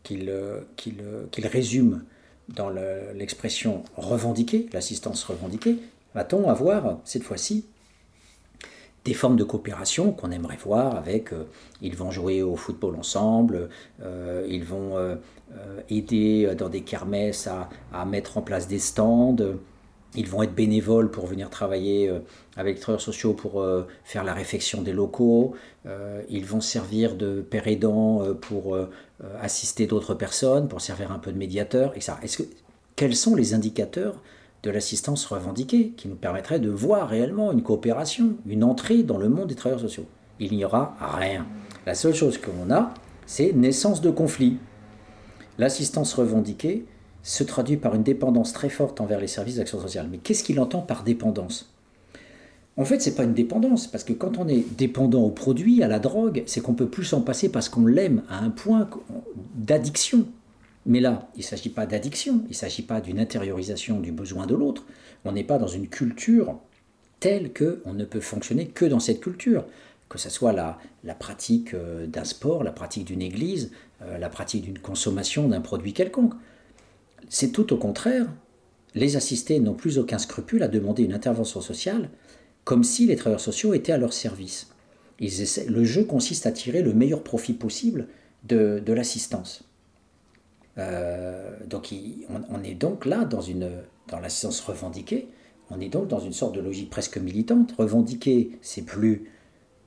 qu'il 0.04 0.34
qu'il 0.76 1.48
résume 1.48 2.04
dans 2.50 2.70
l'expression 2.70 3.84
revendiquer, 3.96 4.68
l'assistance 4.74 5.24
revendiquée, 5.24 5.78
va-t-on 6.14 6.50
avoir 6.50 7.00
cette 7.06 7.24
fois-ci 7.24 7.66
des 9.06 9.14
formes 9.14 9.36
de 9.36 9.44
coopération 9.44 10.12
qu'on 10.12 10.32
aimerait 10.32 10.58
voir 10.58 10.96
avec 10.96 11.34
euh, 11.34 11.44
ils 11.82 11.96
vont 11.96 12.12
jouer 12.12 12.42
au 12.42 12.56
football 12.56 12.96
ensemble, 12.96 13.70
euh, 14.02 14.46
ils 14.50 14.64
vont 14.64 14.98
euh, 14.98 15.16
aider 15.90 16.54
dans 16.58 16.70
des 16.70 16.82
kermesses 16.82 17.48
à, 17.48 18.06
mettre 18.06 18.38
en 18.38 18.42
place 18.42 18.68
des 18.68 18.80
stands, 18.80 19.36
ils 20.16 20.28
vont 20.28 20.44
être 20.44 20.54
bénévoles 20.54 21.10
pour 21.12 21.26
venir 21.26 21.50
travailler 21.50 22.12
avec 22.56 22.76
les 22.76 22.82
travailleurs 22.82 23.02
sociaux 23.02 23.34
pour 23.34 23.66
faire 24.04 24.24
la 24.24 24.34
réfection 24.34 24.82
des 24.82 24.94
locaux, 24.94 25.56
ils 26.30 26.46
vont 26.46 26.62
servir 26.62 27.16
de 27.16 27.42
père 27.42 27.68
aidant 27.68 28.22
pour 28.40 28.78
euh, 29.24 29.28
assister 29.42 29.86
d'autres 29.86 30.16
personnes, 30.16 30.68
pour 30.68 30.82
servir 30.82 31.12
un 31.12 31.20
peu 31.20 31.32
de 31.32 31.38
médiateur, 31.38 31.94
etc. 31.96 32.14
Est-ce 32.24 32.38
que, 32.40 32.44
quels 32.96 33.16
sont 33.16 33.36
les 33.36 33.54
indicateurs 33.54 34.22
de 34.64 34.70
l'assistance 34.70 35.26
revendiquée 35.26 35.94
qui 35.96 36.08
nous 36.08 36.16
permettraient 36.16 36.60
de 36.60 36.70
voir 36.70 37.08
réellement 37.08 37.52
une 37.52 37.62
coopération, 37.62 38.36
une 38.46 38.64
entrée 38.64 39.04
dans 39.04 39.18
le 39.18 39.30
monde 39.30 39.48
des 39.48 39.56
travailleurs 39.56 39.82
sociaux? 39.82 40.06
Il 40.40 40.58
n'y 40.58 40.66
aura 40.66 40.98
rien. 41.00 41.46
La 41.86 41.96
seule 41.96 42.16
chose 42.16 42.38
que 42.38 42.50
l'on 42.50 42.74
a, 42.74 42.94
c'est 43.26 43.54
naissance 43.54 44.02
de 44.02 44.10
conflits. 44.10 44.58
L'assistance 45.58 46.14
revendiquée 46.16 46.86
se 47.24 47.44
traduit 47.44 47.78
par 47.78 47.96
une 47.96 48.04
dépendance 48.04 48.54
très 48.54 48.70
forte 48.70 49.02
envers 49.02 49.20
les 49.20 49.28
services 49.28 49.56
d'action 49.56 49.80
sociale. 49.82 50.08
Mais 50.12 50.18
qu'est-ce 50.18 50.44
qu'il 50.44 50.60
entend 50.60 50.82
par 50.82 51.04
dépendance? 51.04 51.74
En 52.76 52.86
fait, 52.86 53.02
c'est 53.02 53.16
pas 53.16 53.24
une 53.24 53.34
dépendance, 53.34 53.88
parce 53.88 54.04
que 54.04 54.14
quand 54.14 54.38
on 54.40 54.48
est 54.48 54.66
dépendant 54.78 55.22
au 55.22 55.30
produit, 55.30 55.84
à 55.84 55.88
la 55.88 56.00
drogue, 56.00 56.44
c'est 56.48 56.60
qu'on 56.62 56.74
peut 56.74 56.90
plus 56.90 57.06
s'en 57.06 57.22
passer 57.22 57.50
parce 57.50 57.70
qu'on 57.70 57.86
l'aime 57.86 58.24
à 58.30 58.40
un 58.40 58.50
point 58.50 58.90
d'addiction. 59.56 60.26
Mais 60.86 61.00
là, 61.00 61.30
il 61.36 61.40
ne 61.40 61.44
s'agit 61.44 61.70
pas 61.70 61.86
d'addiction, 61.86 62.42
il 62.46 62.50
ne 62.50 62.56
s'agit 62.56 62.82
pas 62.82 63.00
d'une 63.00 63.20
intériorisation 63.20 64.00
du 64.00 64.12
besoin 64.12 64.48
de 64.48 64.56
l'autre. 64.56 64.84
On 65.24 65.32
n'est 65.32 65.44
pas 65.44 65.60
dans 65.60 65.68
une 65.68 65.88
culture 65.88 66.58
telle 67.20 67.54
qu'on 67.54 67.94
ne 67.94 68.04
peut 68.04 68.20
fonctionner 68.20 68.68
que 68.68 68.86
dans 68.86 69.00
cette 69.00 69.22
culture, 69.22 69.66
que 70.10 70.18
ce 70.18 70.30
soit 70.30 70.52
la, 70.52 70.78
la 71.04 71.16
pratique 71.16 71.74
euh, 71.74 72.06
d'un 72.06 72.26
sport, 72.26 72.64
la 72.64 72.72
pratique 72.72 73.06
d'une 73.06 73.22
église, 73.22 73.72
euh, 74.02 74.18
la 74.18 74.30
pratique 74.30 74.64
d'une 74.64 74.80
consommation 74.80 75.48
d'un 75.48 75.62
produit 75.62 75.94
quelconque. 75.94 76.34
C'est 77.30 77.52
tout 77.52 77.74
au 77.74 77.78
contraire. 77.78 78.28
Les 78.96 79.16
assistés 79.16 79.60
n'ont 79.60 79.74
plus 79.74 79.98
aucun 79.98 80.18
scrupule 80.20 80.64
à 80.64 80.68
demander 80.68 81.04
une 81.04 81.14
intervention 81.14 81.62
sociale 81.62 82.10
comme 82.64 82.84
si 82.84 83.06
les 83.06 83.16
travailleurs 83.16 83.42
sociaux 83.42 83.74
étaient 83.74 83.92
à 83.92 83.98
leur 83.98 84.14
service. 84.14 84.70
le 85.20 85.84
jeu 85.84 86.04
consiste 86.06 86.46
à 86.46 86.52
tirer 86.52 86.82
le 86.82 86.94
meilleur 86.94 87.24
profit 87.24 87.54
possible 87.54 88.08
de, 88.44 88.82
l'assistance. 88.88 89.64
Euh, 90.78 91.52
donc 91.68 91.94
on, 92.50 92.64
est 92.64 92.74
donc 92.74 93.06
là 93.06 93.26
dans, 93.26 93.42
dans 94.08 94.20
l'assistance 94.20 94.62
revendiquée, 94.62 95.28
on 95.70 95.80
est 95.80 95.90
donc 95.90 96.08
dans 96.08 96.20
une 96.20 96.34
sorte 96.34 96.56
de 96.56 96.62
logique 96.62 96.90
presque 96.90 97.18
militante. 97.18 97.74
Revendiquer, 97.78 98.52
c'est 98.62 98.84
plus 98.84 99.30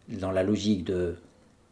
dans 0.08 0.30
la 0.30 0.42
logique 0.42 0.84
de 0.84 1.16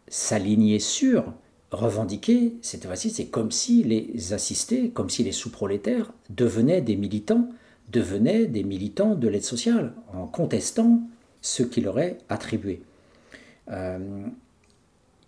s'aligner 0.08 0.78
sur. 0.78 1.32
Revendiquer, 1.74 2.54
cette 2.62 2.86
fois-ci, 2.86 3.10
c'est 3.10 3.26
comme 3.26 3.50
si 3.50 3.82
les 3.82 4.32
assistés, 4.32 4.90
comme 4.90 5.10
si 5.10 5.24
les 5.24 5.32
sous-prolétaires 5.32 6.12
devenaient 6.30 6.80
des 6.80 6.96
militants 6.96 7.48
devenaient 7.90 8.46
des 8.46 8.64
militants 8.64 9.14
de 9.14 9.28
l'aide 9.28 9.44
sociale 9.44 9.92
en 10.12 10.26
contestant 10.26 11.02
ce 11.42 11.62
qui 11.62 11.80
leur 11.80 11.98
est 11.98 12.18
attribué. 12.28 12.82
Euh, 13.70 14.26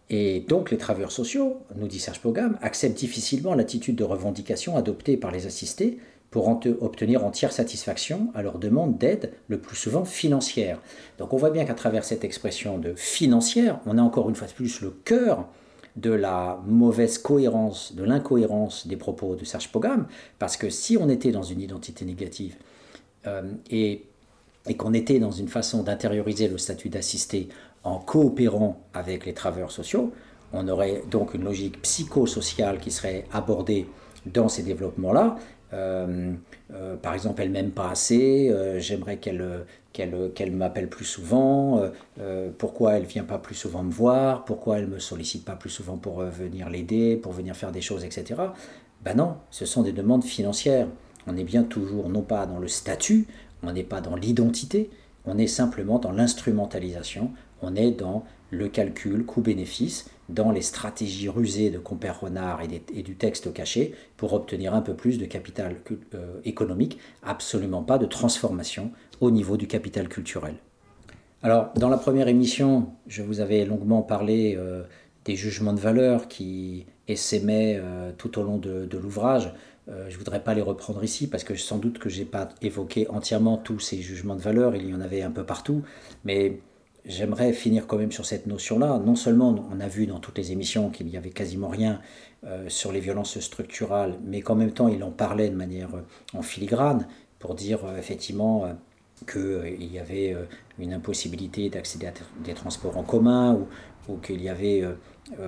et 0.08 0.40
donc 0.40 0.70
les 0.70 0.78
travailleurs 0.78 1.12
sociaux, 1.12 1.58
nous 1.74 1.88
dit 1.88 1.98
Serge 1.98 2.20
Pogam, 2.20 2.58
acceptent 2.62 2.98
difficilement 2.98 3.54
l'attitude 3.54 3.96
de 3.96 4.04
revendication 4.04 4.76
adoptée 4.76 5.16
par 5.16 5.30
les 5.32 5.46
assistés 5.46 5.98
pour 6.30 6.48
obtenir 6.48 7.24
entière 7.24 7.52
satisfaction 7.52 8.30
à 8.34 8.42
leur 8.42 8.58
demande 8.58 8.98
d'aide, 8.98 9.32
le 9.48 9.58
plus 9.58 9.76
souvent 9.76 10.04
financière. 10.04 10.80
Donc 11.18 11.32
on 11.32 11.36
voit 11.36 11.50
bien 11.50 11.64
qu'à 11.64 11.74
travers 11.74 12.04
cette 12.04 12.24
expression 12.24 12.78
de 12.78 12.94
financière, 12.94 13.80
on 13.86 13.98
a 13.98 14.02
encore 14.02 14.28
une 14.28 14.34
fois 14.34 14.48
plus 14.48 14.80
le 14.80 14.90
cœur 14.90 15.48
de 15.96 16.10
la 16.10 16.60
mauvaise 16.66 17.18
cohérence, 17.18 17.94
de 17.94 18.04
l'incohérence 18.04 18.86
des 18.86 18.96
propos 18.96 19.34
de 19.34 19.44
Serge 19.44 19.72
Pogam, 19.72 20.06
parce 20.38 20.56
que 20.56 20.68
si 20.70 20.96
on 20.96 21.08
était 21.08 21.32
dans 21.32 21.42
une 21.42 21.60
identité 21.60 22.04
négative 22.04 22.56
euh, 23.26 23.42
et, 23.70 24.04
qu'on 24.76 24.92
était 24.92 25.18
dans 25.18 25.30
une 25.30 25.48
façon 25.48 25.82
d'intérioriser 25.82 26.48
le 26.48 26.58
statut 26.58 26.88
d'assisté 26.88 27.48
en 27.84 27.98
coopérant 27.98 28.80
avec 28.94 29.24
les 29.24 29.32
travailleurs 29.32 29.70
sociaux, 29.70 30.12
on 30.52 30.68
aurait 30.68 31.02
donc 31.10 31.34
une 31.34 31.44
logique 31.44 31.80
psychosociale 31.82 32.78
qui 32.78 32.90
serait 32.90 33.26
abordée 33.32 33.86
dans 34.26 34.48
ces 34.48 34.62
développements-là. 34.64 35.36
Euh, 35.72 36.32
euh, 36.72 36.96
par 36.96 37.14
exemple, 37.14 37.42
elle 37.42 37.50
m'aime 37.50 37.70
pas 37.70 37.90
assez, 37.90 38.54
j'aimerais 38.78 39.18
qu'elle 39.18 40.52
m'appelle 40.52 40.88
plus 40.88 41.04
souvent, 41.04 41.78
euh, 41.78 41.88
euh, 42.20 42.50
pourquoi 42.56 42.94
elle 42.94 43.04
vient 43.04 43.24
pas 43.24 43.38
plus 43.38 43.54
souvent 43.54 43.82
me 43.82 43.90
voir, 43.90 44.44
pourquoi 44.44 44.78
elle 44.78 44.86
me 44.86 44.98
sollicite 44.98 45.44
pas 45.44 45.56
plus 45.56 45.70
souvent 45.70 45.96
pour 45.96 46.20
euh, 46.20 46.30
venir 46.30 46.68
l'aider, 46.68 47.16
pour 47.16 47.32
venir 47.32 47.56
faire 47.56 47.72
des 47.72 47.80
choses, 47.80 48.04
etc. 48.04 48.40
Ben 49.04 49.14
non, 49.14 49.36
ce 49.50 49.66
sont 49.66 49.82
des 49.82 49.92
demandes 49.92 50.24
financières. 50.24 50.88
On 51.26 51.36
est 51.36 51.44
bien 51.44 51.62
toujours 51.62 52.08
non 52.08 52.22
pas 52.22 52.46
dans 52.46 52.58
le 52.58 52.68
statut, 52.68 53.26
on 53.62 53.72
n'est 53.72 53.82
pas 53.82 54.00
dans 54.00 54.16
l'identité, 54.16 54.90
on 55.24 55.38
est 55.38 55.46
simplement 55.46 55.98
dans 55.98 56.12
l'instrumentalisation, 56.12 57.30
on 57.62 57.74
est 57.74 57.90
dans 57.90 58.24
le 58.50 58.68
calcul 58.68 59.24
coût-bénéfice 59.24 60.08
dans 60.28 60.50
les 60.50 60.62
stratégies 60.62 61.28
rusées 61.28 61.70
de 61.70 61.78
Compère 61.78 62.20
Renard 62.20 62.60
et, 62.62 63.02
du 63.02 63.16
texte 63.16 63.52
caché 63.52 63.94
pour 64.16 64.32
obtenir 64.32 64.74
un 64.74 64.82
peu 64.82 64.94
plus 64.94 65.18
de 65.18 65.26
capital 65.26 65.76
euh, 66.14 66.40
économique, 66.44 66.98
absolument 67.22 67.82
pas 67.82 67.98
de 67.98 68.06
transformation 68.06 68.90
au 69.20 69.30
niveau 69.30 69.56
du 69.56 69.66
capital 69.66 70.08
culturel. 70.08 70.54
Alors, 71.42 71.70
dans 71.76 71.88
la 71.88 71.98
première 71.98 72.28
émission, 72.28 72.88
je 73.06 73.22
vous 73.22 73.40
avais 73.40 73.64
longuement 73.64 74.02
parlé 74.02 74.56
euh, 74.56 74.82
des 75.24 75.36
jugements 75.36 75.72
de 75.72 75.80
valeur 75.80 76.28
qui 76.28 76.86
essaimaient 77.06 77.78
euh, 77.78 78.10
tout 78.16 78.38
au 78.38 78.42
long 78.42 78.58
de, 78.58 78.88
l'ouvrage. 78.96 79.52
je 79.86 80.12
ne 80.12 80.18
voudrais 80.18 80.42
pas 80.42 80.54
les 80.54 80.62
reprendre 80.62 81.04
ici 81.04 81.28
parce 81.28 81.44
que 81.44 81.54
sans 81.54 81.78
doute 81.78 81.98
que 81.98 82.08
je 82.08 82.18
n'ai 82.18 82.24
pas 82.24 82.48
évoqué 82.62 83.06
entièrement 83.08 83.58
tous 83.58 83.78
ces 83.78 83.98
jugements 84.02 84.34
de 84.34 84.42
valeur, 84.42 84.74
il 84.74 84.90
y 84.90 84.94
en 84.94 85.00
avait 85.00 85.22
un 85.22 85.30
peu 85.30 85.44
partout, 85.44 85.82
mais 86.24 86.58
j'aimerais 87.06 87.52
finir 87.52 87.86
quand 87.86 87.96
même 87.96 88.12
sur 88.12 88.26
cette 88.26 88.46
notion-là. 88.46 88.98
Non 88.98 89.16
seulement 89.16 89.54
on 89.70 89.80
a 89.80 89.88
vu 89.88 90.06
dans 90.06 90.18
toutes 90.18 90.38
les 90.38 90.52
émissions 90.52 90.90
qu'il 90.90 91.06
n'y 91.06 91.16
avait 91.16 91.30
quasiment 91.30 91.68
rien 91.68 92.00
euh, 92.44 92.68
sur 92.68 92.92
les 92.92 93.00
violences 93.00 93.38
structurales, 93.40 94.18
mais 94.24 94.40
qu'en 94.40 94.56
même 94.56 94.72
temps 94.72 94.88
il 94.88 95.02
en 95.04 95.10
parlait 95.10 95.48
de 95.48 95.54
manière 95.54 95.94
euh, 95.94 96.02
en 96.34 96.42
filigrane 96.42 97.06
pour 97.38 97.54
dire 97.54 97.84
euh, 97.84 97.98
effectivement 97.98 98.76
qu'il 99.30 99.92
y 99.92 99.98
avait 99.98 100.36
une 100.78 100.92
impossibilité 100.92 101.70
d'accéder 101.70 102.08
à 102.08 102.12
des 102.44 102.52
transports 102.52 102.98
en 102.98 103.02
commun 103.02 103.58
ou, 104.08 104.16
qu'il 104.18 104.36
n'y 104.36 104.50
avait 104.50 104.84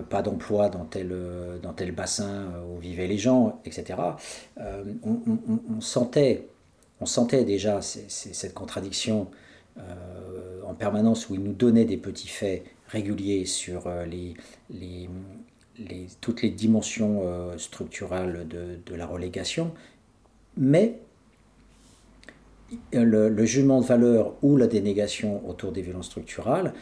pas 0.08 0.22
d'emploi 0.22 0.70
dans 0.70 0.86
tel, 0.86 1.14
dans 1.62 1.74
tel 1.74 1.92
bassin 1.92 2.50
où 2.72 2.80
vivaient 2.80 3.06
les 3.06 3.18
gens, 3.18 3.60
etc. 3.66 4.00
On, 4.56 5.80
sentait, 5.80 6.48
on 7.00 7.06
sentait 7.06 7.44
déjà 7.44 7.82
cette 7.82 8.54
contradiction 8.54 9.28
euh, 9.78 10.60
en 10.64 10.74
permanence 10.74 11.28
où 11.28 11.34
il 11.34 11.42
nous 11.42 11.52
donnait 11.52 11.84
des 11.84 11.96
petits 11.96 12.28
faits 12.28 12.62
réguliers 12.88 13.46
sur 13.46 13.86
euh, 13.86 14.04
toutes 16.20 16.42
les 16.42 16.50
dimensions 16.50 17.22
euh, 17.24 17.56
structurales 17.56 18.46
de, 18.48 18.94
la 18.94 19.06
relégation, 19.06 19.72
mais 20.56 20.98
le, 22.92 23.44
jugement 23.46 23.80
de 23.80 23.86
valeur 23.86 24.34
ou 24.42 24.56
la 24.56 24.66
dénégation 24.66 25.48
autour 25.48 25.72
des 25.72 25.80
violences 25.80 26.06
structurales, 26.06 26.74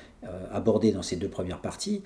abordé 0.51 0.91
dans 0.91 1.03
ces 1.03 1.15
deux 1.15 1.29
premières 1.29 1.61
parties, 1.61 2.03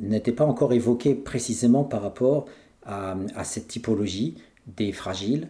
n'était 0.00 0.30
pas 0.30 0.44
encore 0.44 0.72
évoqué 0.72 1.16
précisément 1.16 1.82
par 1.82 2.02
rapport 2.02 2.46
à, 2.84 3.16
cette 3.42 3.66
typologie 3.66 4.36
des 4.76 4.92
fragiles, 4.92 5.48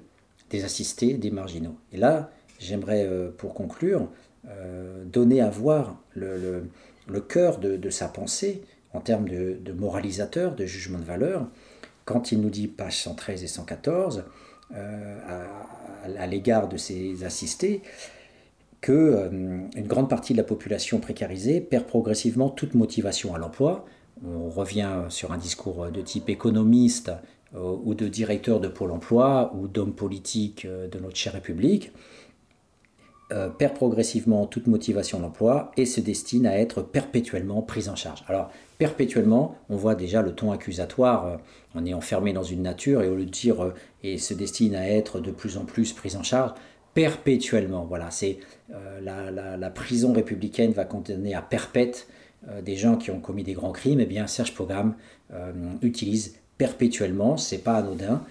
des 0.49 0.65
assistés, 0.65 1.15
des 1.15 1.31
marginaux. 1.31 1.77
Et 1.93 1.99
là, 1.99 2.31
j'aimerais, 2.59 3.07
pour 3.37 3.53
conclure, 3.53 4.09
euh, 4.49 5.05
donner 5.05 5.43
à 5.43 5.51
voir 5.51 6.01
le, 6.15 6.63
cœur 7.29 7.59
de, 7.59 7.91
sa 7.91 8.09
pensée 8.09 8.63
en 8.95 9.01
termes 9.01 9.29
de, 9.29 9.73
moralisateur, 9.73 10.55
de 10.55 10.65
jugement 10.65 10.99
de 10.99 11.05
valeur, 11.05 11.47
quand 12.07 12.33
il 12.33 12.41
nous 12.41 12.49
dit, 12.49 12.67
page 12.67 13.03
113 13.03 13.45
et 13.45 13.47
114, 13.47 14.25
euh, 14.75 15.19
à, 15.27 16.23
à, 16.23 16.27
l'égard 16.27 16.69
de 16.69 16.77
ses 16.77 17.23
assistés, 17.25 17.83
que 18.81 18.93
euh, 18.93 19.29
une 19.77 19.87
grande 19.87 20.09
partie 20.09 20.33
de 20.33 20.39
la 20.39 20.45
population 20.45 21.01
précarisée 21.01 21.61
perd 21.61 21.85
progressivement 21.85 22.49
toute 22.49 22.75
motivation 22.75 23.35
à 23.35 23.39
l'emploi. 23.39 23.85
On 24.27 24.49
revient 24.49 25.05
sur 25.11 25.33
un 25.33 25.39
discours 25.39 25.91
de 25.91 26.01
type 26.01 26.29
économiste 26.29 27.11
ou 27.55 27.95
de 27.95 28.07
directeur 28.07 28.61
de 28.61 28.69
Pôle 28.69 28.93
emploi 28.93 29.53
ou 29.57 29.67
d'homme 29.67 29.95
politique 29.95 30.67
de 30.67 30.99
notre 30.99 31.17
chère 31.17 31.33
République. 31.33 31.91
Euh, 33.33 33.49
perd 33.49 33.75
progressivement 33.75 34.47
toute 34.47 34.67
motivation 34.67 35.21
d'emploi 35.21 35.71
et 35.77 35.87
se 35.87 36.01
destine 36.01 36.49
à 36.49 36.59
être 36.59 36.83
perpétuellement 36.83 37.63
prise 37.63 37.89
en 37.89 37.95
charge. 37.95 38.25
Alors, 38.27 38.51
perpétuellement, 38.79 39.57
on 39.69 39.77
voit 39.77 39.95
déjà 39.95 40.21
le 40.21 40.33
ton 40.35 40.51
accusatoire, 40.51 41.27
euh, 41.27 41.37
on 41.77 41.87
est 41.87 41.95
enfermé 41.95 42.33
dans 42.33 42.43
une 42.43 42.63
nature 42.63 43.03
et 43.03 43.09
au 43.09 43.15
lieu 43.15 43.27
de 43.27 43.31
dire 43.31 43.63
euh, 43.63 43.75
et 44.03 44.19
se 44.19 44.35
destine 44.35 44.75
à 44.75 44.89
être 44.89 45.21
de 45.21 45.31
plus 45.31 45.59
en 45.59 45.65
plus 45.65 45.93
prise 45.93 46.17
en 46.17 46.25
charge, 46.25 46.55
perpétuellement, 46.93 47.85
voilà, 47.85 48.11
c'est 48.11 48.39
la, 49.01 49.71
prison 49.71 50.13
républicaine 50.13 50.73
va 50.73 50.85
condamner 50.85 51.35
à 51.35 51.43
perpète 51.43 52.09
des 52.65 52.75
gens 52.75 52.97
qui 52.97 53.13
ont 53.13 53.21
commis 53.21 53.45
des 53.45 53.53
grands 53.53 53.71
crimes, 53.71 54.01
et 54.01 54.05
eh 54.05 54.07
bien 54.07 54.27
Serge 54.27 54.55
Pogam 54.55 54.97
utilise 55.83 56.35
perpétuellement, 56.59 57.37
c'est 57.37 57.59
pas 57.59 57.77
anodin, 57.77 58.25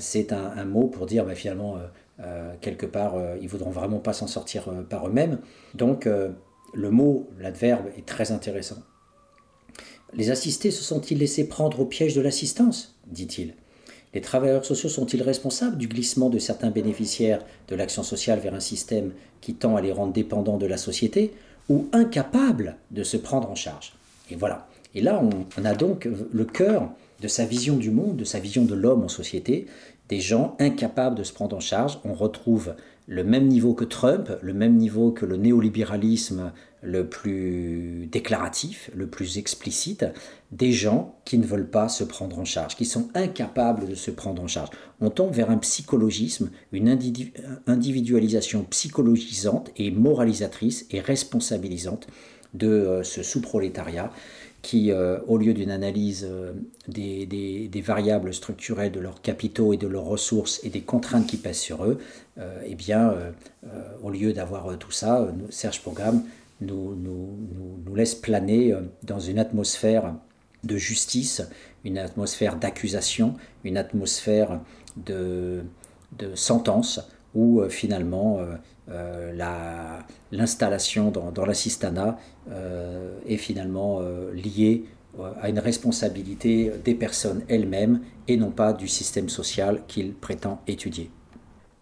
c'est 0.00 0.32
un, 0.32 0.64
mot 0.64 0.88
pour 0.88 1.06
dire 1.06 1.24
bah, 1.24 1.36
finalement 1.36 1.76
euh, 2.20 2.54
quelque 2.60 2.86
part, 2.86 3.16
euh, 3.16 3.36
ils 3.40 3.48
voudront 3.48 3.70
vraiment 3.70 3.98
pas 3.98 4.12
s'en 4.12 4.26
sortir 4.26 4.68
euh, 4.68 4.82
par 4.82 5.08
eux-mêmes. 5.08 5.38
Donc, 5.74 6.06
le 6.06 6.90
mot, 6.90 7.28
l'adverbe, 7.38 7.86
est 7.96 8.06
très 8.06 8.32
intéressant. 8.32 8.82
Les 10.12 10.30
assistés 10.30 10.70
se 10.70 10.82
sont-ils 10.82 11.18
laissés 11.18 11.48
prendre 11.48 11.80
au 11.80 11.86
piège 11.86 12.14
de 12.14 12.20
l'assistance? 12.20 12.96
dit-il. 13.06 13.54
Les 14.14 14.20
travailleurs 14.20 14.64
sociaux 14.64 14.88
sont-ils 14.88 15.22
responsables 15.22 15.76
du 15.76 15.88
glissement 15.88 16.30
de 16.30 16.38
certains 16.38 16.70
bénéficiaires 16.70 17.44
de 17.68 17.74
l'action 17.74 18.04
sociale 18.04 18.38
vers 18.38 18.54
un 18.54 18.60
système 18.60 19.12
qui 19.40 19.54
tend 19.54 19.74
à 19.76 19.80
les 19.80 19.92
rendre 19.92 20.12
dépendants 20.12 20.56
de 20.56 20.66
la 20.66 20.76
société 20.76 21.32
ou 21.68 21.88
incapables 21.92 22.76
de 22.92 23.02
se 23.02 23.16
prendre 23.16 23.50
en 23.50 23.56
charge? 23.56 23.94
Et 24.30 24.36
voilà. 24.36 24.68
Et 24.94 25.00
là, 25.00 25.20
on 25.58 25.64
a 25.64 25.74
donc 25.74 26.08
le 26.32 26.44
cœur 26.44 26.92
de 27.20 27.28
sa 27.28 27.44
vision 27.44 27.76
du 27.76 27.90
monde, 27.90 28.16
de 28.16 28.24
sa 28.24 28.38
vision 28.38 28.64
de 28.64 28.74
l'homme 28.74 29.02
en 29.02 29.08
société, 29.08 29.66
des 30.08 30.20
gens 30.20 30.56
incapables 30.58 31.16
de 31.16 31.22
se 31.22 31.32
prendre 31.32 31.56
en 31.56 31.60
charge. 31.60 31.98
On 32.04 32.14
retrouve 32.14 32.74
le 33.06 33.24
même 33.24 33.48
niveau 33.48 33.74
que 33.74 33.84
Trump, 33.84 34.30
le 34.40 34.54
même 34.54 34.76
niveau 34.76 35.10
que 35.10 35.26
le 35.26 35.36
néolibéralisme 35.36 36.52
le 36.82 37.08
plus 37.08 38.08
déclaratif, 38.12 38.90
le 38.94 39.06
plus 39.06 39.38
explicite, 39.38 40.04
des 40.52 40.72
gens 40.72 41.14
qui 41.24 41.38
ne 41.38 41.46
veulent 41.46 41.68
pas 41.68 41.88
se 41.88 42.04
prendre 42.04 42.38
en 42.38 42.44
charge, 42.44 42.76
qui 42.76 42.84
sont 42.84 43.08
incapables 43.14 43.88
de 43.88 43.94
se 43.94 44.10
prendre 44.10 44.42
en 44.42 44.46
charge. 44.46 44.68
On 45.00 45.10
tombe 45.10 45.32
vers 45.32 45.50
un 45.50 45.56
psychologisme, 45.58 46.50
une 46.72 46.88
individualisation 47.66 48.64
psychologisante 48.64 49.70
et 49.76 49.90
moralisatrice 49.90 50.86
et 50.90 51.00
responsabilisante 51.00 52.06
de 52.52 52.68
euh, 52.68 53.02
ce 53.02 53.22
sous-prolétariat 53.22 54.10
qui, 54.64 54.90
euh, 54.90 55.18
au 55.28 55.36
lieu 55.36 55.52
d'une 55.52 55.70
analyse 55.70 56.26
euh, 56.28 56.54
des, 56.88 57.26
des, 57.26 57.80
variables 57.82 58.32
structurelles 58.32 58.90
de 58.90 58.98
leurs 58.98 59.20
capitaux 59.20 59.74
et 59.74 59.76
de 59.76 59.86
leurs 59.86 60.06
ressources 60.06 60.58
et 60.64 60.70
des 60.70 60.80
contraintes 60.80 61.26
qui 61.26 61.36
pèsent 61.36 61.58
sur 61.58 61.84
eux, 61.84 61.98
euh, 62.38 62.58
eh 62.66 62.74
bien, 62.74 63.14
au 64.02 64.10
lieu 64.10 64.32
d'avoir 64.32 64.76
tout 64.78 64.90
ça, 64.90 65.28
Serge 65.50 65.82
Pogam 65.82 66.22
nous, 66.62 66.94
nous, 66.96 67.36
nous, 67.84 67.94
laisse 67.94 68.14
planer 68.14 68.74
dans 69.02 69.20
une 69.20 69.38
atmosphère 69.38 70.14
de 70.64 70.76
justice, 70.78 71.42
une 71.84 71.98
atmosphère 71.98 72.56
d'accusation, 72.56 73.34
une 73.64 73.76
atmosphère 73.76 74.60
de, 74.96 75.62
de 76.18 76.34
sentence, 76.34 77.00
où 77.34 77.62
finalement 77.68 78.38
euh, 78.38 78.54
l'installation 80.30 81.10
dans, 81.10 81.30
dans 81.30 81.46
l'assistanat 81.46 82.18
euh, 82.50 83.18
est 83.26 83.36
finalement 83.36 84.00
euh, 84.00 84.32
liée 84.34 84.84
à 85.40 85.48
une 85.48 85.60
responsabilité 85.60 86.72
des 86.84 86.94
personnes 86.94 87.42
elles-mêmes 87.48 88.00
et 88.26 88.36
non 88.36 88.50
pas 88.50 88.72
du 88.72 88.88
système 88.88 89.28
social 89.28 89.82
qu'il 89.86 90.12
prétend 90.12 90.60
étudier. 90.66 91.08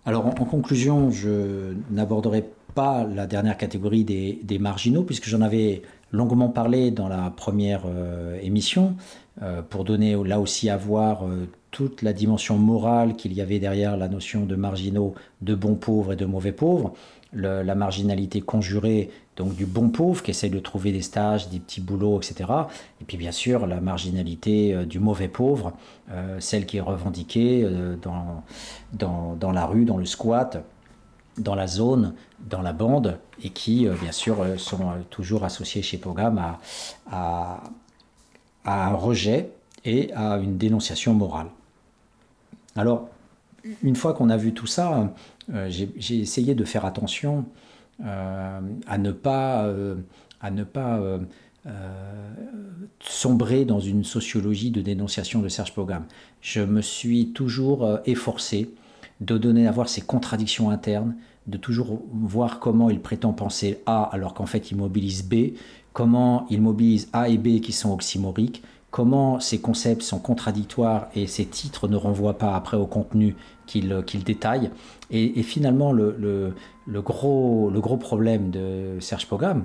Alors 0.04 0.26
en, 0.26 0.44
conclusion, 0.44 1.10
je 1.10 1.74
n'aborderai 1.90 2.44
pas 2.74 3.04
la 3.04 3.26
dernière 3.26 3.56
catégorie 3.56 4.04
des, 4.04 4.38
des 4.42 4.58
marginaux 4.58 5.02
puisque 5.02 5.28
j'en 5.28 5.40
avais 5.40 5.80
longuement 6.10 6.50
parlé 6.50 6.90
dans 6.90 7.08
la 7.08 7.30
première 7.30 7.84
émission 8.42 8.96
pour 9.70 9.84
donner 9.84 10.14
là 10.24 10.38
aussi 10.38 10.68
à 10.68 10.76
voir 10.76 11.24
toute 11.72 12.02
la 12.02 12.12
dimension 12.12 12.56
morale 12.58 13.16
qu'il 13.16 13.32
y 13.32 13.40
avait 13.40 13.58
derrière 13.58 13.96
la 13.96 14.08
notion 14.08 14.46
de 14.46 14.54
marginaux, 14.54 15.14
de 15.40 15.54
bons 15.56 15.74
pauvres 15.74 16.12
et 16.12 16.16
de 16.16 16.26
mauvais 16.26 16.52
pauvres, 16.52 16.92
la 17.32 17.74
marginalité 17.74 18.42
conjurée 18.42 19.10
donc 19.36 19.54
du 19.54 19.64
bon 19.64 19.88
pauvre 19.88 20.22
qui 20.22 20.30
essaie 20.30 20.50
de 20.50 20.58
trouver 20.58 20.92
des 20.92 21.00
stages, 21.02 21.48
des 21.48 21.58
petits 21.58 21.80
boulots, 21.80 22.18
etc. 22.18 22.50
Et 23.00 23.04
puis 23.04 23.16
bien 23.16 23.32
sûr 23.32 23.66
la 23.66 23.80
marginalité 23.80 24.74
euh, 24.74 24.84
du 24.84 24.98
mauvais 24.98 25.28
pauvre, 25.28 25.72
euh, 26.10 26.38
celle 26.40 26.66
qui 26.66 26.76
est 26.76 26.82
revendiquée 26.82 27.62
euh, 27.64 27.96
dans, 28.92 29.52
la 29.52 29.66
rue, 29.66 29.84
dans 29.86 29.96
le 29.96 30.04
squat, 30.04 30.62
dans 31.38 31.54
la 31.54 31.66
zone, 31.66 32.14
dans 32.50 32.60
la 32.60 32.74
bande, 32.74 33.18
et 33.42 33.48
qui 33.48 33.88
bien 34.02 34.12
sûr 34.12 34.44
sont 34.58 34.92
toujours 35.08 35.44
associées 35.44 35.80
chez 35.80 35.96
Pogam 35.96 36.38
à 37.10 37.62
un 38.66 38.92
rejet 38.92 39.50
et 39.86 40.12
à 40.12 40.36
une 40.36 40.58
dénonciation 40.58 41.14
morale. 41.14 41.48
Alors, 42.76 43.08
une 43.82 43.96
fois 43.96 44.14
qu'on 44.14 44.30
a 44.30 44.36
vu 44.36 44.52
tout 44.52 44.66
ça, 44.66 45.12
euh, 45.52 45.68
j'ai 45.70 46.18
essayé 46.18 46.54
de 46.54 46.64
faire 46.64 46.84
attention 46.84 47.44
euh, 48.04 48.60
à 48.86 48.98
ne 48.98 49.12
pas, 49.12 49.64
euh, 49.64 49.96
à 50.40 50.50
ne 50.50 50.64
pas 50.64 51.00
sombrer 53.00 53.64
dans 53.64 53.78
une 53.78 54.02
sociologie 54.02 54.72
de 54.72 54.80
dénonciation 54.80 55.40
de 55.40 55.48
Serge 55.48 55.74
Pogam. 55.74 56.04
Je 56.40 56.60
me 56.60 56.80
suis 56.80 57.28
toujours 57.28 58.00
efforcé 58.04 58.70
de 59.20 59.38
donner 59.38 59.68
à 59.68 59.70
voir 59.70 59.88
ces 59.88 60.00
contradictions 60.00 60.70
internes, 60.70 61.14
de 61.46 61.56
toujours 61.56 62.02
voir 62.12 62.58
comment 62.58 62.90
il 62.90 63.00
prétend 63.00 63.32
penser 63.32 63.80
A 63.86 64.02
alors 64.02 64.34
qu'en 64.34 64.46
fait 64.46 64.72
il 64.72 64.76
mobilise 64.76 65.22
B, 65.22 65.52
comment 65.92 66.46
il 66.50 66.60
mobilise 66.60 67.08
A 67.12 67.28
et 67.28 67.38
B 67.38 67.60
qui 67.60 67.70
sont 67.70 67.92
oxymoriques, 67.92 68.62
comment 68.92 69.40
ces 69.40 69.58
concepts 69.58 70.02
sont 70.02 70.20
contradictoires 70.20 71.08
et 71.16 71.26
ces 71.26 71.46
titres 71.46 71.88
ne 71.88 71.96
renvoient 71.96 72.38
pas 72.38 72.54
après 72.54 72.76
au 72.76 72.86
contenu 72.86 73.34
qu'ils 73.66 74.22
détaillent. 74.24 74.70
Et, 75.10 75.42
finalement, 75.42 75.92
le, 75.92 76.54
gros, 76.86 77.70
le 77.70 77.80
gros 77.80 77.96
problème 77.96 78.50
de 78.50 78.98
Serge 79.00 79.26
Pogam, 79.26 79.64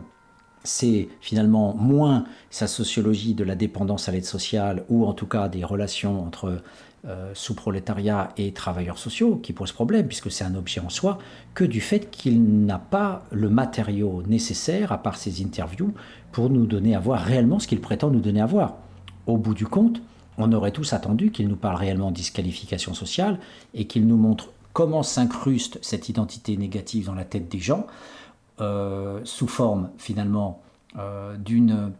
c'est 0.64 1.10
finalement 1.20 1.76
moins 1.76 2.24
sa 2.50 2.68
sociologie 2.68 3.34
de 3.34 3.44
la 3.44 3.56
dépendance 3.56 4.08
à 4.08 4.14
l'aide 4.14 4.26
sociale 4.26 4.86
ou 4.90 5.06
en 5.06 5.14
tout 5.14 5.28
cas 5.28 5.50
des 5.50 5.64
relations 5.64 6.26
entre 6.26 6.62
euh, 7.06 7.32
sous-prolétariat 7.34 8.30
et 8.38 8.54
travailleurs 8.54 8.98
sociaux 8.98 9.38
qui 9.38 9.54
pose 9.54 9.72
problème 9.72 10.08
puisque 10.08 10.32
c'est 10.32 10.44
un 10.44 10.56
objet 10.56 10.82
en 10.82 10.90
soi 10.90 11.20
que 11.54 11.64
du 11.64 11.80
fait 11.80 12.10
qu'il 12.10 12.66
n'a 12.66 12.80
pas 12.80 13.26
le 13.32 13.50
matériau 13.50 14.24
nécessaire 14.26 14.92
à 14.92 14.98
part 14.98 15.18
ses 15.18 15.42
interviews 15.42 15.94
pour 16.32 16.50
nous 16.50 16.66
donner 16.66 16.96
à 16.96 17.00
voir 17.00 17.22
réellement 17.22 17.60
ce 17.60 17.68
qu'il 17.68 17.82
prétend 17.82 18.10
nous 18.10 18.20
donner 18.20 18.42
à 18.42 18.46
voir. 18.46 18.78
Au 19.28 19.38
bout 19.38 19.54
du 19.54 19.68
compte, 19.68 20.02
on 20.38 20.52
aurait 20.54 20.72
tous 20.72 20.94
attendu 20.94 21.32
qu'il 21.32 21.50
nous 21.50 21.58
parle 21.58 21.76
réellement 21.76 22.12
de 22.12 22.16
disqualification 22.16 22.94
sociale 22.94 23.40
et 23.74 23.86
qu'il 23.86 24.08
nous 24.08 24.18
montre 24.18 24.50
comment 24.72 25.04
s'incruste 25.04 25.80
cette 25.82 26.08
identité 26.08 26.56
négative 26.56 27.08
dans 27.08 27.14
la 27.14 27.26
tête 27.26 27.50
des 27.50 27.60
gens 27.60 27.88
euh, 28.62 29.20
sous 29.26 29.48
forme 29.48 29.90
finalement 29.98 30.62
euh, 30.98 31.36
d'une 31.36 31.92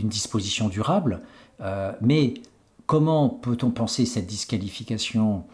disposition 0.00 0.68
durable. 0.68 1.22
Euh, 1.60 1.92
mais 2.00 2.34
comment 2.86 3.28
peut-on 3.28 3.70
penser 3.70 4.04
cette 4.04 4.26
disqualification 4.26 5.44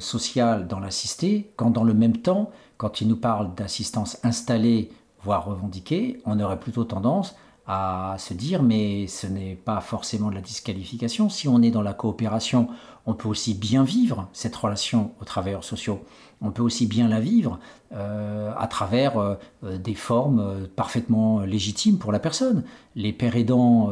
sociale 0.00 0.66
dans 0.66 0.80
l'assisté 0.80 1.52
quand 1.54 1.70
dans 1.70 1.84
le 1.84 1.94
même 1.94 2.16
temps, 2.16 2.50
quand 2.78 3.00
il 3.00 3.06
nous 3.06 3.16
parle 3.16 3.54
d'assistance 3.54 4.18
installée, 4.24 4.90
voire 5.22 5.44
revendiquée, 5.44 6.20
on 6.24 6.40
aurait 6.40 6.58
plutôt 6.58 6.82
tendance 6.82 7.36
à 7.66 8.16
se 8.18 8.34
dire 8.34 8.62
mais 8.62 9.06
ce 9.06 9.26
n'est 9.26 9.54
pas 9.54 9.80
forcément 9.80 10.30
de 10.30 10.34
la 10.34 10.40
disqualification. 10.40 11.28
Si 11.28 11.48
on 11.48 11.62
est 11.62 11.70
dans 11.70 11.82
la 11.82 11.94
coopération, 11.94 12.68
on 13.06 13.14
peut 13.14 13.28
aussi 13.28 13.54
bien 13.54 13.84
vivre 13.84 14.28
cette 14.32 14.54
relation 14.54 15.12
aux 15.20 15.24
travailleurs 15.24 15.64
sociaux. 15.64 16.04
On 16.40 16.50
peut 16.50 16.62
aussi 16.62 16.86
bien 16.86 17.08
la 17.08 17.20
vivre 17.20 17.60
euh, 17.92 18.52
à 18.56 18.66
travers 18.66 19.16
euh, 19.16 19.36
des 19.78 19.94
formes 19.94 20.40
euh, 20.40 20.66
parfaitement 20.74 21.40
légitimes 21.40 21.98
pour 21.98 22.10
la 22.10 22.18
personne. 22.18 22.64
Les 22.96 23.12
pères 23.12 23.36
aidants 23.36 23.90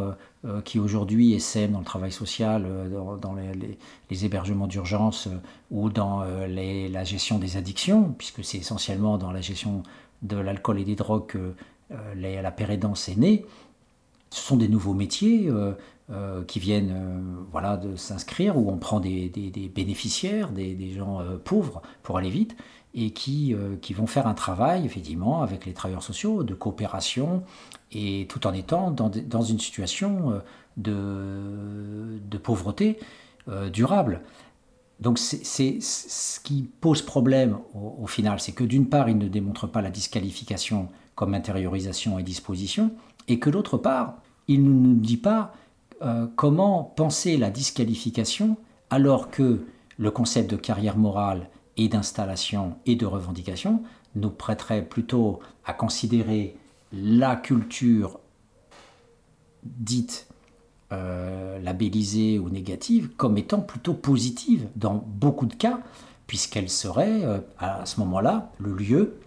qui 0.64 0.78
aujourd'hui 0.78 1.34
essaient 1.34 1.68
dans 1.68 1.80
le 1.80 1.84
travail 1.84 2.10
social, 2.10 2.66
dans, 3.20 3.34
les, 3.34 4.24
hébergements 4.24 4.66
d'urgence 4.66 5.28
ou 5.70 5.90
dans 5.90 6.22
la 6.22 7.04
gestion 7.04 7.38
des 7.38 7.58
addictions, 7.58 8.14
puisque 8.16 8.42
c'est 8.42 8.56
essentiellement 8.56 9.18
dans 9.18 9.32
la 9.32 9.42
gestion 9.42 9.82
de 10.22 10.36
l'alcool 10.36 10.80
et 10.80 10.84
des 10.84 10.96
drogues 10.96 11.36
la 12.14 12.50
pérédance 12.50 13.08
est 13.08 13.16
née, 13.16 13.44
ce 14.30 14.40
sont 14.40 14.56
des 14.56 14.68
nouveaux 14.68 14.94
métiers 14.94 15.48
euh, 15.48 15.72
euh, 16.10 16.44
qui 16.44 16.60
viennent 16.60 16.92
euh, 16.94 17.42
voilà, 17.50 17.76
de 17.76 17.96
s'inscrire, 17.96 18.56
où 18.56 18.70
on 18.70 18.78
prend 18.78 19.00
des, 19.00 19.30
bénéficiaires, 19.74 20.50
des, 20.50 20.92
gens 20.92 21.20
pauvres 21.44 21.82
pour 22.02 22.18
aller 22.18 22.30
vite, 22.30 22.56
et 22.94 23.10
qui, 23.10 23.54
vont 23.94 24.06
faire 24.06 24.26
un 24.26 24.34
travail, 24.34 24.84
effectivement, 24.84 25.42
avec 25.42 25.66
les 25.66 25.72
travailleurs 25.72 26.02
sociaux, 26.02 26.42
de 26.42 26.54
coopération, 26.54 27.42
et 27.92 28.26
tout 28.28 28.46
en 28.46 28.52
étant 28.52 28.90
dans, 28.90 29.42
une 29.42 29.58
situation 29.58 30.40
de, 30.76 32.18
de 32.24 32.38
pauvreté 32.38 32.98
durable. 33.72 34.22
Donc 35.00 35.18
c'est 35.18 35.80
ce 35.80 36.40
qui 36.40 36.68
pose 36.80 37.00
problème 37.00 37.58
au, 37.74 38.02
au 38.02 38.06
final, 38.06 38.38
c'est 38.38 38.52
que 38.52 38.64
d'une 38.64 38.86
part, 38.86 39.08
il 39.08 39.18
ne 39.18 39.28
démontre 39.28 39.66
pas 39.66 39.80
la 39.80 39.90
disqualification 39.90 40.88
comme 41.20 41.34
intériorisation 41.34 42.18
et 42.18 42.22
disposition, 42.22 42.92
et 43.28 43.38
que 43.38 43.50
d'autre 43.50 43.76
part, 43.76 44.22
il 44.48 44.64
ne 44.64 44.70
nous 44.70 44.94
dit 44.94 45.18
pas 45.18 45.52
euh, 46.00 46.26
comment 46.34 46.82
penser 46.82 47.36
la 47.36 47.50
disqualification 47.50 48.56
alors 48.88 49.30
que 49.30 49.66
le 49.98 50.10
concept 50.10 50.50
de 50.50 50.56
carrière 50.56 50.96
morale 50.96 51.50
et 51.76 51.88
d'installation 51.88 52.76
et 52.86 52.96
de 52.96 53.04
revendication 53.04 53.82
nous 54.14 54.30
prêterait 54.30 54.82
plutôt 54.82 55.40
à 55.66 55.74
considérer 55.74 56.56
la 56.90 57.36
culture 57.36 58.18
dite 59.62 60.26
euh, 60.90 61.58
labellisée 61.58 62.38
ou 62.38 62.48
négative 62.48 63.10
comme 63.18 63.36
étant 63.36 63.60
plutôt 63.60 63.92
positive 63.92 64.68
dans 64.74 64.94
beaucoup 64.94 65.44
de 65.44 65.54
cas, 65.54 65.80
puisqu'elle 66.26 66.70
serait 66.70 67.24
euh, 67.24 67.40
à 67.58 67.84
ce 67.84 68.00
moment-là 68.00 68.52
le 68.58 68.72
lieu 68.72 69.20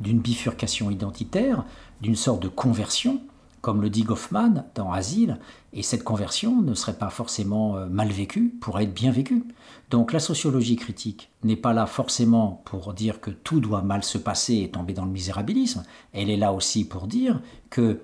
d'une 0.00 0.20
bifurcation 0.20 0.90
identitaire, 0.90 1.64
d'une 2.00 2.16
sorte 2.16 2.42
de 2.42 2.48
conversion 2.48 3.20
comme 3.64 3.80
le 3.80 3.88
dit 3.88 4.02
Goffman 4.02 4.66
dans 4.74 4.92
Asile, 4.92 5.38
et 5.72 5.82
cette 5.82 6.04
conversion 6.04 6.60
ne 6.60 6.74
serait 6.74 6.98
pas 6.98 7.08
forcément 7.08 7.78
euh, 7.78 7.86
mal 7.86 8.10
vécue, 8.10 8.50
pourrait 8.60 8.84
être 8.84 8.92
bien 8.92 9.10
vécue. 9.10 9.42
Donc 9.88 10.12
la 10.12 10.20
sociologie 10.20 10.76
critique 10.76 11.30
n'est 11.44 11.56
pas 11.56 11.72
là 11.72 11.86
forcément 11.86 12.60
pour 12.66 12.92
dire 12.92 13.22
que 13.22 13.30
tout 13.30 13.60
doit 13.60 13.80
mal 13.80 14.04
se 14.04 14.18
passer 14.18 14.56
et 14.56 14.70
tomber 14.70 14.92
dans 14.92 15.06
le 15.06 15.10
misérabilisme, 15.10 15.82
elle 16.12 16.28
est 16.28 16.36
là 16.36 16.52
aussi 16.52 16.86
pour 16.86 17.06
dire 17.06 17.40
que 17.70 18.02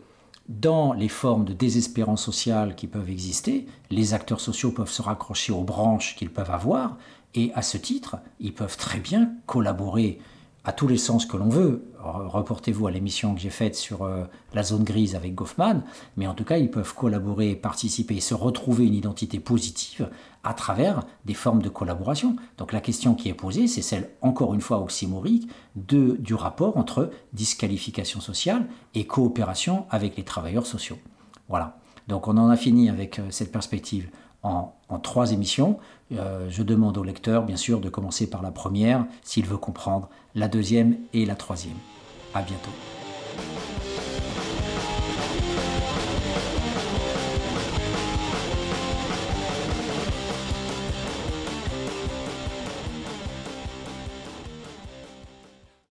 dans 0.48 0.94
les 0.94 1.08
formes 1.08 1.44
de 1.44 1.52
désespérance 1.52 2.24
sociale 2.24 2.74
qui 2.74 2.86
peuvent 2.86 3.10
exister, 3.10 3.66
les 3.90 4.14
acteurs 4.14 4.40
sociaux 4.40 4.72
peuvent 4.72 4.90
se 4.90 5.02
raccrocher 5.02 5.52
aux 5.52 5.62
branches 5.62 6.16
qu'ils 6.16 6.30
peuvent 6.30 6.50
avoir, 6.50 6.96
et 7.34 7.52
à 7.54 7.60
ce 7.60 7.76
titre, 7.76 8.16
ils 8.40 8.54
peuvent 8.54 8.78
très 8.78 8.98
bien 8.98 9.32
collaborer 9.44 10.20
à 10.64 10.72
tous 10.72 10.86
les 10.86 10.98
sens 10.98 11.26
que 11.26 11.36
l'on 11.36 11.48
veut. 11.48 11.84
Reportez-vous 12.02 12.86
à 12.86 12.90
l'émission 12.90 13.34
que 13.34 13.40
j'ai 13.40 13.50
faite 13.50 13.74
sur 13.74 14.02
euh, 14.02 14.24
la 14.54 14.62
zone 14.62 14.84
grise 14.84 15.14
avec 15.14 15.34
Goffman, 15.34 15.82
mais 16.16 16.26
en 16.26 16.34
tout 16.34 16.44
cas, 16.44 16.58
ils 16.58 16.70
peuvent 16.70 16.94
collaborer, 16.94 17.54
participer 17.54 18.16
et 18.16 18.20
se 18.20 18.34
retrouver 18.34 18.86
une 18.86 18.94
identité 18.94 19.40
positive 19.40 20.10
à 20.42 20.54
travers 20.54 21.02
des 21.24 21.34
formes 21.34 21.62
de 21.62 21.68
collaboration. 21.68 22.36
Donc 22.58 22.72
la 22.72 22.80
question 22.80 23.14
qui 23.14 23.28
est 23.28 23.34
posée, 23.34 23.66
c'est 23.66 23.82
celle, 23.82 24.10
encore 24.22 24.54
une 24.54 24.60
fois 24.60 24.80
oxymorique, 24.80 25.48
de, 25.76 26.16
du 26.16 26.34
rapport 26.34 26.76
entre 26.76 27.10
disqualification 27.32 28.20
sociale 28.20 28.66
et 28.94 29.06
coopération 29.06 29.86
avec 29.90 30.16
les 30.16 30.24
travailleurs 30.24 30.66
sociaux. 30.66 30.98
Voilà. 31.48 31.78
Donc 32.08 32.28
on 32.28 32.36
en 32.36 32.48
a 32.48 32.56
fini 32.56 32.88
avec 32.88 33.18
euh, 33.18 33.26
cette 33.30 33.52
perspective 33.52 34.08
en, 34.42 34.72
trois 35.02 35.32
émissions. 35.32 35.78
Euh, 36.12 36.48
je 36.50 36.62
demande 36.62 36.98
au 36.98 37.04
lecteur, 37.04 37.44
bien 37.44 37.56
sûr, 37.56 37.80
de 37.80 37.88
commencer 37.88 38.28
par 38.28 38.42
la 38.42 38.50
première 38.50 39.06
s'il 39.22 39.46
veut 39.46 39.56
comprendre 39.56 40.08
la 40.34 40.48
deuxième 40.48 40.96
et 41.12 41.24
la 41.24 41.36
troisième. 41.36 41.76
À 42.34 42.42
bientôt. 42.42 42.70